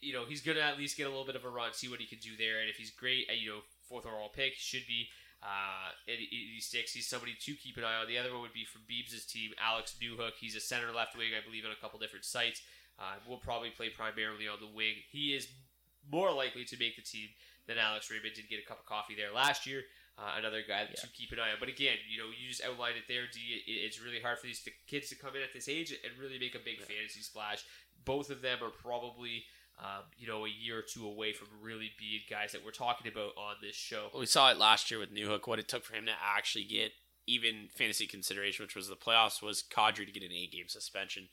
you 0.00 0.12
know 0.12 0.24
he's 0.24 0.40
gonna 0.40 0.60
at 0.60 0.78
least 0.78 0.96
get 0.96 1.06
a 1.06 1.10
little 1.10 1.26
bit 1.26 1.36
of 1.36 1.44
a 1.44 1.48
run, 1.48 1.72
see 1.72 1.88
what 1.88 2.00
he 2.00 2.06
can 2.06 2.18
do 2.18 2.36
there, 2.36 2.60
and 2.60 2.68
if 2.68 2.76
he's 2.76 2.90
great, 2.90 3.28
at, 3.28 3.38
you 3.38 3.50
know 3.50 3.60
fourth 3.88 4.06
overall 4.06 4.30
pick 4.30 4.54
should 4.56 4.86
be. 4.88 5.08
Uh, 5.44 5.92
he 6.06 6.58
sticks. 6.60 6.92
He's 6.92 7.06
somebody 7.06 7.36
to 7.38 7.52
keep 7.52 7.76
an 7.76 7.84
eye 7.84 8.00
on. 8.00 8.08
The 8.08 8.16
other 8.16 8.32
one 8.32 8.40
would 8.40 8.54
be 8.54 8.64
from 8.64 8.80
Beebs' 8.88 9.28
team, 9.28 9.52
Alex 9.60 9.94
Newhook. 10.00 10.40
He's 10.40 10.56
a 10.56 10.60
center 10.60 10.90
left 10.90 11.16
wing, 11.16 11.36
I 11.36 11.44
believe, 11.44 11.66
on 11.66 11.70
a 11.70 11.80
couple 11.80 11.98
different 11.98 12.24
sites. 12.24 12.62
Uh, 12.98 13.20
will 13.28 13.36
probably 13.36 13.70
play 13.70 13.90
primarily 13.90 14.48
on 14.48 14.56
the 14.60 14.72
wing. 14.74 14.94
He 15.10 15.34
is 15.34 15.48
more 16.10 16.32
likely 16.32 16.64
to 16.64 16.76
make 16.78 16.96
the 16.96 17.02
team 17.02 17.28
than 17.66 17.76
Alex 17.76 18.10
Raymond 18.10 18.34
did 18.34 18.48
get 18.48 18.62
a 18.62 18.66
cup 18.66 18.80
of 18.80 18.86
coffee 18.86 19.14
there 19.16 19.34
last 19.34 19.66
year. 19.66 19.82
Uh, 20.16 20.38
another 20.38 20.62
guy 20.66 20.86
to 20.86 21.08
keep 21.08 21.32
an 21.32 21.40
eye 21.40 21.50
on. 21.50 21.58
But 21.58 21.68
again, 21.68 21.96
you 22.08 22.18
know, 22.18 22.30
you 22.30 22.48
just 22.48 22.62
outlined 22.64 22.96
it 22.96 23.04
there. 23.08 23.26
D. 23.26 23.60
It, 23.66 23.70
it's 23.84 24.00
really 24.00 24.20
hard 24.20 24.38
for 24.38 24.46
these 24.46 24.62
kids 24.86 25.08
to 25.08 25.16
come 25.16 25.34
in 25.34 25.42
at 25.42 25.52
this 25.52 25.68
age 25.68 25.90
and 25.90 26.12
really 26.20 26.38
make 26.38 26.54
a 26.54 26.62
big 26.62 26.78
fantasy 26.80 27.20
splash. 27.20 27.64
Both 28.04 28.30
of 28.30 28.40
them 28.40 28.58
are 28.62 28.70
probably, 28.70 29.44
um, 29.78 30.04
you 30.16 30.26
know, 30.26 30.46
a 30.46 30.48
year 30.48 30.78
or 30.78 30.82
two 30.82 31.06
away 31.06 31.32
from 31.32 31.48
really 31.60 31.90
being 31.98 32.20
guys 32.30 32.52
that 32.52 32.64
we're 32.64 32.70
talking 32.70 33.10
about 33.10 33.32
on 33.36 33.56
this 33.60 33.74
show. 33.74 34.08
We 34.16 34.26
saw 34.26 34.50
it 34.50 34.58
last 34.58 34.90
year 34.90 35.00
with 35.00 35.14
Newhook. 35.14 35.46
What 35.46 35.58
it 35.58 35.68
took 35.68 35.84
for 35.84 35.94
him 35.94 36.06
to 36.06 36.12
actually 36.22 36.64
get 36.64 36.92
even 37.26 37.68
fantasy 37.74 38.06
consideration, 38.06 38.64
which 38.64 38.76
was 38.76 38.88
the 38.88 38.96
playoffs, 38.96 39.42
was 39.42 39.62
Kadri 39.62 40.06
to 40.06 40.12
get 40.12 40.22
an 40.22 40.32
eight 40.32 40.52
game 40.52 40.68
suspension. 40.68 41.28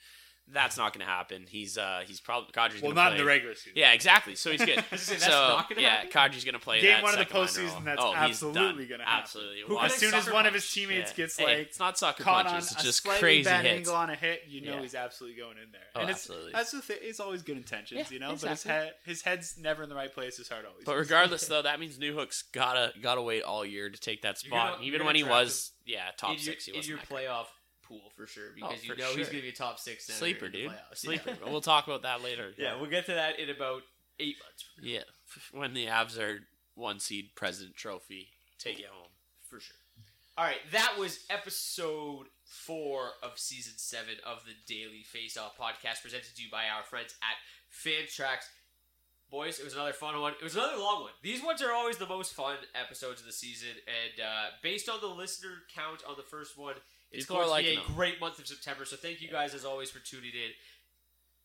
That's 0.47 0.75
not 0.77 0.93
going 0.93 1.05
to 1.05 1.11
happen. 1.11 1.45
He's 1.47 1.77
uh 1.77 2.01
he's 2.05 2.19
probably 2.19 2.51
Kadri's 2.51 2.81
Well, 2.81 2.91
gonna 2.91 2.95
not 2.95 3.07
play. 3.11 3.11
in 3.11 3.17
the 3.19 3.25
regular 3.25 3.55
season. 3.55 3.73
Yeah, 3.75 3.93
exactly. 3.93 4.35
So 4.35 4.51
he's 4.51 4.63
good. 4.65 4.79
I 4.91 4.95
so 4.97 4.97
gonna 4.97 4.97
say, 4.97 5.13
that's 5.15 5.27
not 5.29 5.69
gonna 5.69 5.81
yeah, 5.81 5.89
happen? 5.89 6.09
Kadri's 6.11 6.43
going 6.43 6.53
to 6.53 6.59
play 6.59 6.81
Game 6.81 6.91
that 6.91 7.03
one 7.03 7.13
of 7.13 7.19
the 7.19 7.25
second 7.25 7.39
line 7.39 7.47
postseason, 7.47 7.85
that's 7.85 8.01
oh, 8.01 8.13
absolutely 8.13 8.85
gonna 8.85 9.03
happen. 9.05 9.21
Absolutely. 9.23 9.61
Who 9.65 9.79
As 9.79 9.93
soon 9.93 10.13
as 10.13 10.25
sucker 10.25 10.33
one 10.33 10.45
of 10.45 10.53
his 10.53 10.69
teammates 10.69 11.11
Yeah. 11.11 11.17
gets 11.17 11.37
Hey, 11.37 11.45
like 11.45 11.57
it's 11.67 11.79
not 11.79 11.97
sucker 11.97 12.23
caught 12.23 12.47
punches, 12.47 12.69
on 12.71 12.73
it's 12.75 12.81
a 12.81 12.85
just 12.85 13.03
slightly 13.03 13.19
crazy 13.21 13.43
bad 13.45 13.65
hits. 13.65 13.77
angle 13.77 13.95
on 13.95 14.09
a 14.09 14.15
hit, 14.15 14.43
you 14.47 14.61
know 14.61 14.73
Yeah. 14.73 14.81
he's 14.81 14.95
absolutely 14.95 15.39
going 15.39 15.57
in 15.57 15.71
there. 15.71 15.81
Oh, 15.95 16.01
and 16.01 16.09
absolutely. 16.09 16.47
It's, 16.49 16.57
that's 16.57 16.71
the 16.71 16.81
thing. 16.81 16.97
It's 17.01 17.19
always 17.19 17.43
good 17.43 17.57
intentions, 17.57 17.99
Yeah, 17.99 18.13
you 18.13 18.19
know. 18.19 18.35
But 18.39 18.49
his 18.49 18.63
head, 18.63 18.93
his 19.05 19.21
head's 19.21 19.57
never 19.57 19.83
in 19.83 19.89
the 19.89 19.95
right 19.95 20.13
place. 20.13 20.37
His 20.37 20.49
heart 20.49 20.65
always. 20.69 20.83
But 20.85 20.97
regardless, 20.97 21.47
though, 21.47 21.61
that 21.61 21.79
means 21.79 21.97
Newhook's 21.97 22.43
gotta 22.51 22.91
gotta 23.01 23.21
wait 23.21 23.43
all 23.43 23.65
year 23.65 23.89
to 23.89 23.99
take 23.99 24.23
that 24.23 24.43
You're 24.43 24.51
spot. 24.51 24.79
Even 24.83 25.05
when 25.05 25.15
he 25.15 25.23
was, 25.23 25.71
yeah, 25.85 26.09
top 26.17 26.37
six, 26.39 26.65
he 26.65 26.73
wasn't 26.73 26.89
your 26.89 26.97
playoff 26.99 27.45
pool 27.91 28.11
for 28.15 28.25
sure 28.27 28.51
because 28.55 28.79
Oh, 28.79 28.83
you 28.83 28.95
know 28.95 29.07
he's 29.07 29.27
going 29.27 29.37
to 29.39 29.41
be 29.43 29.49
a 29.49 29.53
top 29.53 29.77
six 29.79 30.05
sleeper, 30.05 30.47
dude. 30.47 30.71
Sleeper. 30.93 31.33
we'll 31.45 31.59
talk 31.61 31.85
about 31.87 32.03
that 32.03 32.23
later. 32.23 32.51
Yeah, 32.57 32.79
we'll 32.79 32.89
get 32.89 33.05
to 33.07 33.13
that 33.13 33.39
in 33.39 33.49
about 33.49 33.81
eight 34.19 34.35
months. 34.43 34.65
Yeah, 34.81 35.03
when 35.51 35.73
the 35.73 35.87
Avs 35.87 36.17
are 36.17 36.39
one 36.75 36.99
seed 36.99 37.31
President 37.35 37.75
Trophy, 37.75 38.29
take 38.59 38.79
it 38.79 38.85
home. 38.85 39.09
for 39.49 39.59
sure. 39.59 39.75
All 40.37 40.45
right, 40.45 40.59
that 40.71 40.95
was 40.97 41.25
episode 41.29 42.27
four 42.45 43.09
of 43.21 43.37
season 43.37 43.73
seven 43.75 44.15
of 44.25 44.43
the 44.45 44.53
Daily 44.73 45.03
Faceoff 45.03 45.51
podcast, 45.59 46.01
presented 46.01 46.33
to 46.35 46.41
you 46.43 46.49
by 46.49 46.63
our 46.73 46.83
friends 46.83 47.13
at 47.21 47.35
Fantrax. 47.85 48.45
Boys, 49.29 49.59
it 49.59 49.63
was 49.65 49.73
another 49.75 49.93
fun 49.93 50.19
one. 50.19 50.33
It 50.39 50.43
was 50.43 50.55
another 50.55 50.77
long 50.77 51.01
one. 51.03 51.11
These 51.21 51.43
ones 51.43 51.61
are 51.61 51.71
always 51.73 51.97
the 51.97 52.07
most 52.07 52.33
fun 52.33 52.55
episodes 52.75 53.21
of 53.21 53.25
the 53.27 53.31
season, 53.33 53.69
and 53.87 54.25
uh, 54.25 54.45
based 54.61 54.89
on 54.89 54.99
the 55.01 55.07
listener 55.07 55.51
count 55.73 56.01
on 56.07 56.15
the 56.17 56.23
first 56.23 56.57
one, 56.57 56.75
it's 57.11 57.25
People 57.25 57.37
going 57.43 57.47
to 57.47 57.49
be 57.49 57.51
liking 57.75 57.79
a 57.79 57.87
them. 57.87 57.95
great 57.95 58.19
month 58.21 58.39
of 58.39 58.47
September. 58.47 58.85
So 58.85 58.95
thank 58.95 59.21
you 59.21 59.29
guys 59.29 59.53
as 59.53 59.65
always 59.65 59.89
for 59.91 59.99
tuning 59.99 60.31
in. 60.33 60.51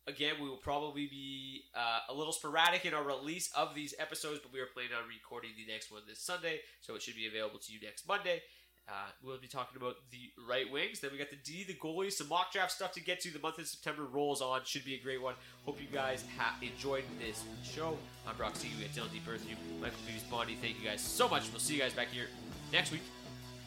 Again, 0.08 0.34
we 0.40 0.48
will 0.48 0.56
probably 0.58 1.06
be 1.08 1.62
uh, 1.74 1.98
a 2.08 2.14
little 2.14 2.32
sporadic 2.32 2.84
in 2.86 2.94
our 2.94 3.02
release 3.02 3.50
of 3.56 3.74
these 3.74 3.92
episodes, 3.98 4.38
but 4.40 4.52
we 4.52 4.60
are 4.60 4.66
planning 4.72 4.92
on 4.92 5.08
recording 5.08 5.50
the 5.56 5.70
next 5.72 5.90
one 5.90 6.02
this 6.06 6.20
Sunday, 6.22 6.60
so 6.80 6.94
it 6.94 7.02
should 7.02 7.16
be 7.16 7.26
available 7.26 7.58
to 7.58 7.72
you 7.72 7.80
next 7.82 8.06
Monday. 8.06 8.40
Uh, 8.88 8.92
we'll 9.20 9.36
be 9.40 9.48
talking 9.48 9.76
about 9.76 9.96
the 10.12 10.30
right 10.48 10.70
wings. 10.70 11.00
Then 11.00 11.10
we 11.10 11.18
got 11.18 11.30
the 11.30 11.36
D, 11.44 11.64
the 11.64 11.74
goalies, 11.74 12.12
some 12.12 12.28
mock 12.28 12.52
draft 12.52 12.70
stuff 12.70 12.92
to 12.92 13.00
get 13.00 13.18
to. 13.22 13.32
The 13.32 13.40
month 13.40 13.58
of 13.58 13.66
September 13.66 14.04
rolls 14.04 14.40
on. 14.40 14.60
Should 14.64 14.84
be 14.84 14.94
a 14.94 15.00
great 15.02 15.20
one. 15.20 15.34
Hope 15.64 15.80
you 15.80 15.88
guys 15.92 16.22
ha- 16.38 16.54
enjoyed 16.62 17.02
this 17.18 17.42
show. 17.64 17.98
I'm 18.28 18.36
Brock 18.36 18.54
Seguin. 18.54 18.76
We 18.78 18.84
got 18.84 18.92
Dylan 18.94 19.12
D. 19.12 19.20
Berthew, 19.26 19.56
Michael 19.80 19.98
Beavis 20.08 20.30
Bondy. 20.30 20.54
Thank 20.62 20.78
you 20.80 20.84
guys 20.88 21.00
so 21.00 21.28
much. 21.28 21.50
We'll 21.50 21.58
see 21.58 21.74
you 21.74 21.80
guys 21.80 21.94
back 21.94 22.12
here 22.12 22.28
next 22.72 22.92
week. 22.92 23.02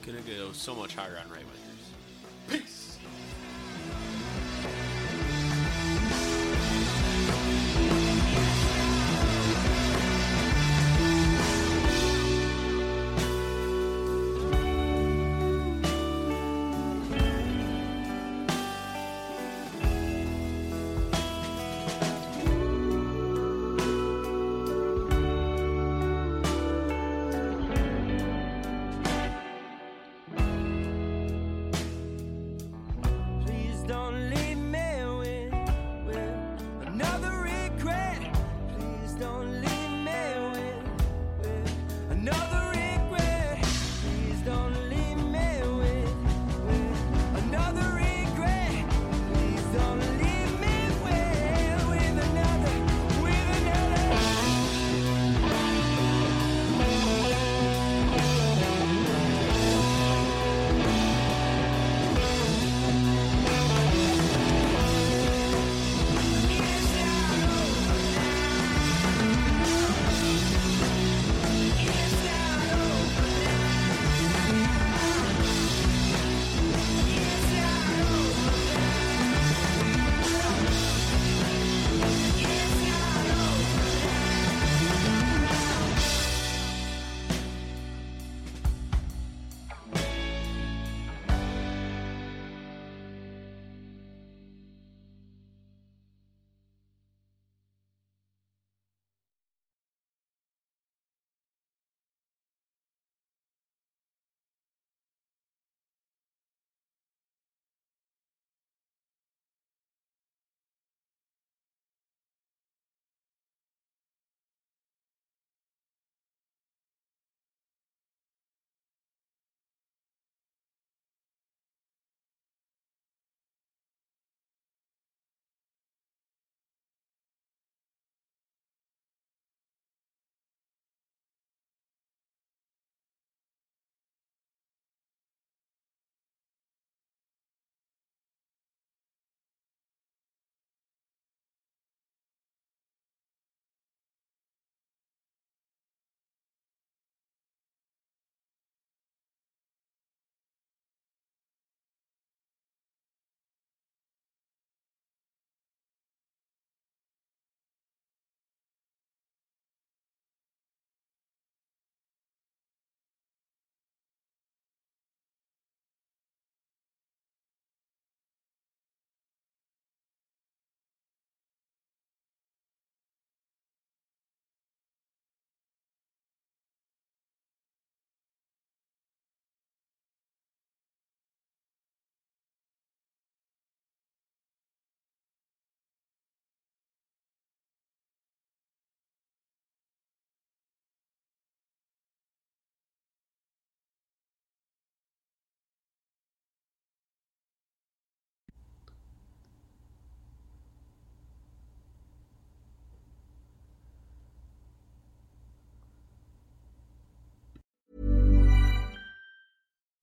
Gonna 0.05 0.21
go 0.21 0.53
so 0.53 0.73
much 0.73 0.95
higher 0.95 1.17
on 1.21 1.29
right 1.29 1.41
wingers. 1.41 1.68
Peace. 2.49 2.88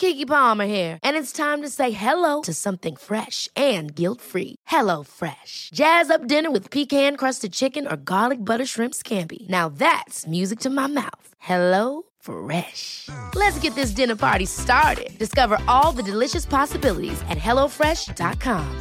Keke 0.00 0.26
Palmer 0.26 0.64
here, 0.66 0.98
and 1.02 1.14
it's 1.14 1.30
time 1.30 1.60
to 1.60 1.68
say 1.68 1.90
hello 1.90 2.40
to 2.42 2.54
something 2.54 2.96
fresh 2.96 3.50
and 3.54 3.94
guilt-free. 3.94 4.56
Hello 4.66 5.02
Fresh. 5.04 5.70
Jazz 5.74 6.10
up 6.10 6.26
dinner 6.26 6.50
with 6.50 6.70
pecan-crusted 6.70 7.52
chicken 7.52 7.86
or 7.86 7.96
garlic 7.96 8.38
butter 8.38 8.66
shrimp 8.66 8.94
scampi. 8.94 9.48
Now 9.48 9.68
that's 9.68 10.26
music 10.26 10.60
to 10.60 10.70
my 10.70 10.86
mouth. 10.86 11.26
Hello 11.38 12.04
Fresh. 12.20 13.08
Let's 13.34 13.58
get 13.62 13.74
this 13.74 13.94
dinner 13.94 14.16
party 14.16 14.46
started. 14.46 15.10
Discover 15.18 15.58
all 15.68 15.92
the 15.92 16.02
delicious 16.02 16.46
possibilities 16.46 17.20
at 17.28 17.38
hellofresh.com. 17.38 18.80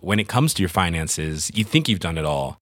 When 0.00 0.20
it 0.20 0.28
comes 0.28 0.54
to 0.54 0.62
your 0.62 0.68
finances, 0.68 1.50
you 1.54 1.64
think 1.64 1.88
you've 1.88 2.06
done 2.06 2.18
it 2.18 2.24
all. 2.24 2.61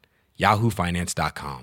yahoofinance.com. 0.41 1.61